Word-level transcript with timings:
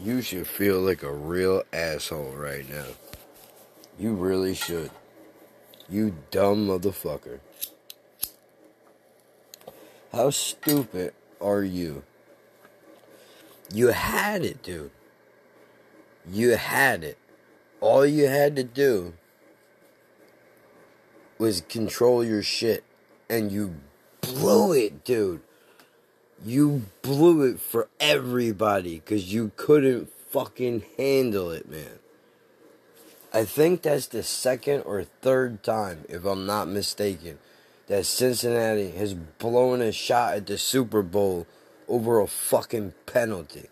You 0.00 0.22
should 0.22 0.46
feel 0.46 0.80
like 0.80 1.02
a 1.02 1.12
real 1.12 1.64
asshole 1.72 2.32
right 2.32 2.68
now. 2.70 2.86
You 3.98 4.14
really 4.14 4.54
should. 4.54 4.90
You 5.88 6.14
dumb 6.30 6.68
motherfucker. 6.68 7.40
How 10.12 10.30
stupid 10.30 11.14
are 11.40 11.64
you? 11.64 12.04
You 13.72 13.88
had 13.88 14.44
it, 14.44 14.62
dude. 14.62 14.92
You 16.30 16.56
had 16.56 17.02
it. 17.02 17.18
All 17.80 18.06
you 18.06 18.26
had 18.28 18.54
to 18.56 18.64
do 18.64 19.14
was 21.38 21.62
control 21.62 22.24
your 22.24 22.42
shit. 22.42 22.84
And 23.28 23.50
you 23.50 23.74
blew 24.20 24.72
it, 24.72 25.04
dude. 25.04 25.42
You 26.44 26.86
blew 27.02 27.42
it 27.42 27.60
for 27.60 27.88
everybody 27.98 28.96
because 28.96 29.32
you 29.32 29.52
couldn't 29.56 30.10
fucking 30.30 30.84
handle 30.96 31.50
it, 31.50 31.68
man. 31.68 31.98
I 33.32 33.44
think 33.44 33.82
that's 33.82 34.06
the 34.06 34.22
second 34.22 34.82
or 34.82 35.04
third 35.04 35.62
time, 35.62 36.04
if 36.08 36.24
I'm 36.24 36.46
not 36.46 36.68
mistaken, 36.68 37.38
that 37.88 38.06
Cincinnati 38.06 38.90
has 38.92 39.14
blown 39.14 39.82
a 39.82 39.92
shot 39.92 40.34
at 40.34 40.46
the 40.46 40.58
Super 40.58 41.02
Bowl 41.02 41.46
over 41.88 42.20
a 42.20 42.26
fucking 42.26 42.94
penalty. 43.06 43.66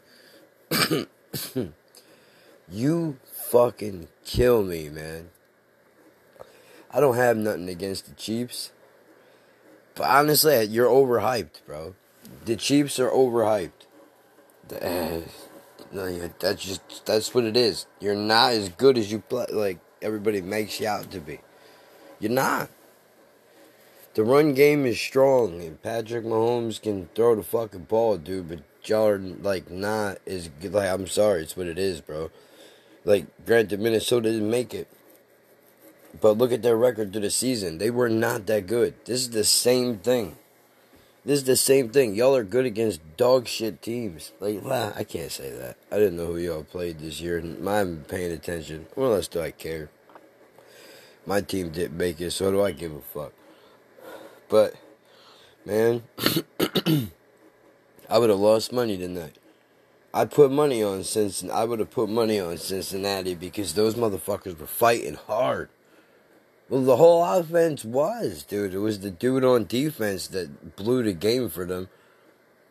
you 2.70 3.16
fucking 3.51 4.09
kill 4.24 4.62
me, 4.62 4.88
man. 4.88 5.30
I 6.90 7.01
don't 7.01 7.16
have 7.16 7.37
nothing 7.37 7.68
against 7.68 8.06
the 8.06 8.14
Chiefs. 8.14 8.73
But 9.95 10.09
honestly, 10.09 10.64
you're 10.64 10.88
overhyped, 10.88 11.64
bro. 11.66 11.95
The 12.46 12.55
Chiefs 12.55 13.00
are 13.00 13.10
overhyped. 13.10 13.73
Uh, 14.80 15.20
no, 15.91 16.30
that's 16.38 16.64
just 16.64 17.04
that's 17.04 17.34
what 17.34 17.42
it 17.42 17.56
is. 17.56 17.87
You're 17.98 18.14
not 18.14 18.52
as 18.52 18.68
good 18.68 18.96
as 18.96 19.10
you 19.10 19.18
play, 19.18 19.46
like 19.51 19.80
everybody 20.01 20.40
makes 20.40 20.79
you 20.79 20.87
out 20.87 21.10
to 21.10 21.18
be. 21.18 21.40
You're 22.20 22.30
not. 22.30 22.70
The 24.15 24.23
run 24.23 24.54
game 24.54 24.87
is 24.87 25.01
strong, 25.01 25.60
and 25.60 25.82
Patrick 25.82 26.24
Mahomes 26.24 26.80
can 26.80 27.09
throw 27.16 27.35
the 27.35 27.43
fucking 27.43 27.85
ball, 27.85 28.16
dude. 28.16 28.48
But 28.48 28.60
y'all 28.85 29.09
are 29.09 29.18
like 29.18 29.68
not 29.68 30.18
as 30.24 30.48
good. 30.60 30.73
Like 30.73 30.88
I'm 30.88 31.09
sorry, 31.09 31.42
it's 31.42 31.57
what 31.57 31.66
it 31.66 31.80
is, 31.80 32.01
bro. 32.01 32.30
Like 33.04 33.26
granted, 33.45 33.80
Minnesota 33.80 34.30
didn't 34.30 34.48
make 34.48 34.73
it, 34.73 34.87
but 36.20 36.38
look 36.38 36.52
at 36.52 36.63
their 36.63 36.76
record 36.76 37.10
through 37.10 37.23
the 37.23 37.30
season. 37.30 37.79
They 37.79 37.90
were 37.90 38.09
not 38.09 38.46
that 38.46 38.68
good. 38.68 38.95
This 39.04 39.23
is 39.23 39.30
the 39.30 39.42
same 39.42 39.98
thing. 39.98 40.37
This 41.27 41.41
is 41.41 41.45
the 41.45 41.57
same 41.57 41.88
thing. 41.88 42.15
Y'all 42.15 42.37
are 42.37 42.45
good 42.45 42.66
against 42.66 43.01
dog 43.16 43.49
shit 43.49 43.82
teams. 43.82 44.30
Like, 44.38 44.65
I 44.65 45.02
can't 45.02 45.32
say 45.32 45.51
that. 45.51 45.77
I 45.91 45.96
didn't 45.96 46.16
know 46.16 46.27
who 46.27 46.37
y'all 46.37 46.63
played 46.63 47.01
this 47.01 47.21
year. 47.21 47.38
And 47.38 47.69
I'm 47.69 48.05
paying 48.07 48.30
attention. 48.30 48.87
What 48.95 49.07
else 49.07 49.27
do 49.27 49.41
I 49.41 49.51
care? 49.51 49.91
My 51.27 51.41
team 51.41 51.71
didn't 51.71 51.97
make 51.97 52.21
it, 52.21 52.30
so 52.30 52.52
do 52.52 52.63
I 52.63 52.71
give 52.71 52.95
a 52.95 53.01
fuck? 53.01 53.32
But, 54.49 54.77
man, 55.65 56.04
I 58.09 58.19
would 58.19 58.30
have 58.30 58.38
lost 58.38 58.73
money 58.73 58.97
tonight. 58.97 59.35
I 60.15 60.27
put 60.27 60.52
money 60.52 60.80
on 60.80 61.02
Cincinnati. 61.02 61.59
I 61.59 61.65
would 61.65 61.80
have 61.80 61.91
put 61.91 62.09
money 62.09 62.38
on 62.38 62.57
Cincinnati 62.57 63.35
because 63.35 63.74
those 63.74 63.97
motherfuckers 63.97 64.60
were 64.60 64.69
fighting 64.69 65.15
hard. 65.15 65.71
Well, 66.69 66.82
the 66.82 66.97
whole 66.97 67.25
offense 67.25 67.84
was, 67.84 68.42
dude. 68.42 68.75
It 68.75 68.78
was 68.78 69.00
the 69.00 69.10
dude 69.10 69.44
on 69.44 69.66
defense 69.66 70.26
that 70.28 70.75
blew 70.75 71.04
the 71.04 71.12
game 71.12 71.48
for 71.48 71.64
them. 71.64 71.88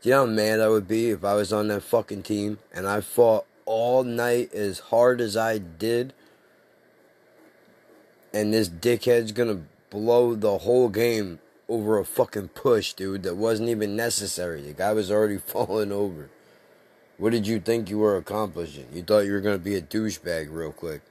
Do 0.01 0.09
you 0.09 0.15
know 0.15 0.25
how 0.25 0.31
mad 0.31 0.59
I 0.59 0.67
would 0.67 0.87
be 0.87 1.09
if 1.11 1.23
I 1.23 1.33
was 1.35 1.53
on 1.53 1.69
that 1.69 1.83
fucking 1.83 2.23
team 2.23 2.59
and 2.73 2.87
I 2.87 3.01
fought 3.01 3.45
all 3.65 4.03
night 4.03 4.53
as 4.53 4.79
hard 4.79 5.21
as 5.21 5.35
I 5.37 5.57
did, 5.57 6.13
and 8.33 8.53
this 8.53 8.69
dickhead's 8.69 9.31
gonna 9.31 9.61
blow 9.89 10.35
the 10.35 10.59
whole 10.59 10.89
game 10.89 11.39
over 11.67 11.97
a 11.97 12.05
fucking 12.05 12.49
push, 12.49 12.93
dude, 12.93 13.23
that 13.23 13.35
wasn't 13.35 13.69
even 13.69 13.95
necessary. 13.95 14.61
The 14.61 14.73
guy 14.73 14.93
was 14.93 15.09
already 15.09 15.37
falling 15.45 15.91
over. 15.91 16.29
What 17.17 17.31
did 17.31 17.47
you 17.47 17.61
think 17.61 17.89
you 17.89 17.99
were 17.99 18.17
accomplishing? 18.17 18.87
You 18.93 19.01
thought 19.01 19.25
you 19.25 19.31
were 19.31 19.41
gonna 19.41 19.57
be 19.57 19.75
a 19.75 19.81
douchebag 19.81 20.49
real 20.51 20.73
quick. 20.73 21.01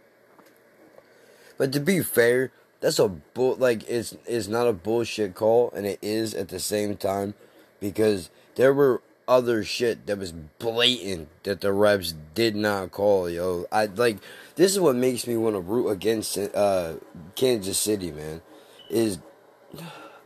But 1.57 1.73
to 1.73 1.81
be 1.81 2.03
fair, 2.03 2.53
that's 2.81 2.99
a 2.99 3.09
bull 3.09 3.57
like 3.57 3.89
it's 3.89 4.17
it's 4.27 4.49
not 4.49 4.67
a 4.67 4.73
bullshit 4.73 5.35
call 5.35 5.71
and 5.75 5.87
it 5.87 5.99
is 6.03 6.35
at 6.35 6.49
the 6.49 6.61
same 6.61 6.97
time 6.97 7.35
because 7.81 8.31
there 8.57 8.75
were 8.75 9.03
other 9.27 9.65
shit 9.65 10.07
that 10.07 10.19
was 10.19 10.33
blatant 10.33 11.29
that 11.45 11.63
the 11.63 11.73
reps 11.73 12.15
did 12.35 12.55
not 12.55 12.91
call 12.91 13.29
yo. 13.29 13.67
I 13.73 13.87
like 13.87 14.19
this 14.57 14.73
is 14.73 14.81
what 14.81 14.97
makes 14.97 15.27
me 15.27 15.37
want 15.37 15.57
to 15.57 15.61
root 15.61 15.89
against 15.89 16.37
uh 16.37 16.95
kansas 17.35 17.79
city 17.79 18.13
man 18.13 18.43
is 18.91 19.19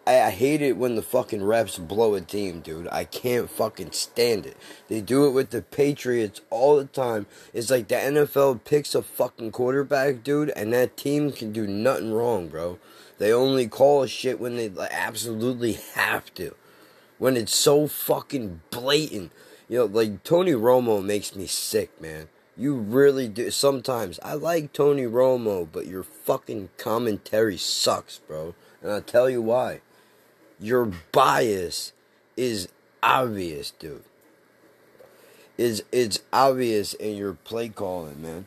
I, 0.08 0.22
I 0.22 0.30
hate 0.30 0.62
it 0.62 0.78
when 0.78 0.96
the 0.96 1.02
fucking 1.02 1.42
refs 1.42 1.86
blow 1.86 2.14
a 2.14 2.22
team, 2.22 2.60
dude. 2.60 2.88
I 2.90 3.04
can't 3.04 3.50
fucking 3.50 3.92
stand 3.92 4.46
it. 4.46 4.56
They 4.88 5.02
do 5.02 5.26
it 5.26 5.32
with 5.32 5.50
the 5.50 5.60
Patriots 5.60 6.40
all 6.48 6.78
the 6.78 6.86
time. 6.86 7.26
It's 7.52 7.70
like 7.70 7.88
the 7.88 7.96
NFL 7.96 8.64
picks 8.64 8.94
a 8.94 9.02
fucking 9.02 9.52
quarterback, 9.52 10.24
dude, 10.24 10.48
and 10.56 10.72
that 10.72 10.96
team 10.96 11.30
can 11.30 11.52
do 11.52 11.66
nothing 11.66 12.14
wrong, 12.14 12.48
bro. 12.48 12.78
They 13.18 13.34
only 13.34 13.68
call 13.68 14.02
a 14.02 14.08
shit 14.08 14.40
when 14.40 14.56
they 14.56 14.72
absolutely 14.90 15.74
have 15.94 16.32
to. 16.34 16.54
When 17.18 17.36
it's 17.36 17.54
so 17.54 17.86
fucking 17.86 18.62
blatant. 18.70 19.30
You 19.68 19.80
know, 19.80 19.84
like 19.84 20.24
Tony 20.24 20.52
Romo 20.52 21.04
makes 21.04 21.36
me 21.36 21.46
sick, 21.46 22.00
man. 22.00 22.28
You 22.56 22.76
really 22.76 23.28
do. 23.28 23.50
Sometimes 23.50 24.18
I 24.22 24.34
like 24.34 24.72
Tony 24.72 25.04
Romo, 25.04 25.68
but 25.70 25.86
your 25.86 26.02
fucking 26.02 26.70
commentary 26.78 27.58
sucks, 27.58 28.18
bro. 28.20 28.54
And 28.80 28.90
I'll 28.90 29.02
tell 29.02 29.28
you 29.28 29.42
why 29.42 29.82
your 30.60 30.92
bias 31.12 31.92
is 32.36 32.68
obvious, 33.02 33.70
dude. 33.72 34.04
Is 35.56 35.82
it's 35.90 36.20
obvious 36.32 36.94
in 36.94 37.16
your 37.16 37.34
play 37.34 37.68
calling, 37.68 38.22
man. 38.22 38.46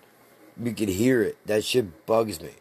You 0.61 0.73
can 0.73 0.87
hear 0.87 1.21
it. 1.21 1.37
That 1.45 1.63
shit 1.65 2.05
bugs 2.05 2.41
me. 2.41 2.51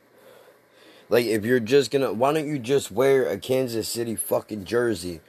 Like 1.08 1.26
if 1.26 1.44
you're 1.44 1.60
just 1.60 1.90
gonna 1.90 2.12
why 2.12 2.32
don't 2.32 2.48
you 2.48 2.58
just 2.58 2.90
wear 2.90 3.28
a 3.28 3.38
Kansas 3.38 3.88
City 3.88 4.16
fucking 4.16 4.64
jersey 4.64 5.20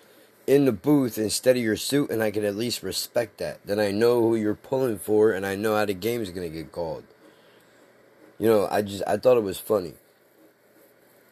in 0.47 0.65
the 0.65 0.71
booth 0.71 1.17
instead 1.17 1.55
of 1.55 1.61
your 1.61 1.75
suit 1.75 2.09
and 2.09 2.23
I 2.23 2.31
can 2.31 2.43
at 2.43 2.55
least 2.55 2.81
respect 2.81 3.37
that. 3.37 3.59
Then 3.65 3.79
I 3.79 3.91
know 3.91 4.21
who 4.21 4.35
you're 4.35 4.55
pulling 4.55 4.97
for 4.97 5.31
and 5.31 5.45
I 5.45 5.55
know 5.55 5.75
how 5.75 5.85
the 5.85 5.93
game 5.93 6.21
is 6.21 6.31
gonna 6.31 6.49
get 6.49 6.71
called. 6.71 7.03
You 8.39 8.47
know, 8.47 8.67
I 8.71 8.81
just 8.81 9.03
I 9.05 9.17
thought 9.17 9.37
it 9.37 9.43
was 9.43 9.59
funny 9.59 9.93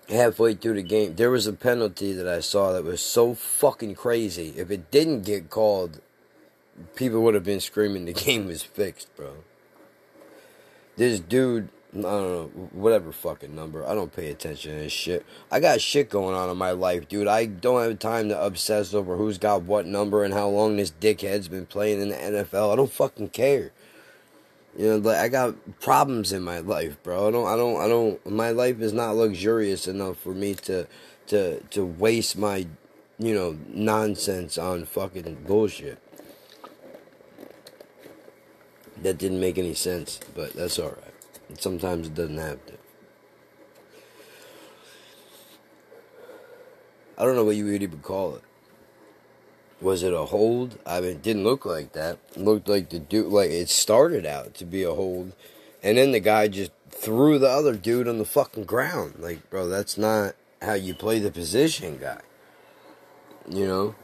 halfway 0.10 0.56
through 0.56 0.76
the 0.76 0.84
game, 0.84 1.16
there 1.16 1.32
was 1.32 1.48
a 1.48 1.54
penalty 1.54 2.14
that 2.14 2.28
I 2.28 2.40
saw 2.40 2.74
that 2.74 2.84
was 2.84 3.02
so 3.02 3.34
fucking 3.34 3.96
crazy. 3.96 4.54
If 4.58 4.72
it 4.72 4.92
didn't 4.92 5.22
get 5.22 5.50
called, 5.50 6.02
people 6.96 7.22
would 7.24 7.36
have 7.36 7.44
been 7.44 7.60
screaming 7.60 8.06
the 8.06 8.14
game 8.26 8.48
was 8.48 8.64
fixed, 8.64 9.16
bro. 9.16 9.34
This 10.98 11.20
dude, 11.20 11.70
I 11.98 12.02
don't 12.02 12.04
know, 12.04 12.70
whatever 12.74 13.12
fucking 13.12 13.56
number. 13.56 13.88
I 13.88 13.96
don't 13.96 14.14
pay 14.14 14.30
attention 14.30 14.74
to 14.74 14.80
this 14.80 14.92
shit. 14.92 15.26
I 15.50 15.60
got 15.60 15.80
shit 15.80 16.10
going 16.10 16.36
on 16.36 16.50
in 16.50 16.58
my 16.58 16.72
life, 16.72 17.08
dude. 17.08 17.28
I 17.28 17.46
don't 17.46 17.82
have 17.82 18.00
time 18.00 18.30
to 18.30 18.42
obsess 18.42 18.94
over 18.94 19.16
who's 19.16 19.38
got 19.38 19.62
what 19.64 19.86
number 19.86 20.24
and 20.24 20.34
how 20.34 20.50
long 20.50 20.76
this 20.76 20.92
dickhead's 20.92 21.48
been 21.48 21.66
playing 21.66 22.02
in 22.02 22.10
the 22.10 22.16
NFL. 22.16 22.74
I 22.74 22.76
don't 22.76 22.92
fucking 22.92 23.30
care. 23.30 23.72
You 24.80 24.88
know, 24.88 24.98
like 25.00 25.18
I 25.18 25.28
got 25.28 25.82
problems 25.82 26.32
in 26.32 26.42
my 26.42 26.60
life, 26.60 27.04
bro. 27.04 27.28
I 27.28 27.32
don't, 27.32 27.48
I 27.48 27.58
don't, 27.58 27.82
I 27.82 27.88
don't. 27.90 28.32
My 28.32 28.52
life 28.52 28.80
is 28.80 28.94
not 28.94 29.18
luxurious 29.18 29.90
enough 29.90 30.18
for 30.20 30.34
me 30.34 30.56
to, 30.56 30.88
to, 31.28 31.60
to 31.60 31.86
waste 31.86 32.38
my, 32.38 32.66
you 33.18 33.34
know, 33.34 33.58
nonsense 33.68 34.58
on 34.58 34.86
fucking 34.86 35.44
bullshit. 35.46 36.02
That 39.02 39.18
didn't 39.18 39.42
make 39.42 39.58
any 39.58 39.74
sense, 39.74 40.22
but 40.34 40.54
that's 40.54 40.80
all 40.80 40.92
right. 40.92 41.60
Sometimes 41.60 42.08
it 42.08 42.16
doesn't 42.16 42.38
have 42.38 42.66
to. 42.68 42.74
I 47.18 47.26
don't 47.26 47.36
know 47.36 47.44
what 47.44 47.58
you 47.58 47.66
would 47.66 47.84
even 47.84 48.00
call 48.00 48.36
it. 48.36 48.44
Was 49.82 50.04
it 50.04 50.14
a 50.14 50.26
hold? 50.26 50.78
I 50.86 51.00
mean, 51.00 51.12
it 51.12 51.22
didn't 51.22 51.46
look 51.46 51.66
like 51.66 51.94
that. 51.94 52.18
It 52.36 52.42
looked 52.42 52.68
like 52.68 52.90
the 52.90 53.00
dude, 53.00 53.28
like 53.28 53.50
it 53.50 53.70
started 53.70 54.26
out 54.26 54.54
to 54.56 54.66
be 54.66 54.84
a 54.84 54.94
hold, 54.94 55.32
and 55.82 55.98
then 55.98 56.12
the 56.12 56.20
guy 56.20 56.50
just 56.50 56.72
threw 56.90 57.40
the 57.40 57.50
other 57.50 57.76
dude 57.76 58.08
on 58.08 58.18
the 58.18 58.26
fucking 58.26 58.66
ground. 58.66 59.16
Like, 59.20 59.50
bro, 59.50 59.70
that's 59.70 59.98
not 59.98 60.36
how 60.62 60.74
you 60.74 60.94
play 60.94 61.20
the 61.20 61.32
position, 61.32 61.98
guy. 61.98 62.22
You 63.48 63.66
know, 63.66 63.96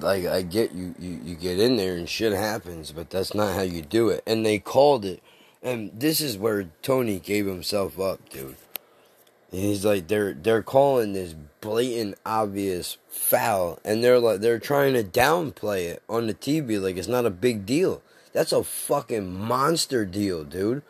like 0.00 0.26
I 0.26 0.42
get 0.42 0.72
you, 0.72 0.94
you, 0.98 1.20
you 1.24 1.34
get 1.34 1.58
in 1.58 1.76
there 1.76 1.96
and 1.96 2.08
shit 2.08 2.32
happens, 2.32 2.92
but 2.92 3.10
that's 3.10 3.34
not 3.34 3.54
how 3.54 3.62
you 3.62 3.82
do 3.82 4.10
it. 4.10 4.22
And 4.26 4.44
they 4.44 4.58
called 4.58 5.04
it, 5.04 5.22
and 5.62 5.90
this 5.94 6.20
is 6.20 6.36
where 6.36 6.68
Tony 6.82 7.18
gave 7.18 7.46
himself 7.46 7.98
up, 7.98 8.28
dude. 8.28 8.56
And 9.52 9.60
he's 9.60 9.84
like, 9.84 10.08
they're 10.08 10.32
they're 10.32 10.62
calling 10.62 11.12
this 11.12 11.34
blatant, 11.60 12.16
obvious 12.24 12.96
foul, 13.08 13.78
and 13.84 14.02
they're 14.02 14.18
like, 14.18 14.40
they're 14.40 14.58
trying 14.58 14.94
to 14.94 15.04
downplay 15.04 15.90
it 15.90 16.02
on 16.08 16.26
the 16.26 16.34
TV 16.34 16.80
like 16.80 16.96
it's 16.96 17.06
not 17.06 17.26
a 17.26 17.30
big 17.30 17.66
deal. 17.66 18.02
That's 18.32 18.52
a 18.52 18.64
fucking 18.64 19.32
monster 19.32 20.06
deal, 20.06 20.44
dude. 20.44 20.82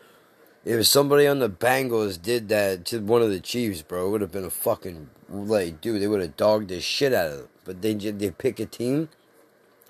If 0.63 0.87
somebody 0.87 1.27
on 1.27 1.39
the 1.39 1.49
Bengals 1.49 2.21
did 2.21 2.47
that 2.47 2.85
to 2.85 2.99
one 2.99 3.21
of 3.21 3.29
the 3.29 3.41
Chiefs, 3.41 3.81
bro, 3.81 4.07
it 4.07 4.11
would 4.11 4.21
have 4.21 4.31
been 4.31 4.45
a 4.45 4.49
fucking 4.49 5.09
like, 5.29 5.81
dude. 5.81 6.01
They 6.01 6.07
would 6.07 6.21
have 6.21 6.37
dogged 6.37 6.69
the 6.69 6.79
shit 6.79 7.13
out 7.13 7.31
of 7.31 7.37
them. 7.37 7.47
But 7.65 7.81
they 7.81 7.93
they 7.93 8.31
pick 8.31 8.61
a 8.61 8.65
team 8.65 9.09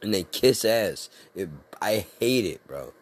and 0.02 0.14
they 0.14 0.24
kiss 0.24 0.66
ass. 0.66 1.10
It, 1.36 1.50
I 1.80 2.08
hate 2.20 2.46
it, 2.46 2.66
bro. 2.68 2.94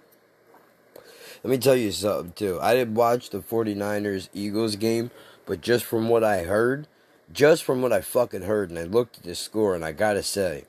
Let 1.43 1.49
me 1.49 1.57
tell 1.57 1.75
you 1.75 1.91
something 1.91 2.33
too. 2.33 2.59
I 2.61 2.75
didn't 2.75 2.93
watch 2.93 3.31
the 3.31 3.39
49ers 3.39 4.29
Eagles 4.33 4.75
game, 4.75 5.09
but 5.51 5.59
just 5.59 5.83
from 5.83 6.07
what 6.07 6.23
I 6.23 6.43
heard, 6.43 6.87
just 7.33 7.65
from 7.65 7.81
what 7.81 7.91
I 7.91 7.99
fucking 7.99 8.43
heard, 8.43 8.69
and 8.69 8.79
I 8.79 8.83
looked 8.83 9.17
at 9.17 9.23
the 9.23 9.35
score, 9.35 9.75
and 9.75 9.83
I 9.83 9.91
gotta 9.91 10.23
say, 10.23 10.63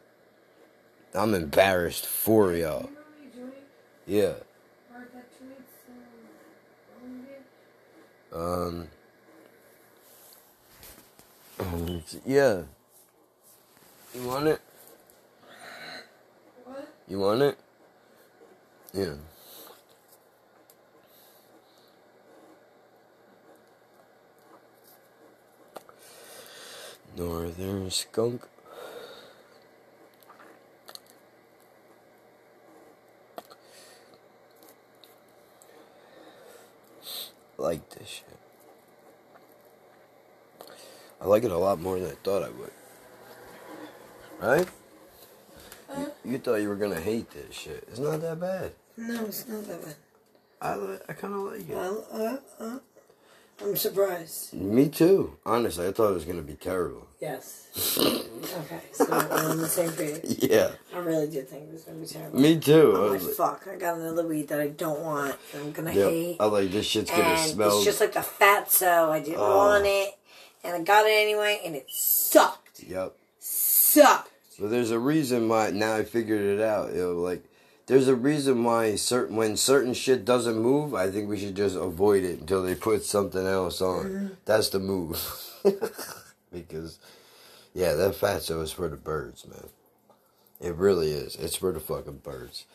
I'm 1.14 1.34
embarrassed 1.34 2.05
for 2.05 2.52
y'all. 2.52 2.90
Yeah. 4.08 4.32
Um. 8.32 8.88
Yeah. 12.26 12.62
You 14.17 14.26
want 14.26 14.49
it? 14.49 14.61
What? 16.64 16.94
You 17.06 17.20
want 17.20 17.43
it? 17.43 17.56
Yeah. 18.93 19.14
Northern 27.17 27.91
skunk. 27.91 28.43
Like 37.59 37.88
this 37.91 38.09
shit. 38.09 38.26
I 41.20 41.26
like 41.26 41.44
it 41.44 41.50
a 41.53 41.59
lot 41.59 41.81
more 41.81 41.99
than 41.99 42.11
I 42.11 42.14
thought 42.25 42.43
I 42.43 42.49
would. 42.50 42.73
Right? 44.41 44.69
Uh, 45.88 46.06
You 46.25 46.38
thought 46.38 46.56
you 46.56 46.69
were 46.69 46.76
gonna 46.76 47.00
hate 47.00 47.31
this 47.31 47.55
shit. 47.55 47.85
It's 47.88 47.99
not 48.00 48.20
that 48.23 48.41
bad. 48.41 48.73
no, 48.97 49.26
it's 49.26 49.47
not 49.47 49.64
that 49.69 49.85
bad. 49.85 49.97
I 50.61 50.99
I 51.09 51.12
kind 51.12 51.35
of 51.35 51.41
like 51.41 51.69
it. 51.69 51.75
Well, 51.76 52.06
uh, 52.12 52.37
uh, 52.64 52.79
I'm 53.60 53.76
surprised. 53.76 54.54
Me 54.54 54.88
too. 54.88 55.37
Honestly, 55.46 55.87
I 55.87 55.93
thought 55.93 56.10
it 56.10 56.14
was 56.14 56.25
gonna 56.25 56.43
be 56.43 56.54
terrible. 56.54 57.06
Yes. 57.20 57.96
okay, 58.00 58.81
so 58.93 59.06
we're 59.08 59.50
on 59.50 59.58
the 59.58 59.69
same 59.69 59.93
page. 59.93 60.20
Yeah, 60.43 60.72
I 60.94 60.99
really 60.99 61.28
did 61.31 61.49
think 61.49 61.64
it 61.69 61.72
was 61.72 61.82
gonna 61.84 61.99
be 61.99 62.06
terrible. 62.06 62.40
me 62.40 62.58
too. 62.58 62.93
I 62.96 63.06
I'm 63.06 63.12
was 63.12 63.38
like, 63.38 63.38
like, 63.38 63.60
fuck, 63.62 63.69
I 63.72 63.76
got 63.76 63.99
another 63.99 64.26
weed 64.26 64.49
that 64.49 64.60
I 64.60 64.69
don't 64.69 65.00
want. 65.00 65.37
I'm 65.54 65.70
gonna 65.72 65.93
yep. 65.93 66.08
hate. 66.10 66.37
I 66.40 66.46
like 66.46 66.70
this 66.72 66.87
shit's 66.87 67.10
gonna 67.10 67.22
and 67.22 67.50
smell. 67.50 67.76
it's 67.76 67.84
just 67.84 68.00
like 68.00 68.12
the 68.12 68.22
fat 68.22 68.66
fatso. 68.69 69.10
I 69.10 69.20
didn't 69.20 69.38
Oh. 69.40 69.56
want 69.56 69.87
it, 69.87 70.14
and 70.64 70.75
I 70.76 70.81
got 70.82 71.06
it 71.06 71.12
anyway, 71.12 71.60
and 71.64 71.76
it 71.76 71.87
sucked. 71.88 72.82
Yep. 72.82 73.14
Sucked. 73.38 74.31
But 74.58 74.70
there's 74.70 74.90
a 74.90 74.99
reason 74.99 75.49
why. 75.49 75.70
Now 75.70 75.96
I 75.96 76.04
figured 76.04 76.40
it 76.43 76.60
out. 76.60 76.93
You 76.93 76.99
know, 77.00 77.12
like 77.14 77.44
there's 77.87 78.08
a 78.08 78.14
reason 78.14 78.62
why 78.64 78.94
certain 78.96 79.37
when 79.37 79.56
certain 79.56 79.94
shit 79.94 80.25
doesn't 80.25 80.58
move. 80.58 80.94
I 80.94 81.11
think 81.11 81.29
we 81.29 81.38
should 81.38 81.56
just 81.56 81.76
avoid 81.76 82.25
it 82.25 82.40
until 82.40 82.62
they 82.62 82.75
put 82.75 83.05
something 83.05 83.46
else 83.46 83.81
on. 83.81 84.05
Mm-hmm. 84.06 84.26
That's 84.44 84.69
the 84.70 84.79
move. 84.79 85.20
because 86.52 86.99
yeah, 87.75 87.94
that 87.94 88.14
fatso 88.14 88.62
is 88.62 88.73
for 88.73 88.88
the 88.88 88.96
birds, 88.96 89.46
man. 89.46 89.69
It 90.61 90.75
really 90.76 91.11
is. 91.11 91.34
It's 91.37 91.56
for 91.56 91.73
the 91.73 91.81
fucking 91.81 92.19
birds. 92.19 92.67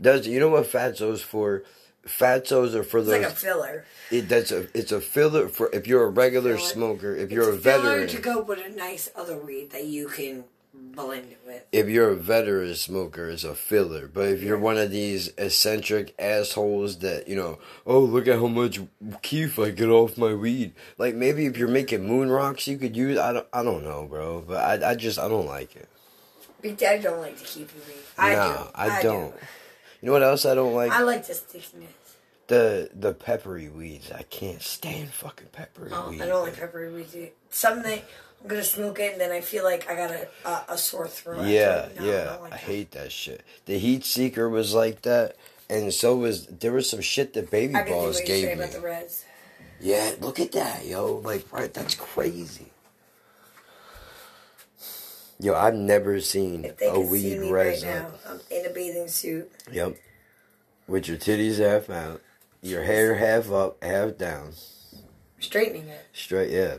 Does 0.00 0.26
you 0.26 0.38
know 0.40 0.48
what 0.48 0.64
fatso's 0.70 1.22
for? 1.22 1.64
Fatsos 2.06 2.74
are 2.74 2.82
for 2.82 3.00
the 3.00 3.12
It's 3.12 3.22
those. 3.22 3.22
like 3.22 3.32
a 3.32 3.36
filler. 3.36 3.84
it, 4.10 4.28
that's 4.28 4.50
a 4.50 4.66
it's 4.76 4.90
a 4.90 5.00
filler 5.00 5.46
for 5.48 5.70
if 5.72 5.86
you're 5.86 6.02
a 6.02 6.08
regular 6.08 6.56
Filler. 6.56 6.68
smoker. 6.68 7.14
If 7.14 7.24
It's 7.24 7.32
you're 7.32 7.50
a 7.52 7.56
filler 7.56 7.82
veteran, 8.00 8.08
to 8.08 8.20
go 8.20 8.42
with 8.42 8.58
a 8.58 8.70
nice 8.70 9.08
other 9.14 9.36
weed 9.38 9.70
that 9.70 9.84
you 9.86 10.08
can 10.08 10.42
blend 10.74 11.30
it 11.32 11.40
with. 11.46 11.64
if 11.72 11.88
you're 11.88 12.10
a 12.10 12.16
veteran 12.16 12.74
smoker, 12.74 13.28
it's 13.28 13.44
a 13.44 13.54
filler. 13.54 14.08
But 14.08 14.28
if 14.28 14.42
you're 14.42 14.58
one 14.58 14.78
of 14.78 14.90
these 14.90 15.28
eccentric 15.38 16.14
assholes 16.18 16.98
that, 16.98 17.28
you 17.28 17.36
know, 17.36 17.58
oh, 17.86 18.00
look 18.00 18.26
at 18.26 18.38
how 18.38 18.46
much 18.46 18.80
kief 19.22 19.58
I 19.58 19.70
get 19.70 19.88
off 19.88 20.16
my 20.18 20.34
weed. 20.34 20.74
Like, 20.98 21.14
maybe 21.14 21.46
if 21.46 21.56
you're 21.56 21.68
making 21.68 22.06
moon 22.06 22.30
rocks, 22.30 22.66
you 22.66 22.78
could 22.78 22.96
use, 22.96 23.18
I 23.18 23.32
don't, 23.32 23.46
I 23.52 23.62
don't 23.62 23.84
know, 23.84 24.06
bro. 24.06 24.42
But 24.46 24.82
I, 24.82 24.90
I 24.90 24.94
just, 24.94 25.18
I 25.18 25.28
don't 25.28 25.46
like 25.46 25.76
it. 25.76 25.88
I 26.64 26.98
don't 26.98 27.20
like 27.20 27.36
to 27.38 27.44
keep 27.44 27.70
you 27.74 27.80
weed. 27.88 27.96
I 28.16 28.34
nah, 28.34 28.56
do. 28.64 28.70
I, 28.74 29.02
do. 29.02 29.08
don't. 29.08 29.34
You 30.00 30.06
know 30.06 30.12
what 30.12 30.22
else 30.22 30.46
I 30.46 30.54
don't 30.54 30.74
like? 30.74 30.92
I 30.92 31.02
like 31.02 31.26
the 31.26 31.34
stickiness. 31.34 31.90
the 32.46 32.90
the 32.94 33.12
peppery 33.14 33.68
weeds. 33.68 34.12
I 34.12 34.22
can't 34.22 34.62
stand 34.62 35.10
fucking 35.10 35.48
peppery 35.52 35.90
Oh, 35.92 36.10
weed. 36.10 36.20
I 36.22 36.26
don't 36.26 36.44
like 36.44 36.56
peppery 36.56 36.92
weed. 36.92 37.10
too. 37.10 37.28
Something 37.50 38.00
I'm 38.42 38.48
gonna 38.48 38.64
smoke 38.64 38.98
it, 38.98 39.12
and 39.12 39.20
then 39.20 39.30
I 39.30 39.40
feel 39.40 39.62
like 39.62 39.88
I 39.88 39.94
got 39.94 40.10
a 40.10 40.28
a, 40.44 40.48
uh, 40.48 40.64
a 40.70 40.78
sore 40.78 41.06
throat. 41.06 41.46
Yeah, 41.46 41.88
No, 41.96 42.04
yeah. 42.04 42.24
don't 42.24 42.42
like 42.42 42.52
I 42.54 42.56
hate 42.56 42.90
that 42.92 43.12
shit. 43.12 43.42
The 43.66 43.78
heat 43.78 44.04
seeker 44.04 44.48
was 44.48 44.74
like 44.74 45.02
that. 45.02 45.36
And 45.70 45.94
so 45.94 46.16
was 46.16 46.46
there 46.46 46.72
was 46.72 46.90
some 46.90 47.00
shit 47.00 47.32
that 47.34 47.50
baby 47.50 47.74
I 47.74 47.88
balls 47.88 48.20
gave 48.20 48.48
me. 48.48 48.52
about 48.54 48.72
the 48.72 48.80
reds. 48.80 49.24
Yeah, 49.80 50.12
look 50.20 50.38
at 50.38 50.52
that, 50.52 50.84
yo. 50.84 51.14
Like, 51.24 51.50
right, 51.52 51.72
that's 51.72 51.94
crazy. 51.94 52.66
Yo, 55.40 55.54
I've 55.54 55.74
never 55.74 56.20
seen 56.20 56.64
a 56.66 56.68
could 56.70 56.94
see 56.94 57.10
weed 57.10 57.40
me 57.40 57.50
right 57.50 57.80
now, 57.82 58.12
I'm 58.28 58.40
in 58.50 58.66
a 58.66 58.70
bathing 58.70 59.08
suit. 59.08 59.50
Yep. 59.72 59.96
With 60.86 61.08
your 61.08 61.16
titties 61.16 61.58
half 61.58 61.90
out, 61.90 62.20
your 62.60 62.82
hair 62.84 63.16
half 63.16 63.50
up, 63.50 63.82
half 63.82 64.16
down. 64.18 64.52
straightening 65.40 65.88
it. 65.88 66.06
Straight, 66.12 66.50
yeah. 66.50 66.76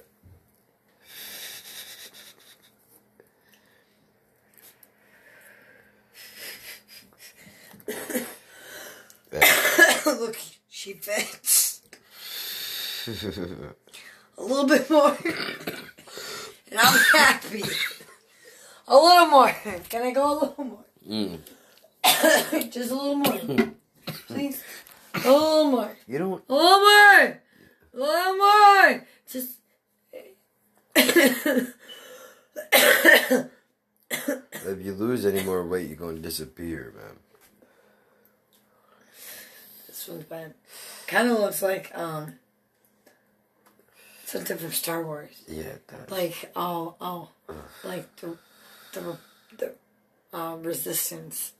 Look, 10.06 10.38
she 10.70 10.94
fits 10.94 11.82
a 14.38 14.42
little 14.42 14.66
bit 14.66 14.90
more, 14.90 15.18
and 15.26 16.80
I'm 16.80 16.98
happy. 17.14 17.64
A 18.88 18.96
little 18.96 19.28
more. 19.28 19.54
Can 19.90 20.04
I 20.04 20.12
go 20.12 20.32
a 20.32 20.36
little 20.40 20.64
more? 20.64 20.86
Mm. 21.08 21.40
Just 22.72 22.92
a 22.92 22.96
little 22.96 23.16
more, 23.16 23.40
please. 24.28 24.64
A 25.16 25.20
little 25.20 25.72
more. 25.72 25.98
You 26.08 26.18
don't. 26.20 26.44
A 26.50 26.54
little 26.54 26.80
more. 26.80 27.22
A 27.22 27.40
little 27.94 28.38
more. 28.38 29.08
Just. 29.30 29.60
If 34.66 34.86
you 34.86 34.94
lose 34.94 35.26
any 35.26 35.44
more 35.44 35.68
weight, 35.68 35.90
you're 35.90 35.98
gonna 35.98 36.20
disappear, 36.20 36.94
man. 36.96 37.18
This 40.04 40.10
one's 40.10 40.26
bad. 40.26 40.54
Kind 41.08 41.30
of 41.30 41.40
looks 41.40 41.62
like 41.62 41.90
um 41.98 42.34
something 44.26 44.58
from 44.58 44.74
Star 44.74 45.02
Wars. 45.02 45.42
Yeah, 45.48 45.64
it 45.64 45.88
does. 45.88 46.12
Like 46.12 46.52
oh 46.58 46.96
oh, 47.00 47.30
like 47.86 48.14
the 48.18 48.38
the 48.92 49.18
the 49.58 49.76
uh, 50.38 50.58
resistance. 50.58 51.54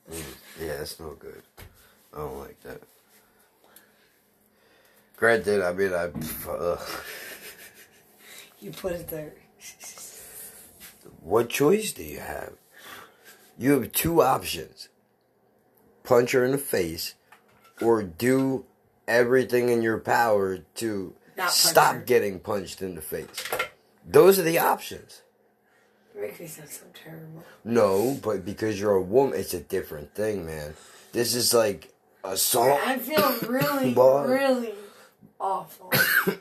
Yeah, 0.60 0.82
it's 0.82 1.00
no 1.00 1.12
good. 1.12 1.42
I 2.14 2.18
don't 2.18 2.40
like 2.40 2.60
that. 2.64 2.82
Granted, 5.16 5.62
I 5.62 5.72
mean, 5.74 5.94
I. 5.94 6.10
Uh, 6.50 6.78
You 8.60 8.72
put 8.72 8.92
it 8.92 9.08
there. 9.08 9.34
what 11.22 11.48
choice 11.50 11.94
do 11.94 12.04
you 12.04 12.20
have? 12.20 12.54
You 13.58 13.80
have 13.80 13.92
two 13.94 14.22
options 14.22 14.90
punch 16.04 16.32
her 16.34 16.44
in 16.44 16.52
the 16.52 16.58
face, 16.58 17.16
or 17.84 18.04
do 18.04 18.66
everything 19.08 19.70
in 19.70 19.82
your 19.82 19.98
power 20.00 20.60
to 20.76 21.14
stop 21.50 21.96
her. 21.96 22.02
getting 22.02 22.40
punched 22.40 22.82
in 22.82 22.96
the 22.96 23.02
face. 23.02 23.50
Those 24.06 24.40
are 24.40 24.44
the 24.44 24.60
options. 24.60 25.22
Makes 26.20 26.40
me 26.40 26.48
sound 26.48 26.70
so 26.70 26.86
terrible. 26.94 27.44
No, 27.64 28.18
but 28.22 28.46
because 28.46 28.80
you're 28.80 28.96
a 28.96 29.02
woman, 29.02 29.40
it's 29.40 29.54
a 29.54 29.60
different 29.60 30.14
thing, 30.14 30.46
man. 30.46 30.76
This 31.12 31.34
is 31.36 31.54
like 31.54 31.92
assault. 32.24 32.80
I 32.86 32.98
feel 32.98 33.50
really, 33.50 33.94
really 33.94 34.74
awful. 35.40 35.92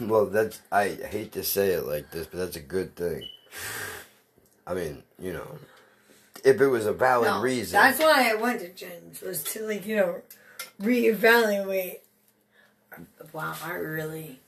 Well, 0.00 0.26
that's 0.26 0.60
I 0.72 0.88
hate 1.10 1.32
to 1.32 1.44
say 1.44 1.72
it 1.72 1.82
like 1.86 2.10
this, 2.10 2.26
but 2.26 2.38
that's 2.38 2.56
a 2.56 2.60
good 2.60 2.96
thing. 2.96 3.22
I 4.66 4.72
mean, 4.74 5.02
you 5.18 5.32
know, 5.34 5.58
if 6.42 6.60
it 6.60 6.66
was 6.66 6.86
a 6.86 6.92
valid 6.92 7.28
No, 7.28 7.40
reason, 7.42 7.78
That's 7.78 7.98
why 7.98 8.30
I 8.30 8.34
went 8.34 8.60
to 8.60 8.68
Jen's 8.70 9.20
was 9.20 9.44
to 9.44 9.66
like 9.66 9.86
you 9.86 9.96
know 9.96 10.22
reevaluate. 10.80 11.98
Wow, 13.32 13.54
I 13.62 13.72
really, 13.74 14.40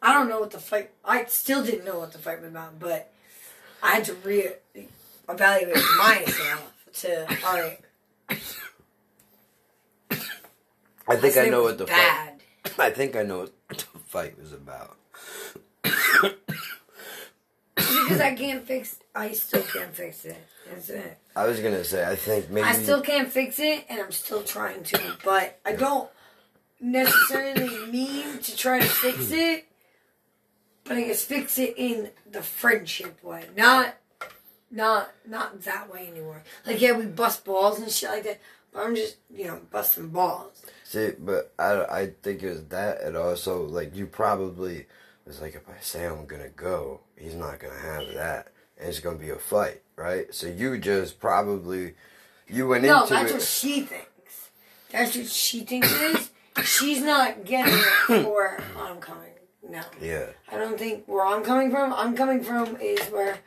I 0.00 0.12
don't 0.12 0.28
know 0.28 0.40
what 0.40 0.50
the 0.52 0.58
fight. 0.58 0.90
I 1.04 1.24
still 1.24 1.64
didn't 1.64 1.84
know 1.84 1.98
what 1.98 2.12
the 2.12 2.18
fight 2.18 2.40
was 2.40 2.50
about, 2.50 2.78
but 2.78 3.12
I 3.82 3.96
had 3.96 4.04
to 4.04 4.14
re 4.14 4.50
evaluate 5.28 5.74
myself 5.98 6.72
to 6.94 7.26
all 7.44 7.54
right. 7.60 7.80
I 11.08 11.16
think 11.16 11.36
I 11.36 11.46
know 11.48 11.62
what 11.62 11.78
the 11.78 11.84
bad. 11.86 12.40
fight. 12.64 12.80
I 12.80 12.90
think 12.90 13.16
I 13.16 13.22
know 13.22 13.38
what 13.38 13.52
the 13.68 13.84
fight 14.06 14.38
was 14.38 14.52
about. 14.52 14.96
Because 17.88 18.20
I 18.20 18.34
can't 18.34 18.64
fix. 18.64 18.98
I 19.14 19.32
still 19.32 19.62
can't 19.62 19.94
fix 19.94 20.24
it. 20.24 20.36
That's 20.68 20.88
it. 20.88 21.18
I 21.34 21.46
was 21.46 21.60
gonna 21.60 21.84
say 21.84 22.04
I 22.04 22.16
think 22.16 22.50
maybe 22.50 22.66
I 22.66 22.72
still 22.72 23.00
can't 23.00 23.30
fix 23.30 23.58
it, 23.58 23.84
and 23.88 24.00
I'm 24.00 24.12
still 24.12 24.42
trying 24.42 24.82
to. 24.84 25.16
But 25.24 25.58
I 25.64 25.72
don't 25.72 26.10
necessarily 26.80 27.90
mean 27.90 28.38
to 28.38 28.56
try 28.56 28.80
to 28.80 28.86
fix 28.86 29.28
hmm. 29.28 29.34
it. 29.34 29.68
But 30.84 30.98
I 30.98 31.02
guess 31.02 31.24
fix 31.24 31.58
it 31.58 31.74
in 31.76 32.10
the 32.30 32.42
friendship 32.42 33.22
way, 33.24 33.44
not, 33.56 33.96
not, 34.70 35.10
not 35.28 35.62
that 35.62 35.92
way 35.92 36.06
anymore. 36.06 36.44
Like 36.64 36.80
yeah, 36.80 36.92
we 36.92 37.06
bust 37.06 37.44
balls 37.44 37.80
and 37.80 37.90
shit 37.90 38.10
like 38.10 38.22
that. 38.22 38.40
But 38.72 38.84
I'm 38.84 38.94
just 38.94 39.16
you 39.34 39.46
know 39.46 39.60
busting 39.70 40.10
balls. 40.10 40.64
see, 40.84 41.10
but 41.18 41.52
I 41.58 41.84
I 41.84 42.06
think 42.22 42.42
it 42.42 42.50
was 42.50 42.64
that, 42.66 43.02
and 43.02 43.16
also 43.16 43.64
like 43.64 43.96
you 43.96 44.06
probably 44.06 44.86
was 45.26 45.40
like 45.40 45.54
if 45.54 45.68
I 45.68 45.80
say 45.80 46.06
I'm 46.06 46.26
gonna 46.26 46.48
go, 46.48 47.00
he's 47.16 47.34
not 47.34 47.58
gonna 47.58 47.78
have 47.78 48.14
that, 48.14 48.48
and 48.78 48.88
it's 48.88 49.00
gonna 49.00 49.18
be 49.18 49.30
a 49.30 49.36
fight, 49.36 49.82
right? 49.96 50.32
So 50.34 50.46
you 50.46 50.78
just 50.78 51.20
probably 51.20 51.94
you 52.48 52.68
went 52.68 52.84
No, 52.84 53.02
into 53.02 53.14
that's 53.14 53.30
it. 53.30 53.34
what 53.34 53.42
she 53.42 53.80
thinks. 53.82 54.50
That's 54.90 55.16
what 55.16 55.26
she 55.26 55.60
thinks 55.60 55.92
is. 55.92 56.30
She's 56.64 57.02
not 57.02 57.44
getting 57.44 57.74
it 57.74 58.22
for 58.24 58.58
I'm 58.78 58.98
coming. 58.98 59.30
No. 59.68 59.82
yeah, 60.00 60.26
I 60.50 60.56
don't 60.58 60.78
think 60.78 61.04
where 61.06 61.26
I'm 61.26 61.42
coming 61.42 61.70
from. 61.72 61.92
I'm 61.92 62.14
coming 62.16 62.42
from 62.44 62.76
is 62.80 63.00
where 63.08 63.38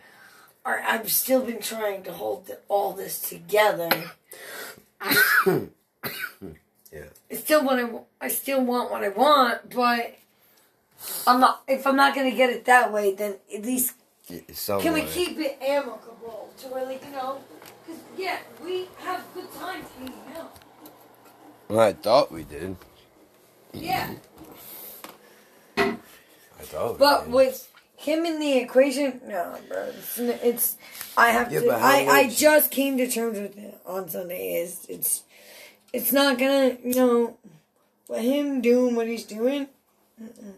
or 0.66 0.82
I've 0.82 1.10
still 1.12 1.42
been 1.46 1.62
trying 1.62 2.04
to 2.04 2.12
hold 2.12 2.52
all 2.68 2.92
this 2.94 3.22
together. 3.22 3.90
yeah. 6.92 7.06
I 7.32 7.36
still 7.36 7.64
want 7.64 7.80
to. 7.80 8.02
I 8.20 8.28
still 8.28 8.64
want 8.64 8.92
what 8.92 9.04
I 9.04 9.10
want, 9.10 9.74
but 9.74 10.16
I'm 11.28 11.40
not. 11.40 11.64
If 11.68 11.86
I'm 11.86 11.96
not 11.96 12.16
gonna 12.16 12.32
get 12.32 12.50
it 12.50 12.66
that 12.66 12.92
way, 12.92 13.14
then 13.14 13.36
at 13.54 13.64
least 13.64 13.94
Y- 14.30 14.44
can 14.80 14.94
we 14.94 15.04
keep 15.04 15.40
it 15.40 15.58
amicable 15.62 16.50
to 16.60 16.68
where, 16.68 16.86
like 16.86 17.04
you 17.04 17.12
know, 17.12 17.40
because 17.86 18.02
yeah, 18.18 18.38
we 18.64 18.88
have 19.00 19.24
good 19.34 19.52
times 19.54 19.86
hanging 19.98 20.38
out. 20.38 20.56
Well, 21.68 21.80
I 21.80 21.94
thought 21.94 22.32
we 22.32 22.44
did. 22.44 22.76
Yeah. 23.74 24.12
I 25.78 26.64
thought. 26.64 26.98
But 27.00 27.26
did. 27.26 27.34
with 27.34 27.72
him 27.98 28.26
in 28.26 28.40
the 28.40 28.58
equation, 28.58 29.22
no, 29.26 29.58
bro. 29.68 29.92
It's, 29.98 30.18
it's 30.20 30.78
I 31.18 31.32
have 31.32 31.52
Yeah, 31.52 31.62
to. 31.62 31.72
I, 31.72 32.06
I 32.10 32.30
just 32.30 32.72
came 32.72 32.98
to 32.98 33.10
terms 33.10 33.40
with 33.40 33.58
it 33.58 33.80
on 33.86 34.10
Sunday. 34.10 34.62
Is 34.62 34.86
it's 34.90 35.24
it's 35.94 36.12
not 36.12 36.38
gonna 36.38 36.78
you 36.84 36.96
know 36.96 37.38
with 38.08 38.22
him 38.22 38.62
doing 38.62 38.96
what 38.96 39.08
he's 39.08 39.26
doing. 39.26 39.68
Mm-mm. 40.22 40.54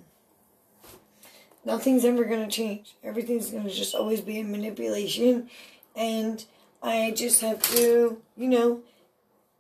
Nothing's 1.64 2.06
ever 2.06 2.24
gonna 2.26 2.50
change. 2.50 2.96
Everything's 3.04 3.52
gonna 3.52 3.70
just 3.70 3.94
always 3.96 4.22
be 4.22 4.40
a 4.40 4.44
manipulation, 4.44 5.50
and 5.96 6.44
I 6.82 7.12
just 7.12 7.42
have 7.42 7.62
to 7.76 8.22
you 8.36 8.48
know 8.48 8.82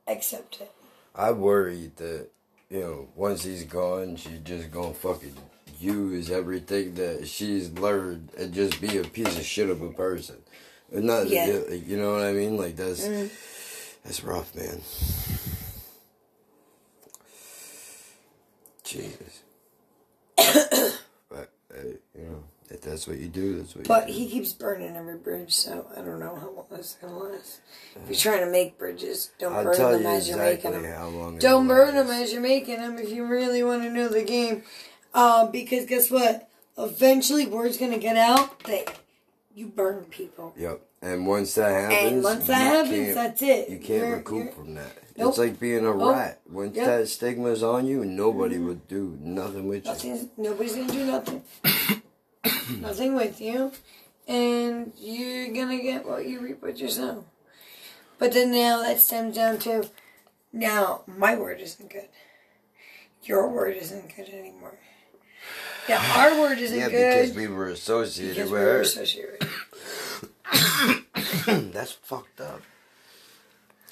accept 0.08 0.62
it. 0.62 0.72
I 1.14 1.32
worried 1.32 1.98
that, 1.98 2.30
you 2.70 2.80
know, 2.80 3.08
once 3.16 3.44
he's 3.44 3.66
gone, 3.66 4.16
she's 4.16 4.40
just 4.44 4.72
gonna 4.72 4.94
fucking 4.94 5.36
use 5.80 6.32
everything 6.32 6.94
that 6.96 7.28
she's 7.28 7.70
learned 7.72 8.30
and 8.38 8.54
just 8.54 8.80
be 8.82 8.98
a 8.98 9.04
piece 9.04 9.38
of 9.38 9.44
shit 9.44 9.70
of 9.70 9.82
a 9.82 9.90
person. 9.92 10.38
And 10.92 11.06
not, 11.06 11.28
Yeah. 11.28 11.46
you 11.70 11.98
know 11.98 12.14
what 12.14 12.24
I 12.24 12.34
mean? 12.34 12.58
Like 12.58 12.76
that's 12.76 13.08
Mm. 13.08 13.30
that's 14.04 14.24
rough, 14.24 14.54
man. 14.56 14.82
Jesus. 18.84 19.44
you 22.22 22.30
know, 22.30 22.44
if 22.70 22.82
that's 22.82 23.08
what 23.08 23.18
you 23.18 23.28
do, 23.28 23.58
that's 23.58 23.76
what 23.76 23.88
But 23.88 24.08
you 24.08 24.14
do. 24.14 24.20
he 24.22 24.30
keeps 24.30 24.54
burning 24.54 24.96
every 24.96 25.18
bridge, 25.18 25.54
so 25.54 25.88
I 25.92 26.02
don't 26.02 26.20
know 26.20 26.36
how 26.36 26.50
long 26.52 26.66
that's 26.72 26.96
gonna 26.96 27.18
last. 27.18 27.60
If 27.96 28.10
you're 28.24 28.34
trying 28.34 28.46
to 28.46 28.52
make 28.52 28.78
bridges, 28.78 29.32
don't 29.40 29.54
I'll 29.54 29.64
burn 29.64 29.76
tell 29.76 29.92
them 29.92 30.04
you 30.04 30.08
as 30.08 30.30
you're 30.30 30.38
making 30.38 30.72
them. 30.72 30.84
how 30.86 31.08
long. 31.10 31.36
it 31.36 31.42
Don't 31.42 31.68
burn 31.68 31.96
them 31.96 32.08
lasts. 32.08 32.24
as 32.26 32.34
you're 32.34 32.42
making 32.42 32.78
them 32.78 32.98
if 32.98 33.10
you 33.12 33.26
really 33.26 33.62
want 33.64 33.84
to 33.84 33.90
know 33.90 34.08
the 34.08 34.24
game. 34.24 34.64
Um, 35.14 35.52
because 35.52 35.86
guess 35.86 36.10
what? 36.10 36.48
Eventually, 36.78 37.46
word's 37.48 37.78
gonna 37.78 37.98
get 37.98 38.16
out 38.16 38.64
that 38.64 38.96
you 39.54 39.68
burn 39.68 40.06
people. 40.06 40.54
Yep. 40.58 40.82
And 41.02 41.26
once 41.28 41.56
that 41.56 41.72
happens, 41.92 42.14
And 42.14 42.24
once 42.24 42.46
that 42.48 42.54
happens, 42.86 43.16
that's 43.16 43.42
it. 43.42 43.70
You 43.70 43.78
can't 43.80 43.90
You're- 43.90 44.12
recoup 44.18 44.38
you're- 44.38 44.52
from 44.52 44.76
that. 44.76 44.92
Nope. 45.18 45.30
It's 45.30 45.38
like 45.40 45.60
being 45.60 45.80
a 45.80 45.94
Nope. 45.96 46.16
rat. 46.16 46.40
Once 46.50 46.76
Yep. 46.78 46.86
that 46.86 47.08
stigma's 47.10 47.62
on 47.64 47.86
you, 47.86 48.06
nobody 48.06 48.58
would 48.60 48.88
do 48.88 49.18
nothing 49.20 49.68
with 49.68 49.84
you. 49.86 49.92
Nothing's, 49.92 50.28
nobody's 50.38 50.76
gonna 50.76 50.94
do 50.94 51.06
nothing. 51.06 51.44
nothing 52.80 53.16
with 53.16 53.40
you. 53.42 53.72
And 54.28 54.94
you're 54.98 55.48
gonna 55.54 55.82
get 55.82 56.06
what 56.06 56.26
you 56.28 56.40
reap 56.40 56.62
what 56.62 56.78
you 56.80 56.90
sow. 56.90 57.26
But 58.20 58.34
then 58.34 58.52
now 58.52 58.80
that 58.84 59.00
stems 59.00 59.36
down 59.36 59.58
to 59.60 59.90
now 60.54 61.02
my 61.08 61.36
word 61.36 61.60
isn't 61.60 61.90
good. 61.90 62.08
Your 63.24 63.48
word 63.50 63.76
isn't 63.78 64.16
good 64.16 64.30
anymore. 64.30 64.78
Now 65.90 66.02
our 66.18 66.40
word 66.40 66.60
isn't 66.60 66.78
Yeah, 66.78 66.90
good 66.90 67.00
Yeah, 67.00 67.22
because 67.22 67.36
we 67.36 67.48
were 67.48 67.68
associated 67.70 68.36
because 68.36 68.52
we 68.52 68.58
with 68.58 68.68
were 68.68 68.74
her. 68.74 68.82
associated. 68.82 69.48
That's 71.74 71.92
fucked 71.94 72.42
up. 72.42 72.62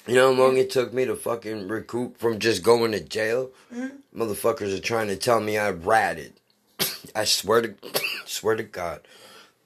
You 0.06 0.14
know 0.14 0.34
how 0.34 0.40
long 0.42 0.56
it 0.56 0.70
took 0.70 0.92
me 0.94 1.04
to 1.04 1.14
fucking 1.14 1.68
recoup 1.68 2.16
from 2.18 2.38
just 2.38 2.62
going 2.62 2.92
to 2.92 3.00
jail? 3.00 3.50
Mm-hmm. 3.72 4.20
Motherfuckers 4.22 4.76
are 4.76 4.80
trying 4.80 5.08
to 5.08 5.16
tell 5.16 5.40
me 5.40 5.58
I 5.58 5.70
ratted. 5.70 6.32
I 7.14 7.24
swear 7.24 7.62
to 7.62 7.74
swear 8.30 8.56
to 8.56 8.62
God. 8.62 9.00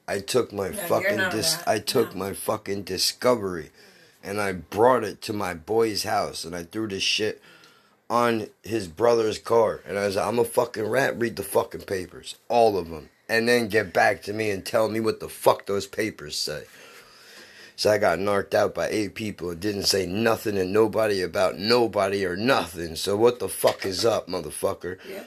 I 0.06 0.18
took 0.20 0.52
my 0.52 0.66
you're 0.66 0.74
fucking 0.74 1.30
dis- 1.30 1.62
I 1.66 1.78
took 1.78 2.14
No. 2.14 2.18
my 2.20 2.32
fucking 2.34 2.82
discovery 2.82 3.70
and 4.22 4.40
I 4.40 4.52
brought 4.52 5.04
it 5.04 5.22
to 5.22 5.32
my 5.32 5.54
boy's 5.54 6.02
house 6.04 6.44
and 6.44 6.54
I 6.54 6.64
threw 6.64 6.88
this 6.88 7.02
shit 7.02 7.40
on 8.10 8.48
his 8.62 8.86
brother's 8.86 9.38
car 9.38 9.80
and 9.86 9.98
I 9.98 10.06
was 10.06 10.16
like, 10.16 10.26
I'm 10.26 10.38
a 10.38 10.44
fucking 10.44 10.86
rat, 10.86 11.18
read 11.18 11.36
the 11.36 11.42
fucking 11.42 11.82
papers. 11.82 12.36
All 12.48 12.76
of 12.76 12.90
them. 12.90 13.08
And 13.28 13.48
then 13.48 13.68
get 13.68 13.94
back 13.94 14.22
to 14.24 14.34
me 14.34 14.50
and 14.50 14.64
tell 14.64 14.88
me 14.90 15.00
what 15.00 15.20
the 15.20 15.28
fuck 15.30 15.64
those 15.64 15.86
papers 15.86 16.36
say. 16.36 16.64
So 17.76 17.90
I 17.90 17.96
got 17.98 18.18
knocked 18.20 18.54
out 18.54 18.74
by 18.74 18.88
eight 18.88 19.14
people 19.14 19.50
and 19.50 19.58
didn't 19.58 19.84
say 19.84 20.04
nothing 20.06 20.58
and 20.58 20.72
nobody 20.72 21.22
about 21.22 21.58
nobody 21.58 22.24
or 22.26 22.36
nothing. 22.36 22.94
So 22.94 23.16
what 23.16 23.38
the 23.40 23.48
fuck 23.48 23.84
is 23.86 24.04
up, 24.04 24.28
motherfucker? 24.28 24.98
Yeah. 25.10 25.24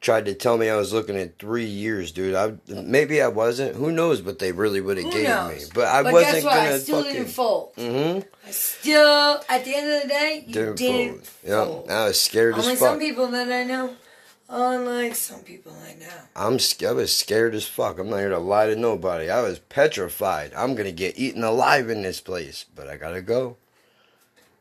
Tried 0.00 0.24
to 0.26 0.34
tell 0.34 0.56
me 0.56 0.70
I 0.70 0.76
was 0.76 0.94
looking 0.94 1.16
at 1.18 1.38
three 1.38 1.66
years, 1.66 2.10
dude. 2.10 2.34
I 2.34 2.54
maybe 2.68 3.20
I 3.20 3.28
wasn't. 3.28 3.76
Who 3.76 3.92
knows 3.92 4.22
what 4.22 4.38
they 4.38 4.50
really 4.50 4.80
would 4.80 4.96
have 4.96 5.12
gave 5.12 5.24
me. 5.28 5.64
But 5.74 5.88
I 5.88 6.02
but 6.02 6.14
wasn't 6.14 6.32
guess 6.36 6.44
what? 6.44 6.54
gonna 6.54 6.70
I 6.70 6.78
still 6.78 6.96
fucking. 7.02 7.12
didn't 7.12 7.28
fold. 7.28 7.74
Mm-hmm. 7.76 8.28
I 8.46 8.50
still, 8.50 9.40
at 9.48 9.64
the 9.66 9.74
end 9.76 9.90
of 9.92 10.02
the 10.02 10.08
day, 10.08 10.44
you 10.46 10.54
Didn't, 10.54 10.76
didn't, 10.76 11.26
fold. 11.26 11.84
Yep. 11.86 11.90
I 11.94 12.04
was 12.06 12.18
scared 12.20 12.54
Unlike 12.54 12.72
as 12.72 12.78
fuck. 12.80 12.88
some 12.88 12.98
people 12.98 13.26
that 13.26 13.52
I 13.52 13.64
know, 13.64 13.94
unlike 14.48 15.14
some 15.16 15.40
people 15.40 15.76
I 15.86 15.92
know. 15.94 16.06
I'm 16.34 16.58
I 16.88 16.92
was 16.92 17.14
scared 17.14 17.54
as 17.54 17.66
fuck. 17.68 17.98
I'm 17.98 18.08
not 18.08 18.20
here 18.20 18.30
to 18.30 18.38
lie 18.38 18.68
to 18.68 18.76
nobody. 18.76 19.28
I 19.28 19.42
was 19.42 19.58
petrified. 19.58 20.54
I'm 20.56 20.74
gonna 20.76 20.92
get 20.92 21.18
eaten 21.18 21.44
alive 21.44 21.90
in 21.90 22.00
this 22.00 22.22
place, 22.22 22.64
but 22.74 22.88
I 22.88 22.96
gotta 22.96 23.20
go. 23.20 23.58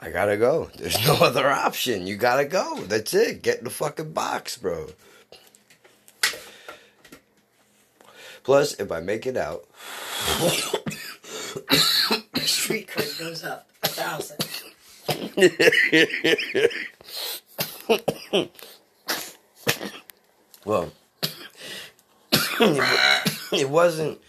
I 0.01 0.09
gotta 0.11 0.35
go. 0.35 0.69
There's 0.77 0.99
no 1.07 1.13
other 1.15 1.49
option. 1.49 2.07
You 2.07 2.17
gotta 2.17 2.43
go. 2.43 2.81
That's 2.81 3.13
it. 3.13 3.41
Get 3.41 3.59
in 3.59 3.63
the 3.63 3.69
fucking 3.69 4.11
box, 4.11 4.57
bro. 4.57 4.89
Plus, 8.43 8.73
if 8.79 8.91
I 8.91 8.99
make 8.99 9.25
it 9.25 9.37
out, 9.37 9.65
street 12.45 12.87
cred 12.87 13.19
goes 13.19 13.43
up 13.43 13.69
a 13.83 13.87
thousand. 13.87 14.37
well, 20.65 20.91
it 22.31 23.69
wasn't. 23.69 24.19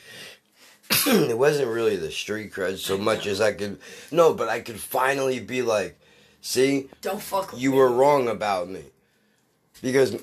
it 1.07 1.39
wasn't 1.39 1.69
really 1.69 1.97
the 1.97 2.11
street 2.11 2.53
cred 2.53 2.79
so 2.79 2.99
much 2.99 3.27
as 3.27 3.41
I 3.41 3.53
could. 3.53 3.79
No, 4.11 4.35
but 4.35 4.49
I 4.49 4.61
could 4.61 4.81
finally 4.81 5.41
be 5.41 5.63
like, 5.63 5.99
see, 6.41 6.89
Don't 7.01 7.21
fuck 7.23 7.53
with 7.53 7.61
you 7.61 7.71
me. 7.71 7.77
were 7.77 7.91
wrong 7.91 8.29
about 8.29 8.69
me 8.69 8.85
because 9.83 10.17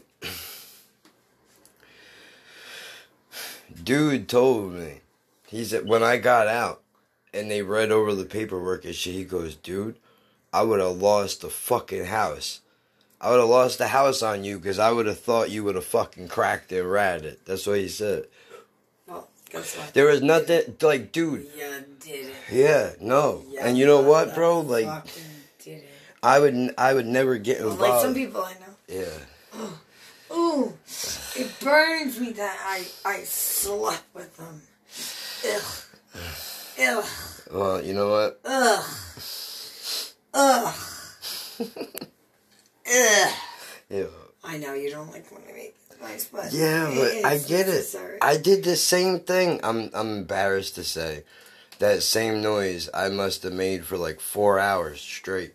dude 3.87 4.27
told 4.27 4.73
me 4.73 4.99
he 5.47 5.63
said 5.63 5.87
when 5.87 6.03
i 6.03 6.17
got 6.17 6.45
out 6.45 6.81
and 7.33 7.49
they 7.49 7.61
read 7.61 7.89
over 7.89 8.13
the 8.13 8.25
paperwork 8.25 8.83
and 8.83 8.93
shit 8.93 9.13
he 9.13 9.23
goes 9.23 9.55
dude 9.55 9.95
i 10.51 10.61
would 10.61 10.79
have 10.81 10.97
lost 10.97 11.39
the 11.41 11.49
fucking 11.49 12.03
house 12.05 12.59
i 13.21 13.29
would 13.29 13.39
have 13.39 13.47
lost 13.47 13.77
the 13.77 13.87
house 13.87 14.21
on 14.21 14.43
you 14.43 14.57
because 14.57 14.77
i 14.77 14.91
would 14.91 15.05
have 15.05 15.17
thought 15.19 15.49
you 15.49 15.63
would 15.63 15.75
have 15.75 15.85
fucking 15.85 16.27
cracked 16.27 16.69
and 16.73 16.91
ratted 16.91 17.37
that's 17.45 17.65
what 17.65 17.79
he 17.79 17.87
said 17.87 18.25
Well, 19.07 19.29
guess 19.49 19.77
what? 19.77 19.93
there 19.93 20.07
was 20.07 20.21
nothing 20.21 20.75
like 20.81 21.13
dude 21.13 21.47
You 21.57 21.85
did 22.01 22.25
it. 22.27 22.35
yeah 22.51 22.91
no 22.99 23.45
and 23.61 23.77
you 23.77 23.85
know 23.85 24.01
what 24.01 24.35
bro 24.35 24.59
like 24.59 25.05
did 25.63 25.77
it. 25.77 25.89
I 26.21 26.39
would 26.39 26.73
I 26.77 26.93
would 26.93 27.05
never 27.05 27.37
get 27.37 27.59
involved. 27.59 27.79
Like 27.79 28.01
some 28.01 28.13
people 28.13 28.41
I 28.43 28.53
know. 28.53 28.75
yeah. 29.55 29.65
Ooh, 30.31 30.73
it 31.35 31.59
burns 31.61 32.19
me 32.19 32.31
that 32.33 32.57
I 32.65 32.85
I 33.05 33.23
slept 33.23 34.03
with 34.13 34.35
them. 34.37 34.61
Ugh. 35.47 35.63
Ugh. 36.79 37.05
Well, 37.51 37.83
you 37.83 37.93
know 37.93 38.09
what? 38.09 38.39
Ugh. 38.45 38.85
Ugh. 40.33 40.75
Ugh. 41.59 43.33
Yeah. 43.89 44.07
I 44.43 44.57
know 44.57 44.73
you 44.73 44.89
don't 44.89 45.11
like 45.11 45.31
when 45.31 45.41
I 45.49 45.53
make 45.53 45.75
noise, 46.01 46.29
but 46.31 46.51
Yeah, 46.53 46.91
but 46.95 47.25
I 47.25 47.37
get 47.37 47.67
it. 47.67 47.95
I 48.21 48.37
did 48.37 48.63
the 48.63 48.75
same 48.75 49.19
thing. 49.19 49.59
I'm 49.63 49.89
I'm 49.93 50.17
embarrassed 50.17 50.75
to 50.75 50.83
say 50.83 51.23
that 51.79 52.03
same 52.03 52.41
noise 52.41 52.89
I 52.93 53.09
must 53.09 53.43
have 53.43 53.53
made 53.53 53.85
for 53.85 53.97
like 53.97 54.19
four 54.19 54.59
hours 54.59 54.99
straight, 54.99 55.53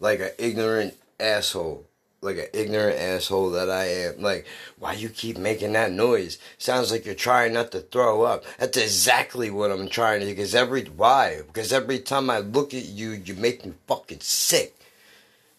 like 0.00 0.20
an 0.20 0.30
ignorant 0.38 0.94
asshole, 1.18 1.86
like 2.24 2.38
an 2.38 2.46
ignorant 2.52 2.98
asshole 2.98 3.50
that 3.50 3.70
I 3.70 3.84
am. 3.84 4.22
Like, 4.22 4.46
why 4.78 4.94
you 4.94 5.08
keep 5.08 5.38
making 5.38 5.72
that 5.74 5.92
noise? 5.92 6.38
Sounds 6.58 6.90
like 6.90 7.06
you're 7.06 7.14
trying 7.14 7.52
not 7.52 7.70
to 7.72 7.80
throw 7.80 8.22
up. 8.22 8.44
That's 8.58 8.76
exactly 8.76 9.50
what 9.50 9.70
I'm 9.70 9.88
trying 9.88 10.20
to. 10.20 10.26
Because 10.26 10.54
every 10.54 10.84
why? 10.84 11.42
Because 11.46 11.72
every 11.72 12.00
time 12.00 12.30
I 12.30 12.38
look 12.38 12.74
at 12.74 12.86
you, 12.86 13.10
you 13.10 13.34
make 13.34 13.64
me 13.64 13.74
fucking 13.86 14.20
sick. 14.20 14.76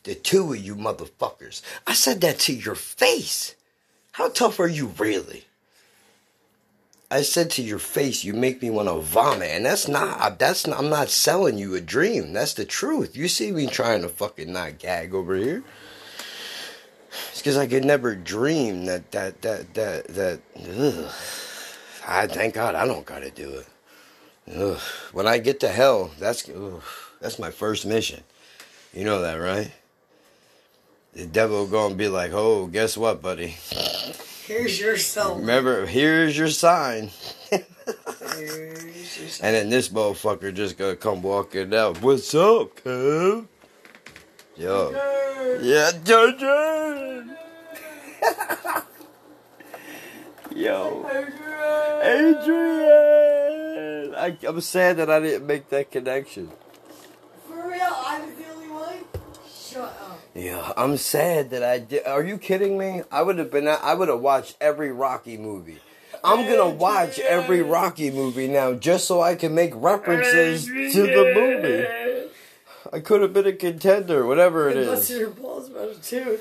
The 0.04 0.16
two 0.16 0.54
of 0.54 0.60
you 0.60 0.76
motherfuckers. 0.76 1.62
I 1.88 1.94
said 1.94 2.22
that 2.22 2.40
to 2.40 2.54
your 2.54 2.76
face. 2.76 3.56
How 4.14 4.30
tough 4.30 4.60
are 4.60 4.68
you 4.68 4.94
really? 4.98 5.46
I 7.12 7.22
said 7.22 7.52
to 7.52 7.62
your 7.62 7.80
face, 7.80 8.24
you 8.24 8.34
make 8.34 8.62
me 8.62 8.70
want 8.70 8.88
to 8.88 9.00
vomit, 9.00 9.50
and 9.50 9.66
that's 9.66 9.88
not. 9.88 10.40
That's 10.40 10.66
not. 10.66 10.80
I'm 10.80 10.90
not 10.90 11.10
selling 11.10 11.58
you 11.58 11.76
a 11.76 11.82
dream. 11.82 12.34
That's 12.34 12.54
the 12.54 12.66
truth. 12.66 13.16
You 13.16 13.28
see 13.28 13.52
me 13.52 13.68
trying 13.68 14.02
to 14.02 14.10
fucking 14.10 14.52
not 14.52 14.80
gag 14.80 15.14
over 15.14 15.36
here. 15.36 15.64
It's 17.32 17.40
because 17.42 17.58
I 17.58 17.68
could 17.68 17.86
never 17.86 18.16
dream 18.16 18.86
that 18.86 19.12
that 19.12 19.42
that 19.42 19.74
that 19.74 20.08
that. 20.08 20.40
Ugh. 20.58 21.12
I 22.08 22.28
thank 22.28 22.54
God 22.54 22.76
I 22.76 22.86
don't 22.86 23.06
gotta 23.06 23.32
do 23.32 23.50
it. 23.50 23.68
Ugh. 24.56 24.80
When 25.12 25.28
I 25.28 25.40
get 25.40 25.60
to 25.62 25.70
hell, 25.70 26.12
that's 26.20 26.48
ugh, 26.50 26.84
that's 27.20 27.40
my 27.40 27.52
first 27.52 27.86
mission. 27.86 28.24
You 28.94 29.04
know 29.04 29.22
that, 29.22 29.36
right? 29.36 29.72
The 31.14 31.26
devil 31.26 31.66
gonna 31.66 31.96
be 31.96 32.08
like, 32.08 32.32
"Oh, 32.34 32.68
guess 32.68 32.98
what, 32.98 33.22
buddy? 33.22 33.56
Here's 34.46 34.80
your 34.80 34.98
cell. 34.98 35.38
Remember, 35.38 35.86
here's 35.86 36.38
your 36.38 36.50
sign." 36.50 37.10
Here's 37.50 39.18
your 39.18 39.30
cell. 39.30 39.48
And 39.48 39.56
then 39.56 39.70
this 39.70 39.90
motherfucker 39.90 40.54
just 40.54 40.78
gonna 40.78 40.96
come 40.96 41.22
walking 41.22 41.74
out. 41.74 42.02
What's 42.02 42.34
up, 42.36 42.76
Kev? 42.84 43.48
Yo. 44.58 44.92
Yeah, 45.62 45.92
Jojo. 46.04 47.28
Yo. 50.56 51.06
Adrian. 52.02 53.36
I, 54.16 54.38
I'm 54.48 54.62
sad 54.62 54.96
that 54.98 55.10
I 55.10 55.20
didn't 55.20 55.46
make 55.46 55.68
that 55.70 55.92
connection. 55.92 56.50
For 57.48 57.68
real, 57.70 57.82
I 57.82 58.22
was 58.22 58.34
the 58.36 58.46
only 58.54 58.70
one. 58.70 59.04
Shut 59.54 59.84
up. 59.84 60.20
Yeah, 60.34 60.72
I'm 60.78 60.96
sad 60.96 61.50
that 61.50 61.62
I 61.64 61.80
did. 61.80 62.06
Are 62.06 62.24
you 62.24 62.38
kidding 62.38 62.78
me? 62.78 63.02
I 63.12 63.24
would 63.24 63.38
have 63.38 63.52
been. 63.52 63.68
I 63.68 63.94
would 63.94 64.08
have 64.08 64.22
watched 64.22 64.56
every 64.62 64.94
Rocky 64.94 65.36
movie. 65.38 65.80
I'm 66.24 66.48
gonna 66.50 66.70
watch 66.70 67.20
every 67.20 67.62
Rocky 67.62 68.10
movie 68.10 68.48
now 68.48 68.74
just 68.74 69.06
so 69.06 69.22
I 69.22 69.36
can 69.36 69.54
make 69.54 69.74
references 69.76 70.66
to 70.66 71.02
the 71.02 71.34
movie. 71.36 71.86
I 72.94 73.00
could 73.00 73.22
have 73.22 73.34
been 73.34 73.48
a 73.48 73.54
contender, 73.54 74.26
whatever 74.26 74.70
it 74.70 74.78
And 74.78 74.82
is. 74.82 74.88
busted 74.88 75.22
her 75.22 75.30
balls 75.30 75.70
about 75.70 75.90
it 75.90 76.04
too. 76.04 76.40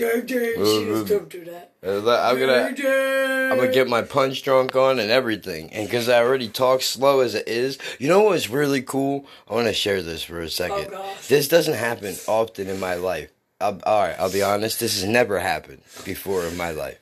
Ooh, 0.00 0.26
she 0.28 0.86
just 0.86 1.08
don't 1.08 1.28
do 1.28 1.44
that. 1.46 1.72
Uh, 1.84 1.98
I'm 1.98 2.38
gonna. 2.38 3.50
I'm 3.50 3.58
gonna 3.58 3.72
get 3.72 3.88
my 3.88 4.02
punch 4.02 4.42
drunk 4.44 4.76
on 4.76 5.00
and 5.00 5.10
everything. 5.10 5.72
And 5.72 5.86
because 5.88 6.08
I 6.08 6.22
already 6.22 6.48
talk 6.48 6.82
slow 6.82 7.20
as 7.20 7.34
it 7.34 7.48
is, 7.48 7.78
you 7.98 8.08
know 8.08 8.22
what's 8.22 8.48
really 8.48 8.82
cool? 8.82 9.26
I 9.48 9.54
want 9.54 9.66
to 9.66 9.72
share 9.72 10.02
this 10.02 10.22
for 10.22 10.40
a 10.40 10.48
second. 10.48 10.92
Oh. 10.94 11.16
This 11.28 11.48
doesn't 11.48 11.74
happen 11.74 12.14
often 12.28 12.68
in 12.68 12.78
my 12.78 12.94
life. 12.94 13.30
I'll, 13.60 13.80
all 13.84 14.02
right, 14.02 14.16
I'll 14.20 14.30
be 14.30 14.42
honest. 14.42 14.78
This 14.78 15.00
has 15.00 15.08
never 15.08 15.40
happened 15.40 15.82
before 16.04 16.44
in 16.44 16.56
my 16.56 16.70
life. 16.70 17.00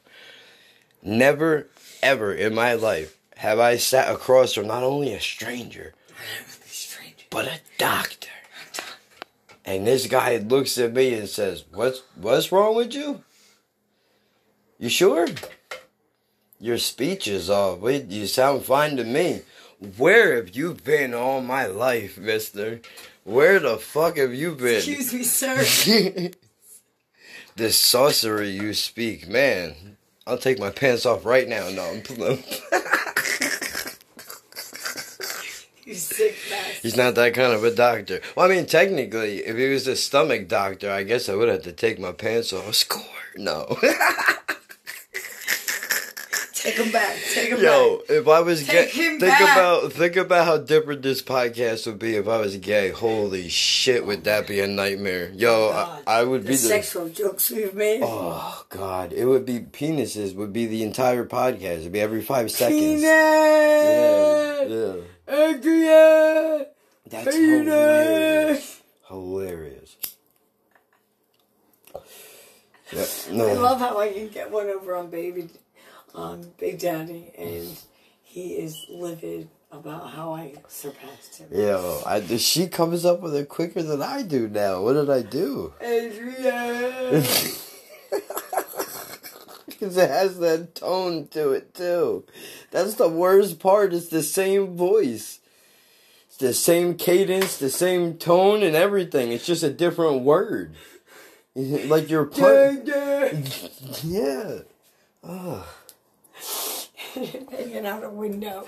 Never, 1.03 1.68
ever 2.03 2.33
in 2.33 2.55
my 2.55 2.75
life 2.75 3.18
have 3.37 3.59
I 3.59 3.77
sat 3.77 4.12
across 4.12 4.55
from 4.55 4.66
not 4.66 4.83
only 4.83 5.12
a 5.12 5.20
stranger 5.20 5.92
Strange. 5.92 5.96
But 7.37 7.44
a 7.49 7.61
doctor. 7.77 8.31
And 9.66 9.87
this 9.87 10.07
guy 10.07 10.38
looks 10.38 10.79
at 10.79 10.94
me 10.94 11.12
and 11.12 11.29
says, 11.29 11.64
"What's 11.70 12.03
what's 12.14 12.51
wrong 12.51 12.75
with 12.75 12.94
you? 12.94 13.22
You 14.79 14.88
sure? 14.88 15.29
Your 16.59 16.79
speech 16.79 17.29
is 17.29 17.51
off. 17.51 17.81
You 17.83 18.27
sound 18.27 18.64
fine 18.64 18.96
to 18.96 19.05
me. 19.05 19.42
Where 19.99 20.37
have 20.37 20.57
you 20.57 20.79
been 20.83 21.12
all 21.12 21.42
my 21.42 21.66
life, 21.66 22.16
Mister? 22.16 22.81
Where 23.25 23.59
the 23.61 23.77
fuck 23.77 24.16
have 24.16 24.33
you 24.33 24.55
been? 24.55 24.77
Excuse 24.77 25.12
me, 25.12 25.22
sir. 25.22 25.57
this 27.57 27.77
sorcery 27.77 28.49
you 28.49 28.72
speak, 28.72 29.29
man. 29.29 29.99
I'll 30.27 30.38
take 30.38 30.59
my 30.59 30.70
pants 30.70 31.05
off 31.05 31.27
right 31.27 31.46
now. 31.46 31.68
No, 31.68 31.85
I'm 31.85 32.01
You 35.87 35.94
sick 35.94 36.35
bastard. 36.51 36.83
He's 36.83 36.96
not 36.96 37.14
that 37.14 37.33
kind 37.33 37.53
of 37.53 37.62
a 37.62 37.72
doctor. 37.72 38.20
Well, 38.37 38.51
I 38.51 38.55
mean, 38.55 38.66
technically, 38.66 39.38
if 39.38 39.57
he 39.57 39.68
was 39.68 39.87
a 39.87 39.94
stomach 39.94 40.49
doctor, 40.49 40.90
I 40.90 41.05
guess 41.05 41.29
I 41.29 41.37
would 41.37 41.49
have 41.49 41.62
to 41.62 41.70
take 41.72 42.01
my 42.01 42.11
pants 42.11 42.53
off. 42.53 42.75
Score. 42.75 43.03
No. 43.37 43.79
Take 46.53 46.79
him 46.79 46.90
back. 46.90 47.16
Take 47.33 47.51
him 47.51 47.57
back. 47.59 47.62
Yo, 47.64 47.99
back. 47.99 48.11
if 48.11 48.27
I 48.27 48.40
was 48.40 48.62
gay, 48.64 48.87
Take 48.87 48.90
think 48.92 49.20
back. 49.20 49.40
about 49.57 49.92
think 49.92 50.16
about 50.16 50.46
how 50.46 50.57
different 50.59 51.03
this 51.03 51.22
podcast 51.22 51.87
would 51.87 52.01
be 52.01 52.16
if 52.16 52.27
I 52.27 52.38
was 52.40 52.57
gay. 52.57 52.88
Holy 52.90 53.49
shit, 53.49 54.05
would 54.05 54.25
that 54.25 54.49
be 54.49 54.59
a 54.59 54.66
nightmare? 54.66 55.31
Yo. 55.33 55.68
I, 55.70 56.01
I 56.09 56.25
would 56.25 56.42
the 56.42 56.49
be 56.49 56.53
the. 56.55 56.59
sexual 56.59 57.09
jokes 57.09 57.53
we've 57.53 57.72
made. 57.75 58.01
Oh 58.03 58.64
God, 58.70 59.12
it 59.12 59.27
would 59.27 59.46
be 59.46 59.61
penises 59.61 60.35
would 60.35 60.53
be 60.53 60.66
the 60.66 60.83
entire 60.83 61.25
podcast. 61.25 61.81
It'd 61.83 61.92
be 61.92 62.01
every 62.01 62.22
five 62.22 62.51
seconds. 62.51 62.81
Penis. 62.81 63.03
Yeah, 63.03 64.62
yeah. 64.62 64.94
That's 67.09 67.35
hilarious. 67.35 68.83
Hilarious. 69.09 69.97
Yeah, 72.93 73.07
no. 73.33 73.49
I 73.49 73.53
love 73.55 73.81
how 73.81 73.99
I 73.99 74.12
can 74.12 74.29
get 74.29 74.51
one 74.51 74.69
over 74.69 74.95
on 74.95 75.11
baby, 75.11 75.49
on 76.15 76.53
Big 76.59 76.79
Daddy, 76.79 77.33
and 77.37 77.77
he 78.23 78.55
is 78.55 78.87
livid 78.89 79.49
about 79.73 80.11
how 80.11 80.35
I 80.35 80.55
surpassed 80.69 81.39
him. 81.39 81.49
Yeah, 81.51 82.01
I, 82.07 82.21
she 82.37 82.69
comes 82.69 83.05
up 83.05 83.21
with 83.21 83.35
it 83.35 83.49
quicker 83.49 83.83
than 83.83 84.03
I 84.03 84.23
do 84.23 84.49
now. 84.49 84.83
What 84.83 84.93
did 84.93 85.11
I 85.11 85.23
do? 85.23 85.75
Adrian. 85.81 87.25
Because 89.88 89.96
it 90.05 90.11
has 90.11 90.38
that 90.38 90.75
tone 90.75 91.29
to 91.29 91.53
it 91.53 91.75
too. 91.75 92.25
That's 92.70 92.94
the 92.94 93.09
worst 93.09 93.59
part. 93.61 93.92
It's 93.94 94.09
the 94.09 94.22
same 94.22 94.77
voice. 94.77 95.40
It's 96.29 96.37
the 96.38 96.53
same 96.55 96.96
cadence, 96.96 97.57
the 97.59 97.70
same 97.70 98.14
tone, 98.18 98.62
and 98.62 98.77
everything. 98.77 99.33
It's 99.33 99.46
just 99.46 99.62
a 99.62 99.70
different 99.72 100.22
word. 100.22 100.75
Like 101.59 102.11
you're 102.11 102.27
put. 102.27 102.87
Yeah. 104.05 104.59
Ugh. 105.25 105.64
Hanging 107.51 107.87
out 107.87 108.05
a 108.05 108.11
window 108.11 108.66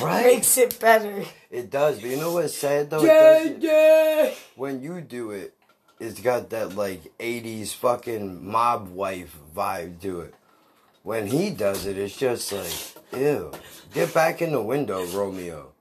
Right. 0.00 0.26
makes 0.36 0.56
it 0.56 0.78
better. 0.78 1.24
It 1.50 1.70
does, 1.70 1.98
but 2.00 2.08
you 2.08 2.16
know 2.18 2.32
what's 2.32 2.56
sad 2.56 2.88
though? 2.90 3.04
Doesn't- 3.04 3.62
Yeah, 3.62 4.32
when 4.54 4.80
you 4.80 5.00
do 5.00 5.32
it, 5.32 5.54
it's 5.98 6.20
got 6.20 6.50
that 6.50 6.76
like 6.76 7.12
'80s 7.18 7.74
fucking 7.74 8.46
mob 8.48 8.88
wife 8.90 9.36
vibe 9.54 10.00
to 10.02 10.20
it. 10.20 10.34
When 11.10 11.26
he 11.26 11.50
does 11.50 11.86
it, 11.86 11.98
it's 11.98 12.16
just 12.16 12.52
like, 12.52 12.72
ew. 13.20 13.50
Get 13.92 14.14
back 14.14 14.40
in 14.40 14.52
the 14.52 14.62
window, 14.62 15.04
Romeo. 15.06 15.72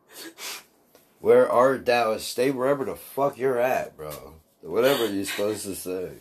Where 1.20 1.48
art 1.48 1.86
thou? 1.86 2.18
Stay 2.18 2.50
wherever 2.50 2.84
the 2.84 2.96
fuck 2.96 3.38
you're 3.38 3.60
at, 3.60 3.96
bro. 3.96 4.34
Whatever 4.62 5.06
you're 5.06 5.26
supposed 5.26 5.66
to 5.66 5.76
say. 5.76 6.14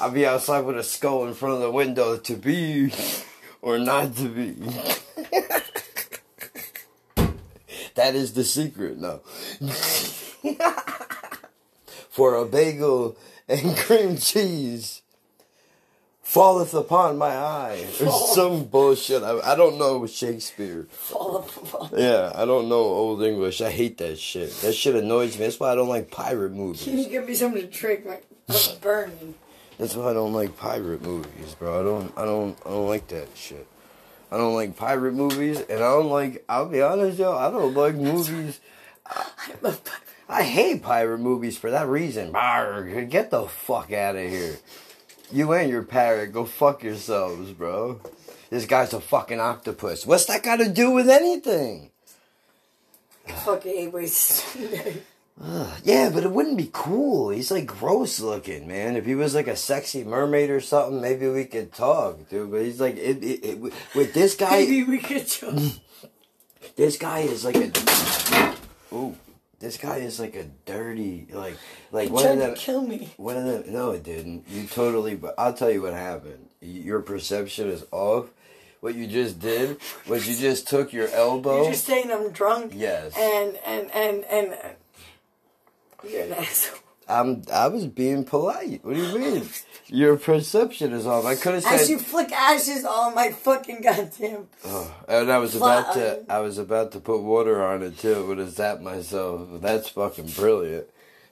I'll 0.00 0.12
be 0.12 0.26
outside 0.26 0.60
with 0.60 0.78
a 0.78 0.84
skull 0.84 1.26
in 1.26 1.34
front 1.34 1.56
of 1.56 1.60
the 1.60 1.72
window 1.72 2.18
to 2.18 2.36
be 2.36 2.92
or 3.62 3.80
not 3.80 4.14
to 4.14 4.28
be. 4.28 4.52
that 7.96 8.14
is 8.14 8.34
the 8.34 8.44
secret, 8.44 8.96
no. 8.96 9.22
for 12.10 12.36
a 12.36 12.44
bagel 12.44 13.16
and 13.48 13.76
cream 13.76 14.18
cheese 14.18 15.02
falleth 16.28 16.74
upon 16.74 17.16
my 17.16 17.34
eye 17.34 17.86
or 18.02 18.10
some 18.34 18.64
bullshit. 18.64 19.22
I, 19.22 19.38
I 19.40 19.54
don't 19.54 19.78
know 19.78 20.06
Shakespeare. 20.06 20.86
Yeah, 21.96 22.32
I 22.34 22.44
don't 22.44 22.68
know 22.68 22.76
Old 22.76 23.22
English. 23.22 23.62
I 23.62 23.70
hate 23.70 23.96
that 23.98 24.18
shit. 24.18 24.50
That 24.60 24.74
shit 24.74 24.94
annoys 24.94 25.38
me. 25.38 25.44
That's 25.46 25.58
why 25.58 25.72
I 25.72 25.74
don't 25.74 25.88
like 25.88 26.10
pirate 26.10 26.50
Can 26.50 26.58
movies. 26.58 26.86
you 26.86 27.08
give 27.08 27.26
me 27.26 27.34
something 27.34 27.62
to 27.62 27.66
drink? 27.66 28.04
My 28.06 28.18
I'm 28.48 28.78
burning. 28.82 29.34
That's 29.78 29.96
why 29.96 30.10
I 30.10 30.12
don't 30.12 30.32
like 30.34 30.56
pirate 30.58 31.02
movies, 31.02 31.54
bro. 31.58 31.80
I 31.80 31.82
don't, 31.84 32.18
I 32.18 32.24
don't, 32.24 32.58
I 32.66 32.70
don't 32.70 32.88
like 32.88 33.08
that 33.08 33.28
shit. 33.34 33.66
I 34.30 34.36
don't 34.36 34.54
like 34.54 34.76
pirate 34.76 35.14
movies, 35.14 35.60
and 35.60 35.78
I 35.78 35.88
don't 35.90 36.10
like. 36.10 36.44
I'll 36.48 36.68
be 36.68 36.82
honest, 36.82 37.18
yo. 37.18 37.34
I 37.36 37.50
don't 37.50 37.72
like 37.74 37.94
movies. 37.94 38.60
Pi- 39.62 39.74
I 40.28 40.42
hate 40.42 40.82
pirate 40.82 41.18
movies 41.20 41.56
for 41.56 41.70
that 41.70 41.86
reason. 41.86 42.32
Get 43.08 43.30
the 43.30 43.46
fuck 43.46 43.90
out 43.92 44.16
of 44.16 44.28
here. 44.28 44.58
You 45.30 45.52
and 45.52 45.70
your 45.70 45.82
parrot, 45.82 46.32
go 46.32 46.44
fuck 46.44 46.82
yourselves, 46.82 47.52
bro. 47.52 48.00
This 48.50 48.64
guy's 48.64 48.94
a 48.94 49.00
fucking 49.00 49.40
octopus. 49.40 50.06
What's 50.06 50.24
that 50.26 50.42
got 50.42 50.56
to 50.56 50.68
do 50.68 50.90
with 50.90 51.08
anything? 51.08 51.90
fucking 53.44 53.72
eight 53.72 53.92
ways. 53.92 54.44
Ugh, 55.40 55.80
yeah, 55.84 56.10
but 56.12 56.24
it 56.24 56.32
wouldn't 56.32 56.56
be 56.56 56.70
cool. 56.72 57.28
He's 57.28 57.50
like 57.50 57.66
gross 57.66 58.20
looking, 58.20 58.66
man. 58.66 58.96
If 58.96 59.06
he 59.06 59.14
was 59.14 59.34
like 59.34 59.46
a 59.46 59.54
sexy 59.54 60.02
mermaid 60.02 60.50
or 60.50 60.60
something, 60.60 61.00
maybe 61.00 61.28
we 61.28 61.44
could 61.44 61.72
talk, 61.72 62.28
dude. 62.28 62.50
But 62.50 62.62
he's 62.62 62.80
like, 62.80 62.96
it, 62.96 63.22
it, 63.22 63.44
it, 63.44 63.60
with 63.94 64.14
this 64.14 64.34
guy, 64.34 64.50
Maybe 64.50 64.82
we 64.82 64.98
could 64.98 65.28
just. 65.28 65.80
this 66.76 66.96
guy 66.96 67.20
is 67.20 67.44
like 67.44 67.56
a, 67.56 68.54
ooh, 68.92 69.14
this 69.60 69.76
guy 69.76 69.96
is 69.98 70.20
like 70.20 70.36
a 70.36 70.44
dirty, 70.66 71.26
like, 71.32 71.56
like 71.92 72.10
one 72.10 72.26
of 72.26 72.38
them. 72.38 72.54
kill 72.54 72.82
me. 72.82 73.10
One 73.16 73.36
of 73.36 73.44
them. 73.44 73.64
No, 73.72 73.90
it 73.90 74.02
didn't. 74.04 74.44
You 74.48 74.66
totally. 74.66 75.14
But 75.16 75.34
I'll 75.38 75.52
tell 75.54 75.70
you 75.70 75.82
what 75.82 75.94
happened. 75.94 76.48
Your 76.60 77.00
perception 77.00 77.68
is 77.68 77.84
off. 77.90 78.26
What 78.80 78.94
you 78.94 79.06
just 79.08 79.40
did 79.40 79.78
was 80.06 80.28
you 80.28 80.36
just 80.36 80.68
took 80.68 80.92
your 80.92 81.08
elbow. 81.08 81.62
You're 81.62 81.72
just 81.72 81.84
saying 81.86 82.12
I'm 82.12 82.30
drunk. 82.30 82.72
Yes. 82.76 83.12
And 83.18 83.58
and 83.66 83.90
and 83.92 84.24
and. 84.26 84.52
uh, 84.52 86.06
You're 86.08 86.22
an 86.22 86.32
asshole. 86.38 86.78
I'm. 87.08 87.42
I 87.52 87.68
was 87.68 87.86
being 87.86 88.24
polite. 88.24 88.84
What 88.84 88.94
do 88.94 89.02
you 89.02 89.18
mean? 89.18 89.48
Your 89.86 90.16
perception 90.16 90.92
is 90.92 91.06
off. 91.06 91.24
I 91.24 91.34
could 91.34 91.54
have 91.54 91.62
said. 91.62 91.80
As 91.80 91.90
you 91.90 91.98
flick 91.98 92.30
ashes 92.32 92.84
on 92.84 93.14
my 93.14 93.30
fucking 93.30 93.80
goddamn. 93.80 94.48
Oh, 94.64 94.94
and 95.08 95.32
I 95.32 95.38
was 95.38 95.56
about 95.56 95.94
to. 95.94 96.18
Uh, 96.18 96.22
I 96.28 96.40
was 96.40 96.58
about 96.58 96.92
to 96.92 97.00
put 97.00 97.22
water 97.22 97.64
on 97.64 97.82
it 97.82 97.98
too. 97.98 98.26
Would 98.26 98.38
have 98.38 98.50
zapped 98.50 98.82
myself. 98.82 99.48
That's 99.60 99.88
fucking 99.88 100.28
brilliant. 100.28 100.86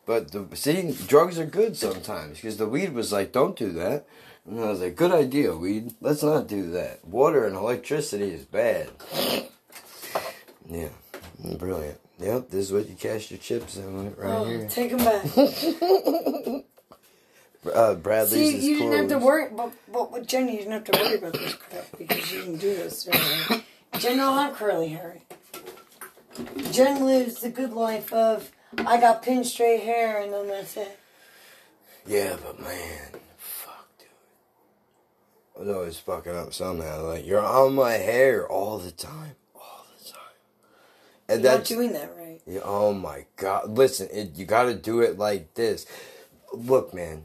But 0.07 0.31
the, 0.31 0.47
see, 0.55 0.97
drugs 1.07 1.39
are 1.39 1.47
good 1.47 1.77
sometimes 1.77 2.37
because 2.37 2.57
the 2.57 2.69
weed 2.69 2.93
was 2.95 3.13
like, 3.13 3.33
"Don't 3.33 3.57
do 3.57 3.73
that," 3.73 4.07
and 4.47 4.61
I 4.61 4.71
was 4.71 4.81
like, 4.81 4.97
"Good 4.97 5.13
idea, 5.13 5.55
weed. 5.57 5.95
Let's 6.01 6.23
not 6.23 6.47
do 6.47 6.71
that. 6.71 7.05
Water 7.05 7.45
and 7.45 7.57
electricity 7.57 8.31
is 8.31 8.45
bad." 8.45 8.91
Yeah, 10.69 10.89
brilliant. 11.59 12.01
Yep, 12.19 12.49
this 12.51 12.67
is 12.67 12.73
what 12.73 12.89
you 12.89 12.95
cash 12.95 13.31
your 13.31 13.39
chips 13.39 13.77
in 13.77 14.15
right 14.17 14.31
Oh, 14.31 14.45
here. 14.45 14.69
take 14.69 14.91
them 14.97 15.05
back. 15.05 16.65
Uh, 17.75 17.97
Bradley's 17.97 18.61
See, 18.61 18.65
you 18.71 18.79
didn't 18.79 18.93
have 18.97 19.09
to 19.09 19.19
worry, 19.19 19.49
but, 19.51 19.73
but 19.93 20.13
with 20.13 20.29
Jenny, 20.29 20.53
you 20.53 20.59
didn't 20.59 20.73
have 20.73 20.85
to 20.85 20.93
worry 21.03 21.17
about 21.19 21.33
this 21.33 21.55
crap 21.55 21.85
because 21.99 22.33
you 22.33 22.39
didn't 22.43 22.59
do 22.59 22.73
this. 22.77 23.09
Jen 23.99 24.19
don't 24.19 24.37
have 24.39 24.55
curly 24.55 24.87
hair. 24.87 25.17
Jen 26.71 27.05
lives 27.05 27.41
the 27.41 27.49
good 27.49 27.73
life 27.73 28.13
of 28.13 28.53
I 28.79 29.01
got 29.01 29.23
pin 29.25 29.43
straight 29.43 29.83
hair 29.83 30.21
and 30.23 30.33
then 30.33 30.47
that's 30.47 30.77
it. 30.77 30.97
Yeah, 32.07 32.37
but 32.41 32.61
man, 32.61 33.09
fuck, 33.37 33.89
dude. 33.99 34.07
I 35.57 35.61
was 35.67 35.77
always 35.77 35.99
fucking 35.99 36.37
up 36.37 36.55
somehow. 36.55 37.03
Like 37.05 37.27
you're 37.27 37.45
on 37.45 37.75
my 37.75 37.95
hair 37.95 38.47
all 38.49 38.79
the 38.79 38.93
time, 38.93 39.35
all 39.57 39.87
the 39.99 40.05
time. 40.05 40.21
And 41.16 41.16
You're 41.29 41.39
not 41.39 41.65
doing 41.65 41.93
that 41.93 42.15
right. 42.17 42.41
yeah, 42.47 42.61
oh 42.65 42.93
my 42.93 43.27
god. 43.37 43.71
Listen, 43.71 44.09
it, 44.13 44.37
you 44.37 44.45
got 44.45 44.65
to 44.65 44.75
do 44.75 45.01
it 45.01 45.19
like 45.19 45.55
this. 45.55 45.87
Look, 46.53 46.95
man. 46.95 47.25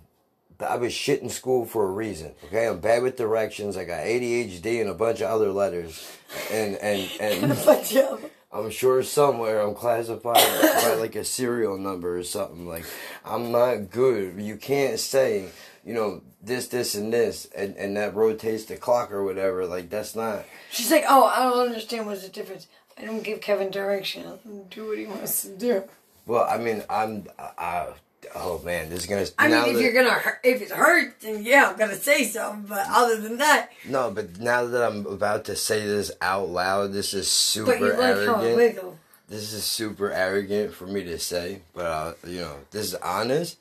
I 0.60 0.76
was 0.76 0.94
shit 0.94 1.24
in 1.24 1.30
school 1.30 1.66
for 1.66 1.88
a 1.88 1.92
reason. 1.92 2.36
Okay, 2.46 2.68
I'm 2.68 2.80
bad 2.80 3.02
with 3.02 3.18
directions. 3.18 3.78
I 3.78 3.84
got 3.84 4.02
ADHD 4.02 4.80
and 4.80 4.92
a 4.92 4.94
bunch 4.94 5.20
of 5.20 5.32
other 5.32 5.52
letters, 5.52 6.08
and 6.52 6.76
and 6.76 7.10
and. 7.20 7.58
Yeah, 7.90 8.18
I'm 8.54 8.70
sure 8.70 9.02
somewhere 9.02 9.62
I'm 9.62 9.76
classified 9.76 10.36
by 10.84 10.96
like 11.00 11.16
a 11.16 11.24
serial 11.24 11.78
number 11.78 12.18
or 12.18 12.24
something. 12.24 12.68
Like 12.68 12.86
I'm 13.24 13.52
not 13.52 13.90
good. 13.90 14.42
You 14.42 14.58
can't 14.58 15.00
say, 15.00 15.48
you 15.86 15.94
know, 15.94 16.22
this, 16.42 16.68
this, 16.68 16.96
and 16.96 17.14
this, 17.14 17.48
and, 17.56 17.76
and 17.78 17.96
that 17.96 18.14
rotates 18.14 18.66
the 18.66 18.76
clock 18.76 19.12
or 19.12 19.24
whatever. 19.24 19.66
Like 19.66 19.90
that's 19.90 20.16
not. 20.16 20.44
she's 20.70 20.92
like, 20.92 21.06
oh, 21.08 21.26
I 21.26 21.44
don't 21.44 21.68
understand 21.68 22.08
what's 22.08 22.24
the 22.24 22.30
difference. 22.30 22.68
I 23.02 23.06
don't 23.06 23.24
give 23.24 23.42
Kevin 23.42 23.72
direction. 23.72 24.30
Let 24.30 24.42
him 24.42 24.64
do 24.70 24.88
what 24.88 24.98
he 24.98 25.06
wants 25.08 25.42
to 25.44 25.50
do. 25.50 25.84
Well, 26.26 26.46
I 26.50 26.58
mean, 26.58 26.84
I'm. 26.90 27.26
I, 27.58 27.88
oh 28.36 28.62
man, 28.64 28.90
this 28.90 29.02
is 29.02 29.06
gonna. 29.08 29.26
I 29.40 29.48
mean, 29.48 29.58
if 29.70 29.74
that- 29.76 29.82
you're 29.82 29.94
gonna 29.94 30.12
hurt, 30.12 30.40
if 30.44 30.62
it 30.62 30.70
hurts, 30.72 31.24
then 31.24 31.44
yeah, 31.44 31.70
I'm 31.72 31.78
gonna 31.78 31.96
say 31.96 32.24
something. 32.26 32.68
But 32.68 32.86
other 32.90 33.20
than 33.20 33.38
that, 33.38 33.70
No, 33.88 34.12
but 34.12 34.40
now 34.40 34.66
that 34.66 34.84
I'm 34.84 35.06
about 35.08 35.46
to 35.46 35.56
say 35.56 35.86
this 35.86 36.12
out 36.22 36.50
loud, 36.50 36.94
this 36.94 37.14
is 37.14 37.28
super 37.28 37.72
but 37.72 37.80
you 37.80 37.88
like 37.88 37.98
how 37.98 38.36
arrogant. 38.42 38.56
wiggle. 38.56 39.00
this 39.28 39.52
is 39.52 39.64
super 39.64 40.12
arrogant 40.12 40.74
for 40.74 40.86
me 40.86 41.04
to 41.06 41.18
say, 41.18 41.62
but 41.74 41.86
uh, 41.86 42.14
you 42.28 42.42
know, 42.42 42.58
this 42.70 42.86
is 42.86 42.96
honest. 42.96 43.58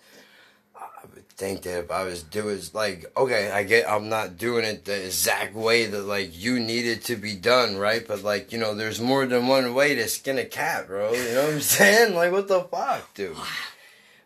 Think 1.41 1.63
that 1.63 1.79
if 1.79 1.91
I 1.91 2.05
was 2.05 2.23
doing 2.23 2.61
like, 2.75 3.11
okay, 3.17 3.51
I 3.51 3.63
get 3.63 3.91
I'm 3.91 4.11
not 4.11 4.37
doing 4.37 4.63
it 4.63 4.85
the 4.85 5.07
exact 5.07 5.55
way 5.55 5.87
that 5.87 6.03
like 6.03 6.39
you 6.39 6.61
need 6.61 6.85
it 6.85 7.05
to 7.05 7.17
be 7.17 7.35
done, 7.35 7.79
right? 7.79 8.07
But 8.07 8.23
like, 8.23 8.53
you 8.53 8.59
know, 8.59 8.75
there's 8.75 9.01
more 9.01 9.25
than 9.25 9.47
one 9.47 9.73
way 9.73 9.95
to 9.95 10.07
skin 10.07 10.37
a 10.37 10.45
cat, 10.45 10.87
bro. 10.87 11.15
You 11.15 11.33
know 11.33 11.45
what 11.45 11.55
I'm 11.55 11.61
saying? 11.79 12.15
Like, 12.15 12.31
what 12.31 12.47
the 12.47 12.61
fuck, 12.61 13.15
dude? 13.15 13.39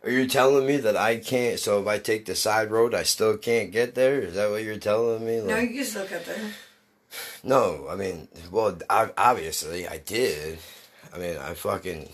Are 0.03 0.11
you 0.11 0.27
telling 0.27 0.67
me 0.67 0.77
that 0.79 0.97
I 0.97 1.19
can't? 1.19 1.61
So 1.61 1.81
if 1.81 1.87
I 1.87 2.01
take 2.01 2.27
the 2.27 2.35
side 2.35 2.73
road, 2.73 2.95
I 2.95 3.05
still 3.05 3.37
can't 3.37 3.71
get 3.71 3.95
there? 3.95 4.19
Is 4.19 4.35
that 4.35 4.51
what 4.51 4.65
you're 4.65 4.79
telling 4.79 5.25
me? 5.25 5.41
No, 5.41 5.57
you 5.57 5.69
can 5.73 5.85
still 5.85 6.07
cut 6.07 6.27
there. 6.27 6.51
no, 7.45 7.87
I 7.89 7.95
mean, 7.95 8.27
well, 8.51 8.77
I, 8.91 9.11
obviously 9.17 9.87
I 9.87 9.99
did. 9.99 10.59
I 11.15 11.19
mean, 11.19 11.37
I 11.37 11.55
fucking. 11.55 12.09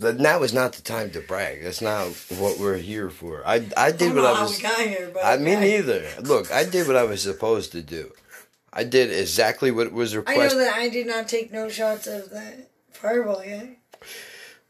But 0.00 0.18
now 0.18 0.42
is 0.42 0.52
not 0.52 0.72
the 0.72 0.82
time 0.82 1.10
to 1.10 1.20
brag. 1.20 1.62
That's 1.62 1.80
not 1.80 2.08
what 2.38 2.58
we're 2.58 2.78
here 2.78 3.10
for. 3.10 3.46
I 3.46 3.56
I 3.76 3.86
I 3.86 3.90
did 3.92 3.98
don't 3.98 4.16
what 4.16 4.24
I 4.26 4.34
how 4.34 4.42
was. 4.42 4.56
we 4.56 4.62
got 4.62 4.80
here, 4.80 5.10
but 5.14 5.24
I 5.24 5.36
mean, 5.36 5.60
neither. 5.60 6.04
Look, 6.20 6.50
I 6.52 6.64
did 6.64 6.86
what 6.86 6.96
I 6.96 7.04
was 7.04 7.22
supposed 7.22 7.72
to 7.72 7.82
do. 7.82 8.12
I 8.72 8.84
did 8.84 9.12
exactly 9.12 9.70
what 9.70 9.92
was 9.92 10.16
requested. 10.16 10.44
I 10.44 10.48
know 10.48 10.58
that 10.64 10.74
I 10.74 10.88
did 10.88 11.06
not 11.06 11.28
take 11.28 11.52
no 11.52 11.68
shots 11.68 12.06
of 12.06 12.30
that 12.30 12.70
fireball 12.92 13.44
yet. 13.44 13.68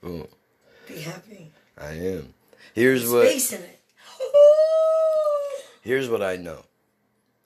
Oh, 0.02 0.26
Be 0.88 1.00
happy. 1.00 1.52
I 1.78 1.92
am. 1.92 2.34
Here's 2.74 3.08
what. 3.08 3.28
Space 3.28 3.52
in 3.52 3.62
it. 3.62 3.80
Here's 5.82 6.08
what 6.08 6.22
I 6.22 6.36
know. 6.36 6.64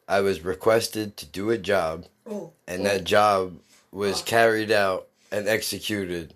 I 0.09 0.21
was 0.21 0.45
requested 0.45 1.17
to 1.19 1.27
do 1.27 1.51
a 1.51 1.59
job, 1.59 2.07
Oh, 2.27 2.53
and 2.67 2.87
that 2.87 3.03
oh. 3.03 3.05
job 3.05 3.59
was 3.93 4.21
oh. 4.23 4.25
carried 4.25 4.71
out 4.71 5.09
and 5.33 5.49
executed 5.49 6.33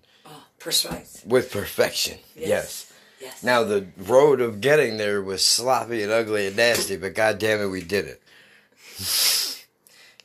precise. 0.61 1.23
with 1.25 1.51
perfection. 1.51 2.19
Yes. 2.35 2.47
yes. 2.47 2.93
Yes. 3.21 3.43
Now 3.43 3.63
the 3.63 3.87
road 3.97 4.41
of 4.41 4.61
getting 4.61 4.97
there 4.97 5.21
was 5.21 5.45
sloppy 5.45 6.01
and 6.01 6.11
ugly 6.11 6.47
and 6.47 6.55
nasty, 6.55 6.97
but 6.97 7.13
god 7.13 7.37
damn 7.37 7.59
it, 7.61 7.67
we 7.67 7.81
did 7.83 8.05
it. 8.05 8.21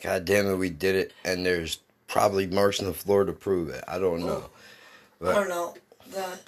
god 0.02 0.24
damn 0.24 0.46
it, 0.46 0.56
we 0.56 0.70
did 0.70 0.94
it, 0.94 1.12
and 1.24 1.44
there's 1.44 1.78
probably 2.08 2.46
marks 2.46 2.80
on 2.80 2.86
the 2.86 2.94
floor 2.94 3.24
to 3.24 3.32
prove 3.32 3.68
it. 3.68 3.84
I 3.86 3.98
don't 3.98 4.20
know. 4.20 4.48
I 5.22 5.32
don't 5.32 5.48
know. 5.48 5.74
The 6.10 6.38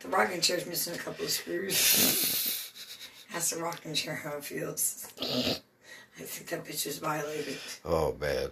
the 0.00 0.08
rocking 0.08 0.40
chair's 0.40 0.64
missing 0.64 0.94
a 0.94 0.98
couple 0.98 1.24
of 1.24 1.30
screws. 1.30 2.72
Ask 3.34 3.54
the 3.54 3.62
rocking 3.62 3.92
chair 3.94 4.14
how 4.14 4.38
it 4.38 4.44
feels. 4.44 5.08
I 5.20 6.22
think 6.22 6.48
that 6.48 6.64
bitch 6.64 6.86
is 6.86 6.98
violated. 6.98 7.58
Oh 7.84 8.16
man, 8.18 8.48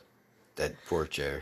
that 0.57 0.75
poor 0.87 1.07
chair. 1.07 1.41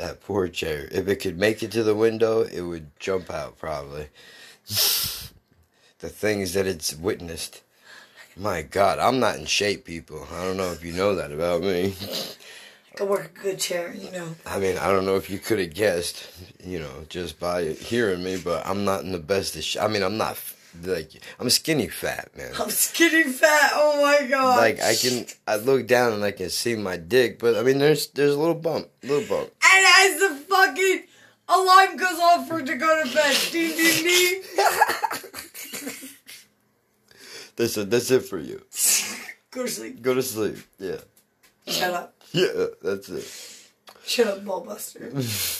That 0.00 0.22
poor 0.22 0.48
chair. 0.48 0.88
If 0.90 1.08
it 1.08 1.16
could 1.16 1.36
make 1.36 1.62
it 1.62 1.72
to 1.72 1.82
the 1.82 1.94
window, 1.94 2.40
it 2.40 2.62
would 2.62 2.98
jump 2.98 3.28
out 3.28 3.58
probably. 3.58 4.06
the 4.66 6.08
things 6.08 6.54
that 6.54 6.66
it's 6.66 6.96
witnessed. 6.96 7.60
My 8.34 8.62
God, 8.62 8.98
I'm 8.98 9.20
not 9.20 9.36
in 9.36 9.44
shape, 9.44 9.84
people. 9.84 10.26
I 10.32 10.42
don't 10.42 10.56
know 10.56 10.72
if 10.72 10.82
you 10.82 10.94
know 10.94 11.16
that 11.16 11.32
about 11.32 11.60
me. 11.60 11.94
I 12.94 12.96
can 12.96 13.08
work 13.08 13.36
a 13.36 13.42
good 13.42 13.58
chair, 13.58 13.92
you 13.92 14.10
know. 14.10 14.34
I 14.46 14.58
mean, 14.58 14.78
I 14.78 14.90
don't 14.90 15.04
know 15.04 15.16
if 15.16 15.28
you 15.28 15.38
could 15.38 15.58
have 15.58 15.74
guessed, 15.74 16.30
you 16.64 16.78
know, 16.78 17.04
just 17.10 17.38
by 17.38 17.64
hearing 17.64 18.24
me, 18.24 18.38
but 18.42 18.66
I'm 18.66 18.86
not 18.86 19.02
in 19.02 19.12
the 19.12 19.18
best 19.18 19.54
of 19.54 19.62
sh- 19.62 19.76
I 19.76 19.86
mean, 19.86 20.02
I'm 20.02 20.16
not 20.16 20.38
like 20.82 21.12
I'm 21.38 21.50
skinny 21.50 21.88
fat, 21.88 22.30
man. 22.36 22.52
I'm 22.58 22.70
skinny 22.70 23.24
fat. 23.24 23.72
Oh 23.74 24.00
my 24.02 24.26
god. 24.28 24.56
Like 24.58 24.80
I 24.82 24.94
can, 24.94 25.26
I 25.46 25.56
look 25.56 25.86
down 25.86 26.12
and 26.12 26.24
I 26.24 26.30
can 26.32 26.50
see 26.50 26.74
my 26.76 26.96
dick, 26.96 27.38
but 27.38 27.56
I 27.56 27.62
mean, 27.62 27.78
there's 27.78 28.08
there's 28.08 28.34
a 28.34 28.38
little 28.38 28.54
bump, 28.54 28.88
little 29.02 29.26
bump. 29.28 29.50
And 29.64 29.86
as 30.14 30.20
the 30.20 30.44
fucking 30.48 31.02
alarm 31.48 31.96
goes 31.96 32.18
off 32.18 32.48
for 32.48 32.62
to 32.62 32.74
go 32.76 33.04
to 33.04 33.14
bed, 33.14 33.36
ding 33.50 33.76
ding 33.76 34.04
ding. 34.04 34.42
They 37.56 37.66
said 37.68 37.90
that's 37.90 38.10
it 38.10 38.20
for 38.20 38.38
you. 38.38 38.62
Go 39.50 39.64
to 39.64 39.68
sleep. 39.68 40.00
Go 40.00 40.14
to 40.14 40.22
sleep. 40.22 40.56
Yeah. 40.78 40.96
Shut 41.66 41.92
up. 41.92 42.14
Yeah, 42.32 42.66
that's 42.82 43.08
it. 43.10 43.26
Shut 44.06 44.28
up, 44.28 44.44
ballbuster. 44.44 45.12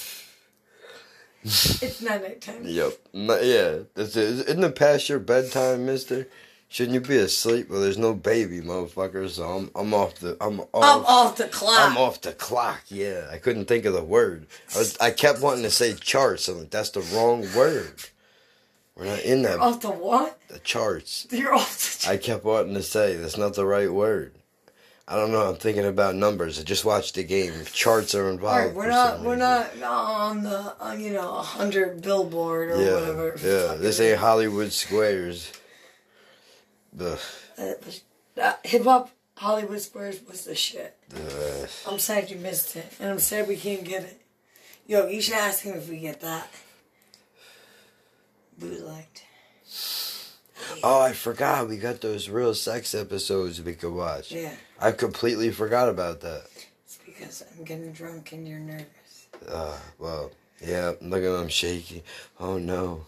it's 1.43 2.03
not 2.03 2.23
nighttime. 2.23 2.63
Yep. 2.65 2.93
No- 3.13 3.41
yeah, 3.41 3.79
that's 3.95 4.17
it. 4.17 4.49
Isn't 4.49 4.65
it 4.65 4.77
past 4.77 5.09
your 5.09 5.19
bedtime, 5.19 5.87
Mister? 5.87 6.27
Shouldn't 6.69 6.95
you 6.95 7.01
be 7.01 7.17
asleep? 7.17 7.69
Well, 7.69 7.81
there's 7.81 7.99
no 7.99 8.15
baby, 8.15 8.61
motherfucker. 8.61 9.29
So 9.29 9.45
I'm 9.45 9.71
I'm 9.75 9.93
off 9.93 10.17
the 10.17 10.37
I'm 10.41 10.61
off. 10.61 10.69
I'm 10.75 11.05
off 11.05 11.37
the 11.37 11.49
clock. 11.49 11.81
I'm 11.81 11.97
off 11.97 12.21
the 12.21 12.33
clock. 12.33 12.83
Yeah, 12.89 13.27
I 13.33 13.39
couldn't 13.39 13.65
think 13.65 13.85
of 13.87 13.93
the 13.93 14.05
word. 14.05 14.47
I 14.75 14.79
was 14.79 14.97
I 14.99 15.11
kept 15.11 15.41
wanting 15.41 15.65
to 15.65 15.71
say 15.71 15.95
charts. 15.95 16.47
I'm 16.49 16.59
like, 16.61 16.71
that's 16.71 16.91
the 16.91 17.01
wrong 17.01 17.41
word. 17.57 17.95
We're 18.95 19.07
not 19.07 19.21
in 19.23 19.43
that 19.43 19.59
Off 19.61 19.81
the 19.81 19.91
what? 19.91 20.39
the 20.49 20.59
charts. 20.59 21.27
You're 21.31 21.55
off 21.55 22.03
the. 22.03 22.11
I 22.11 22.17
kept 22.19 22.45
wanting 22.45 22.75
to 22.75 22.83
say 22.83 23.17
that's 23.17 23.39
not 23.39 23.55
the 23.55 23.67
right 23.67 23.91
word. 23.93 24.35
I 25.11 25.17
don't 25.17 25.33
know. 25.33 25.43
I'm 25.51 25.57
thinking 25.57 25.85
about 25.87 26.15
numbers. 26.15 26.61
I 26.61 26.63
just 26.63 26.85
watched 26.85 27.17
the 27.17 27.25
game. 27.25 27.53
Charts 27.73 28.15
are 28.15 28.31
involved. 28.31 28.61
All 28.61 28.67
right, 28.67 28.75
we're 28.75 28.89
not 28.89 29.21
we're 29.23 29.35
not 29.35 29.67
on 29.77 30.45
the 30.45 30.75
uh, 30.81 30.93
you 30.93 31.13
know 31.13 31.33
hundred 31.39 32.01
billboard 32.01 32.71
or 32.71 32.81
Yeah, 32.81 32.95
whatever. 32.95 33.35
yeah. 33.43 33.75
This 33.75 33.99
ain't. 34.01 34.19
Hollywood 34.21 34.71
Squares. 34.73 35.51
The 36.93 37.21
Uh, 37.59 37.73
uh, 38.41 38.53
Hip 38.65 38.85
hop 38.85 39.11
Hollywood 39.37 39.81
Squares 39.81 40.21
was 40.29 40.45
the 40.45 40.55
shit. 40.55 40.97
the 41.09 41.69
I'm 41.89 41.99
sad 41.99 42.31
you 42.31 42.37
missed 42.37 42.77
it, 42.77 42.87
and 43.01 43.11
I'm 43.11 43.19
sad 43.19 43.49
we 43.49 43.57
can't 43.57 43.83
get 43.85 44.05
it. 44.05 44.21
Yo, 44.87 45.09
you 45.09 45.21
should 45.21 45.35
ask 45.35 45.63
him 45.65 45.77
if 45.77 45.89
we 45.89 45.99
get 45.99 46.21
that. 46.21 46.49
Bootlegged. 48.61 49.23
Oh, 50.83 51.01
I 51.01 51.13
forgot. 51.13 51.69
We 51.69 51.77
got 51.77 52.01
those 52.01 52.29
real 52.29 52.55
sex 52.55 52.95
episodes 52.95 53.63
we 53.63 53.75
could 53.75 53.93
watch. 53.93 54.33
Yeah, 54.33 54.55
I 54.81 54.93
completely 54.93 55.51
forgot 55.51 55.89
about 55.89 56.21
that. 56.21 56.45
it's 56.85 56.99
because 57.05 57.45
I'm 57.57 57.65
getting 57.65 57.93
drunk 57.93 58.33
and 58.33 58.47
you're 58.47 58.59
nervous. 58.59 59.29
Uh, 59.49 59.77
well, 59.99 60.31
yeah, 60.65 60.93
look 61.01 61.23
at 61.23 61.43
him 61.43 61.49
shaking. 61.49 62.03
Oh 62.39 62.59
no. 62.59 63.07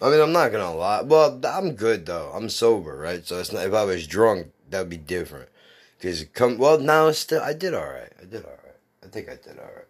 I 0.00 0.10
mean, 0.10 0.20
I'm 0.20 0.32
not 0.32 0.52
gonna 0.52 0.74
lie. 0.74 1.02
Well, 1.02 1.40
I'm 1.44 1.72
good 1.72 2.06
though. 2.06 2.30
I'm 2.34 2.48
sober, 2.48 2.96
right? 2.96 3.26
So 3.26 3.38
it's 3.38 3.52
not. 3.52 3.66
If 3.66 3.72
I 3.72 3.84
was 3.84 4.06
drunk, 4.06 4.52
that'd 4.68 4.90
be 4.90 4.98
different. 4.98 5.48
Cause 6.02 6.26
come, 6.34 6.58
well, 6.58 6.78
now 6.78 7.06
it's 7.08 7.18
still. 7.18 7.40
I 7.42 7.54
did 7.54 7.72
all 7.72 7.86
right. 7.86 8.12
I 8.20 8.24
did 8.26 8.44
all 8.44 8.50
right. 8.50 8.76
I 9.02 9.06
think 9.06 9.28
I 9.28 9.36
did 9.36 9.58
all 9.58 9.64
right. 9.74 9.85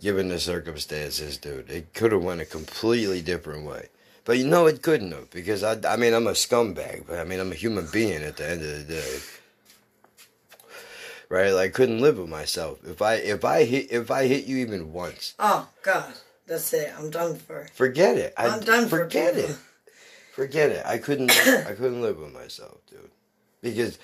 Given 0.00 0.28
the 0.28 0.40
circumstances, 0.40 1.38
dude, 1.38 1.70
it 1.70 1.94
could 1.94 2.12
have 2.12 2.22
went 2.22 2.40
a 2.40 2.44
completely 2.44 3.22
different 3.22 3.64
way. 3.64 3.88
But 4.24 4.38
you 4.38 4.46
know 4.46 4.66
it 4.66 4.82
couldn't 4.82 5.12
have 5.12 5.30
because 5.30 5.62
I. 5.62 5.78
I 5.88 5.96
mean, 5.96 6.14
I'm 6.14 6.26
a 6.26 6.32
scumbag, 6.32 7.06
but 7.06 7.18
I 7.18 7.24
mean, 7.24 7.40
I'm 7.40 7.52
a 7.52 7.56
human 7.56 7.88
being 7.92 8.22
at 8.22 8.36
the 8.36 8.48
end 8.48 8.62
of 8.62 8.86
the 8.86 8.94
day 8.94 9.18
right? 11.28 11.50
Like, 11.52 11.70
I 11.70 11.72
couldn't 11.72 12.00
live 12.00 12.18
with 12.18 12.28
myself. 12.28 12.78
If 12.84 13.02
I 13.02 13.14
if 13.14 13.44
I 13.44 13.64
hit 13.64 13.90
if 13.90 14.10
I 14.10 14.26
hit 14.26 14.46
you 14.46 14.58
even 14.58 14.92
once, 14.92 15.34
Oh 15.38 15.68
God, 15.82 16.12
that's 16.46 16.72
it. 16.72 16.92
I'm 16.96 17.10
done 17.10 17.36
for. 17.36 17.68
forget 17.74 18.16
it. 18.16 18.34
I, 18.36 18.48
I'm 18.48 18.60
done 18.60 18.88
for 18.88 18.98
Forget 19.04 19.36
it. 19.36 19.56
Forget 20.32 20.70
it. 20.70 20.86
I 20.86 20.98
couldn't. 20.98 21.30
I 21.30 21.74
couldn't 21.74 22.00
live 22.00 22.18
with 22.18 22.32
myself, 22.32 22.78
dude. 22.88 23.10
Because 23.60 23.98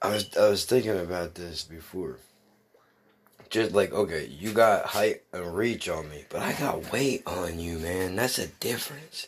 I 0.00 0.10
was 0.10 0.36
I 0.36 0.48
was 0.48 0.64
thinking 0.64 0.98
about 0.98 1.34
this 1.34 1.62
before. 1.62 2.18
Just 3.52 3.72
like 3.72 3.92
okay, 3.92 4.26
you 4.26 4.54
got 4.54 4.86
height 4.86 5.24
and 5.30 5.54
reach 5.54 5.86
on 5.86 6.08
me, 6.08 6.24
but 6.30 6.40
I 6.40 6.54
got 6.54 6.90
weight 6.90 7.22
on 7.26 7.58
you, 7.58 7.78
man. 7.78 8.16
That's 8.16 8.38
a 8.38 8.46
difference. 8.46 9.26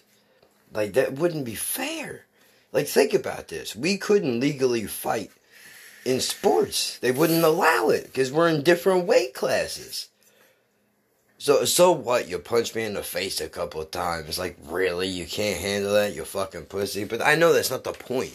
Like 0.72 0.94
that 0.94 1.12
wouldn't 1.12 1.44
be 1.44 1.54
fair. 1.54 2.24
Like 2.72 2.86
think 2.86 3.12
about 3.12 3.48
this. 3.48 3.76
We 3.76 3.98
couldn't 3.98 4.40
legally 4.40 4.86
fight 4.86 5.30
in 6.06 6.20
sports. 6.20 6.98
They 7.00 7.12
wouldn't 7.12 7.44
allow 7.44 7.90
it 7.90 8.04
because 8.04 8.32
we're 8.32 8.48
in 8.48 8.62
different 8.62 9.04
weight 9.04 9.34
classes. 9.34 10.08
So 11.36 11.66
so 11.66 11.92
what? 11.92 12.26
You 12.26 12.38
punch 12.38 12.74
me 12.74 12.84
in 12.84 12.94
the 12.94 13.02
face 13.02 13.42
a 13.42 13.48
couple 13.50 13.84
times. 13.84 14.38
Like 14.38 14.56
really, 14.64 15.06
you 15.06 15.26
can't 15.26 15.60
handle 15.60 15.92
that, 15.92 16.14
you 16.14 16.24
fucking 16.24 16.64
pussy. 16.64 17.04
But 17.04 17.20
I 17.20 17.34
know 17.34 17.52
that's 17.52 17.70
not 17.70 17.84
the 17.84 17.92
point. 17.92 18.32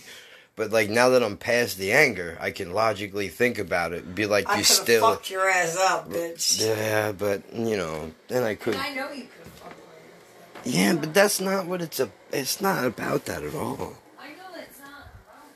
But 0.55 0.71
like 0.71 0.89
now 0.89 1.09
that 1.09 1.23
I'm 1.23 1.37
past 1.37 1.77
the 1.77 1.91
anger, 1.93 2.37
I 2.41 2.51
can 2.51 2.73
logically 2.73 3.29
think 3.29 3.57
about 3.59 3.93
it 3.93 4.03
and 4.03 4.13
be 4.13 4.25
like, 4.25 4.47
I 4.49 4.57
you 4.57 4.63
could 4.63 4.67
have 4.67 4.77
still. 4.77 5.01
fucked 5.01 5.29
your 5.29 5.47
ass 5.49 5.77
up, 5.77 6.09
bitch. 6.09 6.59
Yeah, 6.65 7.13
but 7.13 7.43
you 7.53 7.77
know, 7.77 8.11
then 8.27 8.43
I 8.43 8.55
could. 8.55 8.75
I 8.75 8.93
know 8.93 9.09
you 9.11 9.23
could 9.23 9.45
have 9.45 9.61
my 9.63 9.67
ass 9.69 10.57
up. 10.57 10.65
Yeah, 10.65 10.93
but 10.95 11.13
that's 11.13 11.39
not 11.39 11.65
what 11.65 11.81
it's 11.81 11.99
a. 12.01 12.09
It's 12.33 12.59
not 12.59 12.83
about 12.83 13.23
that 13.25 13.43
at 13.43 13.55
all. 13.55 13.93
I 14.19 14.29
know 14.31 14.57
it's 14.57 14.79
not 14.81 15.07
about 15.23 15.47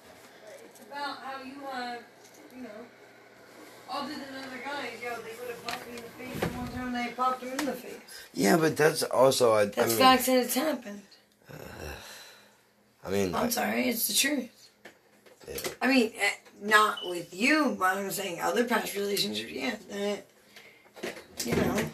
that, 0.45 0.59
it's 0.65 0.79
about 0.89 1.17
how 1.17 1.43
you, 1.43 1.53
uh, 1.71 1.97
you 2.55 2.63
know, 2.63 2.69
other 3.91 4.07
than 4.13 4.21
other 4.37 4.61
guys, 4.63 4.89
yo, 5.03 5.09
they 5.17 5.37
would 5.39 5.49
have 5.49 5.67
popped 5.67 5.85
me 5.91 5.97
in 5.97 6.03
the 6.03 6.39
face 6.39 6.49
one 6.55 6.67
time 6.71 6.93
they 6.93 7.11
popped 7.11 7.43
him 7.43 7.59
in 7.59 7.65
the 7.65 7.73
face. 7.73 7.99
Yeah, 8.33 8.55
but 8.55 8.77
that's 8.77 9.03
also. 9.03 9.51
I, 9.51 9.63
I 9.63 9.65
That's 9.65 9.89
mean, 9.89 9.97
facts 9.99 10.27
and 10.29 10.37
it's 10.37 10.53
happened. 10.55 11.01
I 13.05 13.09
mean, 13.09 13.35
I'm 13.35 13.47
I- 13.47 13.49
sorry, 13.49 13.89
it's 13.89 14.07
the 14.07 14.13
truth. 14.13 14.49
Yeah. 15.47 15.57
I 15.81 15.87
mean, 15.87 16.11
eh, 16.19 16.29
not 16.61 16.99
with 17.09 17.33
you, 17.33 17.75
but 17.77 17.97
I'm 17.97 18.11
saying 18.11 18.39
other 18.41 18.63
past 18.65 18.95
relationships, 18.95 19.51
yeah, 19.51 19.75
that, 19.89 20.25
you 21.45 21.55
know, 21.55 21.85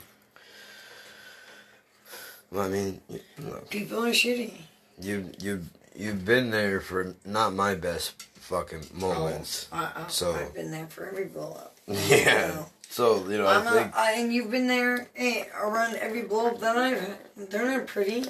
well, 2.52 2.66
I 2.66 2.70
mean, 2.70 3.02
you, 3.10 3.20
look, 3.40 3.70
people 3.70 4.04
are 4.06 4.10
shitty. 4.12 4.54
you 5.00 5.32
you 5.40 5.66
you've 5.96 6.26
been 6.26 6.50
there 6.52 6.80
for 6.82 7.16
not 7.26 7.54
my 7.54 7.76
best 7.76 8.22
fucking 8.36 8.86
moments. 8.94 9.68
I, 9.72 9.92
I, 9.96 10.08
So- 10.08 10.34
I've 10.34 10.54
been 10.54 10.72
there 10.72 10.88
for 10.88 11.08
every 11.08 11.26
blow 11.26 11.52
up. 11.54 11.76
Yeah. 11.88 12.48
know. 12.50 12.66
So 12.90 13.28
you 13.30 13.38
know, 13.38 13.46
I'm 13.48 13.68
I 13.68 13.72
think 13.72 13.92
not, 13.96 13.98
I, 14.00 14.12
and 14.14 14.34
you've 14.34 14.50
been 14.50 14.68
there 14.68 15.10
eh, 15.16 15.44
around 15.62 15.96
every 15.96 16.24
blow 16.24 16.48
up 16.48 16.60
that 16.62 16.76
I've 16.76 17.00
had. 17.00 17.18
They're 17.52 17.78
not 17.78 17.86
pretty. 17.88 18.26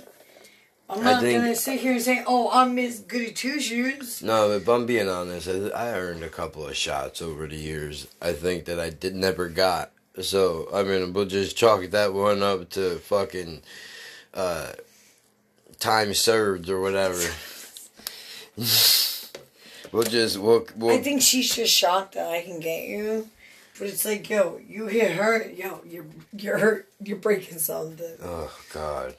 I'm 0.89 1.03
not 1.03 1.21
think- 1.21 1.39
gonna 1.39 1.55
sit 1.55 1.79
here 1.81 1.93
and 1.93 2.01
say, 2.01 2.23
"Oh, 2.25 2.49
I'm 2.51 2.73
Miss 2.75 2.99
Goody 2.99 3.31
Two 3.31 3.59
Shoes." 3.59 4.21
no. 4.23 4.51
If 4.51 4.67
I'm 4.67 4.85
being 4.85 5.07
honest, 5.07 5.47
I, 5.47 5.69
I 5.69 5.91
earned 5.91 6.23
a 6.23 6.29
couple 6.29 6.65
of 6.67 6.75
shots 6.75 7.21
over 7.21 7.45
the 7.47 7.55
years. 7.55 8.07
I 8.21 8.33
think 8.33 8.65
that 8.65 8.79
I 8.79 8.89
did 8.89 9.15
never 9.15 9.49
got. 9.49 9.91
So 10.21 10.67
I 10.73 10.83
mean, 10.83 11.13
we'll 11.13 11.25
just 11.25 11.55
chalk 11.55 11.83
that 11.91 12.13
one 12.13 12.41
up 12.41 12.69
to 12.71 12.97
fucking 12.97 13.61
uh, 14.33 14.71
time 15.79 16.13
served 16.13 16.69
or 16.69 16.81
whatever. 16.81 17.19
we'll 18.57 20.03
just 20.03 20.37
we'll, 20.37 20.67
we'll 20.75 20.97
I 20.97 21.01
think 21.01 21.21
she's 21.21 21.55
just 21.55 21.73
shocked 21.73 22.15
that 22.15 22.29
I 22.29 22.41
can 22.41 22.59
get 22.59 22.87
you, 22.87 23.29
but 23.77 23.87
it's 23.87 24.05
like, 24.05 24.29
yo, 24.29 24.59
you 24.67 24.87
hit 24.87 25.11
her, 25.13 25.47
yo, 25.49 25.81
you're 25.85 26.05
you're 26.35 26.57
hurt, 26.57 26.89
you're 27.03 27.17
breaking 27.17 27.59
something. 27.59 28.17
Oh 28.21 28.51
God, 28.73 29.15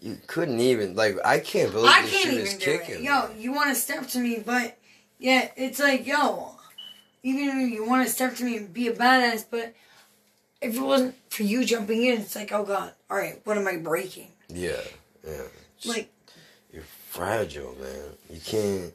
you 0.00 0.18
couldn't 0.26 0.60
even 0.60 0.94
like. 0.94 1.16
I 1.24 1.40
can't 1.40 1.72
believe 1.72 1.90
I 1.90 2.02
can't 2.02 2.32
even 2.32 2.58
do 2.58 2.64
kicking. 2.64 2.94
it. 2.96 3.02
Yo, 3.02 3.30
you 3.38 3.52
want 3.52 3.70
to 3.70 3.74
step 3.74 4.06
to 4.08 4.18
me, 4.18 4.42
but 4.44 4.78
yeah, 5.18 5.48
it's 5.56 5.78
like, 5.78 6.06
yo, 6.06 6.54
even 7.22 7.60
if 7.60 7.70
you 7.72 7.86
want 7.86 8.06
to 8.06 8.12
step 8.12 8.34
to 8.36 8.44
me 8.44 8.56
and 8.58 8.72
be 8.72 8.88
a 8.88 8.92
badass, 8.92 9.44
but 9.50 9.74
if 10.60 10.74
it 10.76 10.80
wasn't 10.80 11.14
for 11.30 11.42
you 11.42 11.64
jumping 11.64 12.04
in, 12.04 12.20
it's 12.20 12.36
like, 12.36 12.52
oh 12.52 12.64
god, 12.64 12.92
all 13.10 13.16
right, 13.16 13.40
what 13.44 13.56
am 13.58 13.66
I 13.66 13.76
breaking? 13.76 14.28
Yeah, 14.48 14.80
yeah. 15.26 15.42
Just- 15.76 15.86
Like, 15.86 16.12
you're 16.72 16.82
fragile, 17.10 17.74
man. 17.80 18.02
You 18.30 18.40
can't. 18.40 18.94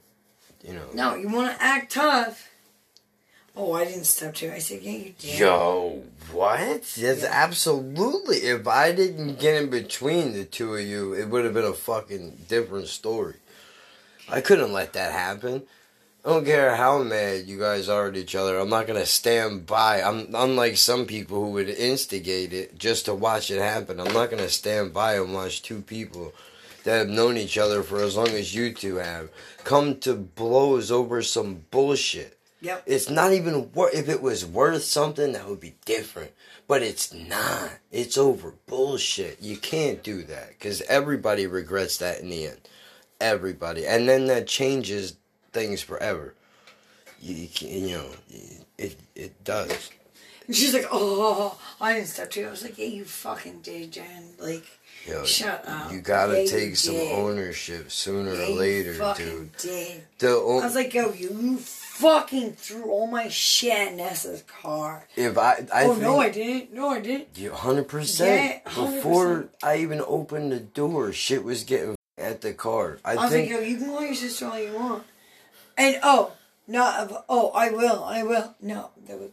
You 0.66 0.74
know. 0.76 0.88
no, 0.94 1.16
you 1.16 1.28
want 1.28 1.54
to 1.54 1.62
act 1.62 1.92
tough. 1.92 2.50
Oh, 3.56 3.74
I 3.74 3.86
didn't 3.86 4.06
step 4.06 4.34
to. 4.36 4.52
I 4.54 4.58
said, 4.60 4.82
yeah, 4.82 4.92
you 4.94 5.14
did. 5.20 5.40
Yo, 5.40 6.02
what? 6.32 6.60
That's 6.60 6.98
Yeah. 6.98 7.16
absolutely. 7.30 8.38
If 8.38 8.68
I 8.68 8.92
didn't 8.92 9.40
get 9.40 9.62
in 9.62 9.70
between 9.70 10.34
the 10.34 10.44
two 10.44 10.74
of 10.76 10.82
you, 10.82 11.14
it 11.14 11.30
would 11.30 11.46
have 11.46 11.54
been 11.54 11.64
a 11.64 11.74
fucking 11.74 12.46
different 12.48 12.88
story. 12.88 13.36
I 14.28 14.42
couldn't 14.42 14.74
let 14.74 14.94
that 14.94 15.12
happen. 15.12 15.64
I 16.26 16.30
don't 16.30 16.46
care 16.46 16.76
how 16.78 17.04
mad 17.04 17.46
you 17.46 17.60
guys 17.60 17.90
are 17.90 18.08
at 18.08 18.16
each 18.16 18.34
other. 18.34 18.58
I'm 18.58 18.70
not 18.70 18.88
gonna 18.88 19.06
stand 19.06 19.68
by. 19.68 20.02
I'm 20.02 20.34
unlike 20.34 20.78
some 20.78 21.06
people 21.06 21.44
who 21.44 21.52
would 21.52 21.70
instigate 21.70 22.54
it 22.54 22.78
just 22.78 23.06
to 23.06 23.14
watch 23.14 23.52
it 23.52 23.60
happen. 23.60 24.00
I'm 24.00 24.14
not 24.14 24.32
gonna 24.32 24.50
stand 24.50 24.94
by 24.94 25.16
and 25.16 25.34
watch 25.34 25.62
two 25.62 25.82
people 25.82 26.34
that 26.86 26.98
have 26.98 27.10
known 27.10 27.36
each 27.38 27.58
other 27.58 27.84
for 27.84 28.02
as 28.02 28.16
long 28.16 28.30
as 28.30 28.56
you 28.56 28.74
two 28.74 28.96
have 28.96 29.30
come 29.66 30.00
to 30.00 30.14
blows 30.16 30.90
over 30.92 31.22
some 31.22 31.66
bullshit. 31.70 32.38
Yep. 32.64 32.84
It's 32.86 33.10
not 33.10 33.34
even 33.34 33.72
worth. 33.74 33.94
If 33.94 34.08
it 34.08 34.22
was 34.22 34.46
worth 34.46 34.84
something, 34.84 35.34
that 35.34 35.48
would 35.50 35.60
be 35.60 35.76
different. 35.86 36.32
But 36.66 36.82
it's 36.82 37.14
not. 37.14 37.72
It's 37.92 38.18
over 38.18 38.54
bullshit. 38.68 39.42
You 39.42 39.58
can't 39.58 40.02
do 40.02 40.24
that 40.24 40.50
because 40.50 40.82
everybody 40.84 41.46
regrets 41.46 41.98
that 41.98 42.22
in 42.22 42.30
the 42.30 42.48
end. 42.48 42.62
Everybody, 43.20 43.86
and 43.86 44.08
then 44.08 44.28
that 44.28 44.48
changes 44.48 45.18
things 45.52 45.82
forever. 45.82 46.36
You, 47.22 47.36
you, 47.36 47.48
can, 47.48 47.68
you 47.70 47.98
know, 47.98 48.06
it 48.78 48.96
it 49.16 49.44
does. 49.44 49.92
And 50.48 50.56
she's 50.56 50.74
like, 50.74 50.88
oh, 50.92 51.58
I 51.80 51.94
didn't 51.94 52.08
step 52.08 52.32
to 52.32 52.42
you. 52.42 52.48
I 52.48 52.52
was 52.52 52.64
like, 52.64 52.78
yeah, 52.78 52.88
you 52.88 53.06
fucking 53.06 53.62
did, 53.62 53.92
Jen. 53.92 54.34
Like, 54.40 54.66
Yo, 55.08 55.24
Shut 55.26 55.64
up. 55.68 55.92
You 55.92 56.00
gotta 56.02 56.34
Yeah, 56.36 56.42
you 56.42 56.48
take 56.50 56.76
some 56.76 56.96
did. 56.96 57.12
ownership 57.14 57.92
sooner 57.92 58.34
yeah, 58.34 58.42
or 58.44 58.50
you 58.50 58.56
later, 58.56 59.14
dude. 59.18 59.58
did. 59.58 60.04
The 60.20 60.30
o- 60.30 60.60
I 60.60 60.66
was 60.66 60.76
like, 60.76 60.94
yo, 60.94 61.12
you, 61.14 61.30
you 61.30 61.60
fucking 61.94 62.54
threw 62.54 62.90
all 62.90 63.06
my 63.06 63.28
shit 63.28 63.90
in 63.90 63.98
Nessa's 63.98 64.42
car. 64.44 65.08
if 65.16 65.38
I, 65.38 65.66
I 65.72 65.86
oh, 65.86 65.94
no, 65.96 66.20
I 66.20 66.30
didn't. 66.30 66.74
No, 66.74 66.90
I 66.90 67.00
didn't. 67.00 67.38
You 67.38 67.52
hundred 67.52 67.88
percent. 67.88 68.62
Yeah, 68.66 68.72
100%. 68.72 68.96
Before 68.96 69.50
I 69.62 69.78
even 69.78 70.02
opened 70.06 70.52
the 70.52 70.60
door, 70.60 71.14
shit 71.14 71.44
was 71.44 71.64
getting 71.64 71.96
at 72.18 72.42
the 72.42 72.54
car. 72.54 72.98
I, 73.06 73.12
I 73.12 73.16
was 73.16 73.32
think 73.32 73.52
like, 73.52 73.60
yo, 73.60 73.66
you 73.66 73.78
can 73.78 73.88
call 73.88 74.02
your 74.02 74.16
sister 74.16 74.48
all 74.48 74.60
you 74.60 74.74
want. 74.74 75.04
And, 75.78 76.00
oh, 76.04 76.34
not, 76.68 77.26
oh, 77.30 77.52
I 77.52 77.70
will, 77.70 78.04
I 78.04 78.24
will. 78.24 78.56
No, 78.60 78.90
that 79.08 79.20
was, 79.20 79.30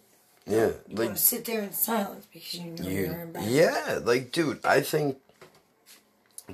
yeah, 0.46 0.70
you 0.88 0.96
like 0.96 1.16
sit 1.16 1.46
there 1.46 1.62
in 1.62 1.72
silence 1.72 2.26
because 2.30 2.54
you 2.54 2.70
know 2.72 2.88
you, 2.88 3.06
you're 3.06 3.26
bed. 3.26 3.44
yeah, 3.44 4.00
like 4.02 4.32
dude, 4.32 4.64
I 4.64 4.80
think 4.80 5.18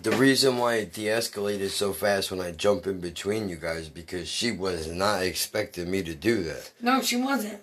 the 0.03 0.13
reason 0.13 0.59
why 0.59 0.77
it 0.77 0.93
de-escalated 0.93 1.71
so 1.71 1.93
fast 1.93 2.31
when 2.31 2.41
I 2.41 2.51
jump 2.53 2.87
in 2.87 3.01
between 3.01 3.49
you 3.49 3.57
guys 3.57 3.89
because 3.89 4.29
she 4.29 4.51
was 4.53 4.87
not 4.89 5.23
expecting 5.23 5.91
me 5.91 6.03
to 6.03 6.15
do 6.15 6.43
that. 6.45 6.71
No, 6.81 7.03
she 7.03 7.17
wasn't. 7.17 7.63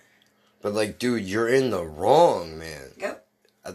But 0.62 0.74
like, 0.74 0.98
dude, 1.00 1.24
you're 1.24 1.50
in 1.50 1.70
the 1.72 1.84
wrong, 1.84 2.58
man. 2.58 2.92
Yep. 2.98 3.26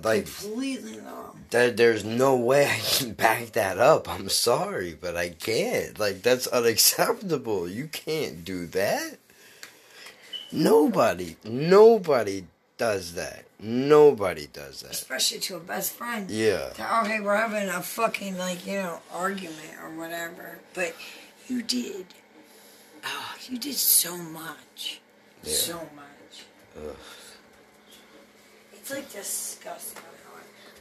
Like 0.03 0.25
Completely 0.27 0.99
wrong. 1.01 1.41
there, 1.51 1.71
there's 1.71 2.05
no 2.05 2.37
way 2.37 2.67
I 2.67 2.79
can 2.79 3.13
back 3.15 3.53
that 3.53 3.79
up. 3.79 4.07
I'm 4.09 4.29
sorry, 4.29 4.97
but 5.01 5.17
I 5.17 5.31
can't. 5.31 5.99
Like 5.99 6.23
that's 6.23 6.47
unacceptable. 6.47 7.67
You 7.69 7.87
can't 7.89 8.45
do 8.45 8.67
that. 8.67 9.17
Nobody, 10.53 11.37
nobody 11.45 12.45
does 12.79 13.15
that. 13.15 13.45
Nobody 13.61 14.47
does 14.47 14.81
that. 14.83 14.93
Especially 14.93 15.39
to 15.41 15.57
a 15.57 15.61
best 15.61 15.93
friend. 15.93 16.31
Yeah. 16.31 16.71
That, 16.77 17.05
okay, 17.05 17.19
oh, 17.21 17.25
we're 17.25 17.37
having 17.37 17.69
a 17.69 17.83
fucking, 17.83 18.39
like, 18.39 18.67
you 18.67 18.75
know, 18.75 19.01
argument 19.13 19.75
or 19.83 19.91
whatever. 19.97 20.59
But 20.75 20.95
you 21.49 21.63
did. 21.63 22.07
Oh, 23.05 23.35
you 23.49 23.59
did 23.59 23.75
so 23.75 24.17
much. 24.17 25.01
Yeah. 25.43 25.53
So 25.53 25.75
much. 25.95 26.45
Ugh. 26.77 26.97
It's 28.73 28.91
like 28.91 29.13
disgusting. 29.13 30.03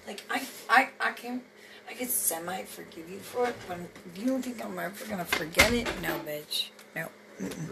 Like 0.08 0.24
I, 0.30 0.42
I, 0.70 0.90
I 1.02 1.12
can, 1.12 1.42
I 1.90 1.94
can 1.94 2.08
semi 2.08 2.64
forgive 2.64 3.10
you 3.10 3.20
for 3.20 3.48
it, 3.50 3.56
but 3.68 3.78
if 4.06 4.18
you 4.18 4.28
don't 4.28 4.42
think 4.42 4.64
I'm 4.64 4.80
ever 4.80 5.06
gonna 5.06 5.26
forget 5.26 5.74
it, 5.74 5.86
no, 6.02 6.18
bitch, 6.26 6.70
no. 6.96 7.10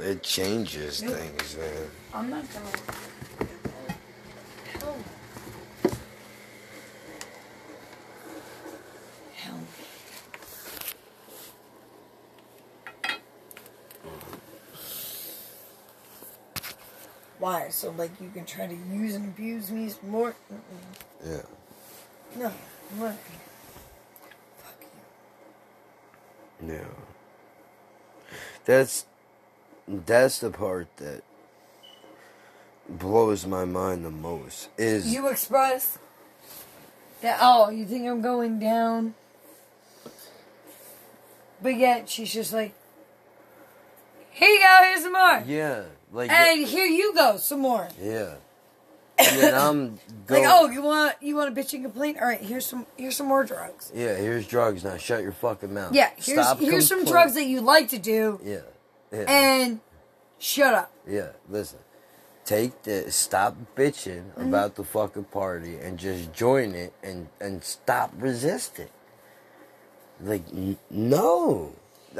It 0.01 0.21
changes 0.21 1.01
Nope. 1.01 1.13
things, 1.13 1.55
man. 1.57 1.87
I'm 2.13 2.29
not 2.29 2.43
gonna. 2.51 2.65
Hell. 4.79 4.97
no. 5.85 5.91
Hell. 9.35 9.59
no. 14.03 14.11
Why? 17.39 17.64
So 17.75 17.91
like 17.97 18.11
you 18.21 18.29
can 18.33 18.45
try 18.45 18.67
to 18.67 18.75
use 18.89 19.15
and 19.15 19.25
abuse 19.25 19.69
me 19.69 19.91
more? 20.07 20.33
Mm-mm. 20.53 21.29
Yeah. 21.29 21.41
No. 22.41 22.53
What? 22.97 23.17
Fuck 24.59 24.85
you. 26.61 26.73
Yeah. 26.73 26.85
That's 28.63 29.05
that's 29.87 30.39
the 30.39 30.51
part 30.51 30.87
that 30.97 31.23
blows 32.87 33.45
my 33.45 33.65
mind 33.65 34.05
the 34.05 34.09
most. 34.09 34.69
Is 34.77 35.13
You 35.13 35.27
express 35.27 35.99
that, 37.21 37.39
oh, 37.41 37.69
you 37.71 37.85
think 37.85 38.07
I'm 38.07 38.21
going 38.21 38.57
down? 38.57 39.15
But 41.61 41.75
yet 41.75 42.07
she's 42.09 42.31
just 42.31 42.53
like, 42.53 42.73
here 44.31 44.47
you 44.47 44.59
go, 44.59 44.79
here's 44.83 45.01
some 45.03 45.11
more. 45.13 45.43
yeah, 45.45 45.83
like 46.15 46.31
And 46.31 46.65
here 46.65 46.85
you 46.85 47.13
go, 47.13 47.37
some 47.37 47.59
more. 47.59 47.87
yeah. 48.01 48.35
And 49.17 49.39
then 49.39 49.53
I'm 49.55 49.99
Like, 50.27 50.43
oh, 50.45 50.69
you 50.69 50.81
want 50.81 51.15
you 51.21 51.35
want 51.37 51.47
a 51.57 51.61
bitch 51.61 51.73
and 51.73 51.83
complaint? 51.83 52.17
All 52.19 52.27
right, 52.27 52.41
here's 52.41 52.65
some 52.65 52.85
here's 52.97 53.15
some 53.15 53.27
more 53.27 53.43
drugs. 53.45 53.91
yeah. 53.95 54.15
Here's 54.15 54.45
drugs 54.45 54.83
now. 54.83 54.97
Shut 54.97 55.21
your 55.23 55.31
fucking 55.31 55.73
mouth. 55.73 55.93
Yeah, 55.93 56.09
here's 56.17 56.41
Stop 56.45 56.59
here's 56.59 56.87
some 56.87 57.05
drugs 57.05 57.33
that 57.35 57.45
you 57.45 57.61
like 57.61 57.87
to 57.89 57.97
do, 57.99 58.39
Yeah, 58.43 58.59
yeah, 59.13 59.25
and 59.31 59.79
shut 60.37 60.73
up. 60.73 60.91
yeah. 61.07 61.29
Listen, 61.49 61.79
take 62.43 62.83
the 62.83 63.09
stop 63.09 63.55
bitching 63.75 64.31
Mm-hmm. 64.31 64.49
about 64.49 64.75
the 64.75 64.83
fucking 64.83 65.25
party 65.25 65.77
and 65.77 65.97
just 65.97 66.33
join 66.33 66.75
it 66.75 66.91
and 67.01 67.29
and 67.39 67.63
stop 67.63 68.11
resisting. 68.17 68.89
Like 70.21 70.43
n- 70.51 70.77
no. 70.89 71.71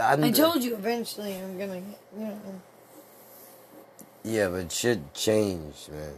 I'm, 0.01 0.23
I 0.23 0.31
told 0.31 0.63
you 0.63 0.75
eventually 0.75 1.35
I'm 1.35 1.57
gonna 1.57 1.81
get, 1.81 1.99
you 2.17 2.25
know. 2.25 2.61
Yeah, 4.25 4.49
but 4.49 4.71
shit 4.71 5.13
changed, 5.13 5.91
man. 5.91 6.13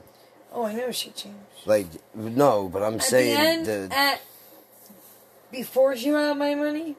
Oh, 0.54 0.66
I 0.66 0.74
know 0.74 0.92
she 0.92 1.10
changed. 1.10 1.38
Like 1.66 1.88
no, 2.16 2.70
but 2.70 2.82
I'm 2.82 2.96
At 2.96 3.04
saying 3.04 3.36
the 3.36 3.72
end, 3.74 3.90
the 3.92 3.96
at 3.96 4.22
before 5.52 5.96
she 5.98 6.10
ran 6.10 6.30
out 6.30 6.38
my 6.38 6.56
money, 6.56 6.96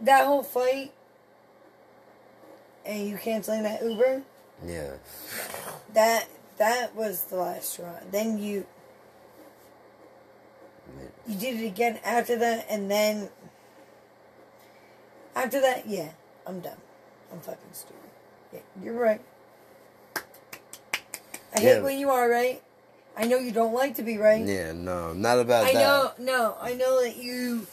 that 0.00 0.24
whole 0.24 0.44
fight, 0.44 0.92
and 2.86 3.08
you 3.08 3.16
canceling 3.16 3.64
that 3.64 3.82
Uber, 3.82 4.22
yeah, 4.64 4.92
that 5.92 6.28
that 6.58 6.94
was 6.94 7.24
the 7.24 7.36
last 7.36 7.72
straw. 7.72 7.98
Then 8.12 8.38
you 8.38 8.66
you 11.26 11.36
did 11.36 11.60
it 11.60 11.66
again 11.66 11.98
after 12.04 12.36
that, 12.38 12.66
and 12.70 12.88
then 12.88 13.30
after 15.34 15.60
that, 15.60 15.88
yeah, 15.88 16.10
I'm 16.46 16.60
done. 16.60 16.78
I'm 17.32 17.40
fucking 17.40 17.72
stupid. 17.72 18.03
You're 18.82 18.94
right. 18.98 19.20
I 21.54 21.60
Yeah. 21.60 21.74
hate 21.76 21.82
when 21.82 21.98
you 21.98 22.10
are 22.10 22.28
right. 22.28 22.62
I 23.16 23.24
know 23.26 23.38
you 23.38 23.52
don't 23.52 23.72
like 23.74 23.94
to 23.96 24.02
be 24.02 24.18
right. 24.18 24.46
yeah, 24.46 24.72
no, 24.72 25.12
not 25.12 25.38
about 25.38 25.66
I 25.66 25.72
that. 25.72 25.80
know, 25.80 26.12
no, 26.18 26.56
I 26.60 26.74
know 26.74 27.02
that 27.02 27.16
you. 27.16 27.66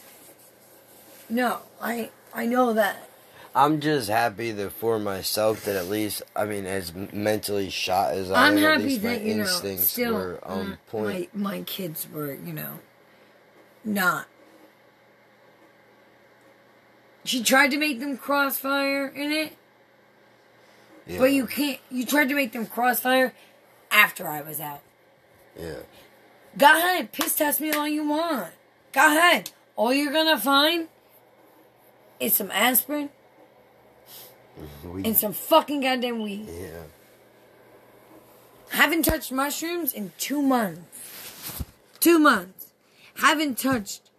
No, 1.28 1.60
I 1.80 2.10
I 2.32 2.46
know 2.46 2.72
that. 2.74 3.08
I'm 3.54 3.80
just 3.80 4.08
happy 4.08 4.50
that 4.52 4.72
for 4.72 4.98
myself 4.98 5.64
that 5.64 5.76
at 5.76 5.86
least 5.88 6.22
I 6.36 6.44
mean 6.46 6.64
as 6.64 6.90
m- 6.90 7.08
mentally 7.12 7.70
shot 7.70 8.14
as 8.14 8.30
I 8.30 8.46
I'm 8.46 8.52
am, 8.52 8.58
at 8.58 8.62
happy 8.62 8.84
least 8.84 9.02
my 9.02 9.10
that 9.10 9.22
you 9.22 9.34
know 9.34 9.42
instincts 9.42 9.90
still 9.90 10.14
were 10.14 10.40
on 10.44 10.66
mm, 10.66 10.78
point. 10.88 11.32
My 11.34 11.50
my 11.58 11.62
kids 11.62 12.06
were 12.12 12.32
you 12.34 12.52
know 12.52 12.78
not. 13.84 14.26
She 17.24 17.42
tried 17.42 17.70
to 17.72 17.76
make 17.78 18.00
them 18.00 18.16
crossfire 18.16 19.06
in 19.06 19.30
it, 19.32 19.52
yeah, 21.06 21.18
but 21.18 21.32
you 21.32 21.46
can't. 21.46 21.78
You 21.90 22.04
tried 22.06 22.28
to 22.28 22.34
make 22.34 22.52
them 22.52 22.66
crossfire 22.66 23.34
after 23.90 24.26
I 24.28 24.40
was 24.42 24.60
out. 24.60 24.80
yeah, 25.58 25.80
Go 26.56 26.66
ahead, 26.66 27.12
piss 27.12 27.34
test 27.36 27.60
me 27.60 27.72
all 27.72 27.88
you 27.88 28.06
want. 28.08 28.52
Go 28.92 29.06
ahead. 29.06 29.50
All 29.76 29.92
you're 29.92 30.12
gonna 30.12 30.38
find 30.38 30.88
is 32.20 32.34
some 32.34 32.50
aspirin 32.50 33.08
and 35.04 35.16
some 35.16 35.32
fucking 35.32 35.80
goddamn 35.80 36.20
weed. 36.22 36.46
yeah, 36.48 36.82
Haven't 38.70 39.04
touched 39.04 39.32
mushrooms 39.32 39.92
in 39.92 40.12
two 40.18 40.42
months. 40.42 41.62
Two 42.00 42.18
months. 42.18 42.72
Haven't 43.16 43.58
touched 43.58 44.10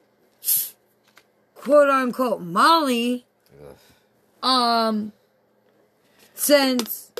quote 1.55 1.89
unquote 1.89 2.41
Molly 2.41 3.25
Ugh. 3.63 3.77
um 4.49 5.11
since 6.43 7.11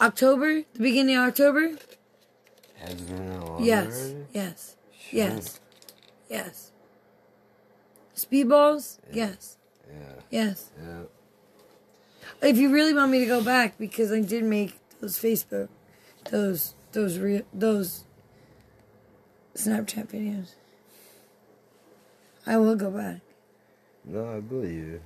October, 0.00 0.64
the 0.74 0.78
beginning 0.78 1.16
of 1.16 1.28
October. 1.28 1.78
Has 2.76 2.92
it 2.92 3.06
been 3.08 3.30
that 3.30 3.44
long 3.46 3.64
Yes. 3.64 4.12
Yes. 4.34 4.76
Yes. 5.10 5.60
Yes. 6.28 6.72
Speedballs? 8.14 8.98
Yes. 9.12 9.56
Yeah, 9.90 9.96
Yes. 10.30 10.70
yeah. 10.82 11.02
If 12.42 12.58
you 12.58 12.70
really 12.70 12.92
want 12.92 13.10
me 13.10 13.20
to 13.20 13.26
go 13.26 13.42
back, 13.42 13.78
because 13.78 14.12
I 14.12 14.20
did 14.20 14.44
make 14.44 14.78
those 15.00 15.18
Facebook, 15.18 15.68
those 16.30 16.74
those 16.92 17.18
real 17.18 17.42
those 17.54 18.04
Snapchat 19.54 20.08
videos, 20.08 20.54
I 22.46 22.58
will 22.58 22.76
go 22.76 22.90
back. 22.90 23.20
No, 24.04 24.36
I 24.36 24.40
believe 24.40 24.72
you. 24.72 25.00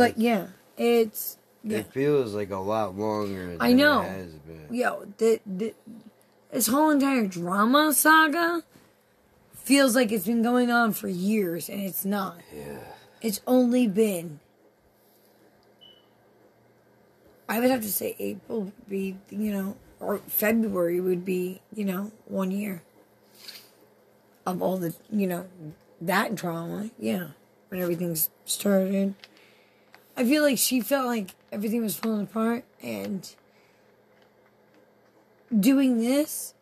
But 0.00 0.18
yeah, 0.18 0.48
it's 0.76 1.38
yeah. 1.62 1.78
It 1.78 1.92
feels 1.92 2.34
like 2.34 2.50
a 2.50 2.56
lot 2.56 2.96
longer. 2.96 3.48
Than 3.48 3.58
I 3.60 3.72
know. 3.72 4.00
It 4.00 4.08
has 4.08 4.32
been. 4.32 4.74
Yo, 4.74 5.06
the, 5.18 5.40
the, 5.44 5.74
this 6.52 6.66
whole 6.68 6.90
entire 6.90 7.26
drama 7.26 7.92
saga 7.92 8.62
feels 9.52 9.94
like 9.94 10.10
it's 10.10 10.26
been 10.26 10.42
going 10.42 10.70
on 10.70 10.92
for 10.92 11.08
years, 11.08 11.68
and 11.68 11.80
it's 11.80 12.04
not. 12.04 12.38
Yeah. 12.54 12.78
It's 13.20 13.42
only 13.46 13.86
been 13.86 14.40
I 17.50 17.58
would 17.58 17.68
have 17.68 17.82
to 17.82 17.90
say 17.90 18.14
April 18.20 18.60
would 18.62 18.88
be, 18.88 19.16
you 19.28 19.52
know, 19.52 19.76
or 19.98 20.18
February 20.18 21.00
would 21.00 21.24
be, 21.24 21.60
you 21.74 21.84
know, 21.84 22.12
one 22.26 22.52
year 22.52 22.82
of 24.46 24.62
all 24.62 24.76
the, 24.76 24.94
you 25.10 25.26
know, 25.26 25.48
that 26.00 26.36
drama. 26.36 26.90
Yeah, 26.96 27.30
when 27.68 27.82
everything 27.82 28.16
started. 28.44 29.16
I 30.20 30.24
feel 30.24 30.42
like 30.42 30.58
she 30.58 30.82
felt 30.82 31.06
like 31.06 31.30
everything 31.50 31.80
was 31.80 31.96
falling 31.96 32.24
apart 32.24 32.64
and 32.82 33.26
doing 35.58 35.98
this, 35.98 36.52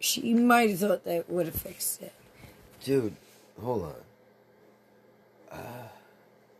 she 0.00 0.34
might 0.34 0.70
have 0.70 0.80
thought 0.80 1.04
that 1.04 1.30
would 1.30 1.46
have 1.46 1.54
fixed 1.54 2.02
it. 2.02 2.12
Dude, 2.82 3.14
hold 3.60 3.84
on. 3.84 3.94
Uh, 5.52 5.86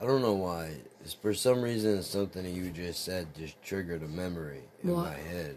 I 0.00 0.04
don't 0.06 0.22
know 0.22 0.34
why. 0.34 0.76
It's 1.00 1.14
for 1.14 1.34
some 1.34 1.60
reason, 1.60 2.00
something 2.04 2.44
that 2.44 2.50
you 2.50 2.70
just 2.70 3.04
said 3.04 3.34
just 3.36 3.60
triggered 3.60 4.04
a 4.04 4.08
memory 4.08 4.60
in 4.84 4.90
What? 4.92 5.06
my 5.06 5.14
head. 5.14 5.56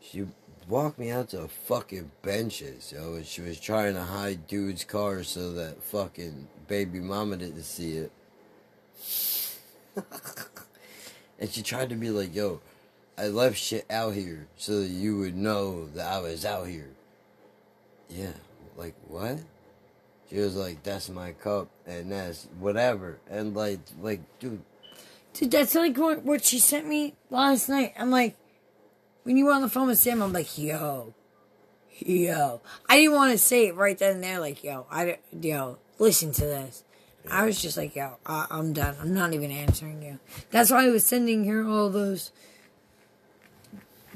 She 0.00 0.24
walked 0.68 1.00
me 1.00 1.10
out 1.10 1.30
to 1.30 1.48
fucking 1.48 2.12
benches, 2.22 2.92
yo, 2.96 3.14
and 3.14 3.26
she 3.26 3.40
was 3.40 3.58
trying 3.58 3.94
to 3.94 4.04
hide 4.04 4.46
dude's 4.46 4.84
car 4.84 5.24
so 5.24 5.52
that 5.54 5.82
fucking 5.82 6.46
baby 6.68 7.00
mama 7.00 7.38
didn't 7.38 7.64
see 7.64 7.96
it. 7.96 8.12
and 11.38 11.50
she 11.50 11.62
tried 11.62 11.90
to 11.90 11.96
be 11.96 12.10
like, 12.10 12.34
yo, 12.34 12.60
I 13.18 13.28
left 13.28 13.56
shit 13.56 13.86
out 13.90 14.14
here 14.14 14.46
so 14.56 14.80
that 14.80 14.88
you 14.88 15.18
would 15.18 15.36
know 15.36 15.88
that 15.94 16.06
I 16.06 16.20
was 16.20 16.44
out 16.44 16.66
here. 16.66 16.90
Yeah, 18.08 18.32
like 18.76 18.94
what? 19.08 19.38
She 20.28 20.38
was 20.38 20.56
like, 20.56 20.82
"That's 20.82 21.08
my 21.08 21.32
cup, 21.32 21.68
and 21.86 22.10
that's 22.10 22.48
whatever." 22.58 23.18
And 23.30 23.54
like, 23.54 23.78
like, 24.00 24.20
dude, 24.38 24.60
Dude, 25.36 25.50
that's 25.50 25.74
like 25.74 25.98
what, 25.98 26.22
what 26.22 26.42
she 26.42 26.58
sent 26.58 26.86
me 26.86 27.12
last 27.28 27.68
night. 27.68 27.92
I'm 27.98 28.10
like, 28.10 28.36
when 29.24 29.36
you 29.36 29.44
were 29.44 29.52
on 29.52 29.60
the 29.60 29.68
phone 29.68 29.88
with 29.88 29.98
Sam, 29.98 30.22
I'm 30.22 30.32
like, 30.32 30.56
yo, 30.56 31.12
yo. 31.98 32.62
I 32.88 32.96
didn't 32.96 33.12
want 33.12 33.32
to 33.32 33.38
say 33.38 33.66
it 33.66 33.74
right 33.74 33.98
then 33.98 34.14
and 34.14 34.24
there, 34.24 34.40
like, 34.40 34.64
yo, 34.64 34.86
I, 34.90 35.18
yo, 35.38 35.76
listen 35.98 36.32
to 36.32 36.40
this. 36.40 36.84
I 37.30 37.44
was 37.44 37.60
just 37.60 37.76
like, 37.76 37.96
yo, 37.96 38.16
I, 38.24 38.46
I'm 38.50 38.72
done. 38.72 38.96
I'm 39.00 39.14
not 39.14 39.32
even 39.32 39.50
answering 39.50 40.02
you. 40.02 40.18
That's 40.50 40.70
why 40.70 40.84
I 40.86 40.88
was 40.88 41.04
sending 41.04 41.44
her 41.46 41.66
all 41.66 41.90
those, 41.90 42.30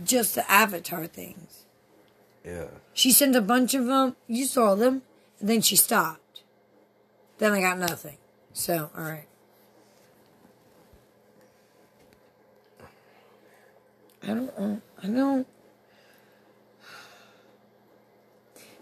just 0.05 0.35
the 0.35 0.51
avatar 0.51 1.07
things. 1.07 1.65
yeah, 2.45 2.67
She 2.95 3.11
sent 3.13 3.35
a 3.37 3.41
bunch 3.41 3.75
of 3.75 3.87
them. 3.87 4.17
You 4.27 4.45
saw 4.47 4.75
them. 4.75 5.03
And 5.41 5.49
then 5.49 5.61
she 5.61 5.77
stopped. 5.77 6.43
Then 7.39 7.53
I 7.53 7.61
got 7.61 7.79
nothing. 7.79 8.19
So, 8.53 8.91
all 8.97 9.05
right. 9.05 9.27
I 14.23 14.27
don't 14.27 14.59
know. 14.59 14.81
I 15.03 15.07
don't. 15.07 15.47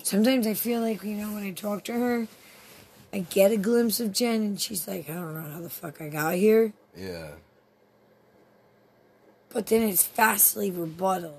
Sometimes 0.03 0.47
I 0.47 0.55
feel 0.55 0.81
like, 0.81 1.03
you 1.05 1.15
know, 1.15 1.33
when 1.35 1.45
I 1.45 1.53
talk 1.53 1.85
to 1.85 1.93
her, 1.93 2.27
I 3.13 3.21
get 3.21 3.53
a 3.53 3.57
glimpse 3.57 4.01
of 4.01 4.13
Jen 4.13 4.43
and 4.43 4.61
she's 4.61 4.87
like, 4.87 5.09
I 5.09 5.15
don't 5.15 5.35
know 5.35 5.51
how 5.51 5.61
the 5.61 5.71
fuck 5.71 6.01
I 6.01 6.09
got 6.09 6.35
here. 6.35 6.73
yeah, 6.97 7.29
But 9.51 9.67
then 9.67 9.83
it's 9.83 10.03
fastly 10.05 10.71
rebutted. 10.71 11.31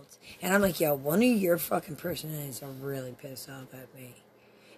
And 0.41 0.53
I'm 0.53 0.61
like, 0.61 0.79
yo, 0.79 0.93
one 0.95 1.19
of 1.21 1.29
your 1.37 1.57
fucking 1.57 1.95
personalities 1.97 2.61
are 2.63 2.67
really 2.69 3.15
pissed 3.19 3.49
off 3.49 3.73
at 3.73 3.93
me. 3.95 4.15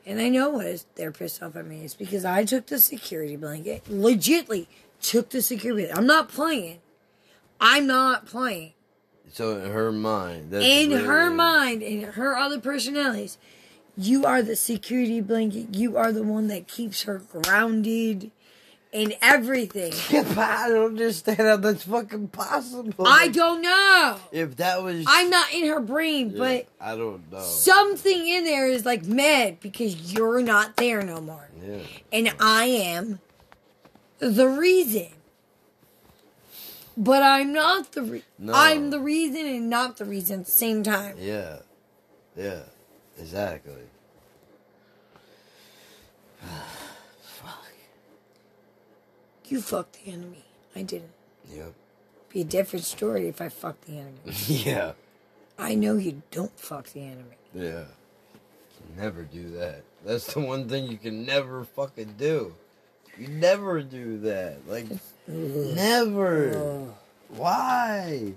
And 0.06 0.20
I 0.20 0.30
know 0.30 0.50
what 0.50 0.66
is 0.66 0.86
they're 0.96 1.12
pissed 1.12 1.42
off 1.44 1.56
at 1.56 1.66
me. 1.66 1.84
It's 1.84 1.94
because 1.94 2.26
I 2.26 2.44
took 2.44 2.66
the 2.68 2.80
security 2.80 3.36
blanket, 3.36 3.84
legitly 3.86 4.68
took 5.02 5.30
the 5.30 5.42
security 5.42 5.84
blanket. 5.86 5.98
I'm 5.98 6.08
not 6.08 6.30
playing. 6.30 6.80
I'm 7.60 7.86
not 7.88 8.26
playing. 8.26 8.74
So 9.32 9.58
in 9.58 9.72
her 9.72 9.92
mind, 9.94 10.54
In 10.54 10.90
really- 10.90 11.04
her 11.06 11.30
mind, 11.30 11.84
in 11.84 12.02
her 12.04 12.36
other 12.36 12.60
personalities, 12.60 13.38
you 13.98 14.26
are 14.26 14.42
the 14.42 14.56
security 14.56 15.22
blanket. 15.22 15.76
You 15.76 15.98
are 15.98 16.12
the 16.12 16.24
one 16.24 16.48
that 16.48 16.68
keeps 16.68 17.04
her 17.04 17.20
grounded 17.20 18.32
in 18.92 19.14
everything. 19.22 19.94
Yeah, 20.10 20.24
but 20.24 20.38
I 20.38 20.68
don't 20.70 20.88
understand 20.92 21.40
how 21.40 21.56
that's 21.58 21.84
fucking 21.84 22.28
possible. 22.30 23.06
I 23.08 23.30
don't 23.30 23.62
know. 23.62 24.18
If 24.32 24.58
that 24.58 24.84
was, 24.84 25.06
I'm 25.08 25.30
not 25.30 25.54
in 25.54 25.68
her 25.68 25.80
brain, 25.80 26.32
Yeah, 26.32 26.38
but 26.38 26.68
I 26.80 26.96
don't 26.98 27.32
know. 27.32 27.40
something 27.42 28.28
in 28.28 28.44
there 28.44 28.68
is 28.68 28.86
like 28.86 29.06
mad 29.06 29.60
because 29.62 30.14
you're 30.14 30.42
not 30.42 30.76
there 30.78 31.02
no 31.04 31.22
more. 31.22 31.48
yeah, 31.66 31.80
And 32.12 32.34
I 32.40 32.66
am 32.66 33.20
the 34.20 34.48
reason. 34.48 35.08
But 36.98 37.24
I'm 37.24 37.54
not 37.54 37.94
the 37.94 38.02
re- 38.04 38.24
No. 38.38 38.52
I'm 38.54 38.90
the 38.90 39.00
reason 39.00 39.46
and 39.46 39.70
not 39.70 39.96
the 39.98 40.06
reason 40.06 40.42
at 40.42 40.46
the 40.46 40.52
same 40.52 40.84
time. 40.84 41.16
yeah, 41.18 41.60
yeah, 42.36 42.60
exactly. 43.22 43.84
Fuck. 47.22 47.72
You 49.46 49.62
fucked 49.62 50.04
the 50.04 50.12
enemy. 50.12 50.44
I 50.76 50.82
didn't. 50.82 51.12
Yep. 51.54 51.74
Be 52.30 52.42
a 52.42 52.46
different 52.46 52.86
story 52.86 53.28
if 53.28 53.42
I 53.42 53.50
fucked 53.50 53.86
the 53.86 54.00
enemy. 54.00 54.18
yeah. 54.48 54.94
I 55.60 55.76
know 55.76 55.98
you 55.98 56.22
don't 56.32 56.58
fuck 56.58 56.88
the 56.88 57.02
enemy. 57.02 57.38
Yeah. 57.54 57.84
Never 58.98 59.24
do 59.24 59.50
that. 59.52 59.84
That's 60.06 60.34
the 60.34 60.40
one 60.40 60.68
thing 60.68 60.88
you 60.88 60.98
can 60.98 61.26
never 61.26 61.64
fucking 61.64 62.16
do. 62.18 62.56
You 63.18 63.28
never 63.28 63.82
do 63.82 64.20
that. 64.20 64.68
Like, 64.68 64.88
never. 65.28 66.94
Why? 67.36 68.34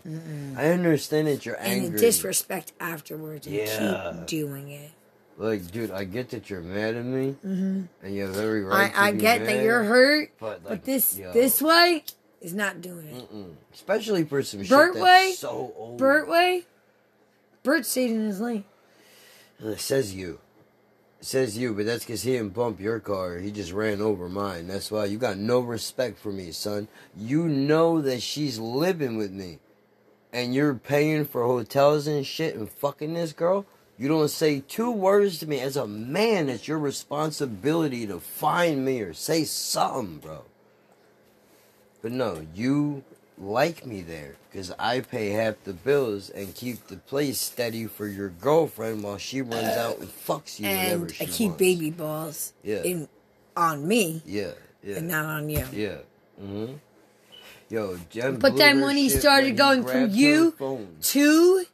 I 0.57 0.67
understand 0.69 1.27
that 1.29 1.45
you're 1.45 1.57
And 1.57 1.83
angry. 1.85 1.91
the 1.91 1.99
disrespect 1.99 2.73
afterwards 2.81 3.47
and 3.47 3.57
Yeah. 3.57 4.13
keep 4.13 4.27
doing 4.27 4.69
it. 4.71 4.91
Like, 5.37 5.69
dude, 5.73 5.91
I 5.91 6.05
get 6.05 6.31
that 6.31 6.49
you're 6.49 6.61
mad 6.61 6.95
at 6.95 7.05
me, 7.05 7.33
hmm 7.43 7.83
and 8.03 8.15
you 8.15 8.23
have 8.23 8.37
every 8.37 8.63
right. 8.63 8.93
I, 8.97 9.09
I 9.09 9.13
get 9.13 9.45
that 9.45 9.63
you're 9.65 9.83
hurt, 9.83 10.31
but, 10.39 10.63
but 10.63 10.85
this 10.85 11.19
yo, 11.19 11.33
this 11.33 11.61
way 11.61 12.05
is 12.41 12.55
not 12.55 12.81
doing 12.81 13.09
it. 13.09 13.33
mm-mm. 13.33 13.55
especially 13.73 14.23
for 14.25 14.43
some 14.45 14.61
shit 14.63 14.71
Bert 14.71 14.95
that's 14.95 15.03
way? 15.05 15.33
so 15.37 15.73
old. 15.77 15.99
Bert 15.99 16.29
way, 16.29 16.67
Bert 17.65 17.85
stayed 17.85 18.13
in 18.13 18.27
his 18.27 18.41
lane. 18.41 18.63
It 19.59 19.81
says 19.81 20.15
you. 20.15 20.39
Says 21.25 21.57
you, 21.57 21.73
but 21.73 21.87
that's 21.87 22.05
because 22.05 22.23
he 22.23 22.33
didn't 22.33 22.53
bump 22.53 22.79
your 22.79 23.01
car. 23.01 23.39
He 23.39 23.51
just 23.51 23.73
ran 23.73 24.03
over 24.03 24.29
mine. 24.29 24.69
That's 24.69 24.91
why 24.91 25.07
you 25.07 25.17
got 25.17 25.39
no 25.39 25.61
respect 25.61 26.19
for 26.19 26.31
me, 26.31 26.53
son. 26.53 26.87
You 27.17 27.49
know 27.49 28.03
that 28.03 28.21
she's 28.21 28.59
living 28.59 29.17
with 29.17 29.33
me. 29.33 29.59
And 30.35 30.55
you're 30.55 30.75
paying 30.75 31.25
for 31.25 31.45
hotels 31.45 32.07
and 32.07 32.27
shit 32.27 32.55
and 32.55 32.69
fucking 32.69 33.15
this 33.15 33.33
girl. 33.33 33.65
You 33.97 34.07
don't 34.07 34.29
say 34.29 34.61
two 34.69 34.91
words 34.91 35.39
to 35.39 35.47
me. 35.47 35.61
As 35.61 35.79
a 35.79 35.87
man, 35.87 36.51
it's 36.51 36.69
your 36.69 36.79
responsibility 36.79 38.07
to 38.07 38.21
find 38.21 38.85
me 38.85 39.01
or 39.01 39.15
say 39.15 39.45
something, 39.45 40.19
bro. 40.19 40.45
But 42.03 42.13
no, 42.13 42.47
you 42.55 43.03
like 43.39 43.85
me 43.85 44.01
there 44.03 44.37
because 44.51 44.71
I 44.79 45.01
pay 45.01 45.31
half 45.31 45.55
the 45.65 45.73
bills 45.73 46.31
and 46.31 46.55
keep 46.55 46.87
the 46.87 46.97
place 46.97 47.41
steady 47.41 47.87
for 47.87 48.07
your 48.07 48.29
girlfriend 48.29 49.03
while 49.03 49.19
she 49.19 49.43
runs 49.43 49.77
out 49.77 49.99
and 49.99 50.09
fucks 50.09 50.61
you 50.61 50.67
and 50.67 51.01
whenever 51.03 51.13
she 51.13 51.25
I 51.25 51.27
keep 51.27 51.49
wants. 51.49 51.59
baby 51.59 51.91
balls 51.91 52.53
Yeah. 52.63 52.83
in 52.83 53.09
on 53.57 53.87
me 53.89 54.23
Yeah, 54.25 54.53
yeah, 54.83 54.97
and 54.97 55.09
not 55.09 55.25
on 55.27 55.49
you. 55.51 55.65
yeah. 55.73 55.97
Mm-hmm. 56.41 56.75
Yo, 57.71 57.99
Jen 58.11 58.37
But 58.39 58.51
blew 58.53 58.59
then 58.59 58.81
when 58.83 58.97
he 58.97 59.09
started 59.09 59.49
when 59.49 59.57
going 59.57 59.85
from 59.85 60.11
you. 60.11 60.55
To 61.03 61.65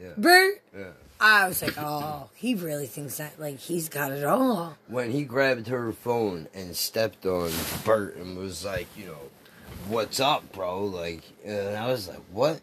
Yeah, 0.00 0.08
Bert, 0.16 0.62
yeah. 0.76 0.84
I 1.20 1.48
was 1.48 1.60
like, 1.60 1.74
oh, 1.76 2.30
he 2.34 2.54
really 2.54 2.86
thinks 2.86 3.18
that 3.18 3.38
like 3.38 3.58
he's 3.58 3.88
got 3.90 4.12
it 4.12 4.24
all. 4.24 4.78
When 4.88 5.10
he 5.10 5.24
grabbed 5.24 5.66
her 5.68 5.92
phone 5.92 6.48
and 6.54 6.74
stepped 6.74 7.26
on 7.26 7.50
Bert 7.84 8.16
and 8.16 8.38
was 8.38 8.64
like, 8.64 8.86
you 8.96 9.06
know, 9.06 9.18
what's 9.90 10.20
up, 10.20 10.52
bro? 10.52 10.84
Like, 10.84 11.22
and 11.44 11.76
I 11.76 11.88
was 11.88 12.08
like, 12.08 12.22
what? 12.32 12.60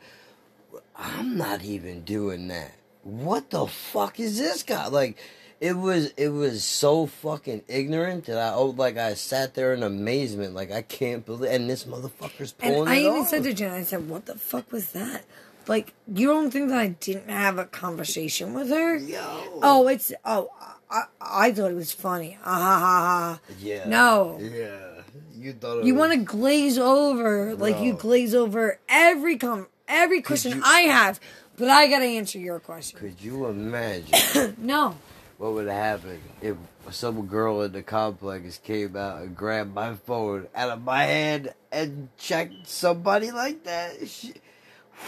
I'm 0.96 1.38
not 1.38 1.64
even 1.64 2.02
doing 2.04 2.48
that. 2.48 2.72
What 3.04 3.52
the 3.52 3.68
fuck 3.68 4.20
is 4.20 4.38
this 4.38 4.64
guy? 4.64 4.88
Like, 4.88 5.18
it 5.60 5.74
was 5.78 6.08
it 6.18 6.30
was 6.30 6.64
so 6.64 7.06
fucking 7.08 7.64
ignorant 7.68 8.26
that 8.26 8.38
I 8.38 8.54
oh 8.54 8.68
like 8.68 8.98
I 8.98 9.14
sat 9.16 9.56
there 9.56 9.74
in 9.74 9.82
amazement, 9.84 10.54
like 10.54 10.72
I 10.72 10.82
can't 10.84 11.26
believe, 11.26 11.52
and 11.52 11.70
this 11.70 11.86
motherfucker's 11.86 12.52
pulling 12.54 12.82
And 12.82 12.90
I 12.90 13.00
even 13.00 13.22
off. 13.22 13.30
said 13.30 13.44
to 13.44 13.54
Jen, 13.54 13.72
I 13.72 13.84
said, 13.84 14.10
what 14.10 14.26
the 14.26 14.36
fuck 14.36 14.72
was 14.72 14.92
that? 14.92 15.24
Like, 15.68 15.94
you 16.14 16.28
don't 16.28 16.52
think 16.52 16.70
that 16.70 16.78
I 16.78 16.88
didn't 16.90 17.30
have 17.30 17.58
a 17.58 17.66
conversation 17.66 18.54
with 18.54 18.70
her? 18.70 18.96
Yo. 18.98 19.20
Oh, 19.62 19.88
it's 19.88 20.14
oh, 20.24 20.50
I, 20.90 21.04
I 21.20 21.52
thought 21.52 21.72
it 21.72 21.76
was 21.76 21.92
funny. 21.92 22.38
Ah 22.46 22.54
ha 22.60 22.80
ha 22.80 23.02
ha. 23.02 23.40
yeah. 23.60 23.88
No. 23.88 24.38
Yeah. 24.40 24.97
You 25.40 25.54
thought 25.54 25.84
You 25.84 25.96
want 25.96 26.14
to 26.14 26.20
glaze 26.20 26.78
over 26.78 27.56
like 27.56 27.80
you 27.80 27.94
glaze 27.94 28.34
over 28.34 28.80
every 28.90 29.38
com 29.38 29.68
every 29.88 30.22
question 30.22 30.58
you- 30.58 30.64
I 30.66 30.82
have, 30.82 31.20
but 31.58 31.70
I 31.70 31.88
gotta 31.88 32.06
answer 32.06 32.40
your 32.40 32.60
question. 32.60 33.00
Could 33.00 33.22
you 33.22 33.46
imagine? 33.46 34.56
no, 34.58 34.96
what 35.38 35.54
would 35.54 35.68
happen 35.68 36.20
if 36.42 36.58
some 36.92 37.28
girl 37.28 37.62
in 37.62 37.72
the 37.74 37.84
complex 37.84 38.58
came 38.64 38.96
out 38.96 39.22
and 39.22 39.36
grabbed 39.36 39.74
my 39.74 39.94
phone 39.94 40.48
out 40.56 40.70
of 40.72 40.84
my 40.84 41.04
hand 41.04 41.54
and 41.72 42.10
checked 42.18 42.68
somebody 42.68 43.30
like 43.32 43.64
that? 43.66 44.08
She, 44.08 44.34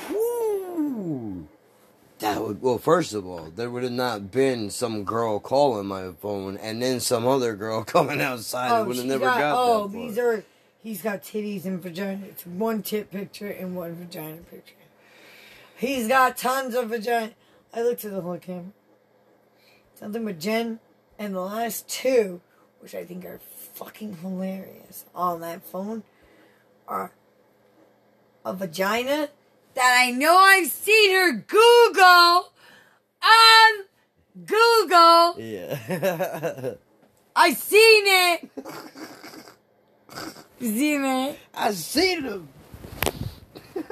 whoo, 0.09 1.47
that 2.19 2.41
would 2.41 2.61
well. 2.61 2.77
First 2.77 3.13
of 3.13 3.25
all, 3.25 3.51
there 3.55 3.69
would 3.69 3.83
have 3.83 3.91
not 3.91 4.31
been 4.31 4.69
some 4.69 5.03
girl 5.03 5.39
calling 5.39 5.87
my 5.87 6.11
phone 6.21 6.57
and 6.57 6.81
then 6.81 6.99
some 6.99 7.25
other 7.25 7.55
girl 7.55 7.83
coming 7.85 8.21
outside. 8.21 8.71
I 8.71 8.79
oh, 8.79 8.83
would 8.85 8.97
have 8.97 9.05
never 9.05 9.25
got, 9.25 9.55
Oh, 9.57 9.87
that 9.87 9.97
these 9.97 10.17
are. 10.17 10.43
He's 10.81 11.01
got 11.01 11.23
titties 11.23 11.65
and 11.65 11.81
vagina. 11.81 12.25
It's 12.27 12.45
one 12.45 12.83
tit 12.83 13.11
picture 13.11 13.49
and 13.49 13.75
one 13.75 13.95
vagina 13.95 14.37
picture. 14.49 14.75
He's 15.75 16.07
got 16.07 16.37
tons 16.37 16.73
of 16.73 16.89
vagina. 16.89 17.31
I 17.73 17.81
looked 17.81 18.05
at 18.05 18.11
the 18.11 18.21
whole 18.21 18.37
camera. 18.37 18.71
Something 19.95 20.23
with 20.23 20.39
Jen 20.39 20.79
and 21.17 21.35
the 21.35 21.41
last 21.41 21.87
two, 21.89 22.39
which 22.79 22.95
I 22.95 23.03
think 23.03 23.25
are 23.25 23.39
fucking 23.73 24.17
hilarious 24.17 25.05
on 25.13 25.41
that 25.41 25.63
phone, 25.63 26.03
are 26.87 27.11
a 28.45 28.53
vagina 28.53 29.29
that 29.75 29.97
I 30.01 30.11
know 30.11 30.35
I've 30.35 30.67
seen 30.69 31.11
her 31.15 31.31
Google 31.33 32.51
on 33.23 33.85
Google. 34.45 35.35
Yeah. 35.39 36.73
I 37.35 37.53
seen 37.53 38.03
it. 38.07 38.49
Seen 40.59 41.05
it? 41.05 41.39
I 41.53 41.71
seen 41.71 42.23
them. 42.23 42.49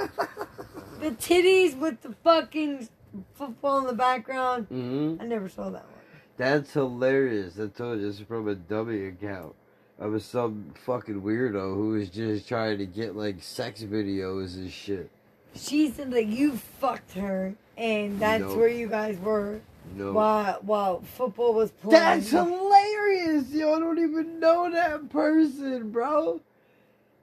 The 0.99 1.11
titties 1.11 1.77
with 1.77 2.01
the 2.01 2.15
fucking 2.23 2.89
football 3.35 3.77
in 3.77 3.85
the 3.85 3.93
background. 3.93 4.65
hmm 4.65 5.17
I 5.19 5.25
never 5.25 5.47
saw 5.47 5.65
that 5.69 5.83
one. 5.83 5.93
That's 6.37 6.73
hilarious. 6.73 7.59
I 7.59 7.67
told 7.67 7.99
you 8.01 8.07
it's 8.09 8.19
from 8.21 8.47
a 8.47 8.55
dummy 8.55 9.05
account. 9.05 9.53
Was 9.99 10.25
some 10.25 10.73
fucking 10.85 11.21
weirdo 11.21 11.75
who 11.75 11.89
was 11.89 12.09
just 12.09 12.47
trying 12.47 12.79
to 12.79 12.87
get 12.87 13.15
like 13.15 13.43
sex 13.43 13.83
videos 13.83 14.55
and 14.55 14.71
shit. 14.71 15.11
She 15.55 15.89
said 15.89 16.11
that 16.11 16.25
you 16.27 16.57
fucked 16.57 17.13
her, 17.13 17.53
and 17.77 18.19
that's 18.19 18.43
where 18.53 18.67
you 18.67 18.87
guys 18.87 19.17
were 19.19 19.59
No. 19.95 20.13
while 20.13 20.59
while 20.61 21.01
football 21.01 21.53
was 21.53 21.71
playing. 21.71 22.01
That's 22.03 22.29
hilarious. 22.29 23.49
Yo, 23.51 23.73
I 23.73 23.79
don't 23.79 23.99
even 23.99 24.39
know 24.39 24.69
that 24.71 25.09
person, 25.09 25.89
bro. 25.91 26.41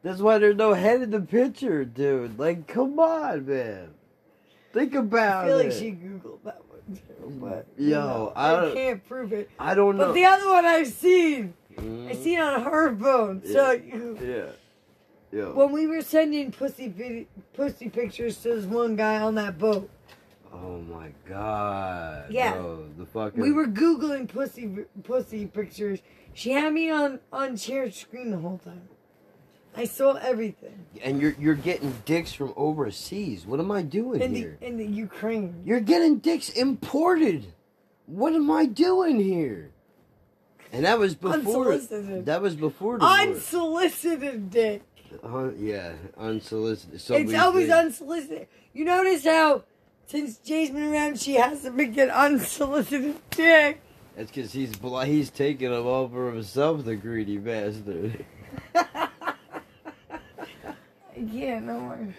That's 0.03 0.20
why 0.20 0.39
there's 0.39 0.57
no 0.57 0.75
head 0.75 1.01
in 1.03 1.11
the 1.11 1.20
picture, 1.20 1.85
dude. 1.85 2.39
Like, 2.39 2.66
come 2.66 2.99
on, 2.99 3.47
man. 3.47 3.91
Think 4.72 4.95
about 4.95 5.45
it. 5.47 5.51
I 5.51 5.51
feel 5.51 5.59
it. 5.61 5.64
like 5.64 5.72
she 5.72 5.91
googled 5.93 6.43
that 6.45 6.61
one 6.68 6.97
too, 6.97 7.39
but 7.41 7.66
Yo, 7.79 7.85
you 7.87 7.91
know, 7.95 8.33
I 8.35 8.70
I, 8.70 8.75
can't 8.75 9.09
prove 9.09 9.33
it. 9.33 9.49
I 9.59 9.75
don't 9.75 9.97
know. 9.97 10.07
But 10.09 10.14
the 10.14 10.25
other 10.25 10.49
one 10.49 10.64
I've 10.64 10.89
seen, 10.89 11.55
Mhm. 11.77 12.11
I 12.11 12.14
seen 12.16 12.41
on 12.41 12.62
her 12.64 12.95
phone. 12.97 13.43
So 13.47 13.70
you, 13.70 14.18
Yeah. 14.20 14.53
Yo. 15.35 15.53
when 15.53 15.72
we 15.72 15.89
were 15.89 16.01
sending 16.01 16.53
pussy 16.53 16.87
vid- 16.87 17.26
pussy 17.55 17.89
pictures 17.89 18.37
to 18.43 18.55
this 18.55 18.66
one 18.66 18.95
guy 18.95 19.20
on 19.20 19.35
that 19.35 19.59
boat, 19.59 19.91
oh 20.53 20.78
my 20.82 21.09
god. 21.28 22.26
Yeah. 22.30 22.53
Bro, 22.53 22.87
the 22.97 23.07
fucking. 23.07 23.41
we 23.41 23.51
were 23.51 23.66
googling 23.66 24.28
pussy 24.28 24.85
pussy 25.03 25.47
pictures. 25.47 25.99
She 26.35 26.53
had 26.53 26.72
me 26.72 26.89
on 26.89 27.18
on 27.32 27.57
shared 27.57 27.95
screen 27.95 28.30
the 28.30 28.39
whole 28.39 28.59
time. 28.59 28.89
I 29.76 29.87
saw 29.87 30.12
everything 30.12 30.87
And 31.03 31.20
you're 31.20 31.35
you're 31.37 31.57
getting 31.57 31.93
dicks 32.05 32.32
from 32.32 32.55
overseas. 32.57 33.45
What 33.45 33.59
am 33.59 33.72
I 33.72 33.82
doing 33.82 34.20
in 34.22 34.35
here? 34.37 34.57
the 34.61 34.66
in 34.68 34.76
the 34.76 34.87
Ukraine. 34.87 35.62
You're 35.64 35.80
getting 35.80 36.18
dicks 36.18 36.49
imported. 36.49 37.53
What 38.07 38.35
am 38.35 38.53
I 38.53 38.66
doing 38.66 39.18
here? 39.18 39.72
And 40.72 40.85
that 40.85 40.99
was 40.99 41.16
before. 41.16 41.72
Unsolicited. 41.72 42.26
That 42.26 42.41
was 42.41 42.55
before. 42.55 43.01
Unsolicited 43.01 44.51
dick. 44.51 44.82
Uh, 45.23 45.51
yeah, 45.59 45.93
unsolicited. 46.17 47.01
So 47.01 47.15
it's 47.15 47.35
always 47.35 47.71
unsolicited. 47.71 48.49
You 48.73 48.85
notice 48.85 49.25
how 49.25 49.65
since 50.07 50.39
Jay's 50.39 50.71
been 50.71 50.93
around, 50.93 51.21
she 51.21 51.35
hasn't 51.35 51.77
been 51.77 51.93
getting 51.93 52.15
unsolicited 52.15 53.17
dick. 53.31 53.81
That's 54.17 54.31
because 54.31 54.53
he's 54.53 54.73
he's 55.05 55.31
taking 55.31 55.71
them 55.71 55.87
all 55.87 56.09
for 56.09 56.33
himself, 56.33 56.85
the 56.85 56.97
greedy 56.97 57.39
bastard. 57.39 58.25
Yeah, 61.17 61.61
no 61.61 61.81
more. 61.81 62.15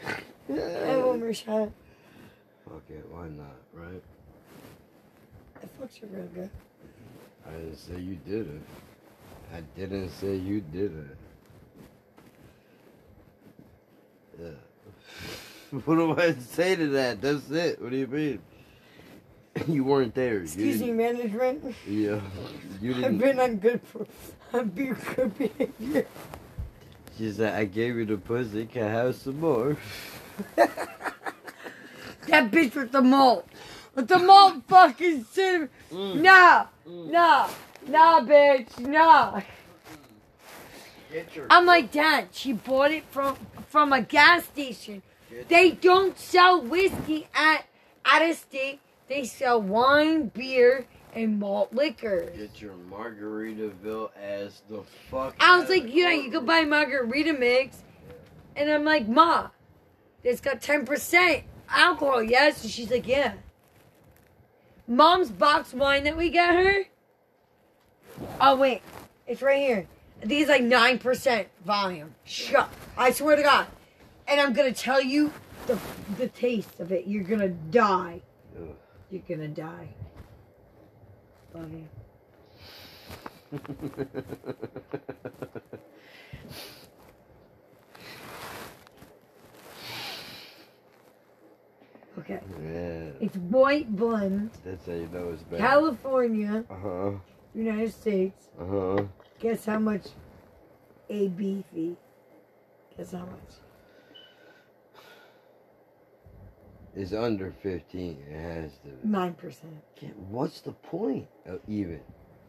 I 0.50 0.98
want 0.98 1.20
more 1.20 1.34
shot. 1.34 1.70
Fuck 2.64 2.84
it, 2.89 3.06
why 3.12 3.28
not, 3.28 3.58
right? 3.74 4.02
I 5.62 5.68
fucked 5.80 6.02
you 6.02 6.08
real 6.12 6.28
good. 6.34 6.50
I 7.48 7.52
didn't 7.52 7.76
say 7.78 8.00
you 8.00 8.16
didn't. 8.16 8.66
I 9.54 9.62
didn't 9.78 10.10
say 10.10 10.36
you 10.36 10.62
didn't. 10.62 11.18
Yeah. 14.39 14.49
what 15.86 15.95
do 15.95 16.17
I 16.17 16.33
say 16.33 16.75
to 16.75 16.88
that? 16.89 17.21
That's 17.21 17.49
it. 17.51 17.81
What 17.81 17.91
do 17.91 17.97
you 17.97 18.07
mean? 18.07 18.39
you 19.67 19.83
weren't 19.83 20.13
there. 20.13 20.41
Excuse 20.41 20.81
me, 20.81 20.91
management. 20.91 21.75
Yeah. 21.88 22.19
You 22.81 22.95
I've 23.05 23.17
been 23.17 23.39
on 23.39 23.57
good 23.57 23.81
for 23.81 24.05
on 24.53 24.69
good 24.69 25.38
behavior. 25.38 26.05
She 27.17 27.31
said, 27.31 27.53
I 27.53 27.65
gave 27.65 27.95
you 27.95 28.05
the 28.05 28.17
pussy. 28.17 28.65
Can 28.65 28.83
I 28.83 28.89
have 28.89 29.15
some 29.15 29.39
more? 29.39 29.77
That 32.27 32.51
bitch 32.51 32.75
with 32.75 32.91
the 32.91 33.01
malt. 33.01 33.47
With 33.93 34.07
the 34.07 34.19
malt 34.19 34.63
fucking 34.67 35.25
cinnamon. 35.31 35.69
Mm. 35.91 36.21
Nah, 36.21 36.65
nah, 36.86 37.49
nah, 37.88 38.19
bitch, 38.21 38.79
nah. 38.79 39.41
I'm 41.49 41.66
like, 41.66 41.91
Dad, 41.91 42.30
she 42.32 42.53
bought 42.53 42.91
it 42.91 43.03
from 43.09 43.38
from 43.68 43.93
a 43.93 44.01
gas 44.01 44.45
station. 44.45 45.01
They 45.47 45.72
don't 45.72 46.18
sell 46.18 46.61
whiskey 46.61 47.28
at 47.34 47.66
at 48.05 48.22
a 48.22 48.34
state. 48.34 48.80
They 49.07 49.26
sell 49.26 49.61
wine, 49.61 50.30
beer, 50.30 50.88
and 51.13 51.39
malt 51.39 51.74
liquor. 51.74 52.32
Get 52.36 52.61
your 52.61 52.74
Margaritaville 52.89 54.09
as 54.22 54.61
the 54.70 54.84
fuck. 55.09 55.36
I 55.39 55.59
was 55.59 55.70
like, 55.70 55.93
yeah, 55.93 56.11
you 56.11 56.32
could 56.32 56.45
buy 56.45 56.66
margarita 56.66 57.34
mix. 57.34 57.84
And 58.55 58.72
I'm 58.72 58.84
like, 58.84 59.07
Ma, 59.07 59.49
it's 60.24 60.41
got 60.41 60.61
10% 60.61 61.43
alcohol, 61.70 62.24
yes? 62.24 62.63
And 62.63 62.72
she's 62.72 62.89
like, 62.89 63.07
yeah. 63.07 63.34
Mom's 64.88 65.30
box 65.30 65.74
wine 65.74 66.03
that 66.05 66.18
we 66.18 66.30
got 66.30 66.55
her. 66.55 66.86
Oh, 68.39 68.55
wait. 68.55 68.82
It's 69.28 69.41
right 69.41 69.57
here. 69.57 69.88
It's 70.22 70.49
like 70.49 70.61
9% 70.63 71.45
volume. 71.66 72.16
Shut. 72.24 72.70
I 72.97 73.11
swear 73.11 73.36
to 73.36 73.43
God. 73.43 73.68
And 74.28 74.41
I'm 74.41 74.53
going 74.53 74.74
to 74.74 74.80
tell 74.80 75.01
you 75.01 75.32
the, 75.68 75.78
the 76.18 76.28
taste 76.30 76.80
of 76.80 76.91
it. 76.91 77.05
You're 77.07 77.24
going 77.24 77.41
to 77.41 77.49
die. 77.49 78.22
Ugh. 78.57 78.70
You're 79.11 79.22
to 79.41 79.47
die. 79.47 79.89
Love 81.53 81.72
you. 81.72 81.88
Okay. 92.18 92.39
yeah, 92.63 93.09
It's 93.20 93.36
white 93.36 93.93
blend, 93.95 94.51
that's 94.63 94.86
how 94.86 94.93
you 94.93 95.09
know 95.11 95.32
it's 95.34 95.43
bad. 95.43 95.59
California, 95.59 96.63
Uh 96.70 96.76
huh. 96.82 97.11
United 97.53 97.91
States. 97.93 98.47
Uh 98.59 98.66
huh. 98.66 99.03
Guess 99.46 99.66
how 99.66 99.78
much 99.78 100.08
a 101.08 101.28
beefy? 101.28 101.96
Guess 102.98 103.12
how 103.12 103.20
much? 103.20 103.52
Is 106.96 107.14
under 107.14 107.54
15. 107.62 108.26
It 108.28 108.34
has 108.34 108.72
to. 108.80 109.34
Percent. 109.34 109.84
Yeah, 110.02 110.10
what's 110.32 110.62
the 110.62 110.72
point 110.72 111.28
of 111.46 111.60
even? 111.68 112.00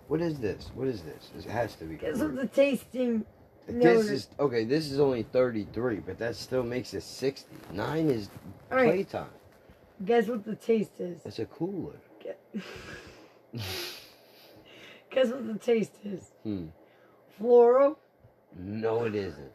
What 0.08 0.22
is 0.22 0.40
this? 0.40 0.70
What 0.74 0.88
is 0.88 1.02
this? 1.02 1.32
It 1.36 1.50
has 1.50 1.74
to 1.74 1.84
be. 1.84 1.96
Guess 1.96 2.16
what 2.16 2.34
the 2.34 2.46
tasting 2.46 3.26
This 3.66 4.08
is 4.08 4.28
okay. 4.40 4.64
This 4.64 4.90
is 4.90 4.98
only 4.98 5.24
33, 5.24 5.96
but 5.96 6.16
that 6.16 6.34
still 6.34 6.62
makes 6.62 6.94
it 6.94 7.02
60. 7.02 7.54
Nine 7.74 8.08
is 8.08 8.30
All 8.72 8.78
right. 8.78 8.88
playtime. 8.88 9.28
Guess 10.02 10.28
what 10.28 10.46
the 10.46 10.56
taste 10.56 10.98
is? 10.98 11.20
That's 11.24 11.40
a 11.40 11.44
cooler. 11.44 12.00
Gue- 12.22 12.62
Guess 15.10 15.28
what 15.28 15.46
the 15.46 15.58
taste 15.58 15.92
is? 16.02 16.30
Hmm. 16.42 16.66
Floral 17.38 17.98
No, 18.58 19.04
it 19.04 19.14
isn't. 19.14 19.52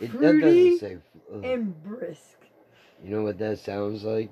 It 0.00 0.10
that 0.12 0.18
Fruity 0.18 0.70
doesn't 0.70 0.78
say. 0.80 0.96
ugh. 1.34 1.44
and 1.44 1.82
brisk. 1.84 2.38
You 3.04 3.10
know 3.10 3.22
what 3.22 3.38
that 3.38 3.58
sounds 3.58 4.04
like? 4.04 4.30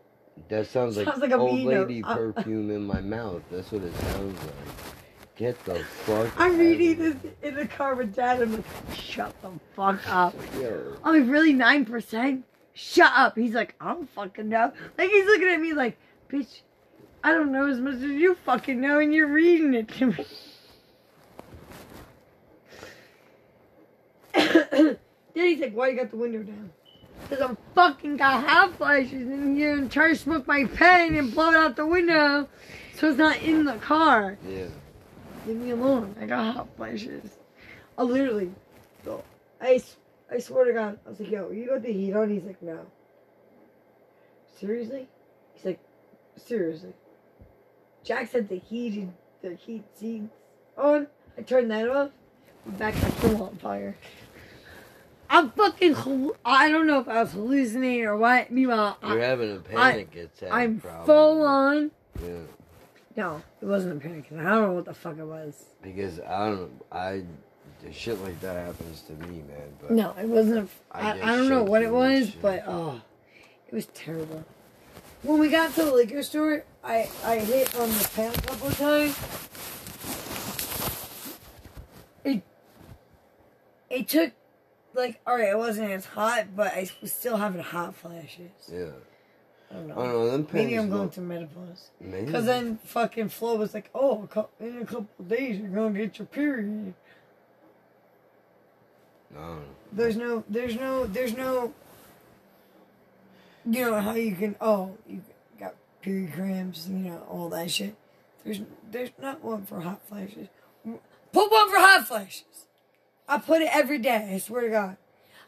That 0.48 0.66
sounds 0.66 0.96
like, 0.96 1.06
Sounds 1.06 1.20
like 1.20 1.32
a 1.32 1.36
old 1.36 1.60
lady 1.60 2.02
Uh, 2.02 2.14
perfume 2.32 2.70
in 2.70 2.84
my 2.86 3.00
mouth. 3.00 3.42
That's 3.50 3.70
what 3.72 3.82
it 3.82 3.94
sounds 3.94 4.40
like. 4.42 4.54
Get 5.36 5.62
the 5.64 5.76
fuck. 6.04 6.32
I'm 6.38 6.58
reading 6.58 6.98
this 6.98 7.16
in 7.42 7.54
the 7.54 7.66
car 7.66 7.94
with 7.94 8.14
Dad. 8.14 8.42
I'm 8.42 8.52
like, 8.56 8.64
shut 8.94 9.34
the 9.42 9.50
fuck 9.74 10.00
up. 10.08 10.34
Yo. 10.60 10.96
I'm 11.04 11.20
like, 11.20 11.30
really 11.30 11.52
nine 11.52 11.84
percent? 11.84 12.44
Shut 12.74 13.12
up. 13.14 13.36
He's 13.36 13.54
like, 13.54 13.74
I 13.80 13.92
don't 13.92 14.08
fucking 14.10 14.48
know. 14.48 14.72
Like 14.98 15.10
he's 15.10 15.26
looking 15.26 15.48
at 15.48 15.60
me 15.60 15.72
like, 15.72 15.98
bitch, 16.30 16.60
I 17.24 17.32
don't 17.32 17.52
know 17.52 17.68
as 17.68 17.78
much 17.80 17.94
as 17.96 18.02
you 18.02 18.34
fucking 18.34 18.80
know, 18.80 18.98
and 18.98 19.12
you're 19.14 19.28
reading 19.28 19.74
it 19.74 19.88
to 19.98 20.06
me. 20.06 20.26
then 24.72 24.98
he's 25.34 25.60
like, 25.60 25.74
why 25.74 25.88
you 25.88 25.96
got 25.96 26.10
the 26.10 26.16
window 26.16 26.42
down? 26.42 26.70
Because 27.22 27.44
I'm 27.44 27.56
fucking 27.74 28.16
got 28.16 28.46
hot 28.46 28.76
flashes 28.76 29.12
in 29.12 29.54
here 29.54 29.74
and 29.74 29.90
try 29.90 30.08
to 30.08 30.16
smoke 30.16 30.46
my 30.46 30.64
pen 30.64 31.14
and 31.14 31.32
blow 31.32 31.50
it 31.50 31.56
out 31.56 31.76
the 31.76 31.86
window 31.86 32.48
so 32.96 33.08
it's 33.08 33.18
not 33.18 33.40
in 33.42 33.64
the 33.64 33.74
car. 33.74 34.38
Yeah. 34.46 34.66
Leave 35.46 35.56
me 35.56 35.70
alone. 35.70 36.14
I 36.20 36.26
got 36.26 36.54
hot 36.54 36.68
flashes. 36.76 37.38
I 37.96 38.02
literally, 38.02 38.50
so 39.04 39.22
I 39.60 40.38
swear 40.38 40.64
to 40.64 40.72
God, 40.72 40.98
I 41.04 41.08
was 41.10 41.20
like, 41.20 41.30
yo, 41.30 41.50
you 41.50 41.66
got 41.66 41.82
the 41.82 41.92
heat 41.92 42.14
on? 42.14 42.30
He's 42.30 42.44
like, 42.44 42.62
no. 42.62 42.86
Seriously? 44.58 45.08
He's 45.54 45.64
like, 45.64 45.80
seriously. 46.36 46.94
Jack 48.04 48.30
said 48.30 48.48
the 48.48 48.56
heated, 48.56 49.12
the 49.42 49.54
heat 49.54 49.84
seats 49.94 50.32
on. 50.76 51.06
I 51.36 51.42
turned 51.42 51.70
that 51.70 51.88
off. 51.88 52.10
I'm 52.66 52.72
back 52.72 52.94
to 52.94 53.10
still 53.12 53.42
on 53.42 53.56
fire. 53.56 53.96
I'm 55.32 55.50
fucking, 55.52 55.94
I 56.44 56.68
don't 56.68 56.88
know 56.88 56.98
if 56.98 57.08
I 57.08 57.22
was 57.22 57.32
hallucinating 57.32 58.04
or 58.04 58.16
what. 58.16 58.50
Meanwhile, 58.50 58.98
You're 59.00 59.22
I, 59.22 59.26
having 59.26 59.56
a 59.56 59.60
panic 59.60 60.16
attack. 60.16 60.48
I'm 60.50 60.80
probably. 60.80 61.06
full 61.06 61.42
on. 61.44 61.90
Yeah. 62.20 62.32
No, 63.16 63.42
it 63.62 63.64
wasn't 63.64 63.96
a 63.96 64.00
panic 64.00 64.26
attack. 64.28 64.44
I 64.44 64.50
don't 64.50 64.62
know 64.62 64.72
what 64.72 64.86
the 64.86 64.94
fuck 64.94 65.18
it 65.18 65.24
was. 65.24 65.54
Because 65.82 66.18
I 66.18 66.48
don't. 66.48 66.70
I. 66.90 67.22
Shit 67.92 68.20
like 68.22 68.38
that 68.40 68.66
happens 68.66 69.02
to 69.02 69.12
me, 69.12 69.42
man. 69.48 69.72
But 69.80 69.92
No, 69.92 70.14
it 70.20 70.26
wasn't. 70.26 70.68
A, 70.92 70.96
I 70.96 71.12
I, 71.12 71.32
I 71.32 71.36
don't 71.36 71.48
know 71.48 71.62
what 71.62 71.82
it 71.82 71.92
was, 71.92 72.30
but 72.30 72.64
oh, 72.66 73.00
it 73.68 73.74
was 73.74 73.86
terrible. 73.86 74.44
When 75.22 75.38
we 75.38 75.48
got 75.48 75.72
to 75.76 75.84
the 75.84 75.94
liquor 75.94 76.22
store, 76.22 76.64
I 76.82 77.08
I 77.24 77.38
hit 77.38 77.74
on 77.78 77.88
the 77.88 78.10
pan 78.14 78.34
a 78.34 78.42
couple 78.42 78.68
of 78.68 78.76
times. 78.76 79.16
It 82.24 82.42
it 83.88 84.08
took 84.08 84.32
like 84.94 85.20
all 85.26 85.36
right, 85.36 85.48
it 85.50 85.58
wasn't 85.58 85.90
as 85.90 86.04
hot, 86.06 86.54
but 86.56 86.68
I 86.68 86.88
was 87.00 87.12
still 87.12 87.36
having 87.36 87.60
hot 87.62 87.94
flashes. 87.94 88.50
Yeah. 88.70 88.86
I 89.70 89.74
don't 89.74 89.86
know. 89.88 89.94
I 89.94 89.96
don't 90.06 90.12
know. 90.12 90.30
Them 90.32 90.48
Maybe 90.52 90.74
I'm 90.74 90.88
going 90.90 91.02
look- 91.02 91.12
through 91.14 91.24
menopause. 91.24 91.90
Maybe. 92.00 92.32
Cause 92.32 92.44
then 92.44 92.78
fucking 92.84 93.28
Flo 93.28 93.54
was 93.56 93.72
like, 93.72 93.88
"Oh, 93.94 94.28
in 94.58 94.78
a 94.82 94.84
couple 94.84 95.08
of 95.18 95.28
days 95.28 95.58
you're 95.60 95.68
gonna 95.68 95.96
get 95.96 96.18
your 96.18 96.26
period." 96.26 96.94
No. 99.32 99.60
There's 99.92 100.16
no, 100.16 100.42
there's 100.48 100.74
no, 100.76 101.06
there's 101.06 101.36
no. 101.36 101.72
You 103.64 103.90
know 103.90 104.00
how 104.00 104.14
you 104.14 104.34
can? 104.34 104.56
Oh, 104.60 104.96
you 105.06 105.22
got 105.58 105.74
period 106.02 106.32
cramps, 106.32 106.88
you 106.88 106.96
know 106.96 107.22
all 107.30 107.48
that 107.50 107.70
shit. 107.70 107.94
There's, 108.44 108.62
there's 108.90 109.10
not 109.20 109.44
one 109.44 109.66
for 109.66 109.80
hot 109.82 110.00
flashes. 110.08 110.48
Put 110.84 111.52
one 111.52 111.70
for 111.70 111.76
hot 111.78 112.08
flashes. 112.08 112.66
I 113.30 113.38
put 113.38 113.62
it 113.62 113.68
every 113.72 113.98
day. 113.98 114.32
I 114.34 114.38
swear 114.38 114.62
to 114.62 114.70
God, 114.70 114.96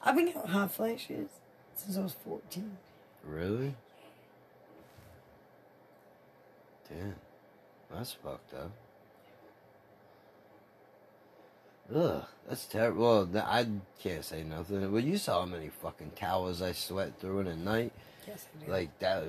I've 0.03 0.15
been 0.15 0.27
getting 0.27 0.43
hot 0.43 0.71
flashes 0.71 1.29
since 1.75 1.97
I 1.99 2.03
was 2.03 2.15
14. 2.25 2.79
Really? 3.25 3.75
Damn. 6.89 7.17
That's 7.93 8.13
fucked 8.13 8.55
up. 8.55 8.71
Ugh, 11.95 12.25
that's 12.49 12.67
terrible. 12.67 13.03
Well, 13.03 13.27
th- 13.27 13.45
I 13.45 13.67
can't 14.01 14.25
say 14.25 14.45
nothing. 14.45 14.91
Well, 14.93 15.03
you 15.03 15.19
saw 15.19 15.41
how 15.41 15.47
many 15.47 15.69
fucking 15.69 16.13
towels 16.15 16.63
I 16.63 16.73
sweat 16.73 17.19
through 17.21 17.41
in 17.41 17.49
a 17.49 17.57
night. 17.57 17.93
Yes, 18.27 18.47
I 18.63 18.65
do. 18.65 18.71
Like 18.71 18.99
that. 19.01 19.25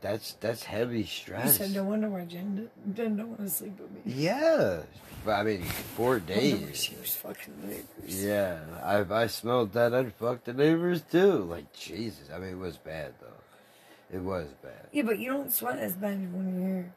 That's 0.00 0.34
that's 0.34 0.62
heavy 0.64 1.00
you 1.00 1.04
stress. 1.06 1.56
said 1.56 1.72
no 1.72 1.84
wonder 1.84 2.08
why 2.08 2.24
Jen, 2.26 2.68
Jen 2.94 3.16
don't 3.16 3.28
want 3.28 3.40
to 3.40 3.50
sleep 3.50 3.78
with 3.80 3.90
me. 3.92 4.00
Yeah, 4.04 4.82
but 5.24 5.32
I 5.32 5.42
mean 5.42 5.62
four 5.62 6.20
days. 6.20 6.84
She 6.84 6.94
was 6.96 7.14
fucking 7.16 7.54
the 7.62 7.68
neighbors. 7.68 8.24
Yeah, 8.24 8.58
I, 8.82 9.00
if 9.00 9.10
I 9.10 9.26
smelled 9.26 9.72
that, 9.72 9.94
I'd 9.94 10.12
fuck 10.14 10.44
the 10.44 10.52
neighbors 10.52 11.02
too. 11.10 11.38
Like 11.44 11.72
Jesus, 11.72 12.28
I 12.32 12.38
mean 12.38 12.50
it 12.50 12.58
was 12.58 12.76
bad 12.76 13.14
though. 13.20 14.16
It 14.16 14.20
was 14.20 14.48
bad. 14.62 14.86
Yeah, 14.92 15.02
but 15.02 15.18
you 15.18 15.30
don't 15.30 15.50
sweat 15.52 15.78
as 15.78 15.94
bad 15.94 16.32
when 16.32 16.54
you're 16.54 16.68
here. 16.68 16.92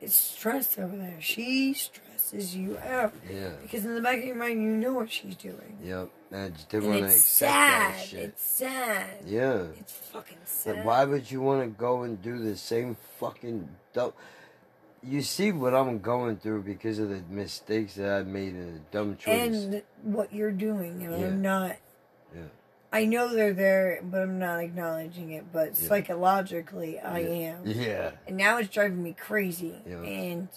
It's 0.00 0.14
stress 0.14 0.78
over 0.78 0.96
there. 0.96 1.16
She 1.20 1.72
stresses 1.74 2.54
you 2.54 2.76
out. 2.78 3.14
Yeah. 3.32 3.50
Because 3.62 3.84
in 3.84 3.94
the 3.94 4.00
back 4.02 4.18
of 4.18 4.24
your 4.24 4.36
mind, 4.36 4.62
you 4.62 4.68
know 4.70 4.92
what 4.92 5.10
she's 5.10 5.36
doing. 5.36 5.78
Yep. 5.82 6.10
And 6.32 6.40
I 6.42 6.48
just 6.50 6.68
didn't 6.68 6.84
And 6.84 6.90
want 6.92 7.00
to 7.02 7.06
it's 7.08 7.16
accept 7.16 7.50
sad. 7.52 7.94
that 7.94 8.06
shit. 8.06 8.20
It's 8.20 8.42
sad. 8.42 9.06
yeah. 9.24 9.62
It's 9.80 9.92
fucking 9.92 10.38
sad. 10.44 10.76
Like, 10.76 10.84
why 10.84 11.04
would 11.04 11.30
you 11.30 11.40
want 11.40 11.62
to 11.62 11.68
go 11.68 12.02
and 12.02 12.20
do 12.20 12.38
the 12.38 12.56
same 12.56 12.96
fucking 13.18 13.68
dumb? 13.94 14.12
You 15.02 15.22
see 15.22 15.52
what 15.52 15.72
I'm 15.74 16.00
going 16.00 16.36
through 16.36 16.62
because 16.62 16.98
of 16.98 17.08
the 17.10 17.22
mistakes 17.30 17.94
that 17.94 18.10
I 18.10 18.22
made 18.24 18.54
in 18.54 18.82
a 18.82 18.92
dumb 18.92 19.16
choices. 19.16 19.64
And 19.64 19.82
what 20.02 20.32
you're 20.34 20.50
doing, 20.52 21.02
and 21.04 21.18
Yeah. 21.20 21.26
I'm 21.26 21.40
not. 21.42 21.76
Yeah. 22.34 22.42
I 22.96 23.04
know 23.04 23.28
they're 23.34 23.52
there, 23.52 24.00
but 24.02 24.22
I'm 24.22 24.38
not 24.38 24.60
acknowledging 24.60 25.32
it. 25.32 25.52
But 25.52 25.68
Yeah. 25.68 25.88
psychologically, 25.88 26.98
I 26.98 27.18
Yeah. 27.18 27.28
am. 27.28 27.66
yeah. 27.66 28.10
And 28.26 28.38
now 28.38 28.56
it's 28.56 28.70
driving 28.70 29.02
me 29.02 29.12
crazy. 29.12 29.82
Yeah. 29.86 30.00
And 30.00 30.48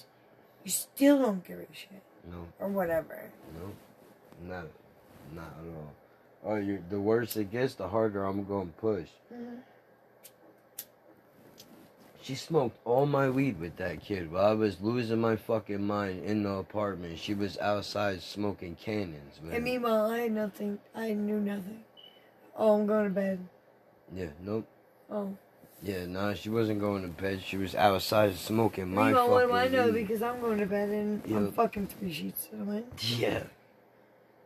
you 0.64 0.72
still 0.72 1.22
don't 1.22 1.44
give 1.44 1.60
a 1.60 1.68
shit. 1.74 2.02
No. 2.32 2.48
Or 2.60 2.70
whatever. 2.70 3.30
No. 3.54 3.74
Not. 4.48 4.68
Not 5.36 5.54
at 5.60 5.76
all. 5.76 5.94
Oh, 6.46 6.56
you. 6.56 6.82
The 6.90 7.00
worse 7.02 7.36
it 7.36 7.52
gets, 7.52 7.76
the 7.76 7.90
harder 7.90 8.24
I'm 8.24 8.46
going 8.46 8.68
to 8.68 8.74
push. 8.74 9.10
Mhm. 9.34 9.60
She 12.22 12.36
smoked 12.36 12.78
all 12.86 13.06
my 13.06 13.30
weed 13.30 13.60
with 13.60 13.76
that 13.78 14.02
kid 14.02 14.32
while 14.32 14.46
I 14.46 14.54
was 14.54 14.80
losing 14.82 15.20
my 15.20 15.36
fucking 15.36 15.82
mind 15.86 16.24
in 16.24 16.44
the 16.44 16.52
apartment. 16.52 17.18
She 17.18 17.34
was 17.34 17.58
outside 17.58 18.22
smoking 18.22 18.76
cannons, 18.76 19.42
man. 19.42 19.56
And 19.56 19.64
meanwhile, 19.64 20.06
I 20.12 20.20
had 20.20 20.32
nothing. 20.32 20.80
I 20.96 21.14
knew 21.14 21.40
nothing. 21.40 21.84
Oh, 22.60 22.74
I'm 22.74 22.86
going 22.86 23.05
to 23.05 23.10
bed. 23.10 23.39
yeah, 24.14 24.28
nope. 24.43 24.68
Oh. 25.10 25.36
Yeah, 25.82 26.05
no, 26.07 26.34
she 26.34 26.49
wasn't 26.49 26.82
going 26.82 27.03
to 27.03 27.07
bed. 27.07 27.41
She 27.41 27.55
was 27.55 27.74
outside 27.74 28.36
smoking 28.36 28.93
my 28.93 29.14
what 29.14 29.30
fucking 29.30 29.47
do 29.47 29.53
I 29.55 29.68
know? 29.70 29.86
weed. 29.91 30.07
Because 30.07 30.22
I'm 30.22 30.41
going 30.41 30.60
to 30.60 30.66
bed 30.66 30.89
and 30.89 31.22
Yeah. 31.26 31.38
I'm 31.38 31.51
fucking 31.53 31.88
three 31.88 32.12
sheets 32.12 32.47
to 32.47 32.57
the 32.57 32.64
wind. 32.66 32.86
Yeah. 33.18 33.43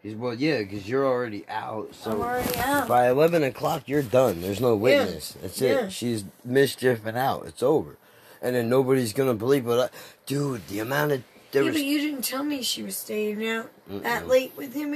'Cause- 0.03 0.13
well, 0.15 0.33
yeah, 0.35 0.59
because 0.59 0.87
you're 0.87 1.07
already 1.07 1.43
out. 1.49 1.95
So 1.95 2.11
I'm 2.11 2.21
already 2.21 2.55
out. 2.59 2.87
by 2.87 3.09
eleven 3.09 3.41
o'clock, 3.41 3.83
you're 3.87 4.03
done. 4.03 4.41
There's 4.41 4.59
no 4.61 4.75
witness. 4.75 5.33
Yeah. 5.35 5.41
That's 5.41 5.61
Yeah. 5.61 5.69
it. 5.85 5.91
She's 5.93 6.23
mischieving 6.45 7.15
out. 7.17 7.45
It's 7.47 7.63
over, 7.63 7.97
and 8.41 8.53
then 8.55 8.67
nobody's 8.69 9.13
gonna 9.13 9.33
believe. 9.33 9.63
But, 9.65 9.91
I, 9.91 9.97
dude, 10.27 10.67
the 10.67 10.79
amount 10.79 11.13
of 11.13 11.23
there 11.51 11.63
yeah, 11.63 11.69
was 11.69 11.77
but 11.77 11.85
you 11.85 11.99
didn't 12.01 12.23
tell 12.25 12.43
me 12.43 12.61
she 12.61 12.83
was 12.83 12.97
staying 12.97 13.47
out 13.47 13.71
that 13.87 14.23
Mm-mm. 14.23 14.27
late 14.27 14.51
with 14.57 14.73
him 14.73 14.93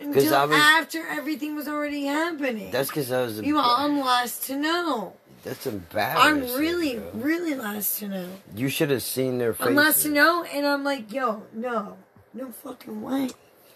until 0.00 0.34
I 0.34 0.44
was- 0.44 0.56
after 0.58 1.06
everything 1.06 1.54
was 1.56 1.68
already 1.68 2.04
happening. 2.06 2.70
that's 2.70 2.88
because 2.88 3.10
I 3.12 3.22
was. 3.22 3.40
You 3.40 3.54
embar- 3.56 3.78
I'm 3.78 4.00
last 4.00 4.44
to 4.46 4.56
know. 4.56 5.14
that's 5.44 5.66
embarrassing. 5.66 6.22
I'm 6.22 6.40
really, 6.58 6.96
bro. 6.98 7.10
really 7.14 7.54
last 7.54 7.98
to 8.00 8.08
know. 8.08 8.28
You 8.54 8.68
should 8.68 8.90
have 8.90 9.02
seen 9.02 9.38
their 9.38 9.52
faces. 9.54 9.68
I'm 9.68 9.74
last 9.76 10.02
to 10.02 10.08
know, 10.08 10.44
and 10.44 10.66
I'm 10.66 10.82
like, 10.84 11.12
yo, 11.12 11.42
no, 11.52 11.96
no 12.34 12.50
fucking 12.50 13.00
way. 13.02 13.30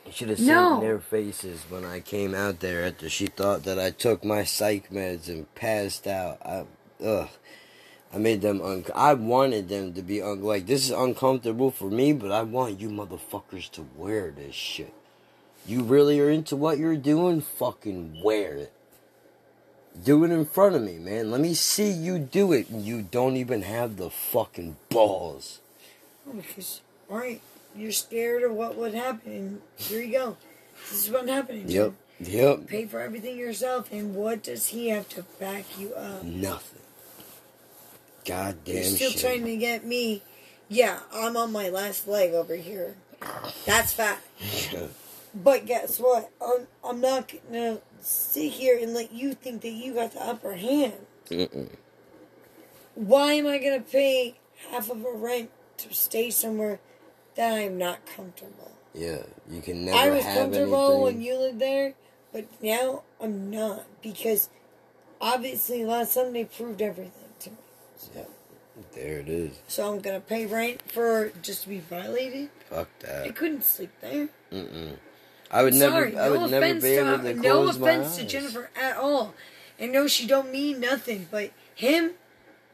You 0.07 0.13
should 0.13 0.29
have 0.31 0.39
seen 0.39 0.49
No. 0.49 0.81
their 0.81 0.99
faces 0.99 1.61
when 1.69 1.85
I 1.85 2.01
came 2.01 2.35
out 2.35 2.61
there 2.61 2.85
after 2.85 3.09
she 3.09 3.27
thought 3.27 3.63
that 3.65 3.79
I 3.79 3.91
took 3.91 4.25
my 4.25 4.43
psych 4.45 4.91
meds 4.91 5.29
and 5.29 5.53
passed 5.55 6.07
out. 6.07 6.39
I, 6.45 6.65
ugh. 7.05 7.29
I 8.13 8.19
made 8.19 8.41
them 8.41 8.61
un. 8.61 8.85
I 8.93 9.15
wanted 9.15 9.69
them 9.69 9.93
to 9.95 10.03
be 10.03 10.21
un. 10.21 10.43
Like 10.43 10.67
this 10.67 10.85
is 10.87 10.91
uncomfortable 10.91 11.71
for 11.71 11.89
me, 11.89 12.13
but 12.13 12.33
I 12.33 12.43
want 12.43 12.81
you 12.81 12.89
motherfuckers 12.89 13.71
to 13.73 13.87
wear 13.95 14.33
this 14.33 14.55
shit. 14.57 14.93
You 15.67 15.83
really 15.83 16.19
are 16.21 16.31
into 16.31 16.57
what 16.57 16.79
you're 16.79 16.97
doing? 16.97 17.41
Fucking 17.41 18.23
wear 18.23 18.55
it. 18.55 18.73
Do 20.05 20.25
it 20.25 20.31
in 20.31 20.45
front 20.45 20.75
of 20.77 20.83
me, 20.83 20.99
man. 20.99 21.31
Let 21.31 21.41
me 21.41 21.55
see 21.55 21.91
you 21.91 22.19
do 22.19 22.53
it. 22.53 22.69
and 22.71 22.83
You 22.83 23.03
don't 23.03 23.37
even 23.37 23.63
have 23.63 23.97
the 23.97 24.09
fucking 24.11 24.77
balls. 24.89 25.61
Oh, 26.29 26.33
Because, 26.33 26.81
all 27.11 27.19
right, 27.19 27.41
you're 27.77 27.93
scared 27.93 28.43
of 28.43 28.53
what 28.53 28.77
would 28.77 28.95
happen. 28.95 29.61
Here 29.77 30.01
you 30.03 30.13
go. 30.13 30.37
This 30.91 31.07
is 31.07 31.13
what's 31.13 31.29
happening. 31.29 31.69
Yep. 31.69 31.93
Yep. 32.21 32.67
Pay 32.67 32.87
for 32.87 33.01
everything 33.01 33.37
yourself, 33.39 33.91
and 33.93 34.15
what 34.15 34.43
does 34.43 34.69
he 34.69 34.89
have 34.89 35.09
to 35.11 35.23
back 35.39 35.65
you 35.79 35.93
up? 35.95 36.23
Nothing. 36.23 36.83
Goddamn 38.25 38.75
You're 38.75 38.85
still 38.85 39.11
shit. 39.11 39.21
trying 39.21 39.45
to 39.45 39.57
get 39.57 39.85
me. 39.85 40.23
Yeah, 40.69 41.01
I'm 41.13 41.37
on 41.37 41.51
my 41.53 41.69
last 41.69 42.07
leg 42.07 42.33
over 42.33 42.55
here. 42.57 42.95
That's 43.67 43.93
fact. 43.93 44.23
But 45.35 45.67
guess 45.67 45.99
what? 45.99 46.31
I'm, 46.45 46.67
I'm 46.83 47.01
not 47.01 47.33
gonna 47.51 47.81
sit 48.01 48.53
here 48.53 48.79
and 48.81 48.95
let 48.95 49.13
you 49.13 49.35
think 49.35 49.63
that 49.63 49.71
you 49.71 49.95
got 49.95 50.13
the 50.13 50.23
upper 50.25 50.55
hand. 50.55 51.07
Mm-mm. 51.29 51.69
Why 52.95 53.35
am 53.35 53.47
I 53.47 53.59
gonna 53.59 53.81
pay 53.81 54.37
half 54.71 54.91
of 54.91 55.05
a 55.05 55.13
rent 55.13 55.51
to 55.79 55.95
stay 55.95 56.31
somewhere 56.31 56.81
that 57.37 57.55
I'm 57.55 57.79
not 57.79 58.05
comfortable? 58.07 58.73
Yeah, 58.93 59.23
you 59.49 59.63
can 59.63 59.85
never 59.85 59.97
I 59.97 60.11
was 60.11 60.25
comfortable 60.25 60.87
anything. 60.87 61.03
when 61.03 61.23
you 61.23 61.39
lived 61.39 61.61
there, 61.61 61.95
but 62.33 62.47
now 62.61 63.03
I'm 63.21 63.51
not 63.51 63.85
because 64.03 64.49
obviously 65.21 65.85
last 65.85 66.13
Sunday 66.13 66.45
proved 66.45 66.83
everything 66.83 67.13
to 67.41 67.51
me. 67.51 67.57
Yeah. 68.17 68.25
There 68.95 69.19
it 69.19 69.29
is. 69.29 69.61
So 69.69 69.93
I'm 69.93 70.01
gonna 70.01 70.21
pay 70.21 70.47
rent 70.47 70.81
for 70.91 71.33
just 71.43 71.65
to 71.65 71.69
be 71.69 71.81
violated. 71.81 72.51
Fuck 72.69 72.89
that. 73.01 73.27
I 73.27 73.31
couldn't 73.31 73.63
sleep 73.65 73.91
there. 74.01 74.29
Mm-mm. 74.51 74.97
I 75.51 75.63
would 75.63 75.75
Sorry, 75.75 76.13
never. 76.13 76.23
I 76.23 76.29
no 76.29 76.47
never 76.47 76.81
be 76.81 76.89
able 76.89 77.19
to 77.19 77.35
to 77.35 77.41
no 77.41 77.69
offense 77.69 78.17
to. 78.19 78.27
Jennifer 78.27 78.71
at 78.81 78.97
all. 78.97 79.35
And 79.79 79.93
no, 79.93 80.07
she 80.07 80.27
don't 80.27 80.53
mean 80.53 80.81
nothing. 80.81 81.27
But 81.31 81.51
him, 81.75 82.13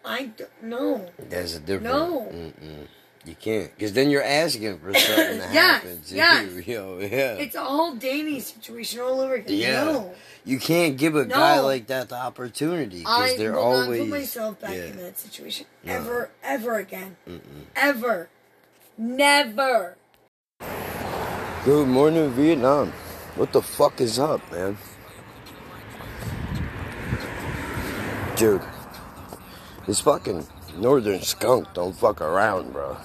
I 0.05 0.27
don't 0.37 0.62
know. 0.62 1.09
That's 1.18 1.55
a 1.57 1.61
different. 1.61 1.85
No. 1.85 2.29
Mm-mm. 2.33 2.87
You 3.24 3.35
can't, 3.35 3.74
because 3.74 3.93
then 3.93 4.09
you're 4.09 4.22
asking 4.22 4.79
for 4.79 4.95
something 4.95 5.39
to 5.41 5.49
Yes, 5.53 5.83
happen 5.83 6.01
to 6.01 6.14
yes. 6.14 6.53
you. 6.53 6.61
Yo, 6.74 6.99
yeah. 7.01 7.35
It's 7.35 7.57
a 7.57 7.61
whole 7.64 7.97
Danny 7.97 8.39
situation 8.39 9.01
all 9.01 9.20
over 9.20 9.35
again. 9.35 9.57
Yeah. 9.59 9.85
No, 9.85 10.12
You 10.45 10.61
can't 10.61 10.97
give 10.97 11.16
a 11.16 11.24
guy 11.24 11.59
like 11.59 11.89
that 11.89 12.09
the 12.09 12.14
opportunity 12.14 12.99
because 13.01 13.37
they're 13.37 13.55
will 13.55 13.59
always. 13.62 13.99
not 13.99 14.05
put 14.05 14.09
myself 14.11 14.61
back 14.61 14.74
yeah. 14.77 14.85
in 14.85 14.97
that 14.99 15.18
situation 15.18 15.66
No. 15.83 15.95
ever, 15.95 16.31
ever 16.45 16.79
again. 16.79 17.16
Mm-mm. 17.29 17.41
Ever, 17.74 18.29
never. 18.97 19.97
Good 21.66 21.88
morning, 21.88 22.30
Vietnam. 22.30 22.92
What 23.34 23.52
the 23.52 23.60
fuck 23.60 24.00
is 24.00 24.20
up, 24.20 24.40
man? 24.52 24.78
Dude, 28.36 28.62
this 29.84 29.98
fucking 29.98 30.46
northern 30.78 31.20
skunk 31.22 31.66
don't 31.74 31.92
fuck 31.92 32.20
around, 32.20 32.72
bro. 32.72 32.96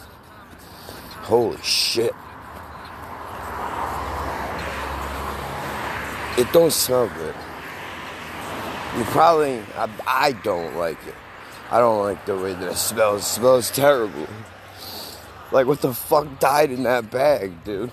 Holy 1.24 1.57
shit. 1.64 2.14
It 6.38 6.53
don't 6.53 6.72
smell 6.72 7.07
good. 7.07 7.36
You 8.95 9.03
probably, 9.05 9.59
I, 9.76 9.89
I 10.05 10.32
don't 10.43 10.76
like 10.76 11.03
it. 11.07 11.16
I 11.72 11.80
don't 11.80 12.03
like 12.03 12.28
the 12.28 12.38
way 12.38 12.53
that 12.53 12.74
it 12.74 12.78
smells. 12.78 13.24
It 13.24 13.26
smells 13.26 13.72
terrible. 13.72 14.28
Like, 15.51 15.66
what 15.66 15.82
the 15.82 15.95
fuck 15.95 16.39
died 16.39 16.70
in 16.70 16.84
that 16.84 17.09
bag, 17.09 17.64
dude? 17.64 17.89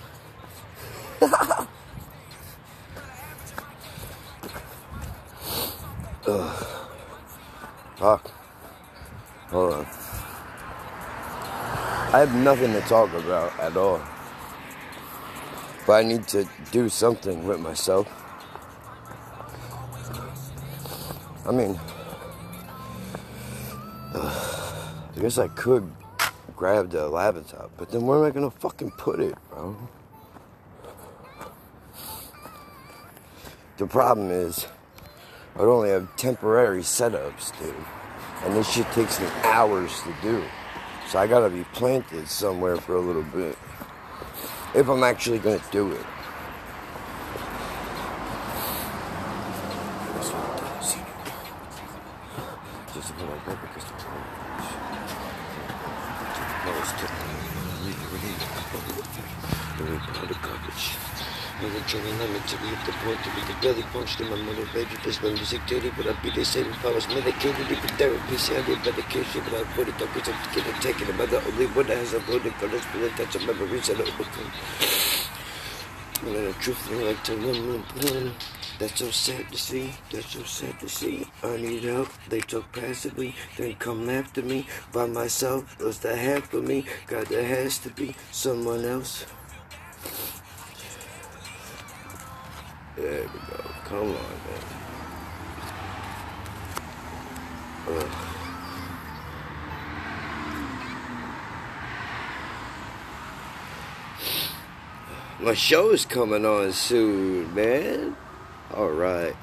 Ugh. 6.26 6.66
Fuck. 7.96 8.30
Hold 9.48 9.72
on. 9.72 9.86
I 12.10 12.20
have 12.20 12.34
nothing 12.34 12.72
to 12.72 12.80
talk 12.82 13.12
about 13.14 13.58
at 13.58 13.76
all. 13.76 14.00
But 15.86 15.92
I 15.94 16.02
need 16.02 16.28
to 16.28 16.48
do 16.70 16.88
something 16.88 17.46
with 17.46 17.60
myself. 17.60 18.06
I 21.46 21.50
mean, 21.50 21.80
I 24.14 25.20
guess 25.20 25.38
I 25.38 25.48
could 25.48 25.90
grab 26.54 26.90
the 26.90 27.08
laptop, 27.08 27.70
but 27.76 27.90
then 27.90 28.06
where 28.06 28.18
am 28.18 28.24
I 28.24 28.30
gonna 28.30 28.50
fucking 28.50 28.90
put 28.92 29.18
it, 29.20 29.36
bro? 29.48 29.76
The 33.79 33.87
problem 33.87 34.33
is, 34.33 34.66
I 35.55 35.61
only 35.61 35.91
have 35.91 36.16
temporary 36.16 36.81
setups, 36.81 37.57
dude. 37.61 37.72
And 38.43 38.57
this 38.57 38.68
shit 38.68 38.91
takes 38.91 39.20
me 39.20 39.29
hours 39.45 40.03
to 40.03 40.12
do. 40.20 40.43
So 41.09 41.20
I 41.20 41.29
gotta 41.29 41.49
be 41.49 41.62
planted 41.74 42.26
somewhere 42.26 42.76
for 42.76 42.97
a 42.97 43.01
little 43.01 43.22
bit. 43.22 43.57
If 44.74 44.89
I'm 44.89 45.05
actually 45.05 45.39
gonna 45.39 45.62
do 45.70 45.93
it. 45.93 46.05
Just 52.93 53.16
put 53.16 53.29
like 53.31 53.47
that 53.47 53.62
because 53.62 53.85
no, 56.66 56.72
it's 56.81 56.93
the 56.93 56.99
garbage. 56.99 56.99
I 56.99 56.99
was 56.99 56.99
trying 56.99 57.14
to 57.14 57.85
limit 57.85 57.99
to 58.03 58.18
be 58.18 58.29
at 58.29 58.43
the 58.43 58.62
point 58.72 58.99
to 60.59 61.22
be 61.22 61.47
the 61.61 63.54
belly 63.61 63.82
punched 63.92 64.20
in 64.20 64.30
my 64.30 64.36
mother. 64.36 64.64
This 65.04 65.20
one 65.22 65.34
music 65.34 65.61
dirty, 65.66 65.90
but 65.96 66.06
I 66.06 66.12
be 66.22 66.30
the 66.30 66.44
same 66.44 66.66
if 66.66 66.84
I 66.84 66.92
was 66.92 67.09
medicated. 67.09 67.70
Even 67.70 67.88
therapy, 67.96 68.36
see, 68.36 68.56
I 68.56 68.66
need 68.66 68.84
medication, 68.84 69.42
but 69.44 69.54
I 69.54 69.64
put 69.74 69.88
it 69.88 70.00
up 70.00 70.14
because 70.14 70.28
I'm 70.28 70.54
getting 70.54 70.80
taken. 70.80 71.09
Am 71.09 71.20
I 71.20 71.26
the 71.26 71.44
only 71.44 71.66
one 71.66 71.86
that 71.88 71.96
has 71.98 72.14
a 72.14 72.20
blood 72.20 72.42
colors, 72.42 72.82
but 72.92 73.02
I 73.02 73.09
touch 73.16 73.34
of 73.34 73.46
memories 73.46 73.88
and 73.88 74.00
overcome. 74.00 74.52
And 76.22 76.34
then 76.34 76.44
a 76.46 76.52
truth 76.54 76.78
thing 76.78 77.04
like 77.04 77.24
to 77.24 77.36
women. 77.36 78.34
That's 78.78 79.00
so 79.00 79.11
sad 79.11 79.50
to 79.50 79.59
see. 79.59 79.92
That's 80.12 80.32
so 80.32 80.42
sad 80.44 80.78
to 80.80 80.88
see. 80.88 81.26
I 81.42 81.56
need 81.56 81.82
help. 81.82 82.09
They 82.28 82.40
talk 82.40 82.72
passively, 82.72 83.34
then 83.56 83.74
come 83.74 84.09
after 84.09 84.42
me. 84.42 84.66
By 84.92 85.06
myself, 85.06 85.76
was 85.80 85.98
the 85.98 86.16
half 86.16 86.54
of 86.54 86.62
me. 86.64 86.84
God, 87.09 87.26
there 87.26 87.44
has 87.44 87.78
to 87.78 87.90
be 87.90 88.14
someone 88.30 88.84
else. 88.84 89.26
There 92.99 93.22
we 93.22 93.26
go. 93.28 93.62
Come 93.84 93.99
on, 93.99 94.07
man. 94.09 94.64
Ugh. 97.86 98.11
My 105.38 105.55
show's 105.55 106.05
coming 106.07 106.44
on 106.44 106.72
soon, 106.72 107.55
man. 107.55 108.16
All 108.74 108.90
right. 108.90 109.36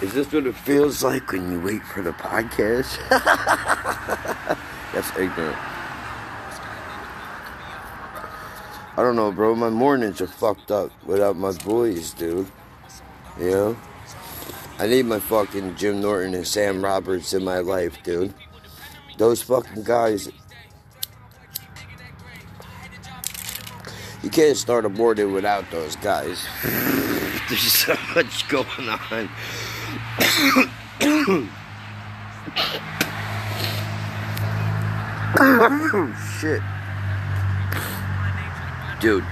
Is 0.00 0.14
this 0.14 0.32
what 0.32 0.46
it 0.46 0.56
feels 0.56 1.04
like 1.04 1.32
when 1.32 1.52
you 1.52 1.60
wait 1.60 1.82
for 1.82 2.00
the 2.00 2.12
podcast? 2.12 2.98
That's 4.94 5.10
ignorant. 5.18 5.73
I 8.96 9.02
don't 9.02 9.16
know, 9.16 9.32
bro. 9.32 9.56
My 9.56 9.70
mornings 9.70 10.20
are 10.20 10.28
fucked 10.28 10.70
up 10.70 10.92
without 11.04 11.34
my 11.36 11.50
boys, 11.50 12.12
dude. 12.12 12.46
You 13.40 13.50
know? 13.50 13.76
I 14.78 14.86
need 14.86 15.06
my 15.06 15.18
fucking 15.18 15.74
Jim 15.74 16.00
Norton 16.00 16.34
and 16.34 16.46
Sam 16.46 16.82
Roberts 16.82 17.32
in 17.34 17.42
my 17.42 17.58
life, 17.58 18.00
dude. 18.04 18.32
Those 19.18 19.42
fucking 19.42 19.82
guys. 19.82 20.30
You 24.22 24.30
can't 24.30 24.56
start 24.56 24.84
a 24.84 24.88
morning 24.88 25.32
without 25.32 25.68
those 25.72 25.96
guys. 25.96 26.46
There's 27.48 27.72
so 27.72 27.96
much 28.14 28.48
going 28.48 28.88
on. 28.88 29.28
oh, 35.40 36.16
Shit. 36.40 36.62
Dude. 39.04 39.22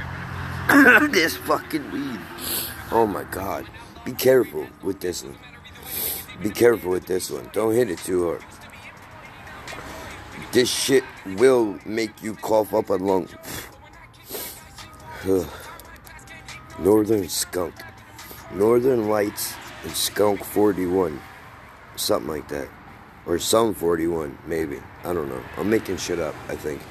this 1.12 1.34
fucking 1.34 1.90
weed. 1.92 2.20
Oh 2.90 3.06
my 3.06 3.24
god. 3.24 3.66
Be 4.04 4.12
careful 4.12 4.66
with 4.82 5.00
this 5.00 5.24
one. 5.24 5.38
Be 6.42 6.50
careful 6.50 6.90
with 6.90 7.06
this 7.06 7.30
one. 7.30 7.48
Don't 7.54 7.74
hit 7.74 7.88
it 7.88 7.96
too 7.96 8.26
hard. 8.26 8.44
This 10.52 10.70
shit 10.70 11.04
will 11.24 11.78
make 11.86 12.22
you 12.22 12.34
cough 12.34 12.74
up 12.74 12.90
a 12.90 12.96
lung. 12.96 13.30
Northern 16.78 17.26
Skunk. 17.30 17.74
Northern 18.52 19.08
Lights 19.08 19.54
and 19.84 19.92
Skunk 19.92 20.44
41. 20.44 21.18
Something 21.96 22.28
like 22.28 22.48
that. 22.48 22.68
Or 23.24 23.38
some 23.38 23.72
41, 23.72 24.36
maybe. 24.46 24.82
I 25.02 25.14
don't 25.14 25.30
know. 25.30 25.42
I'm 25.56 25.70
making 25.70 25.96
shit 25.96 26.18
up, 26.18 26.34
I 26.50 26.56
think. 26.56 26.82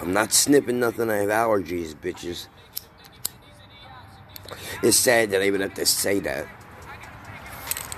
I'm 0.00 0.12
not 0.12 0.32
snipping 0.32 0.80
nothing. 0.80 1.10
I 1.10 1.18
have 1.18 1.28
allergies, 1.28 1.94
bitches. 1.94 2.46
It's 4.82 4.96
sad 4.96 5.30
that 5.30 5.42
I 5.42 5.46
even 5.46 5.60
have 5.60 5.74
to 5.74 5.86
say 5.86 6.20
that. 6.20 6.46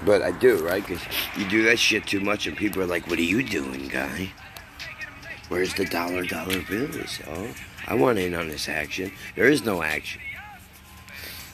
But 0.04 0.22
I 0.22 0.30
do, 0.30 0.64
right? 0.66 0.86
Because 0.86 1.02
you 1.36 1.48
do 1.48 1.62
that 1.64 1.78
shit 1.78 2.06
too 2.06 2.20
much 2.20 2.46
and 2.46 2.56
people 2.56 2.82
are 2.82 2.86
like, 2.86 3.06
what 3.06 3.18
are 3.18 3.22
you 3.22 3.42
doing, 3.42 3.88
guy? 3.88 4.32
Where's 5.48 5.74
the 5.74 5.84
dollar 5.84 6.24
dollar 6.24 6.62
bills, 6.62 7.20
Oh, 7.26 7.48
I 7.86 7.94
want 7.94 8.18
in 8.18 8.34
on 8.34 8.48
this 8.48 8.68
action. 8.68 9.12
There 9.34 9.46
is 9.46 9.64
no 9.64 9.82
action. 9.82 10.20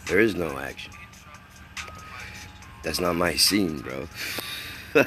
There 0.07 0.21
is 0.21 0.35
no 0.37 0.59
action. 0.59 0.93
That's 2.85 3.01
not 3.01 3.17
my 3.17 3.35
scene, 3.35 3.81
bro. 3.81 4.07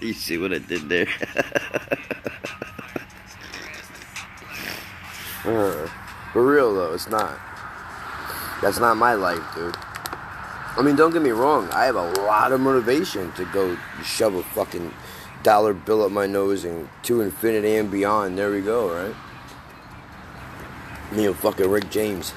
you 0.00 0.12
see 0.12 0.38
what 0.38 0.52
I 0.52 0.58
did 0.58 0.88
there? 0.88 1.06
uh, 5.44 5.88
for 6.32 6.44
real 6.44 6.74
though, 6.74 6.94
it's 6.94 7.08
not. 7.08 7.38
That's 8.62 8.78
not 8.78 8.96
my 8.96 9.14
life, 9.14 9.42
dude. 9.54 9.76
I 10.76 10.82
mean, 10.82 10.96
don't 10.96 11.12
get 11.12 11.22
me 11.22 11.30
wrong. 11.30 11.68
I 11.70 11.84
have 11.84 11.96
a 11.96 12.10
lot 12.22 12.50
of 12.50 12.60
motivation 12.60 13.30
to 13.32 13.44
go 13.46 13.76
shove 14.02 14.34
a 14.34 14.42
fucking 14.42 14.92
dollar 15.44 15.72
bill 15.72 16.02
up 16.02 16.10
my 16.10 16.26
nose 16.26 16.64
and 16.64 16.88
to 17.04 17.20
infinity 17.20 17.76
and 17.76 17.90
beyond. 17.90 18.36
There 18.38 18.50
we 18.50 18.60
go, 18.60 18.92
right? 18.92 19.14
Me 21.12 21.26
and 21.26 21.36
fucking 21.36 21.70
Rick 21.70 21.90
James. 21.90 22.32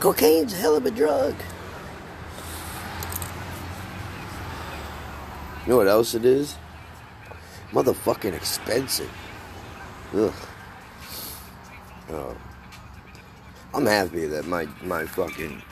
Cocaine's 0.00 0.54
a 0.54 0.56
hell 0.56 0.76
of 0.76 0.86
a 0.86 0.90
drug. 0.90 1.34
You 5.64 5.70
know 5.72 5.76
what 5.76 5.88
else 5.88 6.14
it 6.14 6.24
is? 6.24 6.56
Motherfucking 7.72 8.32
expensive. 8.32 9.10
Ugh. 10.14 10.32
Oh. 12.10 12.36
I'm 13.74 13.86
happy 13.86 14.26
that 14.26 14.46
my 14.46 14.66
my 14.82 15.04
fucking 15.04 15.62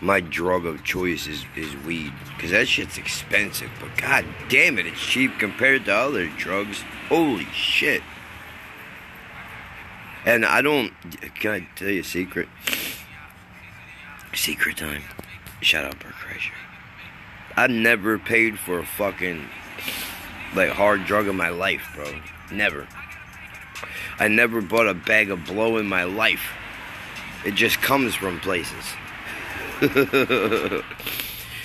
my 0.00 0.20
drug 0.20 0.66
of 0.66 0.84
choice 0.84 1.26
is, 1.26 1.44
is 1.56 1.74
weed. 1.84 2.12
Because 2.34 2.50
that 2.50 2.68
shit's 2.68 2.98
expensive. 2.98 3.70
But 3.80 3.96
god 3.96 4.24
damn 4.48 4.78
it, 4.78 4.86
it's 4.86 5.00
cheap 5.00 5.38
compared 5.38 5.86
to 5.86 5.94
other 5.94 6.28
drugs. 6.28 6.82
Holy 7.08 7.46
shit. 7.46 8.02
And 10.24 10.44
I 10.44 10.60
don't. 10.60 10.92
Can 11.36 11.50
I 11.52 11.68
tell 11.76 11.88
you 11.88 12.00
a 12.00 12.04
secret? 12.04 12.48
Secret 14.34 14.76
time. 14.76 15.02
Shout 15.62 15.84
out 15.84 15.98
Bert 16.00 16.12
Kreischer. 16.12 16.52
I 17.56 17.68
never 17.68 18.18
paid 18.18 18.58
for 18.58 18.80
a 18.80 18.84
fucking 18.84 19.48
like 20.54 20.70
hard 20.70 21.06
drug 21.06 21.28
in 21.28 21.36
my 21.36 21.48
life, 21.48 21.88
bro. 21.94 22.12
Never. 22.52 22.86
I 24.18 24.28
never 24.28 24.60
bought 24.60 24.88
a 24.88 24.94
bag 24.94 25.30
of 25.30 25.44
blow 25.44 25.76
in 25.78 25.86
my 25.86 26.04
life. 26.04 26.52
It 27.44 27.54
just 27.54 27.80
comes 27.80 28.14
from 28.14 28.40
places. 28.40 28.84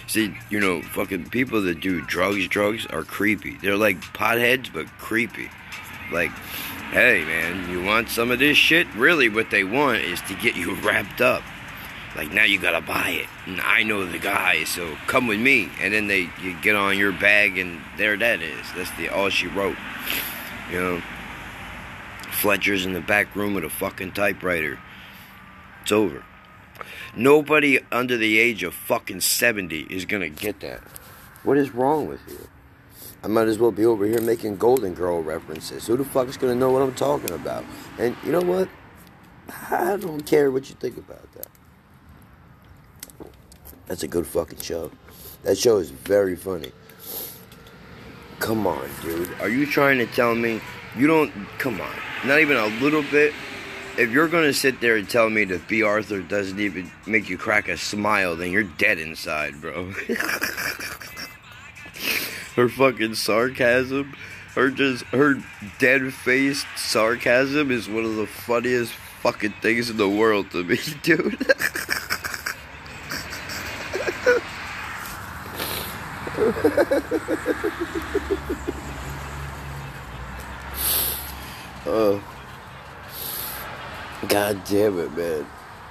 See, 0.08 0.36
you 0.50 0.60
know, 0.60 0.82
fucking 0.82 1.30
people 1.30 1.62
that 1.62 1.80
do 1.80 2.02
drugs, 2.02 2.48
drugs 2.50 2.86
are 2.88 3.04
creepy. 3.04 3.56
They're 3.62 3.78
like 3.78 4.02
potheads, 4.02 4.72
but 4.72 4.88
creepy. 4.98 5.50
Like, 6.12 6.32
hey 6.92 7.24
man, 7.24 7.70
you 7.70 7.82
want 7.84 8.10
some 8.10 8.32
of 8.32 8.40
this 8.40 8.58
shit? 8.58 8.86
Really, 8.96 9.30
what 9.30 9.50
they 9.50 9.64
want 9.64 10.02
is 10.02 10.20
to 10.24 10.34
get 10.36 10.58
you 10.58 10.76
wrapped 10.84 11.22
up. 11.22 11.44
Like 12.16 12.34
now 12.34 12.44
you 12.44 12.60
gotta 12.60 12.82
buy 12.82 13.10
it, 13.22 13.28
and 13.46 13.62
I 13.62 13.84
know 13.84 14.06
the 14.06 14.20
guy, 14.20 14.66
so 14.66 14.98
come 15.08 15.28
with 15.28 15.40
me. 15.40 15.70
And 15.80 15.94
then 15.94 16.08
they 16.08 16.30
you 16.42 16.58
get 16.62 16.76
on 16.76 16.98
your 16.98 17.14
bag, 17.14 17.58
and 17.58 17.80
there 17.98 18.18
that 18.18 18.42
is. 18.42 18.66
That's 18.76 18.92
the 18.98 19.08
all 19.08 19.30
she 19.30 19.48
wrote. 19.48 19.78
You 20.70 20.80
know, 20.82 21.02
Fletcher's 22.42 22.88
in 22.88 22.94
the 22.94 23.02
back 23.02 23.36
room 23.36 23.54
with 23.54 23.64
a 23.64 23.70
fucking 23.70 24.14
typewriter. 24.14 24.80
It's 25.84 25.92
over. 25.92 26.24
Nobody 27.16 27.80
under 27.92 28.18
the 28.18 28.40
age 28.40 28.64
of 28.64 28.74
fucking 28.74 29.22
70 29.22 29.82
is 29.92 30.06
gonna 30.06 30.30
get 30.30 30.60
that. 30.62 30.82
What 31.44 31.60
is 31.60 31.76
wrong 31.76 32.08
with 32.08 32.22
you? 32.28 32.48
I 33.24 33.28
might 33.28 33.48
as 33.48 33.60
well 33.60 33.72
be 33.72 33.86
over 33.86 34.08
here 34.08 34.20
making 34.22 34.58
Golden 34.58 34.96
Girl 34.96 35.22
references. 35.22 35.86
Who 35.86 35.98
the 35.98 36.04
fuck 36.04 36.28
is 36.30 36.38
gonna 36.38 36.56
know 36.56 36.72
what 36.72 36.82
I'm 36.82 36.96
talking 36.96 37.30
about? 37.30 37.64
And 38.00 38.16
you 38.26 38.32
know 38.32 38.42
what? 38.42 38.68
I 39.70 39.98
don't 39.98 40.26
care 40.26 40.50
what 40.50 40.68
you 40.68 40.76
think 40.80 40.98
about 40.98 41.32
that. 41.34 41.48
That's 43.86 44.02
a 44.02 44.08
good 44.08 44.26
fucking 44.26 44.62
show. 44.62 44.90
That 45.44 45.60
show 45.60 45.78
is 45.78 45.92
very 45.92 46.36
funny. 46.36 46.72
Come 48.40 48.66
on, 48.66 48.90
dude. 49.04 49.30
Are 49.42 49.50
you 49.50 49.68
trying 49.68 50.00
to 50.00 50.08
tell 50.08 50.34
me 50.34 50.60
you 50.96 51.08
don't. 51.08 51.32
Come 51.58 51.82
on. 51.82 51.96
Not 52.26 52.40
even 52.40 52.58
a 52.58 52.68
little 52.82 53.04
bit. 53.04 53.34
If 53.98 54.12
you're 54.12 54.28
gonna 54.28 54.54
sit 54.54 54.80
there 54.80 54.96
and 54.96 55.10
tell 55.10 55.30
me 55.30 55.44
that 55.46 55.68
Bea 55.68 55.84
Arthur 55.84 56.22
doesn't 56.22 56.60
even 56.60 56.92
make 57.06 57.30
you 57.30 57.38
crack 57.38 57.68
a 57.68 57.78
smile, 57.78 58.36
then 58.36 58.52
you're 58.52 58.64
dead 58.64 59.00
inside, 59.00 59.60
bro. 59.60 59.92
her 62.56 62.70
fucking 62.70 63.16
sarcasm, 63.16 64.16
her 64.56 64.70
just 64.70 65.04
her 65.06 65.36
dead 65.80 66.14
faced 66.14 66.66
sarcasm 66.78 67.72
is 67.72 67.90
one 67.90 68.06
of 68.06 68.16
the 68.16 68.28
funniest 68.28 68.94
fucking 69.22 69.54
things 69.62 69.90
in 69.90 69.98
the 69.98 70.10
world 70.10 70.50
to 70.52 70.64
me, 70.64 70.80
dude. 71.04 71.38
oh. 81.86 82.24
God 84.28 84.64
damn 84.66 85.00
it, 85.00 85.18
man. 85.18 85.48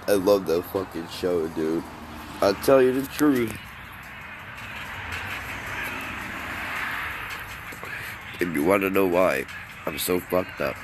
I 0.06 0.12
love 0.12 0.46
that 0.46 0.62
fucking 0.66 1.08
show, 1.08 1.48
dude. 1.48 1.82
I'll 2.40 2.54
tell 2.54 2.80
you 2.80 3.00
the 3.00 3.06
truth. 3.08 3.52
If 8.40 8.54
you 8.54 8.64
want 8.64 8.82
to 8.82 8.90
know 8.90 9.06
why 9.06 9.44
I'm 9.84 9.98
so 9.98 10.20
fucked 10.20 10.60
up, 10.60 10.76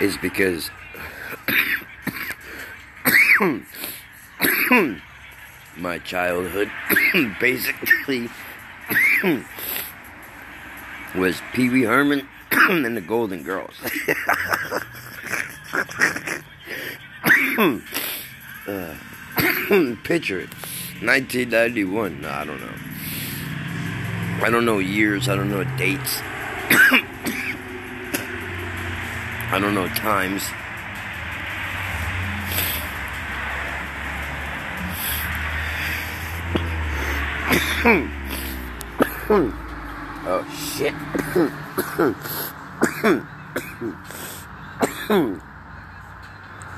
is 0.00 0.16
because 0.16 0.70
my 5.76 5.98
childhood 5.98 6.70
basically 7.40 8.30
was 11.14 11.40
Pee 11.52 11.68
Wee 11.68 11.82
Herman 11.82 12.26
and 12.52 12.96
the 12.96 13.00
Golden 13.00 13.42
Girls. 13.42 13.74
uh, 18.68 18.94
picture 20.04 20.40
it. 20.40 20.50
1991. 21.02 22.20
No, 22.20 22.28
I 22.28 22.44
don't 22.44 22.60
know. 22.60 22.72
I 24.42 24.50
don't 24.50 24.64
know 24.64 24.78
years. 24.78 25.28
I 25.28 25.36
don't 25.36 25.50
know 25.50 25.64
dates. 25.76 26.20
I 29.48 29.58
don't 29.60 29.74
know 29.74 29.88
times. 29.88 30.42
Oh 40.26 40.44
shit. 40.76 40.92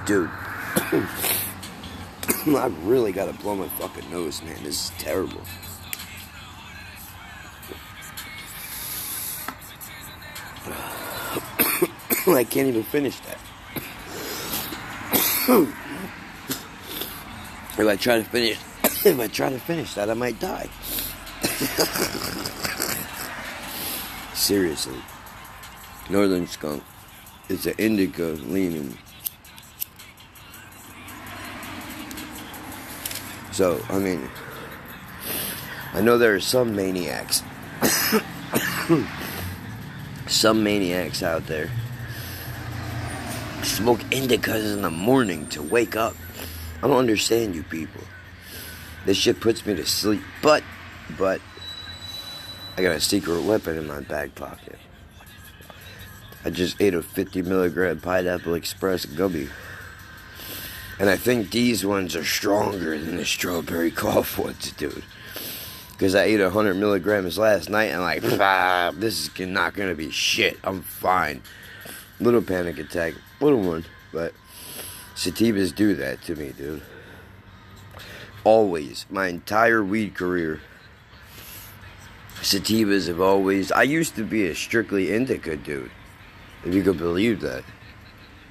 Dude. 0.06 0.30
I've 2.56 2.86
really 2.86 3.12
gotta 3.12 3.32
blow 3.34 3.54
my 3.54 3.68
fucking 3.68 4.10
nose, 4.10 4.42
man. 4.42 4.62
This 4.62 4.84
is 4.84 4.92
terrible. 4.98 5.40
I 12.34 12.44
can't 12.44 12.68
even 12.68 12.82
finish 12.82 13.18
that. 13.20 13.38
if 17.78 17.86
I 17.86 17.96
try 17.96 18.18
to 18.18 18.24
finish, 18.24 18.58
if 19.04 19.18
I 19.18 19.26
try 19.28 19.48
to 19.50 19.58
finish 19.58 19.94
that, 19.94 20.10
I 20.10 20.14
might 20.14 20.38
die. 20.38 20.68
Seriously, 24.38 25.02
Northern 26.08 26.46
Skunk 26.46 26.84
is 27.48 27.66
an 27.66 27.74
indica 27.76 28.22
leaning. 28.22 28.96
So, 33.52 33.84
I 33.90 33.98
mean, 33.98 34.30
I 35.92 36.00
know 36.00 36.16
there 36.16 36.34
are 36.34 36.40
some 36.40 36.74
maniacs, 36.74 37.42
some 40.28 40.62
maniacs 40.62 41.22
out 41.22 41.46
there 41.46 41.68
smoke 43.64 44.00
indicas 44.10 44.72
in 44.72 44.82
the 44.82 44.90
morning 44.90 45.46
to 45.48 45.62
wake 45.62 45.96
up. 45.96 46.14
I 46.82 46.86
don't 46.86 46.96
understand 46.96 47.56
you 47.56 47.64
people. 47.64 48.02
This 49.04 49.16
shit 49.16 49.40
puts 49.40 49.66
me 49.66 49.74
to 49.74 49.84
sleep. 49.84 50.22
But, 50.42 50.62
but, 51.18 51.40
I 52.78 52.80
got 52.80 52.94
a 52.94 53.00
secret 53.00 53.42
weapon 53.42 53.76
in 53.76 53.88
my 53.88 54.02
back 54.02 54.36
pocket. 54.36 54.78
I 56.44 56.50
just 56.50 56.80
ate 56.80 56.94
a 56.94 57.02
50 57.02 57.42
milligram 57.42 57.98
pineapple 57.98 58.54
express 58.54 59.04
gummy. 59.04 59.48
And 61.00 61.10
I 61.10 61.16
think 61.16 61.50
these 61.50 61.84
ones 61.84 62.14
are 62.14 62.24
stronger 62.24 62.96
than 62.96 63.16
the 63.16 63.24
strawberry 63.24 63.90
cough 64.04 64.38
ones, 64.38 64.70
dude. 64.70 65.02
Because 65.90 66.14
I 66.14 66.22
ate 66.22 66.40
100 66.40 66.74
milligrams 66.74 67.36
last 67.36 67.68
night 67.68 67.86
and, 67.86 68.00
like, 68.00 68.22
ah, 68.40 68.92
this 68.94 69.26
is 69.26 69.48
not 69.48 69.74
going 69.74 69.88
to 69.88 69.96
be 69.96 70.12
shit. 70.12 70.56
I'm 70.62 70.82
fine. 70.82 71.42
Little 72.20 72.42
panic 72.42 72.78
attack. 72.78 73.14
Little 73.40 73.60
one. 73.60 73.86
But 74.12 74.34
sativas 75.16 75.74
do 75.74 75.96
that 75.96 76.22
to 76.22 76.36
me, 76.36 76.52
dude. 76.56 76.82
Always. 78.44 79.04
My 79.10 79.26
entire 79.26 79.82
weed 79.82 80.14
career. 80.14 80.60
Sativas 82.40 83.08
have 83.08 83.20
always. 83.20 83.72
I 83.72 83.82
used 83.82 84.14
to 84.16 84.24
be 84.24 84.46
a 84.46 84.54
strictly 84.54 85.12
indica 85.12 85.56
dude. 85.56 85.90
If 86.64 86.74
you 86.74 86.82
could 86.82 86.98
believe 86.98 87.40
that. 87.40 87.64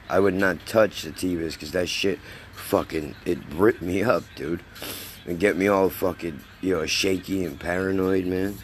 I 0.10 0.20
would 0.20 0.34
not 0.34 0.66
touch 0.66 1.04
sativas 1.04 1.54
because 1.54 1.72
that 1.72 1.90
shit 1.90 2.20
fucking. 2.54 3.16
It 3.26 3.40
ripped 3.54 3.82
me 3.82 4.04
up, 4.04 4.24
dude. 4.36 4.62
And 5.26 5.40
get 5.40 5.58
me 5.58 5.68
all 5.68 5.90
fucking, 5.90 6.40
you 6.62 6.74
know, 6.74 6.86
shaky 6.86 7.44
and 7.44 7.60
paranoid, 7.60 8.26
man. 8.26 8.58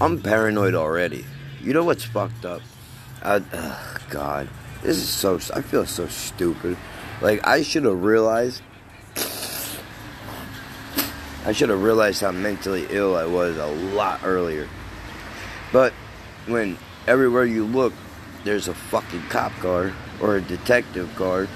I'm 0.00 0.20
paranoid 0.20 0.74
already. 0.74 1.24
You 1.60 1.72
know 1.72 1.84
what's 1.84 2.04
fucked 2.04 2.44
up? 2.44 2.62
I, 3.22 3.42
oh 3.52 3.96
God, 4.10 4.48
this 4.82 4.96
is 4.96 5.08
so. 5.08 5.36
I 5.54 5.62
feel 5.62 5.86
so 5.86 6.06
stupid. 6.06 6.76
Like 7.20 7.46
I 7.46 7.62
should 7.62 7.84
have 7.84 8.02
realized. 8.02 8.62
I 11.48 11.52
should 11.52 11.70
have 11.70 11.82
realized 11.82 12.20
how 12.20 12.30
mentally 12.30 12.86
ill 12.90 13.16
I 13.16 13.24
was 13.24 13.56
a 13.56 13.64
lot 13.64 14.20
earlier. 14.22 14.68
But 15.72 15.94
when 16.46 16.76
everywhere 17.06 17.46
you 17.46 17.64
look, 17.64 17.94
there's 18.44 18.68
a 18.68 18.74
fucking 18.74 19.22
cop 19.30 19.52
car 19.52 19.94
or 20.20 20.36
a 20.36 20.42
detective 20.42 21.10
car 21.16 21.48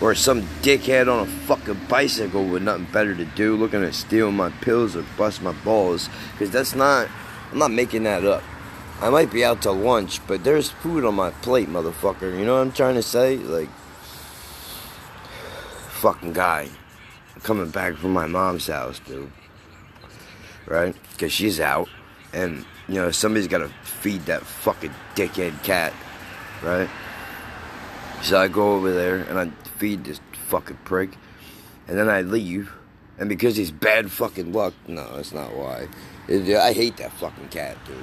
or 0.00 0.14
some 0.14 0.42
dickhead 0.62 1.12
on 1.12 1.26
a 1.26 1.26
fucking 1.26 1.80
bicycle 1.88 2.46
with 2.46 2.62
nothing 2.62 2.86
better 2.92 3.12
to 3.12 3.24
do 3.24 3.56
looking 3.56 3.80
to 3.80 3.92
steal 3.92 4.30
my 4.30 4.50
pills 4.50 4.94
or 4.94 5.04
bust 5.18 5.42
my 5.42 5.52
balls. 5.64 6.08
Because 6.30 6.52
that's 6.52 6.76
not, 6.76 7.08
I'm 7.50 7.58
not 7.58 7.72
making 7.72 8.04
that 8.04 8.24
up. 8.24 8.44
I 9.00 9.10
might 9.10 9.32
be 9.32 9.44
out 9.44 9.62
to 9.62 9.72
lunch, 9.72 10.24
but 10.28 10.44
there's 10.44 10.70
food 10.70 11.04
on 11.04 11.16
my 11.16 11.30
plate, 11.30 11.68
motherfucker. 11.68 12.38
You 12.38 12.44
know 12.44 12.54
what 12.54 12.60
I'm 12.68 12.72
trying 12.72 12.94
to 12.94 13.02
say? 13.02 13.36
Like, 13.36 13.68
fucking 15.98 16.34
guy 16.34 16.68
coming 17.42 17.70
back 17.70 17.96
from 17.96 18.12
my 18.12 18.26
mom's 18.26 18.68
house, 18.68 19.00
dude. 19.00 19.32
Right? 20.70 20.94
Because 21.12 21.32
she's 21.32 21.60
out. 21.60 21.88
And, 22.32 22.64
you 22.88 22.94
know, 22.94 23.10
somebody's 23.10 23.48
got 23.48 23.58
to 23.58 23.68
feed 23.82 24.24
that 24.26 24.46
fucking 24.46 24.94
dickhead 25.16 25.62
cat. 25.64 25.92
Right? 26.62 26.88
So 28.22 28.38
I 28.38 28.48
go 28.48 28.74
over 28.74 28.92
there 28.92 29.16
and 29.16 29.38
I 29.38 29.50
feed 29.78 30.04
this 30.04 30.20
fucking 30.46 30.78
prick. 30.84 31.10
And 31.88 31.98
then 31.98 32.08
I 32.08 32.22
leave. 32.22 32.72
And 33.18 33.28
because 33.28 33.56
he's 33.56 33.70
bad 33.70 34.10
fucking 34.10 34.52
luck, 34.52 34.72
no, 34.86 35.16
that's 35.16 35.32
not 35.32 35.54
why. 35.54 35.88
It, 36.28 36.56
I 36.56 36.72
hate 36.72 36.96
that 36.98 37.12
fucking 37.12 37.48
cat, 37.48 37.76
dude. 37.84 37.96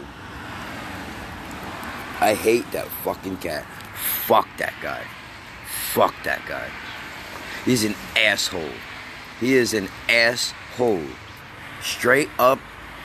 I 2.19 2.33
hate 2.33 2.69
that 2.71 2.87
fucking 3.03 3.37
cat. 3.37 3.65
Fuck 3.95 4.47
that 4.57 4.73
guy. 4.81 5.03
Fuck 5.93 6.13
that 6.23 6.41
guy. 6.47 6.67
He's 7.63 7.83
an 7.83 7.95
asshole. 8.15 8.73
He 9.39 9.53
is 9.53 9.73
an 9.73 9.87
asshole. 10.09 11.01
Straight 11.81 12.29
up 12.39 12.59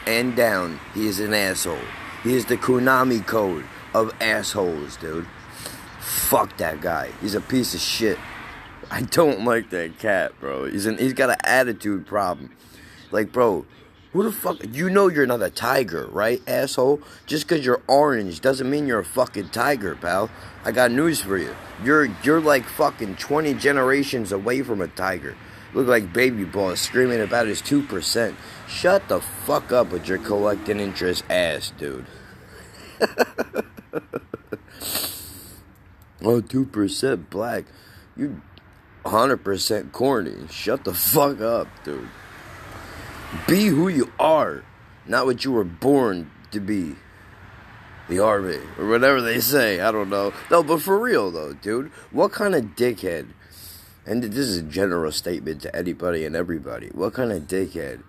and 0.06 0.34
down, 0.34 0.80
he 0.94 1.06
is 1.06 1.20
an 1.20 1.34
asshole. 1.34 1.78
He 2.22 2.34
is 2.34 2.46
the 2.46 2.56
Konami 2.56 3.26
code 3.26 3.64
of 3.94 4.12
assholes, 4.20 4.96
dude. 4.96 5.26
Fuck 6.00 6.56
that 6.58 6.80
guy. 6.80 7.10
He's 7.20 7.34
a 7.34 7.40
piece 7.40 7.74
of 7.74 7.80
shit. 7.80 8.18
I 8.90 9.02
don't 9.02 9.44
like 9.44 9.70
that 9.70 9.98
cat, 9.98 10.32
bro. 10.40 10.66
He's 10.66 10.86
an, 10.86 10.98
he's 10.98 11.14
got 11.14 11.30
an 11.30 11.36
attitude 11.44 12.06
problem. 12.06 12.50
Like, 13.10 13.32
bro, 13.32 13.64
who 14.12 14.22
the 14.22 14.32
fuck? 14.32 14.58
You 14.70 14.90
know 14.90 15.08
you're 15.08 15.26
not 15.26 15.42
a 15.42 15.48
tiger, 15.48 16.06
right, 16.08 16.42
asshole? 16.46 17.00
Just 17.26 17.48
because 17.48 17.64
you're 17.64 17.80
orange 17.86 18.40
doesn't 18.40 18.68
mean 18.68 18.86
you're 18.86 18.98
a 18.98 19.04
fucking 19.04 19.48
tiger, 19.48 19.96
pal. 19.96 20.30
I 20.64 20.72
got 20.72 20.90
news 20.90 21.22
for 21.22 21.38
you. 21.38 21.54
You're 21.82 22.08
you're 22.22 22.40
like 22.40 22.64
fucking 22.64 23.16
20 23.16 23.54
generations 23.54 24.30
away 24.30 24.62
from 24.62 24.82
a 24.82 24.88
tiger. 24.88 25.36
Look 25.72 25.86
like 25.86 26.12
baby 26.12 26.44
boss 26.44 26.80
screaming 26.80 27.22
about 27.22 27.46
his 27.46 27.62
2%. 27.62 28.34
Shut 28.72 29.06
the 29.08 29.20
fuck 29.20 29.70
up 29.70 29.92
with 29.92 30.08
your 30.08 30.18
collecting 30.18 30.80
interest 30.80 31.22
ass, 31.30 31.72
dude. 31.78 32.06
oh, 36.20 36.40
2% 36.40 37.30
black. 37.30 37.64
You 38.16 38.40
100% 39.04 39.92
corny. 39.92 40.48
Shut 40.50 40.84
the 40.84 40.94
fuck 40.94 41.40
up, 41.40 41.68
dude. 41.84 42.08
Be 43.46 43.66
who 43.66 43.88
you 43.88 44.12
are, 44.18 44.64
not 45.06 45.26
what 45.26 45.44
you 45.44 45.52
were 45.52 45.64
born 45.64 46.30
to 46.50 46.58
be. 46.58 46.96
The 48.08 48.18
army, 48.18 48.58
or 48.78 48.88
whatever 48.88 49.20
they 49.20 49.38
say. 49.38 49.80
I 49.80 49.92
don't 49.92 50.10
know. 50.10 50.32
No, 50.50 50.64
but 50.64 50.82
for 50.82 50.98
real 50.98 51.30
though, 51.30 51.52
dude. 51.52 51.92
What 52.10 52.32
kind 52.32 52.54
of 52.54 52.74
dickhead? 52.74 53.28
And 54.04 54.24
this 54.24 54.48
is 54.48 54.56
a 54.56 54.62
general 54.62 55.12
statement 55.12 55.62
to 55.62 55.74
anybody 55.74 56.24
and 56.24 56.34
everybody. 56.34 56.88
What 56.88 57.14
kind 57.14 57.30
of 57.30 57.42
dickhead 57.44 58.02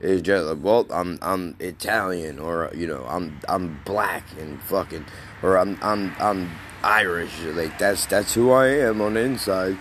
is 0.00 0.22
just 0.22 0.46
like, 0.46 0.58
well, 0.62 0.86
I'm 0.90 1.18
I'm 1.22 1.56
Italian, 1.58 2.38
or 2.38 2.70
you 2.74 2.86
know, 2.86 3.04
I'm 3.08 3.38
I'm 3.48 3.80
black 3.84 4.24
and 4.38 4.60
fucking, 4.62 5.04
or 5.42 5.58
I'm 5.58 5.78
I'm 5.82 6.14
I'm 6.18 6.50
Irish. 6.82 7.40
Like 7.40 7.78
that's 7.78 8.06
that's 8.06 8.34
who 8.34 8.50
I 8.52 8.68
am 8.68 9.00
on 9.00 9.14
the 9.14 9.20
inside. 9.20 9.76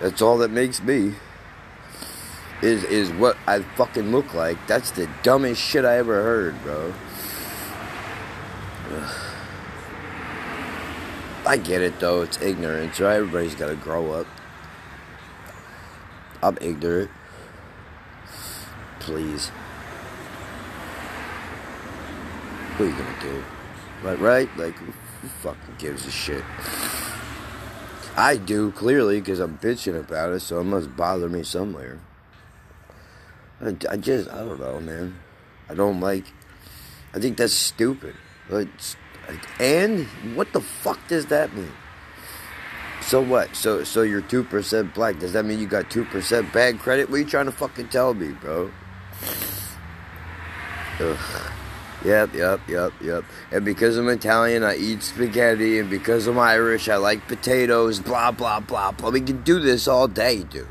That's 0.00 0.20
all 0.20 0.38
that 0.38 0.50
makes 0.50 0.82
me 0.82 1.14
is 2.62 2.84
is 2.84 3.10
what 3.12 3.36
I 3.46 3.60
fucking 3.60 4.10
look 4.12 4.32
like. 4.34 4.58
That's 4.66 4.90
the 4.90 5.08
dumbest 5.22 5.60
shit 5.60 5.84
I 5.84 5.98
ever 5.98 6.22
heard, 6.22 6.62
bro. 6.62 6.94
I 11.46 11.56
get 11.58 11.82
it 11.82 12.00
though, 12.00 12.22
it's 12.22 12.40
ignorance, 12.40 12.98
right? 12.98 13.16
Everybody's 13.16 13.54
gotta 13.54 13.76
grow 13.76 14.12
up. 14.12 14.26
I'm 16.42 16.58
ignorant. 16.60 17.10
Please. 19.06 19.50
What 22.74 22.86
are 22.86 22.88
you 22.88 22.96
gonna 22.96 23.20
do? 23.22 23.44
Right, 24.02 24.18
right? 24.18 24.58
Like, 24.58 24.74
who 24.74 25.28
fucking 25.28 25.76
gives 25.78 26.04
a 26.06 26.10
shit? 26.10 26.42
I 28.16 28.36
do, 28.36 28.72
clearly, 28.72 29.20
because 29.20 29.38
I'm 29.38 29.58
bitching 29.58 29.96
about 29.96 30.32
it, 30.32 30.40
so 30.40 30.58
it 30.58 30.64
must 30.64 30.96
bother 30.96 31.28
me 31.28 31.44
somewhere. 31.44 32.00
I, 33.60 33.76
I 33.88 33.96
just, 33.96 34.28
I 34.28 34.38
don't 34.38 34.58
know, 34.58 34.80
man. 34.80 35.16
I 35.68 35.74
don't 35.74 36.00
like, 36.00 36.24
I 37.14 37.20
think 37.20 37.36
that's 37.36 37.54
stupid. 37.54 38.16
Like, 38.48 38.66
and 39.60 40.06
what 40.34 40.52
the 40.52 40.60
fuck 40.60 40.98
does 41.06 41.26
that 41.26 41.54
mean? 41.54 41.72
So 43.02 43.20
what? 43.20 43.54
So 43.54 43.84
so 43.84 44.02
you're 44.02 44.20
two 44.20 44.42
percent 44.42 44.94
black. 44.94 45.20
Does 45.20 45.32
that 45.34 45.44
mean 45.44 45.60
you 45.60 45.68
got 45.68 45.92
two 45.92 46.04
percent 46.06 46.52
bad 46.52 46.80
credit? 46.80 47.08
What 47.08 47.16
are 47.16 47.20
you 47.20 47.24
trying 47.24 47.46
to 47.46 47.52
fucking 47.52 47.88
tell 47.90 48.12
me, 48.12 48.32
bro? 48.32 48.72
Ugh. 51.00 51.52
Yep, 52.04 52.34
yep, 52.34 52.60
yep, 52.68 52.92
yep. 53.00 53.24
And 53.50 53.64
because 53.64 53.96
I'm 53.96 54.08
Italian, 54.08 54.62
I 54.62 54.76
eat 54.76 55.02
spaghetti, 55.02 55.78
and 55.78 55.90
because 55.90 56.26
I'm 56.26 56.38
Irish, 56.38 56.88
I 56.88 56.96
like 56.96 57.26
potatoes. 57.26 58.00
Blah 58.00 58.30
blah 58.30 58.60
blah 58.60 58.92
blah. 58.92 59.10
We 59.10 59.20
can 59.20 59.42
do 59.42 59.58
this 59.58 59.88
all 59.88 60.06
day, 60.06 60.44
dude. 60.44 60.68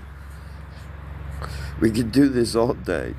We 1.82 1.92
can 1.92 2.10
do 2.10 2.30
this 2.30 2.56
all 2.56 2.74
day. 2.74 3.16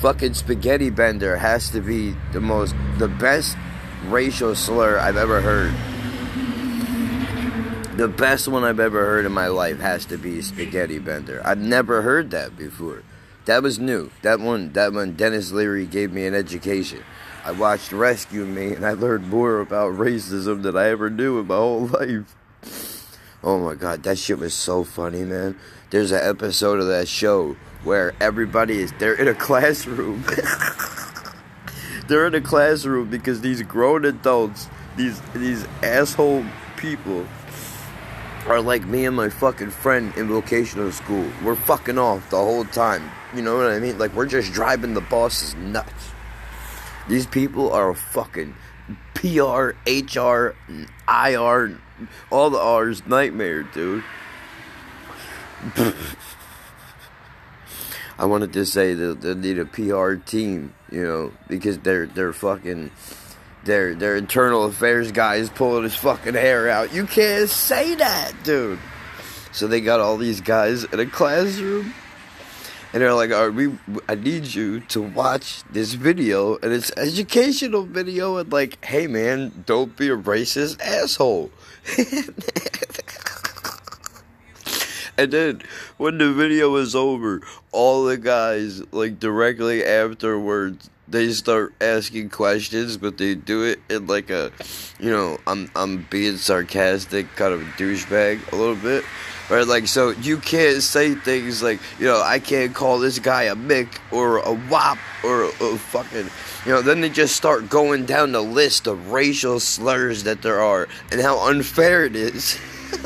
Fucking 0.00 0.34
spaghetti 0.34 0.90
bender 0.90 1.36
has 1.36 1.70
to 1.70 1.80
be 1.80 2.16
the 2.32 2.40
most, 2.40 2.74
the 2.98 3.08
best 3.08 3.56
racial 4.06 4.54
slur 4.54 4.98
I've 4.98 5.16
ever 5.16 5.40
heard. 5.40 5.72
The 7.96 8.08
best 8.08 8.48
one 8.48 8.64
I've 8.64 8.80
ever 8.80 9.06
heard 9.06 9.24
in 9.24 9.32
my 9.32 9.46
life 9.46 9.78
has 9.78 10.04
to 10.06 10.18
be 10.18 10.42
spaghetti 10.42 10.98
bender. 10.98 11.40
I've 11.44 11.58
never 11.58 12.02
heard 12.02 12.32
that 12.32 12.56
before. 12.56 13.02
That 13.46 13.62
was 13.62 13.78
new. 13.78 14.10
That 14.22 14.40
one, 14.40 14.72
that 14.72 14.92
one, 14.92 15.16
Denis 15.16 15.52
Leary 15.52 15.84
gave 15.84 16.12
me 16.12 16.26
an 16.26 16.34
education. 16.34 17.04
I 17.44 17.52
watched 17.52 17.92
Rescue 17.92 18.46
Me 18.46 18.72
and 18.72 18.86
I 18.86 18.92
learned 18.92 19.28
more 19.28 19.60
about 19.60 19.92
racism 19.92 20.62
than 20.62 20.78
I 20.78 20.88
ever 20.88 21.10
knew 21.10 21.38
in 21.38 21.46
my 21.46 21.56
whole 21.56 21.86
life. 21.86 22.34
Oh 23.42 23.58
my 23.58 23.74
god, 23.74 24.02
that 24.04 24.16
shit 24.16 24.38
was 24.38 24.54
so 24.54 24.82
funny, 24.82 25.24
man. 25.24 25.58
There's 25.90 26.10
an 26.10 26.22
episode 26.22 26.80
of 26.80 26.86
that 26.86 27.06
show 27.06 27.56
where 27.82 28.14
everybody 28.18 28.80
is 28.80 28.92
they're 28.98 29.14
in 29.14 29.28
a 29.28 29.34
classroom. 29.34 30.24
they're 32.08 32.26
in 32.26 32.34
a 32.34 32.40
classroom 32.40 33.10
because 33.10 33.42
these 33.42 33.60
grown 33.60 34.06
adults, 34.06 34.70
these 34.96 35.20
these 35.34 35.66
asshole 35.82 36.46
people 36.78 37.26
are 38.46 38.62
like 38.62 38.86
me 38.86 39.04
and 39.04 39.14
my 39.14 39.28
fucking 39.28 39.70
friend 39.70 40.14
in 40.16 40.28
vocational 40.28 40.90
school. 40.90 41.30
We're 41.44 41.56
fucking 41.56 41.98
off 41.98 42.30
the 42.30 42.38
whole 42.38 42.64
time. 42.64 43.10
You 43.34 43.42
know 43.42 43.56
what 43.56 43.66
I 43.66 43.80
mean? 43.80 43.98
Like 43.98 44.14
we're 44.14 44.26
just 44.26 44.52
driving 44.52 44.94
the 44.94 45.00
bosses 45.00 45.54
nuts. 45.56 46.10
These 47.08 47.26
people 47.26 47.72
are 47.72 47.92
fucking 47.94 48.54
PR, 49.14 49.72
HR, 49.86 50.54
IR, 51.08 51.78
all 52.30 52.50
the 52.50 52.58
R's 52.58 53.06
nightmare, 53.06 53.62
dude. 53.62 54.04
I 58.16 58.26
wanted 58.26 58.52
to 58.52 58.64
say 58.64 58.94
that 58.94 59.20
they 59.20 59.34
need 59.34 59.58
a 59.58 59.64
PR 59.64 60.14
team, 60.14 60.74
you 60.90 61.02
know, 61.02 61.32
because 61.48 61.78
they're 61.78 62.06
they're 62.06 62.32
fucking 62.32 62.90
their 63.64 63.94
their 63.94 64.16
internal 64.16 64.64
affairs 64.64 65.10
guy 65.10 65.36
is 65.36 65.50
pulling 65.50 65.82
his 65.82 65.96
fucking 65.96 66.34
hair 66.34 66.68
out. 66.68 66.92
You 66.92 67.06
can't 67.06 67.48
say 67.48 67.94
that, 67.96 68.32
dude. 68.44 68.78
So 69.52 69.66
they 69.66 69.80
got 69.80 70.00
all 70.00 70.16
these 70.16 70.40
guys 70.40 70.84
in 70.84 71.00
a 71.00 71.06
classroom, 71.06 71.94
and 72.94 73.02
they're 73.02 73.12
like, 73.12 73.32
"All 73.32 73.48
right, 73.48 73.54
we 73.54 73.76
I 74.08 74.14
need 74.14 74.54
you 74.54 74.80
to 74.80 75.02
watch 75.02 75.64
this 75.70 75.94
video, 75.94 76.56
and 76.62 76.72
it's 76.72 76.92
educational 76.96 77.82
video, 77.82 78.36
and 78.38 78.50
like, 78.52 78.82
hey 78.84 79.08
man, 79.08 79.64
don't 79.66 79.96
be 79.96 80.08
a 80.08 80.16
racist 80.16 80.80
asshole." 80.80 81.50
And 85.16 85.30
then 85.30 85.62
when 85.96 86.18
the 86.18 86.32
video 86.32 86.74
is 86.74 86.96
over, 86.96 87.40
all 87.70 88.04
the 88.04 88.16
guys 88.16 88.82
like 88.92 89.20
directly 89.20 89.84
afterwards 89.84 90.90
they 91.06 91.30
start 91.32 91.74
asking 91.80 92.30
questions, 92.30 92.96
but 92.96 93.18
they 93.18 93.34
do 93.34 93.62
it 93.62 93.80
in 93.90 94.06
like 94.06 94.30
a, 94.30 94.50
you 94.98 95.10
know, 95.10 95.38
I'm 95.46 95.70
I'm 95.76 96.06
being 96.10 96.36
sarcastic, 96.36 97.28
kind 97.36 97.52
of 97.52 97.60
douchebag 97.76 98.52
a 98.52 98.56
little 98.56 98.76
bit. 98.76 99.04
Right, 99.50 99.66
like 99.66 99.88
so 99.88 100.10
you 100.10 100.38
can't 100.38 100.82
say 100.82 101.14
things 101.14 101.62
like, 101.62 101.78
you 101.98 102.06
know, 102.06 102.22
I 102.22 102.38
can't 102.38 102.74
call 102.74 102.98
this 102.98 103.18
guy 103.18 103.42
a 103.42 103.54
Mick 103.54 103.88
or 104.10 104.38
a 104.38 104.52
Wop 104.70 104.96
or 105.22 105.42
a, 105.42 105.48
a 105.48 105.76
fucking 105.76 106.30
you 106.64 106.72
know, 106.72 106.80
then 106.80 107.02
they 107.02 107.10
just 107.10 107.36
start 107.36 107.68
going 107.68 108.06
down 108.06 108.32
the 108.32 108.40
list 108.40 108.86
of 108.86 109.12
racial 109.12 109.60
slurs 109.60 110.24
that 110.24 110.40
there 110.40 110.62
are 110.62 110.88
and 111.12 111.20
how 111.20 111.46
unfair 111.46 112.06
it 112.06 112.16
is. 112.16 112.54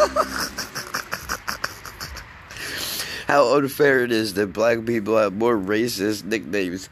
how 3.26 3.57
unfair 3.57 4.05
it 4.05 4.12
is 4.12 4.34
that 4.34 4.53
black 4.53 4.84
people 4.86 5.16
have 5.16 5.34
more 5.34 5.57
racist 5.57 6.24
nicknames 6.24 6.89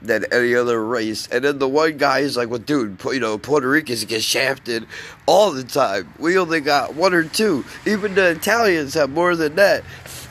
than 0.00 0.24
any 0.32 0.54
other 0.54 0.82
race. 0.82 1.26
And 1.28 1.44
then 1.44 1.58
the 1.58 1.68
one 1.68 1.96
guy 1.96 2.20
is 2.20 2.36
like, 2.36 2.48
well, 2.48 2.58
dude, 2.58 3.00
you 3.04 3.20
know, 3.20 3.38
Puerto 3.38 3.68
Ricans 3.68 4.04
get 4.04 4.22
shafted 4.22 4.86
all 5.26 5.50
the 5.50 5.64
time. 5.64 6.12
We 6.18 6.38
only 6.38 6.60
got 6.60 6.94
one 6.94 7.14
or 7.14 7.24
two. 7.24 7.64
Even 7.86 8.14
the 8.14 8.30
Italians 8.30 8.94
have 8.94 9.10
more 9.10 9.34
than 9.34 9.56
that. 9.56 9.82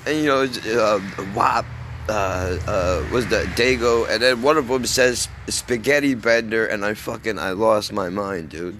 And, 0.05 0.17
you 0.17 0.25
know, 0.25 0.43
uh, 0.43 1.01
Wop 1.35 1.65
uh, 2.09 2.57
uh, 2.67 3.05
was 3.11 3.27
the 3.27 3.43
Dago, 3.55 4.09
and 4.09 4.21
then 4.21 4.41
one 4.41 4.57
of 4.57 4.67
them 4.67 4.85
says 4.85 5.27
spaghetti 5.49 6.13
bender, 6.15 6.65
and 6.65 6.85
I 6.85 6.93
fucking 6.93 7.37
I 7.37 7.51
lost 7.51 7.91
my 7.91 8.09
mind, 8.09 8.49
dude. 8.49 8.79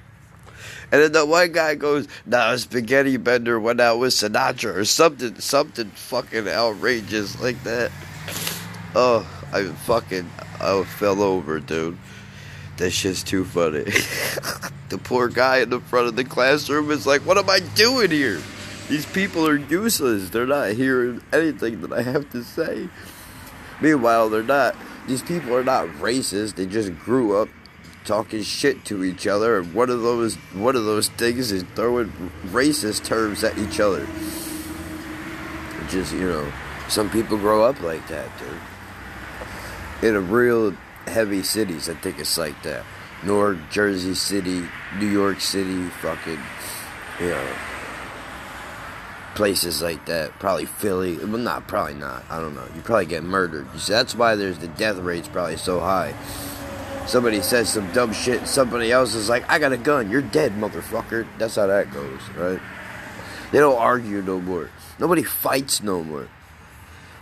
And 0.92 1.02
then 1.02 1.12
the 1.12 1.26
one 1.26 1.52
guy 1.52 1.76
goes, 1.76 2.08
"Nah, 2.26 2.56
spaghetti 2.56 3.18
bender 3.18 3.60
went 3.60 3.82
out 3.82 4.00
with 4.00 4.14
Sinatra 4.14 4.76
or 4.76 4.86
something, 4.86 5.40
something 5.40 5.90
fucking 5.92 6.48
outrageous 6.48 7.40
like 7.42 7.62
that." 7.64 7.92
Oh, 8.96 9.28
I 9.52 9.66
fucking 9.66 10.30
I 10.60 10.84
fell 10.84 11.22
over, 11.22 11.60
dude. 11.60 11.98
That 12.78 12.92
shit's 12.92 13.24
too 13.24 13.44
funny. 13.44 13.84
the 14.90 15.00
poor 15.04 15.28
guy 15.28 15.60
in 15.60 15.70
the 15.70 15.80
front 15.80 16.08
of 16.08 16.16
the 16.16 16.24
classroom 16.24 16.92
is 16.92 17.08
like, 17.08 17.22
"What 17.22 17.38
am 17.38 17.50
I 17.50 17.60
doing 17.60 18.12
here?" 18.12 18.40
These 18.88 19.06
people 19.08 19.48
are 19.48 19.58
useless. 19.58 20.30
They're 20.30 20.46
not 20.46 20.72
hearing 20.72 21.22
anything 21.34 21.82
that 21.82 21.92
I 21.92 22.04
have 22.04 22.30
to 22.32 22.44
say. 22.44 22.88
Meanwhile, 23.82 24.30
they're 24.30 24.44
not. 24.44 24.76
These 25.08 25.24
people 25.24 25.56
are 25.56 25.64
not 25.64 25.88
racist. 26.00 26.56
They 26.56 26.66
just 26.66 26.98
grew 27.00 27.38
up 27.38 27.50
talking 28.06 28.42
shit 28.42 28.86
to 28.86 29.04
each 29.04 29.28
other, 29.28 29.60
and 29.60 29.74
one 29.74 29.90
of 29.90 30.02
those 30.02 30.36
one 30.54 30.76
of 30.76 30.86
those 30.86 31.10
things 31.10 31.52
is 31.52 31.64
throwing 31.76 32.32
racist 32.48 33.04
terms 33.04 33.44
at 33.44 33.58
each 33.58 33.80
other. 33.80 34.08
Just 35.90 36.14
you 36.14 36.30
know, 36.30 36.52
some 36.88 37.10
people 37.10 37.38
grow 37.38 37.64
up 37.64 37.82
like 37.82 38.08
that, 38.08 38.30
dude. 38.40 38.77
In 40.02 40.16
a 40.16 40.22
real 40.22 40.76
heavy 41.08 41.44
cities, 41.44 41.90
I 41.90 41.96
think 41.96 42.20
it's 42.20 42.38
like 42.38 42.62
that. 42.64 42.86
Newark, 43.24 43.58
Jersey 43.72 44.14
City, 44.14 44.64
New 45.00 45.08
York 45.08 45.42
City, 45.42 45.90
fucking, 45.90 46.40
you 47.20 47.30
know 47.30 47.54
places 49.38 49.84
like 49.84 50.04
that. 50.08 50.32
Probably 50.40 50.66
Philly. 50.66 51.16
Well, 51.16 51.38
not 51.38 51.68
probably 51.68 51.94
not. 51.94 52.26
I 52.28 52.40
don't 52.42 52.56
know. 52.56 52.66
You 52.76 52.82
probably 52.82 53.06
get 53.06 53.24
murdered. 53.24 53.68
See, 53.80 53.94
that's 53.94 54.16
why 54.16 54.34
there's 54.34 54.58
the 54.58 54.68
death 54.68 54.98
rate's 54.98 55.28
probably 55.28 55.58
so 55.58 55.80
high. 55.80 56.16
Somebody 57.06 57.42
says 57.42 57.70
some 57.70 57.90
dumb 57.94 58.12
shit. 58.14 58.48
Somebody 58.48 58.92
else 58.92 59.14
is 59.14 59.30
like, 59.30 59.48
"I 59.48 59.60
got 59.60 59.72
a 59.72 59.78
gun. 59.78 60.10
You're 60.10 60.24
dead, 60.24 60.54
motherfucker." 60.54 61.28
That's 61.38 61.56
how 61.56 61.68
that 61.68 61.94
goes, 61.94 62.20
right? 62.36 62.60
They 63.52 63.60
don't 63.60 63.78
argue 63.78 64.24
no 64.24 64.42
more. 64.42 64.72
Nobody 65.00 65.22
fights 65.22 65.84
no 65.84 66.04
more. 66.04 66.28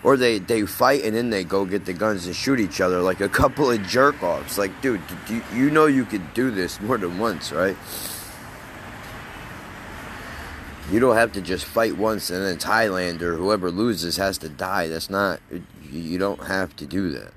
Or 0.06 0.18
they, 0.18 0.38
they 0.38 0.68
fight 0.68 1.04
and 1.04 1.16
then 1.16 1.32
they 1.32 1.44
go 1.44 1.66
get 1.66 1.86
the 1.86 1.94
guns 1.94 2.28
and 2.28 2.36
shoot 2.36 2.60
each 2.60 2.80
other 2.80 3.02
like 3.02 3.22
a 3.22 3.30
couple 3.42 3.72
of 3.72 3.82
jerk 3.88 4.22
offs. 4.22 4.56
Like, 4.56 4.80
dude, 4.80 5.02
you, 5.28 5.42
you 5.52 5.72
know 5.72 5.88
you 5.88 6.06
could 6.06 6.32
do 6.36 6.52
this 6.52 6.80
more 6.80 7.00
than 7.00 7.18
once, 7.18 7.52
right? 7.52 7.76
You 10.92 11.00
don't 11.00 11.16
have 11.16 11.32
to 11.32 11.42
just 11.42 11.66
fight 11.66 11.98
once 11.98 12.30
and 12.30 12.46
then 12.46 12.58
Thailand 12.58 13.24
or 13.24 13.36
whoever 13.36 13.72
loses 13.72 14.18
has 14.18 14.38
to 14.38 14.48
die. 14.48 14.90
That's 14.90 15.10
not. 15.10 15.40
You 15.92 16.20
don't 16.20 16.46
have 16.46 16.76
to 16.76 16.86
do 16.86 17.10
that. 17.10 17.32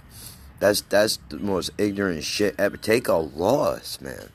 That's 0.61 0.83
that's 0.83 1.19
the 1.31 1.39
most 1.39 1.71
ignorant 1.79 2.23
shit 2.23 2.55
ever. 2.59 2.77
Take 2.77 3.09
a 3.09 3.15
loss, 3.15 3.99
man. 4.03 4.29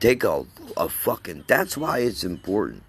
Take 0.00 0.24
a 0.24 0.46
a 0.74 0.88
fucking. 0.88 1.44
That's 1.46 1.76
why 1.76 1.98
it's 1.98 2.24
important 2.24 2.82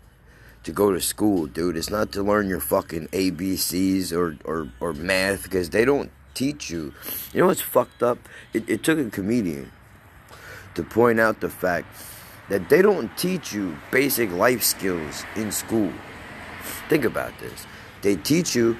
to 0.67 0.73
go 0.73 0.91
to 0.91 0.99
school, 0.99 1.45
dude. 1.47 1.77
It's 1.77 1.89
not 1.89 2.11
to 2.11 2.21
learn 2.21 2.49
your 2.49 2.59
fucking 2.59 3.07
ABCs 3.07 4.11
or 4.11 4.37
or 4.43 4.69
or 4.81 4.91
math 4.91 5.43
because 5.43 5.69
they 5.69 5.85
don't 5.85 6.11
teach 6.33 6.69
you. 6.69 6.93
You 7.33 7.39
know 7.39 7.47
what's 7.47 7.61
fucked 7.61 8.03
up? 8.03 8.19
It, 8.51 8.69
it 8.69 8.83
took 8.83 8.99
a 8.99 9.09
comedian 9.09 9.71
to 10.75 10.83
point 10.83 11.21
out 11.21 11.39
the 11.39 11.49
fact 11.49 11.87
that 12.49 12.67
they 12.67 12.81
don't 12.81 13.17
teach 13.17 13.53
you 13.53 13.77
basic 13.91 14.29
life 14.33 14.61
skills 14.61 15.23
in 15.37 15.53
school. 15.53 15.93
Think 16.89 17.05
about 17.05 17.39
this. 17.39 17.65
They 18.01 18.17
teach 18.17 18.53
you 18.53 18.77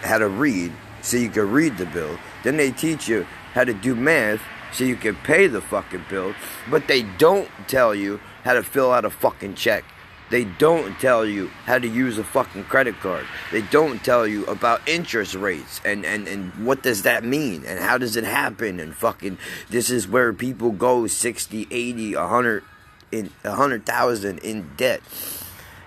how 0.00 0.16
to 0.16 0.28
read 0.28 0.72
so 1.02 1.18
you 1.18 1.28
can 1.28 1.52
read 1.52 1.76
the 1.76 1.86
bill. 1.86 2.18
Then 2.44 2.56
they 2.56 2.70
teach 2.70 3.08
you 3.08 3.26
how 3.52 3.64
to 3.64 3.74
do 3.74 3.94
math 3.94 4.40
so 4.72 4.84
you 4.84 4.96
can 4.96 5.16
pay 5.16 5.48
the 5.48 5.60
fucking 5.60 6.06
bill. 6.08 6.34
But 6.70 6.88
they 6.88 7.02
don't 7.18 7.50
tell 7.68 7.94
you 7.94 8.20
how 8.42 8.54
to 8.54 8.62
fill 8.62 8.90
out 8.90 9.04
a 9.04 9.10
fucking 9.10 9.56
check. 9.56 9.84
They 10.28 10.44
don't 10.44 10.98
tell 10.98 11.24
you 11.24 11.48
how 11.66 11.78
to 11.78 11.86
use 11.86 12.18
a 12.18 12.24
fucking 12.24 12.64
credit 12.64 12.98
card. 13.00 13.26
They 13.52 13.62
don't 13.62 14.02
tell 14.04 14.26
you 14.26 14.44
about 14.46 14.88
interest 14.88 15.34
rates 15.34 15.80
and, 15.84 16.04
and, 16.04 16.26
and 16.26 16.66
what 16.66 16.82
does 16.82 17.02
that 17.02 17.24
mean 17.24 17.64
and 17.64 17.78
how 17.78 17.96
does 17.96 18.16
it 18.16 18.24
happen 18.24 18.80
and 18.80 18.94
fucking 18.94 19.38
this 19.70 19.88
is 19.88 20.08
where 20.08 20.32
people 20.32 20.72
go 20.72 21.06
60, 21.06 21.68
80, 21.70 22.16
100 22.16 22.64
in 23.12 23.30
a 23.44 23.52
hundred 23.52 23.86
thousand 23.86 24.38
in 24.40 24.70
debt. 24.76 25.00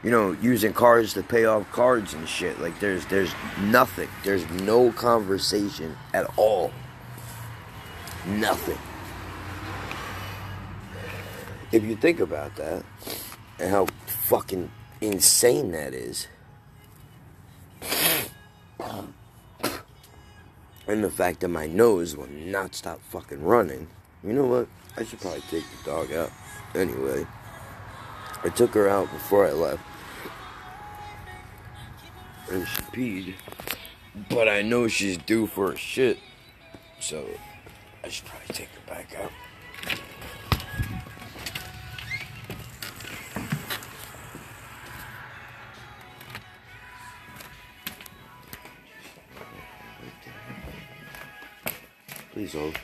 You 0.03 0.11
know, 0.11 0.31
using 0.31 0.71
cards 0.71 1.13
to 1.15 1.23
pay 1.23 1.43
off 1.45 1.69
cards 1.71 2.13
and 2.13 2.27
shit. 2.27 2.59
Like 2.59 2.79
there's 2.79 3.05
there's 3.07 3.33
nothing. 3.59 4.07
There's 4.23 4.49
no 4.61 4.91
conversation 4.93 5.97
at 6.13 6.29
all. 6.37 6.71
Nothing. 8.25 8.77
If 11.71 11.83
you 11.83 11.95
think 11.95 12.19
about 12.19 12.55
that 12.55 12.83
and 13.59 13.69
how 13.69 13.87
fucking 14.30 14.69
insane 15.01 15.71
that 15.71 15.91
is. 15.91 16.27
And 20.88 21.03
the 21.03 21.09
fact 21.09 21.39
that 21.39 21.47
my 21.47 21.65
nose 21.65 22.15
will 22.15 22.30
not 22.30 22.75
stop 22.75 22.99
fucking 23.09 23.43
running. 23.43 23.88
You 24.23 24.34
know 24.34 24.45
what? 24.45 24.67
I 24.97 25.03
should 25.03 25.19
probably 25.19 25.41
take 25.49 25.63
the 25.63 25.89
dog 25.89 26.13
out. 26.13 26.32
Anyway, 26.75 27.25
I 28.43 28.49
took 28.49 28.75
her 28.75 28.88
out 28.88 29.11
before 29.11 29.47
I 29.47 29.51
left. 29.51 29.82
And 32.51 32.67
she 32.67 32.82
peed. 32.84 33.34
But 34.30 34.47
I 34.47 34.61
know 34.61 34.88
she's 34.88 35.17
due 35.17 35.47
for 35.47 35.71
a 35.71 35.75
shit. 35.75 36.19
So 36.99 37.25
I 38.03 38.09
should 38.09 38.25
probably 38.25 38.53
take 38.53 38.69
her 38.69 38.93
back 38.93 39.15
out. 39.19 39.32
Please 52.39 52.53
hold. 52.53 52.79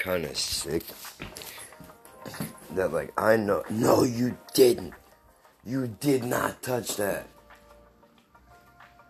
Kind 0.00 0.24
of 0.24 0.36
sick 0.36 0.82
that 2.74 2.92
like 2.92 3.12
I 3.18 3.36
know. 3.36 3.62
No, 3.70 4.02
you 4.02 4.36
didn't. 4.54 4.94
You 5.64 5.86
did 6.00 6.24
not 6.24 6.62
touch 6.62 6.96
that. 6.96 7.28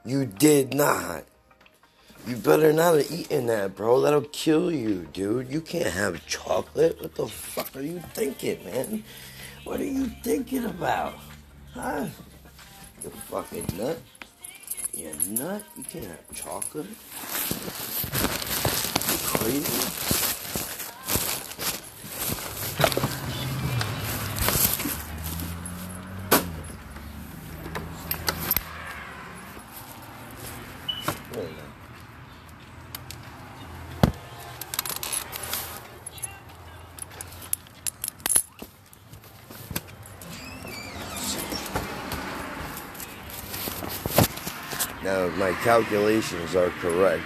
You 0.05 0.27
did 0.27 0.75
not. 0.75 1.25
You 2.27 2.37
better 2.37 2.73
not 2.73 2.97
have 2.97 3.11
eaten 3.11 3.47
that, 3.47 3.77
bro. 3.77 4.01
That'll 4.01 4.23
kill 4.23 4.71
you, 4.73 5.09
dude. 5.13 5.51
You 5.51 5.61
can't 5.61 5.87
have 5.87 6.27
chocolate. 6.27 7.01
What 7.01 7.15
the 7.15 7.29
fuck 7.29 7.75
are 7.77 7.83
you 7.83 8.01
thinking, 8.13 8.63
man? 8.65 9.05
What 9.65 9.81
are 9.81 9.85
you 9.85 10.07
thinking 10.23 10.65
about? 10.65 11.15
Huh? 11.73 12.07
You 13.03 13.11
fucking 13.11 13.69
nut. 13.79 13.99
You 14.93 15.13
nut? 15.31 15.63
You 15.77 15.85
can't 15.85 16.07
have 16.07 16.35
chocolate. 16.35 16.87
You 19.09 19.19
crazy? 19.29 20.07
There 31.33 31.45
you 31.45 31.51
go. 31.51 31.63
Now, 45.03 45.25
if 45.25 45.37
my 45.37 45.50
calculations 45.63 46.57
are 46.57 46.71
correct, 46.81 47.23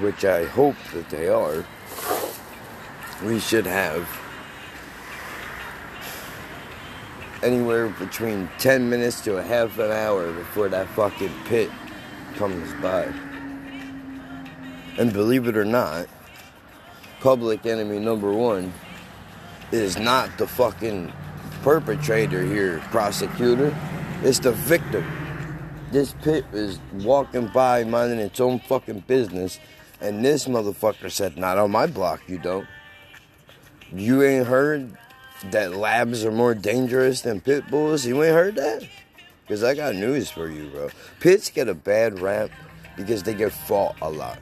which 0.00 0.24
I 0.24 0.44
hope 0.44 0.76
that 0.92 1.10
they 1.10 1.28
are, 1.28 1.64
we 3.24 3.38
should 3.38 3.66
have 3.66 4.08
anywhere 7.42 7.88
between 7.88 8.48
10 8.58 8.88
minutes 8.88 9.20
to 9.22 9.36
a 9.36 9.42
half 9.42 9.78
an 9.78 9.90
hour 9.90 10.32
before 10.32 10.68
that 10.68 10.88
fucking 10.88 11.32
pit 11.44 11.70
comes 12.36 12.72
by. 12.82 13.12
And 14.98 15.12
believe 15.12 15.46
it 15.46 15.56
or 15.56 15.64
not, 15.64 16.06
public 17.20 17.66
enemy 17.66 17.98
number 17.98 18.32
one 18.32 18.72
is 19.70 19.98
not 19.98 20.38
the 20.38 20.46
fucking 20.46 21.12
perpetrator 21.62 22.42
here, 22.42 22.78
prosecutor. 22.90 23.76
It's 24.22 24.38
the 24.38 24.52
victim. 24.52 25.04
This 25.96 26.14
pit 26.22 26.44
was 26.52 26.78
walking 26.92 27.46
by 27.46 27.82
minding 27.84 28.18
its 28.18 28.38
own 28.38 28.58
fucking 28.58 29.04
business, 29.06 29.58
and 29.98 30.22
this 30.22 30.46
motherfucker 30.46 31.10
said, 31.10 31.38
Not 31.38 31.56
on 31.56 31.70
my 31.70 31.86
block, 31.86 32.20
you 32.28 32.36
don't. 32.36 32.66
You 33.90 34.22
ain't 34.22 34.46
heard 34.46 34.94
that 35.52 35.74
labs 35.74 36.22
are 36.22 36.30
more 36.30 36.54
dangerous 36.54 37.22
than 37.22 37.40
pit 37.40 37.66
bulls? 37.70 38.04
You 38.04 38.22
ain't 38.22 38.34
heard 38.34 38.56
that? 38.56 38.86
Because 39.40 39.64
I 39.64 39.74
got 39.74 39.94
news 39.94 40.28
for 40.28 40.50
you, 40.50 40.68
bro. 40.68 40.90
Pits 41.18 41.48
get 41.48 41.66
a 41.66 41.74
bad 41.74 42.20
rap 42.20 42.50
because 42.94 43.22
they 43.22 43.32
get 43.32 43.52
fought 43.52 43.96
a 44.02 44.10
lot. 44.10 44.38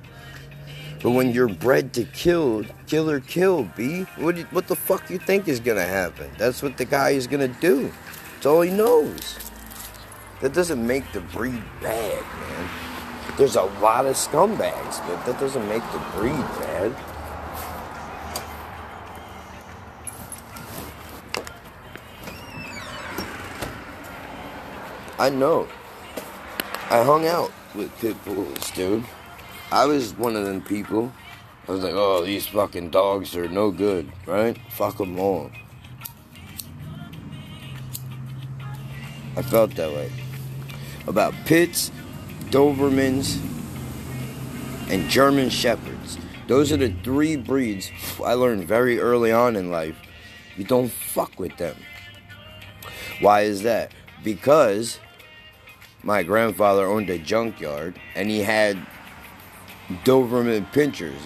But 1.05 1.13
when 1.13 1.31
you're 1.31 1.47
bred 1.47 1.93
to 1.93 2.03
kill, 2.03 2.65
kill 2.89 3.09
or 3.09 3.21
kill, 3.21 3.71
B, 3.77 4.01
what, 4.17 4.37
what 4.53 4.67
the 4.67 4.75
fuck 4.75 5.09
you 5.09 5.19
think 5.19 5.47
is 5.47 5.61
gonna 5.61 5.87
happen? 5.87 6.29
That's 6.37 6.65
what 6.65 6.79
the 6.79 6.85
guy 6.85 7.11
is 7.11 7.29
gonna 7.29 7.47
do. 7.47 7.93
That's 8.35 8.47
all 8.47 8.63
he 8.63 8.73
knows. 8.73 9.39
That 10.45 10.53
doesn't 10.53 10.87
make 10.87 11.11
the 11.13 11.23
breed 11.23 11.63
bad, 11.81 12.23
man. 12.23 12.69
There's 13.39 13.57
a 13.57 13.63
lot 13.63 14.05
of 14.05 14.15
scumbags, 14.15 15.01
but 15.09 15.25
that 15.25 15.41
doesn't 15.41 15.67
make 15.71 15.83
the 15.91 15.99
breed 16.13 16.37
bad. 16.61 16.95
I 25.19 25.31
know. 25.31 25.67
I 26.91 27.03
hung 27.03 27.27
out 27.27 27.51
with 27.75 27.99
pit 27.99 28.23
bulls, 28.27 28.71
dude. 28.73 29.03
I 29.73 29.87
was 29.87 30.13
one 30.13 30.37
of 30.37 30.45
them 30.45 30.61
people. 30.61 31.11
I 31.67 31.73
was 31.73 31.83
like, 31.83 31.95
oh, 31.95 32.23
these 32.23 32.47
fucking 32.49 32.91
dogs 32.91 33.35
are 33.35 33.49
no 33.49 33.71
good, 33.71 34.13
right? 34.27 34.59
Fuck 34.73 34.99
them 34.99 35.19
all. 35.19 35.51
I 39.39 39.41
felt 39.41 39.75
that 39.77 39.91
way. 39.91 40.13
About 41.07 41.35
pits, 41.45 41.91
Dobermans, 42.51 43.41
and 44.89 45.09
German 45.09 45.51
Shepherds. 45.51 46.19
Those 46.47 46.73
are 46.73 46.77
the 46.77 46.95
three 47.03 47.37
breeds 47.37 47.91
I 48.23 48.35
learned 48.35 48.67
very 48.67 49.01
early 49.01 49.33
on 49.33 49.57
in 49.57 49.71
life. 49.71 49.97
You 50.57 50.65
don't 50.65 50.91
fuck 50.91 51.39
with 51.39 51.57
them. 51.57 51.77
Why 53.21 53.43
is 53.43 53.63
that? 53.63 53.93
Because 54.23 54.99
my 56.03 56.23
grandfather 56.23 56.87
owned 56.87 57.09
a 57.11 57.19
junkyard 57.19 57.99
and 58.15 58.29
he 58.29 58.41
had 58.41 58.79
Doberman 60.05 60.71
pinchers, 60.73 61.21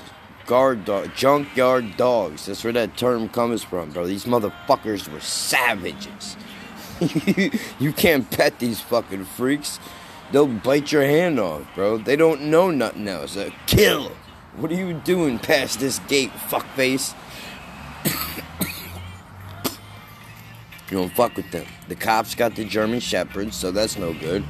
guard 0.47 0.85
dog, 0.85 1.15
junkyard 1.15 1.97
dogs. 1.97 2.47
That's 2.47 2.65
where 2.65 2.73
that 2.73 2.97
term 2.97 3.29
comes 3.29 3.63
from, 3.65 3.91
bro. 3.91 4.07
These 4.07 4.25
motherfuckers 4.25 5.13
were 5.13 5.21
savages. 5.21 6.37
you 7.79 7.93
can't 7.93 8.31
pet 8.31 8.59
these 8.59 8.81
fucking 8.81 9.25
freaks. 9.25 9.79
They'll 10.33 10.47
bite 10.47 10.93
your 10.93 11.05
hand 11.05 11.39
off, 11.39 11.67
bro. 11.75 11.99
They 11.99 12.17
don't 12.17 12.43
know 12.43 12.71
nothing 12.71 13.09
else. 13.09 13.37
Uh, 13.37 13.51
kill. 13.67 14.13
What 14.57 14.71
are 14.73 14.75
you 14.75 14.95
doing 14.95 15.39
past 15.39 15.81
this 15.81 15.99
gate, 16.01 16.33
fuckface? 16.49 17.15
you 20.91 20.99
don't 20.99 21.13
fuck 21.15 21.37
with 21.37 21.51
them. 21.51 21.67
The 21.89 21.95
cops 21.95 22.35
got 22.35 22.57
the 22.57 22.65
German 22.65 23.01
Shepherds, 23.01 23.57
so 23.57 23.71
that's 23.71 23.97
no 23.97 24.13
good. 24.13 24.45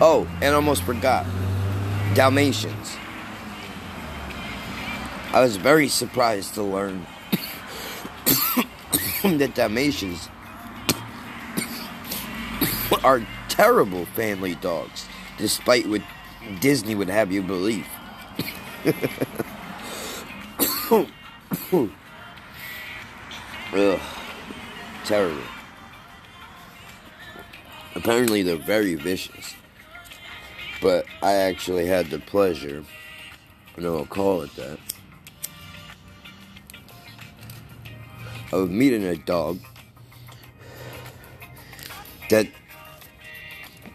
Oh, 0.00 0.28
and 0.42 0.54
almost 0.54 0.82
forgot. 0.82 1.24
Dalmatians. 2.14 2.96
I 5.32 5.40
was 5.40 5.56
very 5.56 5.88
surprised 5.88 6.54
to 6.54 6.62
learn 6.62 7.06
that 9.38 9.54
Dalmatians 9.54 10.28
are 13.04 13.26
terrible 13.48 14.06
family 14.06 14.54
dogs, 14.56 15.06
despite 15.38 15.86
what 15.88 16.02
Disney 16.60 16.94
would 16.94 17.08
have 17.08 17.32
you 17.32 17.42
believe. 17.42 17.86
Ugh, 23.74 24.00
terrible. 25.04 25.42
Apparently, 27.94 28.42
they're 28.42 28.56
very 28.56 28.94
vicious. 28.94 29.54
But 30.80 31.06
I 31.22 31.34
actually 31.34 31.86
had 31.86 32.10
the 32.10 32.18
pleasure, 32.18 32.84
and 33.76 33.86
I'll 33.86 34.04
call 34.06 34.42
it 34.42 34.54
that, 34.56 34.78
of 38.50 38.68
meeting 38.70 39.04
a 39.04 39.16
dog 39.16 39.60
that 42.30 42.48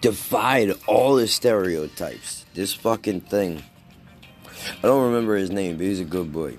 defied 0.02 0.74
all 0.88 1.16
the 1.16 1.28
stereotypes. 1.28 2.46
This 2.54 2.74
fucking 2.74 3.22
thing. 3.22 3.64
I 4.80 4.82
don't 4.82 5.12
remember 5.12 5.36
his 5.36 5.52
name, 5.52 5.78
but 5.78 5.86
he's 5.86 6.00
a 6.00 6.06
good 6.06 6.32
boy. 6.32 6.58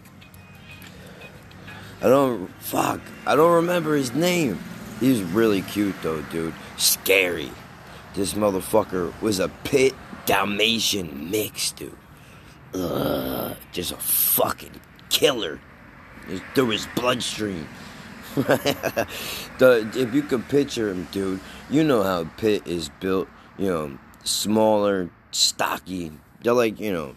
I 2.01 2.09
don't. 2.09 2.49
Fuck. 2.61 3.01
I 3.27 3.35
don't 3.35 3.53
remember 3.53 3.97
his 3.97 4.15
name. 4.15 4.59
He's 5.01 5.23
really 5.23 5.63
cute, 5.63 5.97
though, 6.03 6.23
dude. 6.23 6.55
Scary. 6.77 7.51
This 8.15 8.35
motherfucker 8.35 9.13
was 9.21 9.41
a 9.41 9.49
pit 9.65 9.95
Dalmatian 10.27 11.31
mix, 11.31 11.73
dude. 11.73 11.97
Ugh. 12.75 13.57
Just 13.73 13.93
a 13.93 13.97
fucking 13.97 14.81
killer. 15.09 15.61
Through 16.55 16.69
his 16.69 16.87
bloodstream. 16.95 17.67
the 19.59 19.91
if 19.95 20.15
you 20.15 20.23
could 20.23 20.49
picture 20.49 20.91
him, 20.91 21.09
dude, 21.13 21.41
you 21.71 21.85
know 21.85 22.03
how 22.03 22.25
Pit 22.37 22.67
is 22.67 22.91
built. 23.01 23.29
You 23.57 23.67
know, 23.67 23.99
smaller, 24.25 25.11
stocky. 25.31 26.13
They're 26.43 26.53
like 26.53 26.79
you 26.79 26.93
know, 26.93 27.15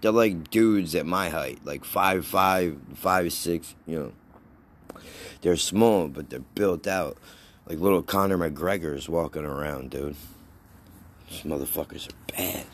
they're 0.00 0.12
like 0.12 0.50
dudes 0.50 0.94
at 0.94 1.06
my 1.06 1.28
height, 1.28 1.60
like 1.64 1.84
five 1.84 2.26
five, 2.26 2.76
five 2.94 3.32
six. 3.32 3.74
You 3.86 4.14
know, 4.94 5.00
they're 5.40 5.56
small, 5.56 6.08
but 6.08 6.30
they're 6.30 6.40
built 6.40 6.86
out 6.86 7.16
like 7.66 7.78
little 7.78 8.02
Conor 8.02 8.36
McGregor's 8.36 9.08
walking 9.08 9.44
around, 9.44 9.90
dude. 9.90 10.16
These 11.30 11.42
motherfuckers 11.42 12.08
are 12.08 12.32
bad. 12.36 12.66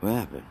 What 0.00 0.12
happened? 0.12 0.44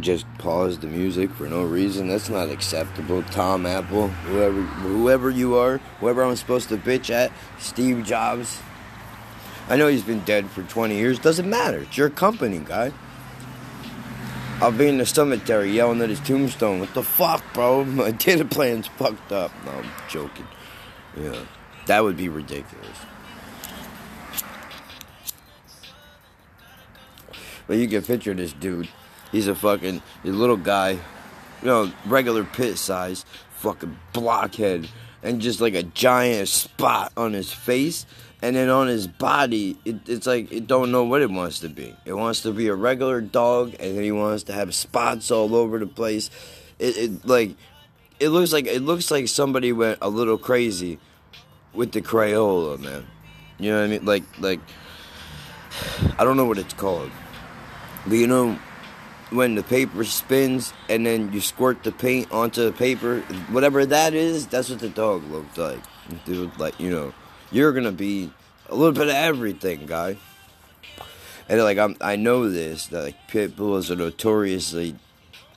Just 0.00 0.26
pause 0.38 0.78
the 0.78 0.86
music 0.86 1.30
for 1.30 1.48
no 1.48 1.62
reason. 1.64 2.08
That's 2.08 2.28
not 2.28 2.48
acceptable. 2.48 3.22
Tom 3.24 3.66
Apple, 3.66 4.08
whoever 4.08 4.60
whoever 4.62 5.30
you 5.30 5.56
are, 5.56 5.78
whoever 6.00 6.22
I'm 6.22 6.36
supposed 6.36 6.68
to 6.70 6.76
bitch 6.76 7.10
at, 7.10 7.32
Steve 7.58 8.04
Jobs. 8.04 8.60
I 9.68 9.76
know 9.76 9.88
he's 9.88 10.02
been 10.02 10.24
dead 10.24 10.50
for 10.50 10.62
20 10.62 10.96
years. 10.96 11.18
Doesn't 11.18 11.48
matter. 11.48 11.78
It's 11.78 11.96
your 11.96 12.10
company, 12.10 12.58
guy. 12.58 12.92
I'll 14.60 14.72
be 14.72 14.86
in 14.86 14.98
the 14.98 15.06
cemetery 15.06 15.72
yelling 15.72 16.00
at 16.02 16.08
his 16.08 16.20
tombstone. 16.20 16.80
What 16.80 16.94
the 16.94 17.02
fuck, 17.02 17.42
bro? 17.52 17.84
My 17.84 18.12
data 18.12 18.44
plan's 18.44 18.86
fucked 18.86 19.32
up. 19.32 19.50
No, 19.64 19.72
I'm 19.72 19.90
joking. 20.08 20.46
Yeah, 21.16 21.44
that 21.86 22.02
would 22.04 22.16
be 22.16 22.28
ridiculous. 22.28 22.98
But 27.66 27.76
you 27.76 27.88
can 27.88 28.02
picture 28.02 28.34
this 28.34 28.52
dude. 28.52 28.88
He's 29.32 29.48
a 29.48 29.54
fucking 29.54 30.02
he's 30.22 30.34
a 30.34 30.36
little 30.36 30.58
guy. 30.58 30.92
you 30.92 31.68
know, 31.68 31.92
regular 32.06 32.44
pit 32.44 32.76
size, 32.78 33.24
fucking 33.50 33.98
blockhead, 34.12 34.88
and 35.22 35.40
just 35.40 35.60
like 35.60 35.74
a 35.74 35.82
giant 35.82 36.48
spot 36.48 37.12
on 37.16 37.32
his 37.32 37.52
face. 37.52 38.06
And 38.44 38.56
then 38.56 38.68
on 38.68 38.88
his 38.88 39.06
body, 39.06 39.78
it, 39.84 40.08
it's 40.08 40.26
like 40.26 40.50
it 40.50 40.66
don't 40.66 40.90
know 40.90 41.04
what 41.04 41.22
it 41.22 41.30
wants 41.30 41.60
to 41.60 41.68
be. 41.68 41.94
It 42.04 42.12
wants 42.14 42.40
to 42.42 42.52
be 42.52 42.66
a 42.66 42.74
regular 42.74 43.20
dog, 43.20 43.74
and 43.78 43.96
then 43.96 44.02
he 44.02 44.12
wants 44.12 44.42
to 44.44 44.52
have 44.52 44.74
spots 44.74 45.30
all 45.30 45.54
over 45.54 45.78
the 45.78 45.86
place. 45.86 46.28
It, 46.80 46.96
it 46.96 47.24
like 47.24 47.54
it 48.18 48.30
looks 48.30 48.52
like 48.52 48.66
it 48.66 48.80
looks 48.80 49.10
like 49.10 49.28
somebody 49.28 49.72
went 49.72 49.98
a 50.02 50.08
little 50.08 50.38
crazy 50.38 50.98
with 51.72 51.92
the 51.92 52.02
Crayola, 52.02 52.80
man. 52.80 53.06
You 53.58 53.70
know 53.70 53.78
what 53.78 53.84
I 53.84 53.88
mean? 53.88 54.04
Like 54.04 54.24
like 54.40 54.60
I 56.18 56.24
don't 56.24 56.36
know 56.36 56.44
what 56.44 56.58
it's 56.58 56.74
called, 56.74 57.12
but 58.04 58.14
you 58.14 58.26
know 58.26 58.58
when 59.32 59.54
the 59.54 59.62
paper 59.62 60.04
spins 60.04 60.72
and 60.88 61.06
then 61.06 61.32
you 61.32 61.40
squirt 61.40 61.82
the 61.82 61.92
paint 61.92 62.30
onto 62.30 62.64
the 62.64 62.72
paper, 62.72 63.20
whatever 63.50 63.86
that 63.86 64.14
is, 64.14 64.46
that's 64.46 64.68
what 64.70 64.78
the 64.78 64.88
dog 64.88 65.24
looked 65.30 65.58
like. 65.58 65.80
Dude, 66.24 66.56
like 66.58 66.78
you 66.78 66.90
know, 66.90 67.14
you're 67.50 67.72
gonna 67.72 67.92
be 67.92 68.30
a 68.68 68.74
little 68.74 68.92
bit 68.92 69.08
of 69.08 69.14
everything, 69.14 69.86
guy. 69.86 70.16
And 71.48 71.60
like 71.62 71.78
I'm, 71.78 71.96
I 72.00 72.16
know 72.16 72.48
this 72.48 72.86
that 72.88 73.02
like 73.02 73.28
pit 73.28 73.56
bulls 73.56 73.90
are 73.90 73.96
notoriously, 73.96 74.96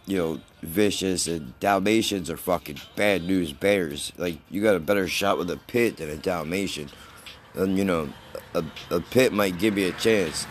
you 0.05 0.17
know, 0.17 0.39
vicious, 0.61 1.27
and 1.27 1.57
Dalmatians 1.59 2.29
are 2.29 2.37
fucking 2.37 2.79
bad 2.95 3.23
news 3.23 3.53
bears. 3.53 4.11
Like 4.17 4.37
you 4.49 4.61
got 4.61 4.75
a 4.75 4.79
better 4.79 5.07
shot 5.07 5.37
with 5.37 5.49
a 5.49 5.57
pit 5.57 5.97
than 5.97 6.09
a 6.09 6.17
Dalmatian, 6.17 6.89
and 7.53 7.77
you 7.77 7.85
know, 7.85 8.09
a, 8.53 8.63
a 8.89 8.99
pit 8.99 9.33
might 9.33 9.59
give 9.59 9.77
you 9.77 9.89
a 9.89 9.93
chance. 9.93 10.47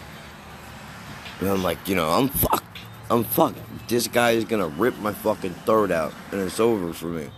And 1.41 1.49
I'm 1.49 1.63
like, 1.63 1.89
you 1.89 1.97
know, 1.97 2.11
I'm 2.11 2.29
fucked. 2.29 2.74
I'm 3.15 3.23
fucked. 3.23 3.61
This 3.87 4.09
guy 4.09 4.33
is 4.33 4.45
gonna 4.45 4.67
rip 4.67 4.99
my 4.99 5.13
fucking 5.13 5.55
throat 5.65 5.93
out, 5.93 6.13
and 6.33 6.41
it's 6.41 6.59
over 6.59 6.93
for 6.93 7.07
me. 7.07 7.29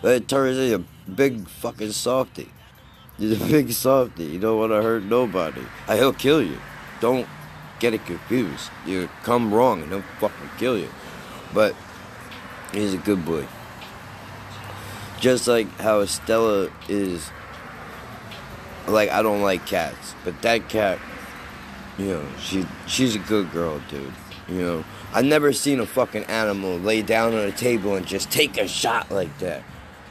But 0.00 0.14
it 0.14 0.28
turns 0.28 0.58
out 0.58 0.80
a 0.80 1.10
big 1.10 1.48
fucking 1.48 1.90
softy. 1.90 2.52
He's 3.18 3.40
a 3.40 3.44
big 3.46 3.72
softy. 3.72 4.26
You 4.26 4.38
don't 4.38 4.60
want 4.60 4.70
to 4.70 4.80
hurt 4.80 5.02
nobody. 5.02 5.62
I, 5.88 5.96
he'll 5.96 6.12
kill 6.12 6.40
you. 6.40 6.56
Don't 7.00 7.26
get 7.80 7.94
it 7.94 8.06
confused. 8.06 8.70
You 8.86 9.08
come 9.24 9.52
wrong 9.52 9.82
and 9.82 9.90
he'll 9.90 10.04
fucking 10.20 10.50
kill 10.56 10.78
you. 10.78 10.88
But 11.52 11.74
he's 12.72 12.94
a 12.94 12.98
good 12.98 13.26
boy. 13.26 13.48
Just 15.18 15.48
like 15.48 15.66
how 15.80 16.00
Estella 16.00 16.70
is. 16.88 17.28
Like 18.86 19.10
I 19.10 19.20
don't 19.20 19.42
like 19.42 19.66
cats, 19.66 20.14
but 20.24 20.40
that 20.42 20.68
cat, 20.68 21.00
you 21.98 22.06
know, 22.06 22.26
she 22.38 22.64
she's 22.86 23.16
a 23.16 23.18
good 23.18 23.50
girl, 23.50 23.80
dude. 23.90 24.12
You 24.50 24.58
know, 24.58 24.84
I've 25.14 25.24
never 25.24 25.52
seen 25.52 25.78
a 25.78 25.86
fucking 25.86 26.24
animal 26.24 26.76
lay 26.78 27.02
down 27.02 27.34
on 27.34 27.40
a 27.40 27.52
table 27.52 27.94
and 27.94 28.04
just 28.04 28.30
take 28.30 28.58
a 28.58 28.66
shot 28.66 29.10
like 29.10 29.38
that. 29.38 29.62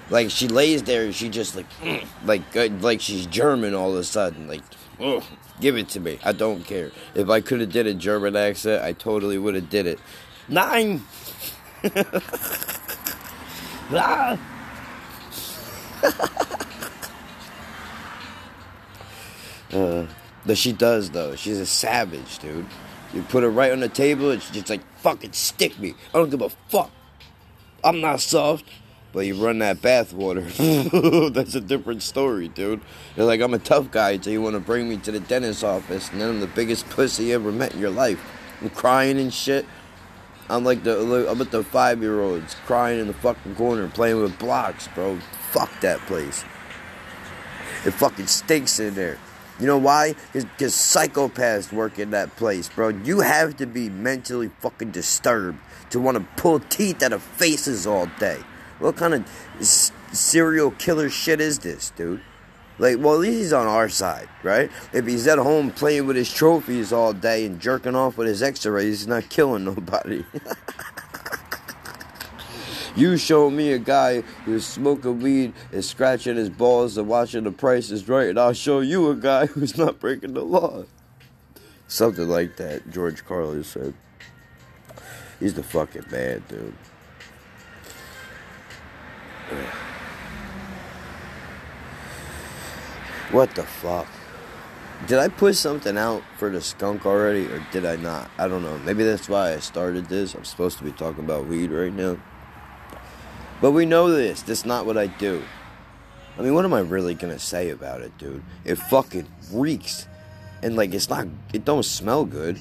Like 0.10 0.32
she 0.32 0.48
lays 0.48 0.84
there 0.84 1.04
and 1.04 1.14
she 1.14 1.28
just 1.30 1.58
like, 1.58 1.70
mm, 1.82 2.06
like 2.24 2.56
uh, 2.56 2.70
like 2.80 3.02
she's 3.02 3.26
German 3.26 3.76
all 3.76 3.92
of 3.92 3.98
a 3.98 4.04
sudden. 4.04 4.48
Like, 4.48 4.64
oh, 5.00 5.28
give 5.60 5.78
it 5.78 5.90
to 5.90 6.00
me. 6.00 6.20
I 6.24 6.32
don't 6.32 6.64
care. 6.64 6.92
If 7.16 7.30
I 7.30 7.42
could 7.42 7.60
have 7.60 7.72
did 7.72 7.86
a 7.86 7.94
German 7.94 8.38
accent, 8.38 8.84
I 8.84 8.94
totally 8.94 9.38
would 9.38 9.56
have 9.56 9.70
did 9.70 9.86
it. 9.86 10.00
Nine. 10.48 11.04
ah. 13.92 14.40
uh, 19.74 20.06
but 20.46 20.58
she 20.58 20.72
does 20.72 21.10
though. 21.10 21.36
She's 21.36 21.60
a 21.60 21.66
savage, 21.66 22.40
dude. 22.40 22.66
You 23.14 23.24
put 23.24 23.44
it 23.44 23.50
right 23.50 23.72
on 23.72 23.80
the 23.80 23.90
table 23.90 24.30
it's 24.32 24.50
just 24.50 24.70
like, 24.70 24.82
fucking 24.98 25.34
stick 25.34 25.80
me. 25.80 25.96
I 26.14 26.18
don't 26.18 26.30
give 26.30 26.42
a 26.42 26.50
fuck. 26.50 26.92
I'm 27.84 28.02
not 28.02 28.22
soft. 28.22 28.66
But 29.12 29.22
you 29.22 29.44
run 29.44 29.60
that 29.60 29.78
bathwater. 29.78 30.46
That's 31.34 31.56
a 31.56 31.62
different 31.62 32.04
story, 32.04 32.48
dude. 32.48 32.82
You're 33.16 33.26
like, 33.26 33.42
I'm 33.42 33.56
a 33.56 33.60
tough 33.60 33.90
guy 33.90 34.12
until 34.12 34.34
you 34.34 34.42
want 34.42 34.54
to 34.54 34.60
bring 34.60 34.88
me 34.88 34.98
to 34.98 35.12
the 35.12 35.20
dentist's 35.20 35.64
office, 35.64 36.12
and 36.12 36.22
then 36.22 36.30
I'm 36.30 36.40
the 36.40 36.48
biggest 36.48 36.88
pussy 36.90 37.26
you 37.26 37.36
ever 37.36 37.52
met 37.52 37.74
in 37.74 37.80
your 37.80 37.90
life. 37.90 38.24
I'm 38.62 38.70
crying 38.70 39.18
and 39.18 39.34
shit. 39.34 39.66
I'm 40.50 40.64
like 40.64 40.84
the 40.84 41.30
I'm 41.30 41.42
at 41.42 41.52
the 41.52 41.64
five 41.64 42.02
year 42.02 42.22
olds 42.22 42.56
crying 42.66 43.00
in 43.00 43.08
the 43.08 43.14
fucking 43.14 43.56
corner 43.56 43.88
playing 43.88 44.22
with 44.22 44.38
blocks, 44.38 44.88
bro. 44.90 45.18
Fuck 45.52 45.72
that 45.82 46.00
place. 46.02 46.44
It 47.86 47.92
fucking 47.92 48.28
stinks 48.28 48.80
in 48.80 48.96
there. 48.96 49.18
You 49.60 49.68
know 49.68 49.78
why? 49.78 50.16
Because 50.32 50.74
psychopaths 50.74 51.72
work 51.74 52.00
in 52.00 52.12
that 52.12 52.36
place, 52.38 52.70
bro. 52.70 52.90
You 52.90 53.20
have 53.20 53.58
to 53.58 53.66
be 53.66 53.90
mentally 53.90 54.50
fucking 54.60 54.92
disturbed 54.92 55.60
to 55.90 56.00
want 56.00 56.18
to 56.18 56.42
pull 56.42 56.60
teeth 56.60 57.04
out 57.04 57.14
of 57.14 57.22
faces 57.22 57.86
all 57.86 58.08
day. 58.20 58.40
What 58.80 58.96
kind 58.96 59.14
of 59.14 59.28
serial 60.14 60.72
killer 60.72 61.10
shit 61.10 61.42
is 61.42 61.60
this, 61.60 61.92
dude? 61.92 62.22
Like, 62.78 62.98
well, 63.00 63.16
at 63.16 63.20
least 63.20 63.38
he's 63.38 63.54
on 63.54 63.68
our 63.68 63.90
side, 63.90 64.30
right? 64.42 64.72
If 64.94 65.06
he's 65.06 65.28
at 65.28 65.38
home 65.38 65.72
playing 65.72 66.08
with 66.08 66.16
his 66.16 66.32
trophies 66.32 66.94
all 66.94 67.12
day 67.12 67.46
and 67.46 67.60
jerking 67.60 67.94
off 67.94 68.18
with 68.18 68.30
his 68.30 68.42
x-rays, 68.42 69.00
he's 69.00 69.08
not 69.08 69.30
killing 69.30 69.66
nobody. 69.66 70.24
you 72.96 73.18
show 73.18 73.50
me 73.50 73.74
a 73.74 73.80
guy 73.80 74.22
who's 74.46 74.66
smoking 74.66 75.20
weed 75.20 75.54
and 75.72 75.84
scratching 75.84 76.36
his 76.36 76.50
balls 76.50 76.98
and 76.98 77.08
watching 77.08 77.44
the 77.44 77.52
Price 77.52 77.92
Is 77.92 78.08
Right, 78.08 78.30
and 78.30 78.40
I'll 78.40 78.54
show 78.54 78.80
you 78.80 79.10
a 79.10 79.16
guy 79.16 79.46
who's 79.48 79.78
not 79.78 80.00
breaking 80.00 80.34
the 80.34 80.44
law. 80.44 80.86
Something 81.88 82.28
like 82.30 82.58
that, 82.58 82.90
George 82.92 83.26
Carlin 83.26 83.64
said. 83.64 83.94
He's 85.40 85.54
the 85.54 85.64
fucking 85.64 86.06
man, 86.12 86.44
dude. 86.48 86.74
What 93.32 93.54
the 93.54 93.62
fuck? 93.62 94.08
Did 95.06 95.20
I 95.20 95.28
put 95.28 95.56
something 95.56 95.98
out 96.00 96.24
for 96.38 96.50
the 96.50 96.60
skunk 96.62 97.06
already, 97.06 97.46
or 97.46 97.64
did 97.72 97.86
I 97.86 97.96
not? 97.96 98.30
I 98.40 98.48
don't 98.48 98.64
know. 98.64 98.78
Maybe 98.80 99.04
that's 99.04 99.30
why 99.30 99.54
I 99.54 99.60
started 99.60 100.06
this. 100.10 100.34
I'm 100.34 100.44
supposed 100.44 100.80
to 100.80 100.84
be 100.84 100.92
talking 100.92 101.24
about 101.24 101.46
weed 101.46 101.72
right 101.72 101.94
now. 101.94 102.18
But 103.62 103.72
we 103.72 103.86
know 103.86 104.10
this. 104.10 104.42
That's 104.42 104.66
not 104.66 104.86
what 104.86 104.98
I 104.98 105.08
do. 105.08 105.44
I 106.38 106.42
mean, 106.42 106.54
what 106.54 106.64
am 106.64 106.74
I 106.74 106.80
really 106.80 107.16
gonna 107.16 107.40
say 107.40 107.70
about 107.70 108.02
it, 108.02 108.18
dude? 108.18 108.42
It 108.64 108.76
fucking 108.76 109.28
reeks, 109.52 110.08
and 110.64 110.78
like 110.78 110.94
it's 110.94 111.10
not. 111.10 111.28
It 111.54 111.66
don't 111.66 111.84
smell 111.84 112.24
good. 112.24 112.58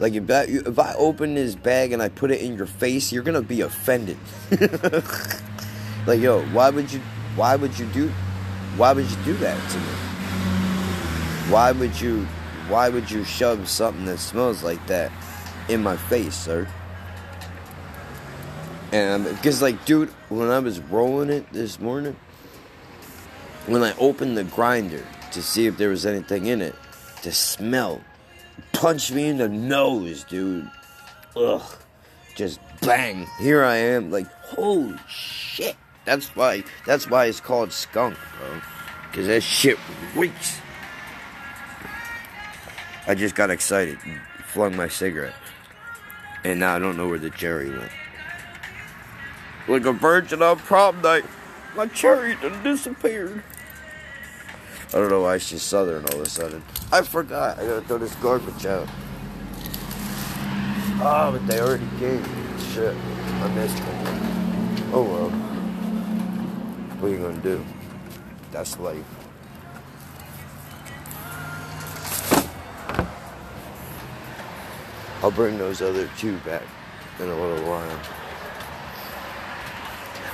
Like 0.00 0.14
if 0.14 0.28
I, 0.30 0.42
if 0.48 0.78
I 0.78 0.94
open 0.94 1.34
this 1.34 1.54
bag 1.54 1.92
and 1.92 2.02
I 2.02 2.08
put 2.08 2.32
it 2.32 2.40
in 2.40 2.56
your 2.56 2.66
face, 2.66 3.12
you're 3.12 3.22
gonna 3.22 3.42
be 3.42 3.60
offended. 3.60 4.18
like 6.06 6.20
yo, 6.20 6.42
why 6.46 6.70
would 6.70 6.92
you? 6.92 7.00
Why 7.36 7.54
would 7.54 7.78
you 7.78 7.86
do? 7.86 8.08
Why 8.76 8.92
would 8.92 9.08
you 9.08 9.16
do 9.24 9.34
that 9.34 9.70
to 9.70 9.78
me? 9.78 11.52
Why 11.52 11.70
would 11.70 12.00
you? 12.00 12.26
Why 12.68 12.88
would 12.88 13.08
you 13.10 13.22
shove 13.24 13.68
something 13.68 14.06
that 14.06 14.18
smells 14.18 14.64
like 14.64 14.84
that 14.88 15.12
in 15.68 15.82
my 15.82 15.96
face, 15.96 16.34
sir? 16.34 16.66
And 18.92 19.24
because, 19.24 19.62
like, 19.62 19.84
dude, 19.84 20.08
when 20.28 20.48
I 20.48 20.58
was 20.58 20.80
rolling 20.80 21.30
it 21.30 21.52
this 21.52 21.78
morning, 21.78 22.16
when 23.66 23.82
I 23.82 23.94
opened 23.98 24.36
the 24.36 24.44
grinder 24.44 25.04
to 25.32 25.42
see 25.42 25.66
if 25.66 25.76
there 25.76 25.90
was 25.90 26.04
anything 26.04 26.46
in 26.46 26.60
it, 26.60 26.74
the 27.22 27.32
smell 27.32 28.00
punched 28.72 29.12
me 29.12 29.28
in 29.28 29.38
the 29.38 29.48
nose, 29.48 30.24
dude. 30.24 30.68
Ugh. 31.36 31.62
Just 32.34 32.58
bang. 32.80 33.26
Here 33.38 33.62
I 33.62 33.76
am, 33.76 34.10
like, 34.10 34.26
holy 34.42 34.98
shit. 35.08 35.76
That's 36.04 36.34
why. 36.34 36.64
That's 36.86 37.08
why 37.08 37.26
it's 37.26 37.40
called 37.40 37.72
skunk, 37.72 38.16
bro. 38.38 38.60
Cause 39.12 39.26
that 39.26 39.42
shit 39.42 39.78
reeks. 40.14 40.58
I 43.06 43.14
just 43.14 43.34
got 43.34 43.50
excited, 43.50 43.98
and 44.04 44.20
flung 44.46 44.76
my 44.76 44.88
cigarette, 44.88 45.34
and 46.44 46.60
now 46.60 46.76
I 46.76 46.78
don't 46.78 46.96
know 46.96 47.08
where 47.08 47.18
the 47.18 47.30
cherry 47.30 47.70
went. 47.70 47.90
Like 49.70 49.86
a 49.86 49.92
virgin 49.92 50.42
on 50.42 50.58
prom 50.58 51.00
night, 51.00 51.24
my 51.76 51.86
cherry 51.86 52.36
disappeared. 52.64 53.44
I 54.88 54.92
don't 54.94 55.08
know 55.08 55.20
why 55.22 55.38
she's 55.38 55.62
southern 55.62 56.04
all 56.06 56.20
of 56.20 56.26
a 56.26 56.28
sudden. 56.28 56.64
I 56.90 57.02
forgot. 57.02 57.60
I 57.60 57.66
gotta 57.66 57.80
throw 57.82 57.98
this 57.98 58.12
garbage 58.16 58.66
out. 58.66 58.88
Oh, 61.00 61.30
but 61.30 61.46
they 61.46 61.60
already 61.60 61.86
came. 62.00 62.24
Shit, 62.74 62.96
I 62.96 63.48
missed 63.54 63.76
them. 63.76 64.90
Oh 64.92 65.04
well. 65.04 65.30
What 66.98 67.08
are 67.08 67.14
you 67.14 67.18
gonna 67.18 67.40
do? 67.40 67.64
That's 68.50 68.76
life. 68.80 69.04
I'll 75.22 75.30
bring 75.30 75.58
those 75.58 75.80
other 75.80 76.10
two 76.18 76.38
back 76.38 76.64
in 77.20 77.28
a 77.28 77.40
little 77.40 77.64
while. 77.68 78.19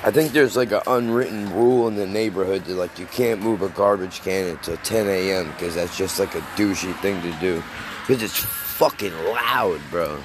I 0.04 0.10
think 0.10 0.32
there's 0.32 0.56
like 0.56 0.72
an 0.72 0.82
unwritten 0.86 1.52
rule 1.52 1.88
in 1.88 1.96
the 1.96 2.06
neighborhood 2.06 2.64
that 2.66 2.74
like 2.74 2.98
you 2.98 3.06
can't 3.06 3.42
move 3.42 3.62
a 3.62 3.68
garbage 3.70 4.20
can 4.20 4.46
until 4.46 4.76
10 4.76 5.08
a.m. 5.08 5.50
because 5.52 5.74
that's 5.74 5.96
just 5.96 6.20
like 6.20 6.34
a 6.34 6.40
douchey 6.56 6.96
thing 7.00 7.20
to 7.22 7.32
do. 7.40 7.62
Because 8.06 8.22
it's 8.22 8.38
fucking 8.38 9.14
loud, 9.24 9.80
bro. 9.90 10.22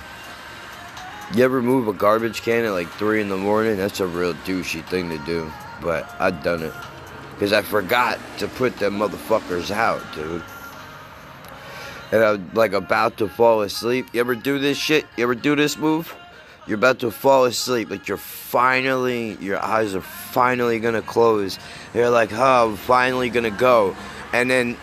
You 1.33 1.43
ever 1.45 1.61
move 1.61 1.87
a 1.87 1.93
garbage 1.93 2.41
can 2.41 2.65
at 2.65 2.71
like 2.71 2.89
3 2.91 3.21
in 3.21 3.29
the 3.29 3.37
morning? 3.37 3.77
That's 3.77 4.01
a 4.01 4.05
real 4.07 4.33
douchey 4.33 4.85
thing 4.85 5.09
to 5.09 5.17
do. 5.19 5.51
But 5.81 6.13
I've 6.19 6.43
done 6.43 6.61
it. 6.61 6.73
Because 7.33 7.53
I 7.53 7.63
forgot 7.63 8.19
to 8.37 8.47
put 8.47 8.77
them 8.77 8.99
motherfuckers 8.99 9.71
out, 9.71 10.03
dude. 10.13 10.43
And 12.11 12.23
I'm 12.23 12.51
like 12.53 12.73
about 12.73 13.17
to 13.17 13.29
fall 13.29 13.61
asleep. 13.61 14.07
You 14.13 14.19
ever 14.19 14.35
do 14.35 14.59
this 14.59 14.77
shit? 14.77 15.05
You 15.17 15.23
ever 15.23 15.33
do 15.33 15.55
this 15.55 15.77
move? 15.77 16.13
You're 16.67 16.77
about 16.77 16.99
to 16.99 17.11
fall 17.11 17.45
asleep. 17.45 17.89
Like 17.89 18.07
you're 18.07 18.17
finally, 18.17 19.33
your 19.35 19.59
eyes 19.59 19.95
are 19.95 20.01
finally 20.01 20.79
gonna 20.79 21.01
close. 21.01 21.57
You're 21.93 22.09
like, 22.09 22.31
oh, 22.33 22.69
I'm 22.69 22.75
finally 22.77 23.29
gonna 23.29 23.51
go. 23.51 23.95
And 24.33 24.49
then 24.49 24.77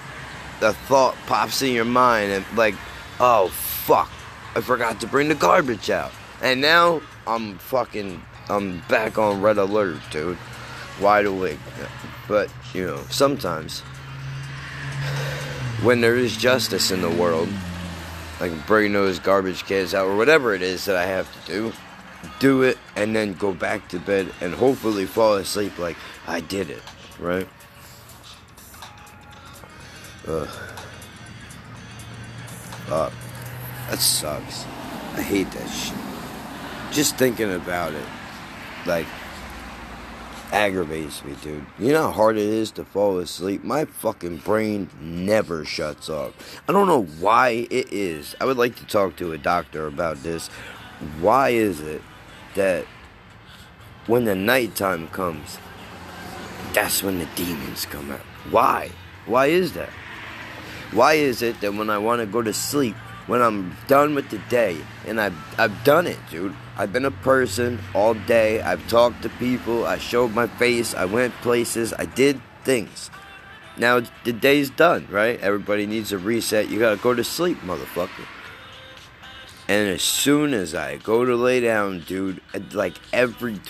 the 0.61 0.73
thought 0.73 1.15
pops 1.27 1.63
in 1.63 1.73
your 1.73 1.85
mind 1.85 2.33
and 2.33 2.45
like, 2.57 2.75
oh, 3.21 3.49
fuck. 3.49 4.11
I 4.55 4.61
forgot 4.61 5.01
to 5.01 5.07
bring 5.07 5.29
the 5.29 5.35
garbage 5.35 5.91
out. 5.91 6.13
And 6.43 6.61
now 6.61 7.01
I'm 7.27 7.59
fucking, 7.59 8.23
I'm 8.49 8.81
back 8.89 9.19
on 9.19 9.41
red 9.41 9.59
alert, 9.59 9.99
dude. 10.11 10.39
Wide 11.01 11.27
awake. 11.27 11.59
But, 12.27 12.51
you 12.75 12.87
know, 12.87 13.01
sometimes 13.09 13.81
when 15.83 16.01
there 16.01 16.17
is 16.17 16.37
justice 16.37 16.91
in 16.91 17.03
the 17.03 17.11
world, 17.11 17.49
like 18.41 18.67
bring 18.67 18.93
those 18.93 19.19
garbage 19.19 19.65
cans 19.65 19.95
out 19.95 20.07
or 20.07 20.17
whatever 20.17 20.55
it 20.55 20.63
is 20.63 20.85
that 20.85 20.97
I 20.97 21.07
have 21.07 21.31
to 21.45 21.53
do, 21.53 21.73
do 22.41 22.63
it 22.63 22.79
and 22.97 23.15
then 23.15 23.35
go 23.35 23.53
back 23.53 23.89
to 23.89 23.99
bed 23.99 24.33
and 24.41 24.55
hopefully 24.55 25.07
fall 25.07 25.35
asleep 25.35 25.79
like 25.79 25.97
I 26.27 26.41
did 26.41 26.71
it, 26.71 26.83
right? 27.19 27.49
Ugh. 30.27 30.49
Fuck. 32.87 33.13
That 33.91 33.99
sucks. 33.99 34.65
I 35.15 35.23
hate 35.23 35.51
that 35.53 35.69
shit 35.69 36.09
just 36.93 37.17
thinking 37.17 37.53
about 37.53 37.93
it, 37.93 38.05
like, 38.87 39.07
aggravates 40.53 41.25
me, 41.25 41.35
dude. 41.43 41.65
You 41.79 41.93
know 41.93 42.05
how 42.05 42.13
hard 42.13 42.37
it 42.37 42.49
is 42.49 42.71
to 42.73 42.85
fall 42.85 43.19
asleep? 43.19 43.65
My 43.65 43.85
fucking 43.85 44.39
brain 44.39 44.89
never 45.01 45.65
shuts 45.65 46.09
off. 46.09 46.61
I 46.69 46.73
don't 46.73 46.87
know 46.87 47.05
why 47.21 47.67
it 47.71 47.93
is. 47.93 48.35
I 48.41 48.45
would 48.45 48.57
like 48.57 48.77
to 48.77 48.87
talk 48.87 49.17
to 49.17 49.33
a 49.33 49.39
doctor 49.39 49.87
about 49.87 50.23
this. 50.23 50.49
Why 51.21 51.51
is 51.51 51.81
it 51.81 52.03
that 52.55 52.87
when 54.07 54.25
the 54.25 54.35
nighttime 54.35 55.09
comes, 55.09 55.59
that's 56.73 57.03
when 57.03 57.19
the 57.19 57.29
demons 57.35 57.87
come 57.87 58.11
out? 58.11 58.21
Why? 58.51 58.91
Why 59.27 59.47
is 59.47 59.73
that? 59.75 59.91
Why 60.93 61.15
is 61.15 61.43
it 61.43 61.61
that 61.61 61.75
when 61.75 61.91
I 61.91 61.99
want 61.99 62.21
to 62.21 62.27
go 62.27 62.41
to 62.41 62.53
sleep, 62.53 62.97
when 63.29 63.41
I'm 63.43 63.77
done 63.87 64.17
with 64.17 64.31
the 64.31 64.39
day, 64.51 64.79
and 65.07 65.21
I've, 65.21 65.37
I've 65.59 65.85
done 65.85 66.09
it, 66.09 66.19
dude. 66.31 66.57
I've 66.77 66.93
been 66.93 67.05
a 67.05 67.11
person 67.11 67.79
all 67.95 68.15
day. 68.15 68.61
I've 68.61 68.87
talked 68.89 69.23
to 69.23 69.29
people. 69.29 69.87
I 69.87 69.99
showed 69.99 70.33
my 70.33 70.47
face. 70.47 70.95
I 70.95 71.05
went 71.05 71.35
places. 71.35 71.93
I 71.93 72.07
did 72.07 72.41
things. 72.65 73.11
Now 73.77 74.03
the 74.25 74.33
day's 74.33 74.71
done, 74.71 75.07
right? 75.11 75.39
Everybody 75.41 75.87
needs 75.87 76.11
a 76.11 76.19
reset. 76.19 76.69
You 76.69 76.79
gotta 76.79 76.97
go 76.97 77.15
to 77.15 77.23
sleep, 77.23 77.59
motherfucker. 77.61 78.27
And 79.69 79.89
as 79.89 80.03
soon 80.03 80.55
as 80.55 80.75
I 80.75 80.97
go 80.97 81.25
to 81.25 81.37
lay 81.37 81.61
down, 81.61 82.01
dude, 82.01 82.41
like 82.73 82.95
every 83.13 83.61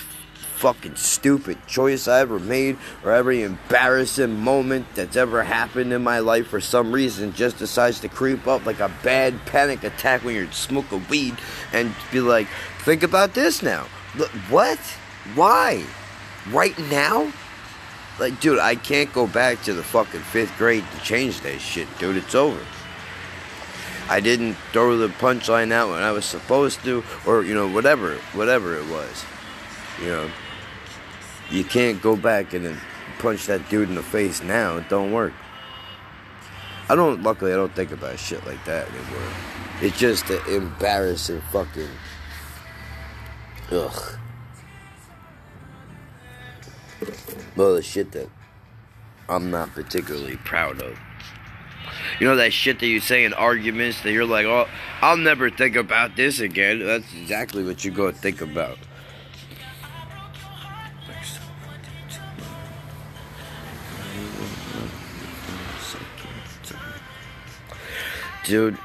fucking 0.59 0.97
stupid 0.97 1.57
choice 1.69 2.09
I 2.09 2.19
ever 2.21 2.41
made 2.41 2.79
or 3.05 3.13
every 3.13 3.43
embarrassing 3.43 4.41
moment 4.41 4.87
that's 4.97 5.17
ever 5.17 5.45
happened 5.45 5.93
in 5.93 6.03
my 6.03 6.19
life 6.19 6.49
for 6.49 6.61
some 6.61 6.91
reason 6.91 7.33
just 7.33 7.59
decides 7.59 8.01
to 8.01 8.09
creep 8.09 8.49
up 8.49 8.67
like 8.67 8.81
a 8.81 8.93
bad 9.05 9.47
panic 9.47 9.85
attack 9.85 10.25
when 10.25 10.35
you're 10.35 10.51
smoking 10.51 11.07
weed 11.09 11.37
and 11.73 11.95
be 12.11 12.21
like, 12.21 12.49
think 12.81 13.05
about 13.05 13.35
this 13.35 13.63
now. 13.63 13.85
What? 14.49 14.81
Why? 15.37 15.85
Right 16.51 16.77
now? 16.91 17.33
Like, 18.19 18.41
dude, 18.41 18.59
I 18.59 18.75
can't 18.75 19.13
go 19.13 19.29
back 19.29 19.63
to 19.63 19.73
the 19.73 19.85
fucking 19.85 20.21
fifth 20.21 20.59
grade 20.59 20.85
to 20.93 21.05
change 21.05 21.41
that 21.43 21.61
shit, 21.61 21.87
dude. 22.01 22.17
It's 22.17 22.35
over. 22.35 22.59
I 24.09 24.19
didn't 24.19 24.55
throw 24.73 24.97
the 24.97 25.07
punchline 25.07 25.71
out 25.71 25.91
when 25.91 26.03
I 26.03 26.11
was 26.11 26.25
supposed 26.25 26.83
to, 26.83 27.05
or, 27.27 27.45
you 27.45 27.55
know, 27.55 27.69
whatever, 27.69 28.17
whatever 28.33 28.77
it 28.77 28.89
was. 28.89 29.25
You 30.03 30.09
know 30.09 30.31
you 31.51 31.65
can't 31.65 32.01
go 32.03 32.17
back 32.17 32.53
and 32.55 32.65
then 32.65 32.79
punch 33.19 33.47
that 33.47 33.69
dude 33.69 33.89
in 33.89 33.95
the 33.95 34.03
face 34.03 34.43
now. 34.43 34.77
It 34.77 34.89
don't 34.89 35.13
work. 35.13 35.33
I 36.89 36.95
don't. 36.95 37.23
Luckily, 37.23 37.53
I 37.53 37.57
don't 37.57 37.75
think 37.75 37.93
about 37.93 38.19
shit 38.19 38.45
like 38.47 38.65
that 38.65 38.89
anymore. 38.89 39.33
It's 39.81 39.99
just 39.99 40.29
an 40.31 40.41
embarrassing 40.49 41.43
fucking. 41.53 41.89
Ugh. 43.71 44.19
Well, 47.57 47.75
the 47.75 47.83
shit 47.83 48.13
that 48.13 48.29
I'm 49.29 49.51
not 49.51 49.73
particularly 49.75 50.37
proud 50.39 50.81
of. 50.81 50.99
You 52.19 52.27
know 52.27 52.37
that 52.37 52.53
shit 52.53 52.81
that 52.81 52.87
you 52.87 53.01
say 53.01 53.25
in 53.25 53.33
arguments 53.35 54.01
that 54.03 54.13
you're 54.13 54.25
like, 54.25 54.47
oh, 54.47 54.67
I'll 55.03 55.17
never 55.17 55.51
think 55.51 55.77
about 55.77 56.17
this 56.17 56.41
again. 56.41 56.85
That's 56.85 57.13
exactly 57.15 57.63
what 57.65 57.85
you 57.85 57.91
go 57.91 58.11
to 58.11 58.17
think 58.17 58.41
about. 58.41 58.79
Dude, 68.49 68.79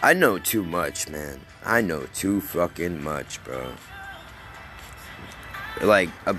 I 0.00 0.12
know 0.12 0.38
too 0.38 0.62
much, 0.62 1.08
man. 1.08 1.40
I 1.64 1.80
know 1.80 2.06
too 2.14 2.40
fucking 2.40 3.02
much, 3.02 3.42
bro. 3.42 3.72
Like, 5.82 6.10
uh, 6.28 6.34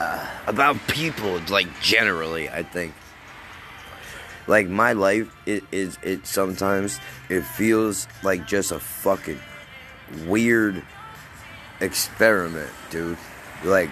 uh, 0.00 0.26
about 0.46 0.78
people, 0.88 1.38
like, 1.50 1.68
generally, 1.82 2.48
I 2.48 2.62
think. 2.62 2.94
Like, 4.46 4.68
my 4.68 4.94
life 4.94 5.30
it 5.44 5.64
is, 5.70 5.98
it 6.02 6.26
sometimes, 6.26 6.98
it 7.28 7.42
feels 7.42 8.08
like 8.22 8.46
just 8.46 8.72
a 8.72 8.78
fucking 8.78 9.38
weird 10.24 10.82
experiment, 11.80 12.70
dude. 12.88 13.18
Like, 13.64 13.90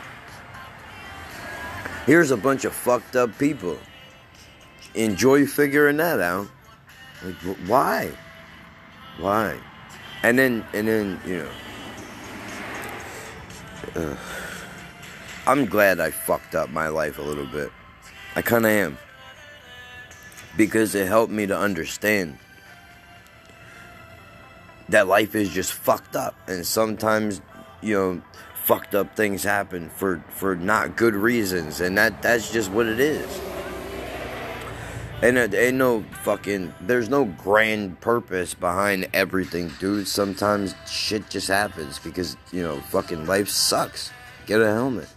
here's 2.06 2.30
a 2.30 2.36
bunch 2.38 2.64
of 2.64 2.72
fucked 2.72 3.14
up 3.14 3.38
people. 3.38 3.76
Enjoy 4.94 5.44
figuring 5.44 5.98
that 5.98 6.20
out. 6.20 6.48
Like, 7.24 7.34
why? 7.66 8.12
Why? 9.18 9.58
And 10.22 10.38
then, 10.38 10.64
and 10.72 10.88
then, 10.88 11.20
you 11.26 11.38
know, 11.38 11.48
uh, 13.96 14.16
I'm 15.46 15.66
glad 15.66 16.00
I 16.00 16.10
fucked 16.10 16.54
up 16.54 16.70
my 16.70 16.88
life 16.88 17.18
a 17.18 17.22
little 17.22 17.46
bit. 17.46 17.70
I 18.36 18.42
kind 18.42 18.66
of 18.66 18.70
am. 18.70 18.98
Because 20.56 20.94
it 20.94 21.06
helped 21.08 21.32
me 21.32 21.46
to 21.46 21.56
understand 21.56 22.38
that 24.88 25.06
life 25.06 25.34
is 25.34 25.50
just 25.50 25.72
fucked 25.72 26.16
up. 26.16 26.34
And 26.48 26.66
sometimes, 26.66 27.40
you 27.80 27.94
know, 27.94 28.22
fucked 28.64 28.94
up 28.94 29.16
things 29.16 29.42
happen 29.42 29.88
for, 29.88 30.22
for 30.30 30.54
not 30.54 30.96
good 30.96 31.14
reasons. 31.14 31.80
And 31.80 31.96
that, 31.96 32.22
that's 32.22 32.52
just 32.52 32.70
what 32.70 32.86
it 32.86 33.00
is. 33.00 33.40
And 35.20 35.36
it 35.36 35.52
ain't 35.52 35.76
no 35.76 36.04
fucking. 36.22 36.72
There's 36.80 37.08
no 37.08 37.24
grand 37.24 38.00
purpose 38.00 38.54
behind 38.54 39.08
everything, 39.12 39.72
dude. 39.80 40.06
Sometimes 40.06 40.76
shit 40.86 41.28
just 41.28 41.48
happens 41.48 41.98
because, 41.98 42.36
you 42.52 42.62
know, 42.62 42.80
fucking 42.92 43.26
life 43.26 43.48
sucks. 43.48 44.12
Get 44.46 44.60
a 44.60 44.66
helmet. 44.66 45.08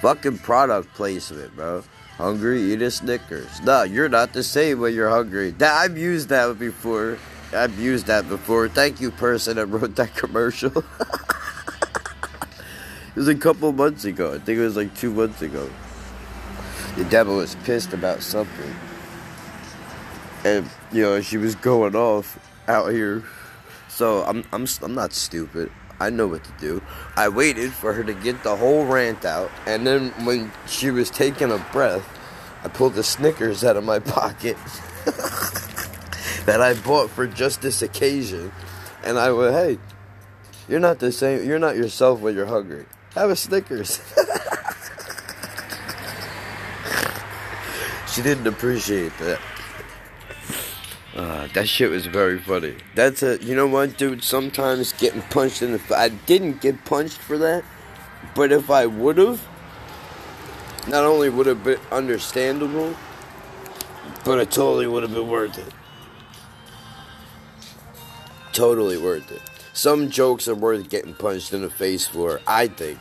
Fucking 0.00 0.38
product 0.38 0.94
placement, 0.94 1.54
bro. 1.54 1.84
Hungry, 2.16 2.72
eat 2.72 2.80
a 2.80 2.90
Snickers. 2.90 3.60
No, 3.62 3.82
you're 3.82 4.08
not 4.08 4.32
the 4.32 4.42
same 4.42 4.80
when 4.80 4.94
you're 4.94 5.10
hungry. 5.10 5.50
That, 5.52 5.74
I've 5.74 5.98
used 5.98 6.30
that 6.30 6.58
before. 6.58 7.18
I've 7.52 7.78
used 7.78 8.06
that 8.06 8.30
before. 8.30 8.70
Thank 8.70 8.98
you, 8.98 9.10
person 9.10 9.56
that 9.56 9.66
wrote 9.66 9.94
that 9.96 10.16
commercial. 10.16 10.72
it 10.72 10.84
was 13.14 13.28
a 13.28 13.34
couple 13.34 13.70
months 13.72 14.06
ago. 14.06 14.32
I 14.32 14.38
think 14.38 14.58
it 14.58 14.62
was 14.62 14.76
like 14.76 14.94
two 14.96 15.12
months 15.12 15.42
ago 15.42 15.68
the 16.96 17.04
devil 17.04 17.40
is 17.40 17.54
pissed 17.64 17.92
about 17.92 18.22
something. 18.22 18.74
And, 20.44 20.68
you 20.92 21.02
know, 21.02 21.20
she 21.20 21.36
was 21.36 21.54
going 21.54 21.94
off 21.94 22.38
out 22.68 22.92
here. 22.92 23.22
So 23.88 24.22
I'm, 24.24 24.44
I'm, 24.52 24.66
I'm 24.82 24.94
not 24.94 25.12
stupid. 25.12 25.70
I 26.00 26.08
know 26.08 26.26
what 26.26 26.42
to 26.44 26.52
do. 26.58 26.82
I 27.16 27.28
waited 27.28 27.72
for 27.72 27.92
her 27.92 28.02
to 28.02 28.14
get 28.14 28.42
the 28.42 28.56
whole 28.56 28.86
rant 28.86 29.24
out. 29.24 29.50
And 29.66 29.86
then 29.86 30.10
when 30.24 30.50
she 30.66 30.90
was 30.90 31.10
taking 31.10 31.52
a 31.52 31.58
breath, 31.72 32.08
I 32.64 32.68
pulled 32.68 32.94
the 32.94 33.02
Snickers 33.02 33.62
out 33.64 33.76
of 33.76 33.84
my 33.84 33.98
pocket 34.00 34.56
that 36.46 36.60
I 36.60 36.74
bought 36.74 37.10
for 37.10 37.26
just 37.26 37.60
this 37.60 37.82
occasion. 37.82 38.50
And 39.04 39.18
I 39.18 39.30
went, 39.32 39.54
hey, 39.54 39.78
you're 40.68 40.80
not 40.80 40.98
the 40.98 41.12
same. 41.12 41.46
You're 41.46 41.58
not 41.58 41.76
yourself 41.76 42.20
when 42.20 42.34
you're 42.34 42.46
hungry. 42.46 42.86
Have 43.14 43.30
a 43.30 43.36
Snickers. 43.36 44.00
She 48.12 48.22
didn't 48.22 48.46
appreciate 48.46 49.12
that. 49.18 49.40
Uh, 51.14 51.48
that 51.54 51.68
shit 51.68 51.90
was 51.90 52.06
very 52.06 52.38
funny. 52.38 52.76
That's 52.94 53.22
a, 53.22 53.42
you 53.42 53.54
know 53.54 53.66
what, 53.66 53.96
dude? 53.96 54.22
Sometimes 54.22 54.92
getting 54.92 55.22
punched 55.22 55.62
in 55.62 55.72
the, 55.72 55.78
face. 55.78 55.96
I 55.96 56.08
didn't 56.08 56.60
get 56.60 56.84
punched 56.84 57.18
for 57.18 57.38
that, 57.38 57.64
but 58.34 58.52
if 58.52 58.70
I 58.70 58.86
would 58.86 59.18
have, 59.18 59.46
not 60.88 61.04
only 61.04 61.28
would 61.28 61.46
have 61.46 61.62
been 61.62 61.78
understandable, 61.92 62.96
but 64.24 64.38
it 64.38 64.50
totally 64.50 64.86
would 64.86 65.02
have 65.02 65.14
been 65.14 65.28
worth 65.28 65.58
it. 65.58 65.72
Totally 68.52 68.98
worth 68.98 69.30
it. 69.30 69.42
Some 69.72 70.10
jokes 70.10 70.48
are 70.48 70.54
worth 70.54 70.88
getting 70.90 71.14
punched 71.14 71.52
in 71.52 71.62
the 71.62 71.70
face 71.70 72.06
for. 72.06 72.40
I 72.46 72.66
think. 72.66 72.98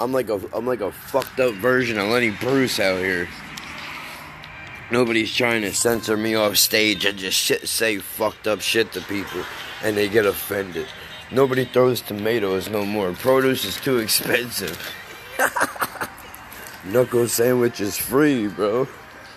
I'm 0.00 0.12
like 0.12 0.28
a, 0.28 0.40
I'm 0.52 0.66
like 0.66 0.80
a 0.80 0.90
fucked 0.90 1.38
up 1.38 1.54
version 1.54 1.98
of 1.98 2.08
Lenny 2.08 2.30
Bruce 2.30 2.80
out 2.80 2.98
here. 2.98 3.28
Nobody's 4.94 5.34
trying 5.34 5.62
to 5.62 5.74
censor 5.74 6.16
me 6.16 6.36
off 6.36 6.56
stage. 6.56 7.04
I 7.04 7.10
just 7.10 7.36
shit, 7.36 7.66
say 7.68 7.98
fucked 7.98 8.46
up 8.46 8.60
shit 8.60 8.92
to 8.92 9.00
people, 9.00 9.42
and 9.82 9.96
they 9.96 10.08
get 10.08 10.24
offended. 10.24 10.86
Nobody 11.32 11.64
throws 11.64 12.00
tomatoes 12.00 12.70
no 12.70 12.84
more. 12.84 13.12
Produce 13.12 13.64
is 13.64 13.74
too 13.80 13.98
expensive. 13.98 14.78
Knuckle 16.84 17.26
sandwich 17.26 17.80
is 17.80 17.96
free, 17.96 18.46
bro. 18.46 18.86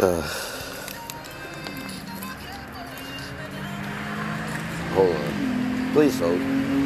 uh. 0.00 0.22
Hold 4.94 5.14
on. 5.14 5.92
Please 5.92 6.18
hold. 6.18 6.81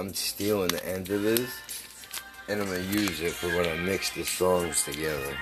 I'm 0.00 0.14
stealing 0.14 0.68
the 0.68 0.82
end 0.88 1.10
of 1.10 1.20
this, 1.20 1.50
and 2.48 2.62
I'm 2.62 2.68
gonna 2.68 2.80
use 2.80 3.20
it 3.20 3.32
for 3.32 3.48
when 3.48 3.68
I 3.68 3.76
mix 3.84 4.08
the 4.08 4.24
songs 4.24 4.82
together. 4.82 5.36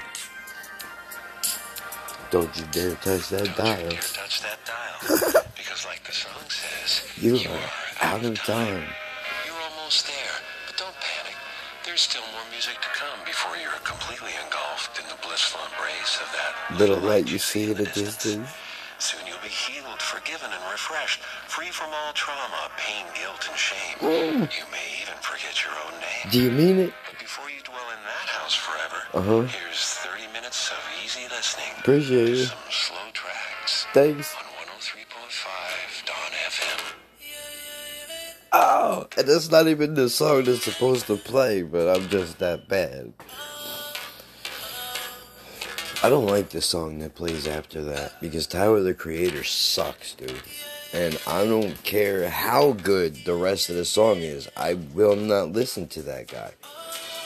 Don't 2.33 2.51
you 2.59 2.65
dare 2.73 2.97
touch 2.97 3.29
that 3.29 3.55
Don't 3.55 3.79
you 3.79 3.87
dial. 3.87 3.91
touch 4.19 4.43
that 4.43 4.59
dial. 4.67 5.45
because 5.57 5.87
like 5.87 6.03
the 6.03 6.11
song 6.11 6.43
says, 6.51 7.07
You 7.23 7.37
are 7.49 7.71
out 8.03 8.25
of 8.25 8.37
time. 8.43 8.83
You're 9.47 9.63
almost 9.71 10.09
there, 10.09 10.35
but 10.67 10.77
don't 10.77 10.97
panic. 11.07 11.37
There's 11.87 12.01
still 12.01 12.27
more 12.33 12.43
music 12.51 12.75
to 12.83 12.89
come 12.99 13.21
before 13.25 13.57
you're 13.63 13.79
completely 13.85 14.33
engulfed 14.45 14.99
in 14.99 15.07
the 15.07 15.15
blissful 15.23 15.61
embrace 15.71 16.19
of 16.19 16.35
that 16.35 16.81
Little 16.81 16.99
light 16.99 17.31
you 17.31 17.39
see 17.39 17.71
in 17.71 17.77
the 17.77 17.87
distance. 17.95 18.51
Soon 18.99 19.21
you'll 19.29 19.39
be 19.41 19.49
healed, 19.49 20.03
forgiven, 20.03 20.51
and 20.51 20.63
refreshed, 20.73 21.23
free 21.59 21.71
from 21.73 21.91
all 21.93 22.13
trauma, 22.13 22.71
pain, 22.77 23.05
guilt, 23.19 23.49
and 23.51 23.59
shame. 23.59 23.99
Mm. 23.99 24.43
You 24.57 24.65
may 24.71 24.87
even 25.03 25.19
forget 25.21 25.59
your 25.65 25.73
own 25.85 25.93
name. 25.99 26.31
Do 26.31 26.41
you 26.41 26.51
mean 26.53 26.79
it? 26.79 26.93
But 27.11 27.19
before 27.19 27.51
you 27.51 27.61
dwell 27.65 27.89
in 27.91 27.99
that 28.07 28.29
house 28.31 28.55
forever, 28.55 29.03
Uh-huh. 29.13 29.43
here's 29.43 29.83
30 30.07 30.33
minutes 30.33 30.71
of 30.71 30.79
easy 31.05 31.27
listening. 31.29 31.67
Appreciate 31.81 32.29
it. 32.29 32.47
Some 32.47 32.59
slow 32.71 33.11
tracks 33.13 33.87
Thanks. 33.93 34.37
on 34.37 34.45
103.5 34.69 36.07
Dawn 36.07 36.33
FM. 36.47 36.95
Oh, 38.53 39.07
and 39.17 39.27
that's 39.29 39.51
not 39.51 39.67
even 39.67 39.95
the 39.95 40.09
song 40.09 40.45
that's 40.45 40.63
supposed 40.63 41.07
to 41.09 41.17
play, 41.17 41.63
but 41.63 41.89
I'm 41.95 42.09
just 42.09 42.39
that 42.39 42.69
bad. 42.69 43.13
I 46.05 46.09
don't 46.09 46.27
like 46.27 46.51
the 46.51 46.63
song 46.63 47.01
that 47.01 47.17
plays 47.17 47.49
after 47.49 47.83
that 47.83 48.21
because 48.21 48.47
Tyler 48.47 48.81
the 48.81 48.95
Creator 48.95 49.43
sucks, 49.43 50.15
dude. 50.15 50.41
And 50.93 51.21
I 51.27 51.45
don't 51.45 51.81
care 51.83 52.31
how 52.31 52.73
good 52.73 53.17
the 53.27 53.35
rest 53.35 53.69
of 53.69 53.77
the 53.77 53.85
song 53.85 54.19
is, 54.19 54.49
I 54.57 54.75
will 54.75 55.17
not 55.17 55.53
listen 55.53 55.87
to 55.89 56.03
that 56.03 56.29
guy. 56.29 56.53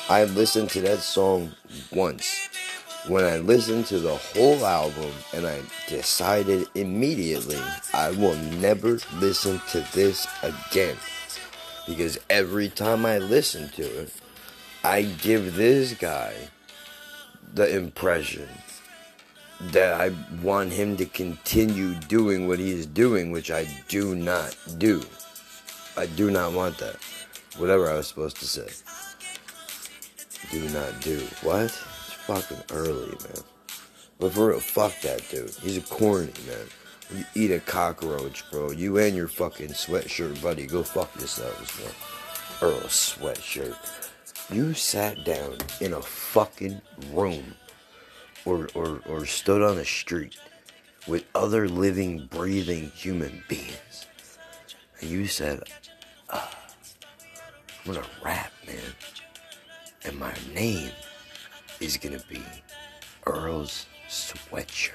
I 0.08 0.24
listened 0.24 0.70
to 0.70 0.80
that 0.82 0.98
song 0.98 1.52
once. 1.92 2.48
When 3.08 3.24
I 3.24 3.38
listened 3.38 3.86
to 3.86 3.98
the 3.98 4.16
whole 4.16 4.64
album 4.64 5.12
and 5.32 5.46
I 5.46 5.60
decided 5.88 6.66
immediately 6.74 7.60
I 7.94 8.10
will 8.10 8.36
never 8.36 8.98
listen 9.14 9.60
to 9.70 9.80
this 9.92 10.26
again. 10.42 10.96
Because 11.86 12.18
every 12.30 12.68
time 12.68 13.06
I 13.06 13.18
listen 13.18 13.68
to 13.70 13.82
it, 13.82 14.12
I 14.84 15.02
give 15.02 15.54
this 15.54 15.94
guy 15.94 16.34
the 17.54 17.76
impression 17.76 18.48
that 19.70 20.00
I 20.00 20.12
want 20.42 20.72
him 20.72 20.96
to 20.96 21.06
continue 21.06 21.94
doing 21.94 22.48
what 22.48 22.58
he 22.58 22.72
is 22.72 22.86
doing, 22.86 23.30
which 23.30 23.50
I 23.50 23.66
do 23.88 24.14
not 24.14 24.56
do. 24.78 25.02
I 25.96 26.06
do 26.06 26.30
not 26.30 26.52
want 26.52 26.78
that. 26.78 26.96
Whatever 27.58 27.90
I 27.90 27.94
was 27.94 28.08
supposed 28.08 28.38
to 28.38 28.46
say. 28.46 28.68
Do 30.50 30.68
not 30.70 31.00
do. 31.00 31.18
What? 31.42 31.64
It's 31.64 31.76
fucking 31.76 32.62
early, 32.72 33.08
man. 33.08 33.44
But 34.18 34.32
for 34.32 34.48
real, 34.48 34.60
fuck 34.60 34.98
that 35.02 35.28
dude. 35.30 35.50
He's 35.62 35.76
a 35.76 35.82
corny, 35.82 36.32
man. 36.46 36.66
You 37.14 37.24
eat 37.34 37.50
a 37.50 37.60
cockroach, 37.60 38.50
bro. 38.50 38.70
You 38.70 38.98
and 38.98 39.14
your 39.14 39.28
fucking 39.28 39.68
sweatshirt 39.68 40.42
buddy, 40.42 40.66
go 40.66 40.82
fuck 40.82 41.14
yourselves, 41.16 41.76
bro. 41.76 42.68
Earl 42.68 42.80
sweatshirt. 42.82 43.76
You 44.52 44.74
sat 44.74 45.24
down 45.24 45.58
in 45.80 45.92
a 45.92 46.02
fucking 46.02 46.80
room 47.12 47.54
or, 48.44 48.68
or, 48.74 49.00
or 49.08 49.26
stood 49.26 49.62
on 49.62 49.78
a 49.78 49.84
street 49.84 50.36
with 51.06 51.24
other 51.34 51.68
living, 51.68 52.26
breathing 52.30 52.90
human 52.90 53.42
beings. 53.48 54.06
And 55.00 55.10
you 55.10 55.26
said, 55.26 55.62
"Ah, 56.30 56.56
I'm 57.84 57.94
gonna 57.94 58.06
rap, 58.24 58.52
man. 58.66 58.78
And 60.04 60.18
my 60.18 60.34
name 60.54 60.92
is 61.80 61.96
gonna 61.96 62.22
be 62.28 62.42
Earl's 63.26 63.86
Sweatshirt. 64.08 64.92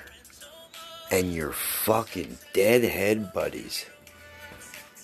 And 1.11 1.33
your 1.33 1.51
fucking 1.51 2.37
deadhead 2.53 3.33
buddies 3.33 3.85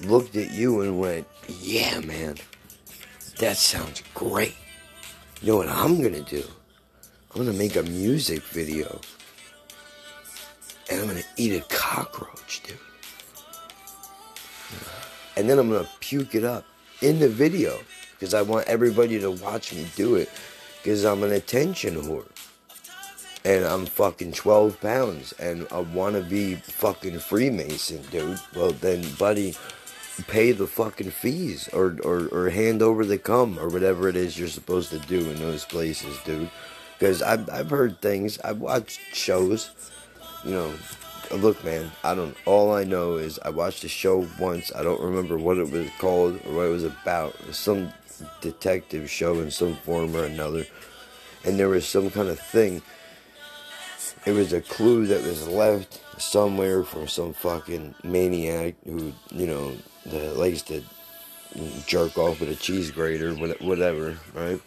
looked 0.02 0.36
at 0.36 0.52
you 0.52 0.82
and 0.82 1.00
went, 1.00 1.28
Yeah, 1.48 2.00
man, 2.02 2.36
that 3.40 3.58
sounds 3.58 4.04
great. 4.14 4.56
You 5.42 5.54
know 5.54 5.58
what 5.58 5.70
I'm 5.70 6.02
gonna 6.02 6.22
do? 6.22 6.44
I'm 7.34 7.44
gonna 7.44 7.58
make 7.58 7.76
a 7.76 7.84
music 7.84 8.42
video. 8.44 9.02
And 10.90 11.02
I'm 11.02 11.08
gonna 11.08 11.22
eat 11.36 11.54
a 11.54 11.66
cockroach, 11.68 12.62
dude. 12.64 12.78
And 15.36 15.50
then 15.50 15.58
I'm 15.58 15.72
gonna 15.72 15.90
puke 16.00 16.36
it 16.36 16.44
up 16.44 16.66
in 17.02 17.20
the 17.20 17.30
video. 17.30 17.80
because 18.14 18.34
I 18.34 18.42
want 18.42 18.68
everybody 18.68 19.20
to 19.20 19.32
watch 19.32 19.74
me 19.74 19.86
do 19.98 20.16
it 20.16 20.30
because 20.82 21.04
I'm 21.04 21.24
an 21.24 21.34
attention 21.34 21.96
whore. 21.96 22.26
And 23.44 23.66
I'm 23.66 23.86
fucking 23.86 24.32
12 24.32 24.80
pounds 24.80 25.34
and 25.34 25.68
I 25.72 25.80
want 25.80 26.16
to 26.16 26.22
be 26.22 26.56
fucking 26.56 27.20
Freemason, 27.20 28.02
dude. 28.12 28.40
Well, 28.56 28.72
then, 28.72 29.04
buddy, 29.16 29.56
pay 30.28 30.54
the 30.54 30.68
fucking 30.68 31.12
fees 31.12 31.68
or, 31.74 31.98
or, 32.04 32.28
or 32.28 32.50
hand 32.50 32.82
over 32.82 33.04
the 33.04 33.18
cum 33.18 33.60
or 33.60 33.68
whatever 33.68 34.08
it 34.08 34.16
is 34.16 34.40
you're 34.40 34.48
supposed 34.48 34.92
to 34.92 35.00
do 35.00 35.20
in 35.20 35.36
those 35.40 35.66
places, 35.66 36.18
dude. 36.24 36.50
Because 37.04 37.22
I've, 37.22 37.50
I've 37.50 37.70
heard 37.70 38.00
things, 38.00 38.40
I've 38.46 38.62
watched 38.62 39.02
shows, 39.14 39.72
you 40.46 40.52
know. 40.52 40.74
Look, 41.34 41.62
man, 41.66 41.92
I 42.02 42.16
don't. 42.16 42.34
All 42.46 42.74
I 42.74 42.86
know 42.86 43.18
is 43.18 43.38
I 43.44 43.50
watched 43.50 43.84
a 43.84 43.90
show 43.90 44.26
once. 44.40 44.72
I 44.74 44.84
don't 44.84 45.02
remember 45.02 45.38
what 45.38 45.58
it 45.58 45.70
was 45.70 45.90
called 46.00 46.40
or 46.46 46.56
what 46.56 46.68
it 46.68 46.70
was 46.70 46.86
about. 46.86 47.36
It 47.42 47.48
was 47.48 47.58
some 47.58 47.92
detective 48.40 49.10
show 49.10 49.42
in 49.42 49.52
some 49.52 49.76
form 49.76 50.16
or 50.16 50.24
another, 50.24 50.66
and 51.44 51.60
there 51.60 51.68
was 51.68 51.86
some 51.86 52.10
kind 52.10 52.30
of 52.30 52.40
thing. 52.40 52.82
It 54.26 54.32
was 54.32 54.54
a 54.54 54.62
clue 54.62 55.06
that 55.08 55.24
was 55.24 55.46
left 55.46 56.02
somewhere 56.18 56.86
from 56.86 57.10
some 57.10 57.34
fucking 57.34 57.96
maniac 58.06 58.76
who, 58.86 59.12
you 59.30 59.48
know, 59.48 59.74
likes 60.38 60.62
to 60.62 60.82
jerk 61.86 62.18
off 62.18 62.40
with 62.40 62.50
a 62.50 62.56
cheese 62.56 62.92
grater, 62.92 63.34
whatever, 63.34 64.18
right? 64.34 64.62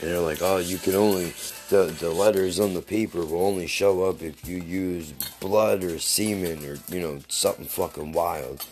And 0.00 0.10
they're 0.10 0.20
like, 0.20 0.42
oh, 0.42 0.58
you 0.58 0.78
can 0.78 0.94
only, 0.94 1.32
the, 1.68 1.94
the 2.00 2.10
letters 2.10 2.58
on 2.58 2.74
the 2.74 2.82
paper 2.82 3.24
will 3.24 3.46
only 3.46 3.66
show 3.66 4.04
up 4.04 4.22
if 4.22 4.46
you 4.48 4.56
use 4.56 5.12
blood 5.40 5.84
or 5.84 5.98
semen 5.98 6.64
or, 6.64 6.78
you 6.88 7.00
know, 7.00 7.20
something 7.28 7.66
fucking 7.66 8.12
wild. 8.12 8.64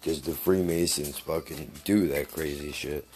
Because 0.00 0.22
the 0.22 0.32
Freemasons 0.32 1.18
fucking 1.18 1.70
do 1.84 2.08
that 2.08 2.30
crazy 2.32 2.72
shit. 2.72 3.06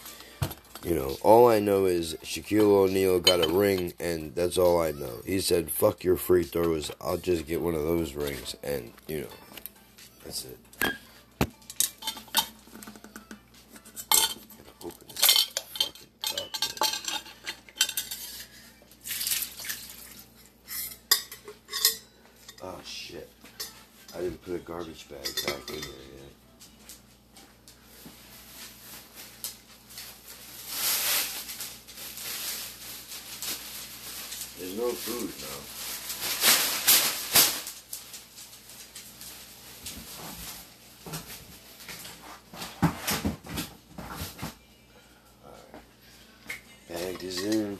You 0.83 0.93
know, 0.93 1.17
all 1.23 1.47
I 1.49 1.59
know 1.59 1.85
is 1.85 2.13
Shaquille 2.21 2.61
O'Neal 2.61 3.19
got 3.19 3.43
a 3.43 3.47
ring, 3.47 3.93
and 3.99 4.35
that's 4.35 4.59
all 4.59 4.79
I 4.79 4.91
know. 4.91 5.21
He 5.25 5.39
said, 5.39 5.71
fuck 5.71 6.03
your 6.03 6.15
free 6.15 6.43
throws, 6.43 6.91
I'll 7.01 7.17
just 7.17 7.47
get 7.47 7.61
one 7.61 7.73
of 7.73 7.81
those 7.81 8.13
rings, 8.13 8.55
and, 8.63 8.91
you 9.07 9.21
know, 9.21 9.27
that's 10.23 10.45
it. 10.45 10.59
Oh 22.61 22.79
shit. 22.85 23.29
I 24.15 24.19
didn't 24.19 24.43
put 24.43 24.55
a 24.55 24.59
garbage 24.85 25.09
bag 25.09 25.27
in 25.69 25.81
there 25.81 25.89
yet. 25.89 26.31
There's 34.59 34.77
no 34.77 34.89
food 34.89 35.31
now. 35.41 35.71
In. 47.35 47.79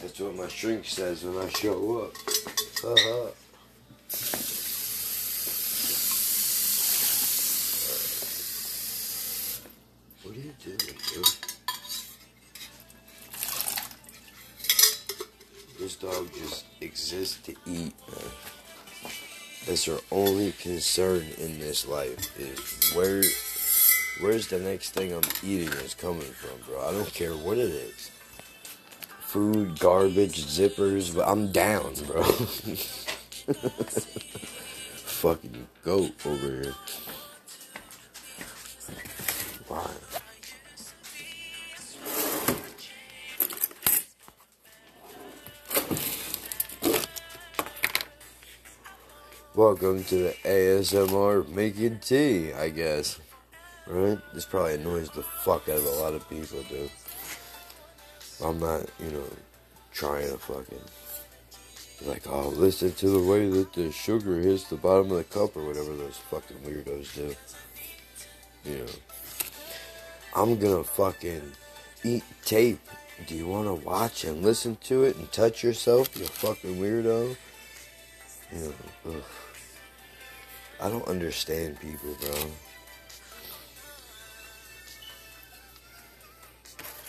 That's 0.00 0.18
what 0.20 0.34
my 0.34 0.48
shrink 0.48 0.86
says 0.86 1.22
when 1.22 1.36
I 1.36 1.48
show 1.50 2.00
up. 2.00 2.16
Uh-huh. 2.84 3.28
What 3.28 3.41
concern 20.62 21.26
in 21.38 21.58
this 21.58 21.88
life 21.88 22.38
is 22.38 22.92
where 22.94 23.20
where's 24.20 24.46
the 24.46 24.60
next 24.60 24.90
thing 24.90 25.12
I'm 25.12 25.22
eating 25.42 25.72
is 25.80 25.94
coming 25.94 26.20
from, 26.20 26.56
bro. 26.66 26.88
I 26.88 26.92
don't 26.92 27.12
care 27.12 27.32
what 27.32 27.58
it 27.58 27.70
is. 27.70 28.12
Food, 29.22 29.80
garbage, 29.80 30.44
zippers, 30.44 31.12
but 31.14 31.28
I'm 31.28 31.50
down, 31.50 31.94
bro. 32.06 32.22
Fucking 35.22 35.66
goat 35.82 36.12
over 36.24 36.46
here. 36.46 36.74
Welcome 49.62 50.02
to 50.04 50.16
the 50.16 50.34
ASMR 50.42 51.48
making 51.48 52.00
tea, 52.00 52.52
I 52.52 52.68
guess. 52.68 53.20
Right? 53.86 54.18
This 54.34 54.44
probably 54.44 54.74
annoys 54.74 55.08
the 55.10 55.22
fuck 55.22 55.68
out 55.68 55.78
of 55.78 55.84
a 55.84 55.90
lot 55.90 56.14
of 56.14 56.28
people, 56.28 56.64
dude. 56.64 56.90
I'm 58.44 58.58
not, 58.58 58.86
you 58.98 59.12
know, 59.12 59.24
trying 59.92 60.28
to 60.32 60.36
fucking 60.36 60.80
like, 62.06 62.26
oh, 62.26 62.48
listen 62.48 62.90
to 62.90 63.08
the 63.08 63.22
way 63.22 63.48
that 63.50 63.72
the 63.72 63.92
sugar 63.92 64.40
hits 64.40 64.64
the 64.64 64.74
bottom 64.74 65.12
of 65.12 65.18
the 65.18 65.24
cup 65.24 65.56
or 65.56 65.64
whatever 65.64 65.94
those 65.94 66.16
fucking 66.16 66.56
weirdos 66.66 67.14
do. 67.14 67.32
You 68.68 68.78
know, 68.78 68.92
I'm 70.34 70.58
gonna 70.58 70.82
fucking 70.82 71.52
eat 72.02 72.24
tape. 72.44 72.80
Do 73.28 73.36
you 73.36 73.46
want 73.46 73.68
to 73.68 73.86
watch 73.86 74.24
and 74.24 74.42
listen 74.42 74.76
to 74.86 75.04
it 75.04 75.14
and 75.14 75.30
touch 75.30 75.62
yourself, 75.62 76.18
you 76.18 76.24
fucking 76.24 76.78
weirdo? 76.78 77.36
You 78.52 78.58
know, 78.58 78.74
ugh. 79.06 79.22
I 80.82 80.88
don't 80.88 81.06
understand 81.06 81.78
people, 81.78 82.16
bro. 82.20 82.50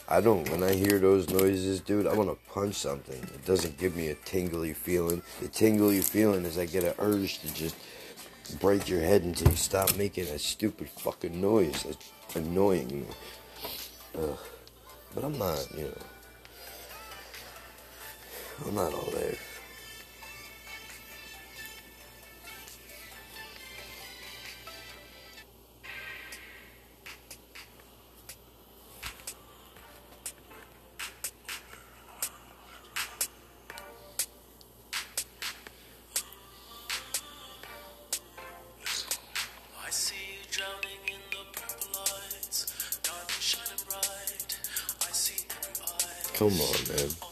I 0.08 0.22
don't. 0.22 0.48
When 0.50 0.62
I 0.62 0.74
hear 0.74 1.00
those 1.00 1.28
noises, 1.32 1.80
dude, 1.80 2.06
I 2.06 2.14
want 2.14 2.30
to 2.30 2.38
punch 2.52 2.76
something. 2.76 3.18
It 3.18 3.45
doesn't 3.48 3.80
give 3.80 3.95
me 3.95 4.10
a 4.10 4.14
tingly 4.14 4.74
feeling. 4.74 5.24
The 5.41 5.48
tingly 5.48 6.02
feeling 6.02 6.45
is 6.45 6.60
I 6.60 6.66
get 6.66 6.84
an 6.84 6.94
urge 7.00 7.40
to 7.40 7.52
just 7.52 7.76
break 8.62 8.88
your 8.88 9.02
head 9.02 9.24
until 9.24 9.50
you 9.50 9.58
stop 9.58 9.95
making 9.95 10.26
that 10.26 10.41
stupid 10.41 10.88
fucking 10.88 11.41
noise. 11.41 11.84
It's 11.86 12.36
annoying 12.36 12.88
me. 12.90 13.06
Ugh. 14.20 14.38
But 15.16 15.24
I'm 15.24 15.40
not, 15.40 15.68
you 15.76 15.86
know. 15.86 15.98
I'm 18.68 18.76
not 18.76 18.94
all 18.94 19.10
there. 19.16 19.36
Come 46.44 46.60
on, 46.60 46.88
man. 46.90 47.23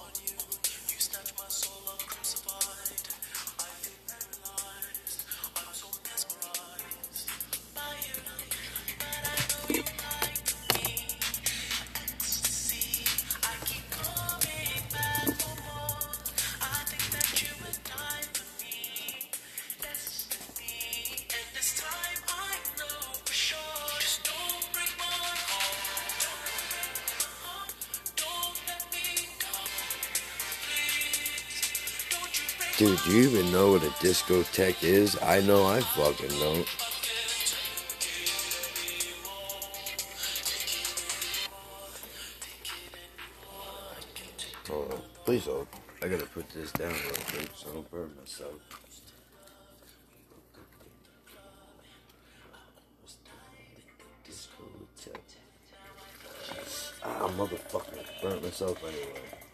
Dude, 32.82 33.00
do 33.04 33.12
you 33.12 33.30
even 33.30 33.52
know 33.52 33.74
what 33.74 33.84
a 33.84 33.92
discotheque 34.02 34.84
is? 34.84 35.16
I 35.22 35.40
know 35.42 35.68
I 35.68 35.82
fucking 35.82 36.30
don't. 36.30 36.68
Hold 44.68 44.94
on. 44.94 45.02
Please 45.26 45.46
hold. 45.46 45.68
I 46.02 46.08
gotta 46.08 46.26
put 46.26 46.50
this 46.50 46.72
down 46.72 46.90
real 46.90 47.14
quick 47.30 47.50
so 47.54 47.70
I 47.70 47.74
don't 47.76 47.92
burn 47.92 48.12
myself. 48.20 48.54
Ah, 57.04 57.30
motherfucker. 57.38 58.24
Burnt 58.24 58.42
myself 58.42 58.84
anyway. 58.84 59.51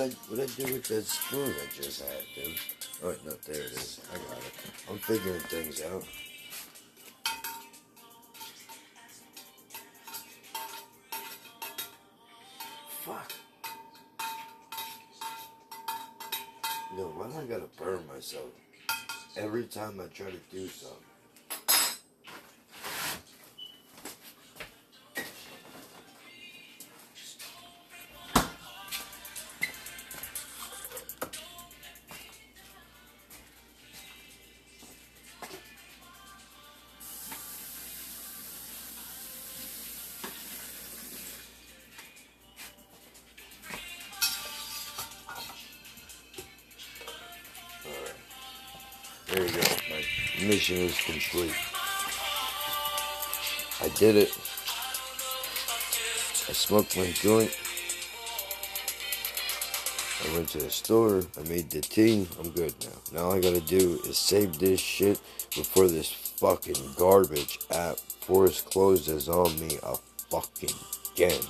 What 0.00 0.08
I 0.08 0.14
what 0.30 0.40
I 0.40 0.46
do 0.46 0.72
with 0.72 0.84
that 0.84 1.04
spoon 1.04 1.52
I 1.62 1.76
just 1.76 2.00
had, 2.00 2.22
dude? 2.34 2.56
Oh 3.04 3.14
no, 3.26 3.34
there 3.46 3.56
it 3.56 3.72
is. 3.72 4.00
I 4.10 4.16
got 4.16 4.38
it. 4.38 4.54
I'm 4.88 4.96
figuring 4.96 5.40
things 5.40 5.82
out. 5.82 6.04
Fuck. 13.02 13.32
Yo, 16.96 17.04
why 17.04 17.26
do 17.26 17.38
I 17.38 17.44
gotta 17.44 17.68
burn 17.76 18.06
myself 18.06 18.46
every 19.36 19.64
time 19.64 20.00
I 20.00 20.06
try 20.06 20.30
to 20.30 20.40
do 20.50 20.66
something? 20.68 21.19
There 49.40 49.48
go. 49.48 49.68
My 49.88 50.46
mission 50.48 50.76
is 50.76 51.00
complete. 51.00 51.54
I 53.80 53.88
did 53.98 54.16
it. 54.16 54.28
I 56.46 56.52
smoked 56.52 56.94
my 56.98 57.10
joint. 57.12 57.58
I 60.22 60.34
went 60.34 60.48
to 60.50 60.58
the 60.58 60.68
store. 60.68 61.22
I 61.38 61.48
made 61.48 61.70
the 61.70 61.80
tea. 61.80 62.28
I'm 62.38 62.50
good 62.50 62.74
now. 62.82 62.88
Now 63.14 63.24
all 63.28 63.32
I 63.32 63.40
gotta 63.40 63.62
do 63.62 63.98
is 64.06 64.18
save 64.18 64.58
this 64.58 64.78
shit 64.78 65.18
before 65.56 65.88
this 65.88 66.12
fucking 66.12 66.76
garbage 66.98 67.60
app 67.70 67.96
Force 68.20 68.60
closes 68.60 69.30
on 69.30 69.58
me 69.58 69.78
a 69.82 69.96
fucking 70.30 70.76
again. 71.14 71.40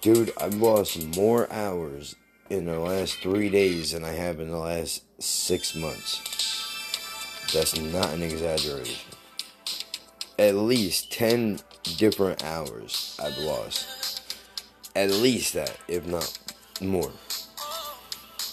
Dude, 0.00 0.32
I've 0.40 0.54
lost 0.54 1.00
more 1.16 1.50
hours 1.52 2.16
in 2.48 2.64
the 2.64 2.80
last 2.80 3.18
three 3.18 3.48
days 3.48 3.92
than 3.92 4.02
I 4.04 4.10
have 4.10 4.40
in 4.40 4.50
the 4.50 4.58
last 4.58 5.04
six 5.22 5.76
months. 5.76 6.39
That's 7.52 7.78
not 7.78 8.14
an 8.14 8.22
exaggeration. 8.22 9.10
At 10.38 10.54
least 10.54 11.12
10 11.12 11.58
different 11.96 12.44
hours 12.44 13.18
I've 13.22 13.36
lost. 13.38 14.22
At 14.94 15.10
least 15.10 15.54
that, 15.54 15.76
if 15.88 16.06
not 16.06 16.38
more. 16.80 17.10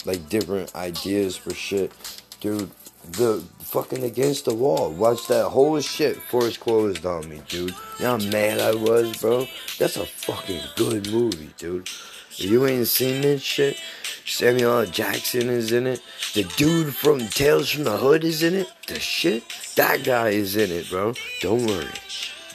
Like 0.06 0.28
different 0.30 0.76
ideas 0.76 1.38
for 1.38 1.54
shit. 1.54 1.92
Dude, 2.40 2.72
the 3.12 3.44
fucking 3.60 4.04
against 4.04 4.46
the 4.46 4.56
wall. 4.56 4.92
Watch 4.92 5.28
that 5.28 5.50
whole 5.50 5.80
shit 5.82 6.20
it's 6.34 6.58
closed 6.58 7.06
on 7.06 7.30
me, 7.30 7.42
dude. 7.48 7.70
You 8.00 8.06
know 8.06 8.18
how 8.18 8.26
mad 8.30 8.60
I 8.60 8.74
was, 8.74 9.18
bro? 9.18 9.48
That's 9.78 9.98
a 9.98 10.06
fucking 10.06 10.62
good 10.76 11.12
movie, 11.12 11.52
dude. 11.58 11.90
You 12.38 12.68
ain't 12.68 12.88
seen 12.88 13.22
this 13.22 13.42
shit, 13.42 13.78
Samuel 14.24 14.82
L. 14.82 14.86
Jackson 14.86 15.50
is 15.50 15.72
in 15.72 15.88
it. 15.88 16.02
The 16.36 16.44
dude 16.56 16.96
from 16.96 17.20
Tales 17.30 17.72
from 17.72 17.84
the 17.84 17.98
Hood 17.98 18.24
is 18.24 18.44
in 18.44 18.54
it. 18.54 18.72
The 18.86 19.00
shit, 19.00 19.44
that 19.76 20.04
guy 20.04 20.30
is 20.30 20.56
in 20.56 20.70
it, 20.70 20.88
bro. 20.88 21.16
Don't 21.42 21.66
worry, 21.66 21.88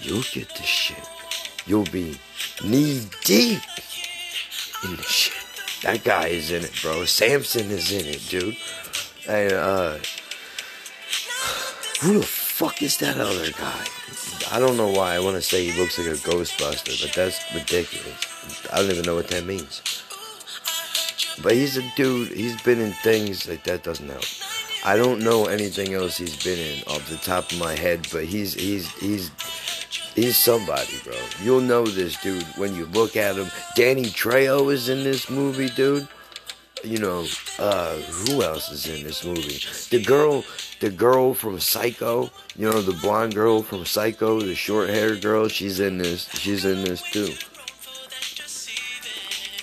you'll 0.00 0.22
get 0.32 0.48
the 0.50 0.62
shit. 0.62 1.04
You'll 1.66 1.84
be 1.86 2.16
knee 2.64 3.02
deep 3.24 3.60
in 4.84 4.94
the 4.94 5.02
shit. 5.02 5.34
That 5.82 6.04
guy 6.04 6.28
is 6.28 6.52
in 6.52 6.62
it, 6.62 6.78
bro. 6.80 7.04
Samson 7.04 7.68
is 7.72 7.90
in 7.90 8.06
it, 8.06 8.20
dude. 8.28 8.56
And 9.28 9.52
uh, 9.52 9.98
who 12.02 12.20
the 12.20 12.26
fuck 12.26 12.82
is 12.82 12.98
that 12.98 13.18
other 13.18 13.50
guy? 13.50 13.84
I 14.52 14.60
don't 14.60 14.76
know 14.76 14.90
why 14.92 15.14
I 15.14 15.18
want 15.18 15.34
to 15.34 15.42
say 15.42 15.68
he 15.68 15.80
looks 15.80 15.98
like 15.98 16.06
a 16.06 16.10
Ghostbuster, 16.10 17.02
but 17.02 17.14
that's 17.14 17.42
ridiculous. 17.52 18.31
I 18.73 18.78
don't 18.78 18.90
even 18.90 19.05
know 19.05 19.14
what 19.14 19.28
that 19.28 19.44
means. 19.44 19.82
But 21.43 21.52
he's 21.52 21.77
a 21.77 21.82
dude. 21.97 22.28
He's 22.28 22.60
been 22.62 22.81
in 22.81 22.93
things 22.93 23.48
like 23.48 23.64
that. 23.64 23.82
Doesn't 23.82 24.09
help. 24.09 24.24
I 24.85 24.97
don't 24.97 25.20
know 25.20 25.47
anything 25.47 25.94
else 25.94 26.19
he's 26.19 26.43
been 26.43 26.59
in 26.59 26.82
off 26.89 27.09
the 27.09 27.16
top 27.16 27.51
of 27.52 27.59
my 27.59 27.74
head, 27.74 28.06
but 28.12 28.24
he's 28.24 28.55
he's 28.55 28.90
he's 28.98 29.31
he's 30.14 30.36
somebody, 30.36 30.98
bro. 31.05 31.14
You'll 31.43 31.60
know 31.60 31.86
this 31.86 32.20
dude 32.20 32.43
when 32.56 32.74
you 32.74 32.86
look 32.86 33.16
at 33.16 33.36
him. 33.36 33.48
Danny 33.77 34.05
Trejo 34.05 34.73
is 34.73 34.89
in 34.89 35.05
this 35.05 35.31
movie, 35.31 35.69
dude. 35.69 36.09
You 36.85 36.98
know, 36.98 37.24
uh, 37.60 37.94
who 37.94 38.43
else 38.43 38.73
is 38.73 38.89
in 38.89 39.05
this 39.05 39.24
movie? 39.24 39.60
The 39.97 40.05
girl, 40.05 40.44
the 40.81 40.90
girl 40.90 41.32
from 41.32 41.60
Psycho. 41.60 42.31
You 42.56 42.69
know, 42.69 42.82
the 42.82 42.98
blonde 43.01 43.36
girl 43.36 43.62
from 43.62 43.85
Psycho, 43.85 44.40
the 44.40 44.56
short-haired 44.56 45.23
girl. 45.23 45.47
She's 45.47 45.78
in 45.78 45.98
this. 45.98 46.28
She's 46.35 46.64
in 46.64 46.82
this 46.82 47.02
too. 47.12 47.35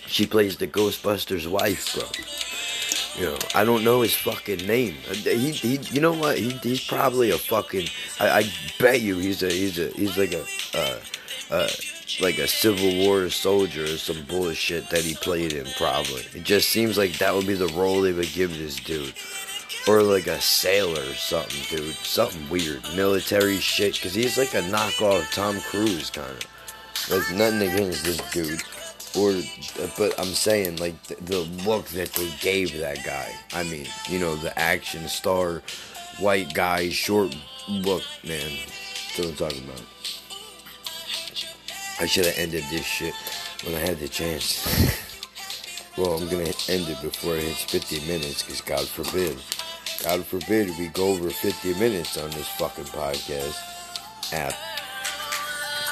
She 0.10 0.26
plays 0.26 0.58
the 0.58 0.68
Ghostbusters 0.68 1.48
wife, 1.48 1.94
bro. 1.94 2.10
You 3.20 3.32
know, 3.32 3.38
I 3.54 3.64
don't 3.64 3.84
know 3.84 4.02
his 4.02 4.16
fucking 4.16 4.66
name. 4.66 4.96
Uh, 5.10 5.14
He, 5.14 5.52
he, 5.52 5.78
you 5.94 6.02
know 6.02 6.14
what? 6.14 6.38
He, 6.38 6.52
he's 6.64 6.86
probably 6.86 7.32
a 7.32 7.38
fucking. 7.38 7.88
I, 8.20 8.40
I 8.40 8.54
bet 8.80 9.02
you 9.02 9.18
he's 9.18 9.44
a, 9.44 9.50
he's 9.50 9.78
a, 9.78 9.90
he's 9.90 10.18
like 10.18 10.34
a, 10.34 10.46
uh, 10.74 11.00
uh, 11.52 11.70
like 12.22 12.38
a 12.38 12.48
Civil 12.48 13.06
War 13.06 13.30
soldier 13.30 13.84
or 13.84 13.98
some 13.98 14.24
bullshit 14.24 14.90
that 14.90 15.02
he 15.02 15.16
played 15.16 15.54
in. 15.54 15.66
Probably. 15.78 16.22
It 16.34 16.44
just 16.44 16.70
seems 16.70 16.98
like 16.98 17.18
that 17.18 17.36
would 17.36 17.48
be 17.48 17.56
the 17.56 17.68
role 17.68 18.02
they 18.02 18.14
would 18.14 18.32
give 18.34 18.58
this 18.58 18.78
dude, 18.78 19.14
or 19.88 20.02
like 20.02 20.28
a 20.28 20.40
sailor 20.42 21.02
or 21.02 21.14
something, 21.16 21.78
dude. 21.78 21.96
Something 21.96 22.50
weird, 22.50 22.82
military 22.96 23.58
shit. 23.58 24.00
Cause 24.02 24.14
he's 24.14 24.38
like 24.38 24.54
a 24.54 24.62
knockoff 24.62 25.32
Tom 25.34 25.60
Cruise 25.60 26.10
kind 26.10 26.32
of. 26.32 26.46
Like 27.12 27.32
nothing 27.32 27.62
against 27.62 28.04
this 28.04 28.22
dude 28.32 28.62
or 29.18 29.34
but 29.98 30.20
I'm 30.20 30.34
saying 30.34 30.78
like 30.78 31.02
the, 31.04 31.16
the 31.16 31.40
look 31.68 31.86
that 31.90 32.14
they 32.14 32.30
gave 32.42 32.78
that 32.80 33.04
guy. 33.04 33.34
I 33.54 33.64
mean, 33.64 33.88
you 34.08 34.20
know, 34.20 34.36
the 34.36 34.58
action 34.58 35.08
star, 35.08 35.62
white 36.20 36.54
guy, 36.54 36.90
short 36.90 37.36
look, 37.68 38.04
man. 38.24 38.52
That's 39.16 39.20
what 39.20 39.28
I'm 39.28 39.36
talking 39.36 39.64
about. 39.64 39.82
I 42.00 42.06
should 42.06 42.26
have 42.26 42.38
ended 42.38 42.64
this 42.70 42.86
shit 42.86 43.14
when 43.66 43.76
I 43.76 43.80
had 43.80 44.00
the 44.00 44.08
chance. 44.08 44.66
well, 45.98 46.18
I'm 46.18 46.30
gonna 46.30 46.54
end 46.70 46.88
it 46.88 47.02
before 47.02 47.36
it 47.36 47.44
hits 47.44 47.64
50 47.64 48.08
minutes, 48.08 48.44
because 48.44 48.62
God 48.62 48.88
forbid, 48.88 49.38
God 50.04 50.26
forbid 50.26 50.70
we 50.78 50.88
go 50.90 51.10
over 51.10 51.30
50 51.30 51.74
minutes 51.74 52.18
on 52.18 52.30
this 52.32 52.48
fucking 52.58 52.86
podcast 52.86 54.34
app. 54.34 54.54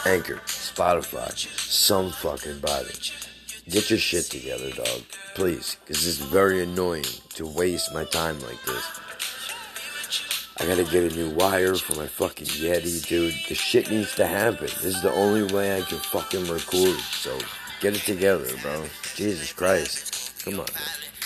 Anchor, 0.08 0.40
Spotify, 0.46 1.36
some 1.36 2.12
fucking 2.12 2.60
body. 2.60 2.94
Get 3.70 3.90
your 3.90 4.00
shit 4.00 4.24
together, 4.24 4.72
dog. 4.72 5.02
Please, 5.36 5.76
because 5.86 6.08
it's 6.08 6.18
very 6.18 6.64
annoying 6.64 7.04
to 7.34 7.46
waste 7.46 7.94
my 7.94 8.06
time 8.06 8.40
like 8.40 8.64
this. 8.64 9.00
I 10.60 10.66
gotta 10.66 10.86
get 10.86 11.12
a 11.12 11.16
new 11.16 11.32
wire 11.32 11.76
for 11.76 11.98
my 11.98 12.08
fucking 12.08 12.48
Yeti, 12.48 13.06
dude. 13.06 13.34
The 13.50 13.56
shit 13.56 13.92
needs 13.92 14.16
to 14.16 14.26
happen. 14.26 14.68
This 14.68 14.96
is 14.96 15.02
the 15.02 15.12
only 15.12 15.44
way 15.54 15.78
I 15.78 15.82
can 15.82 15.98
fucking 15.98 16.48
record. 16.48 16.98
So, 17.12 17.38
get 17.82 17.98
it 17.98 18.04
together, 18.04 18.48
bro. 18.62 18.86
Jesus 19.14 19.52
Christ. 19.52 20.42
Come 20.46 20.54
on, 20.54 20.68
man. 20.74 21.07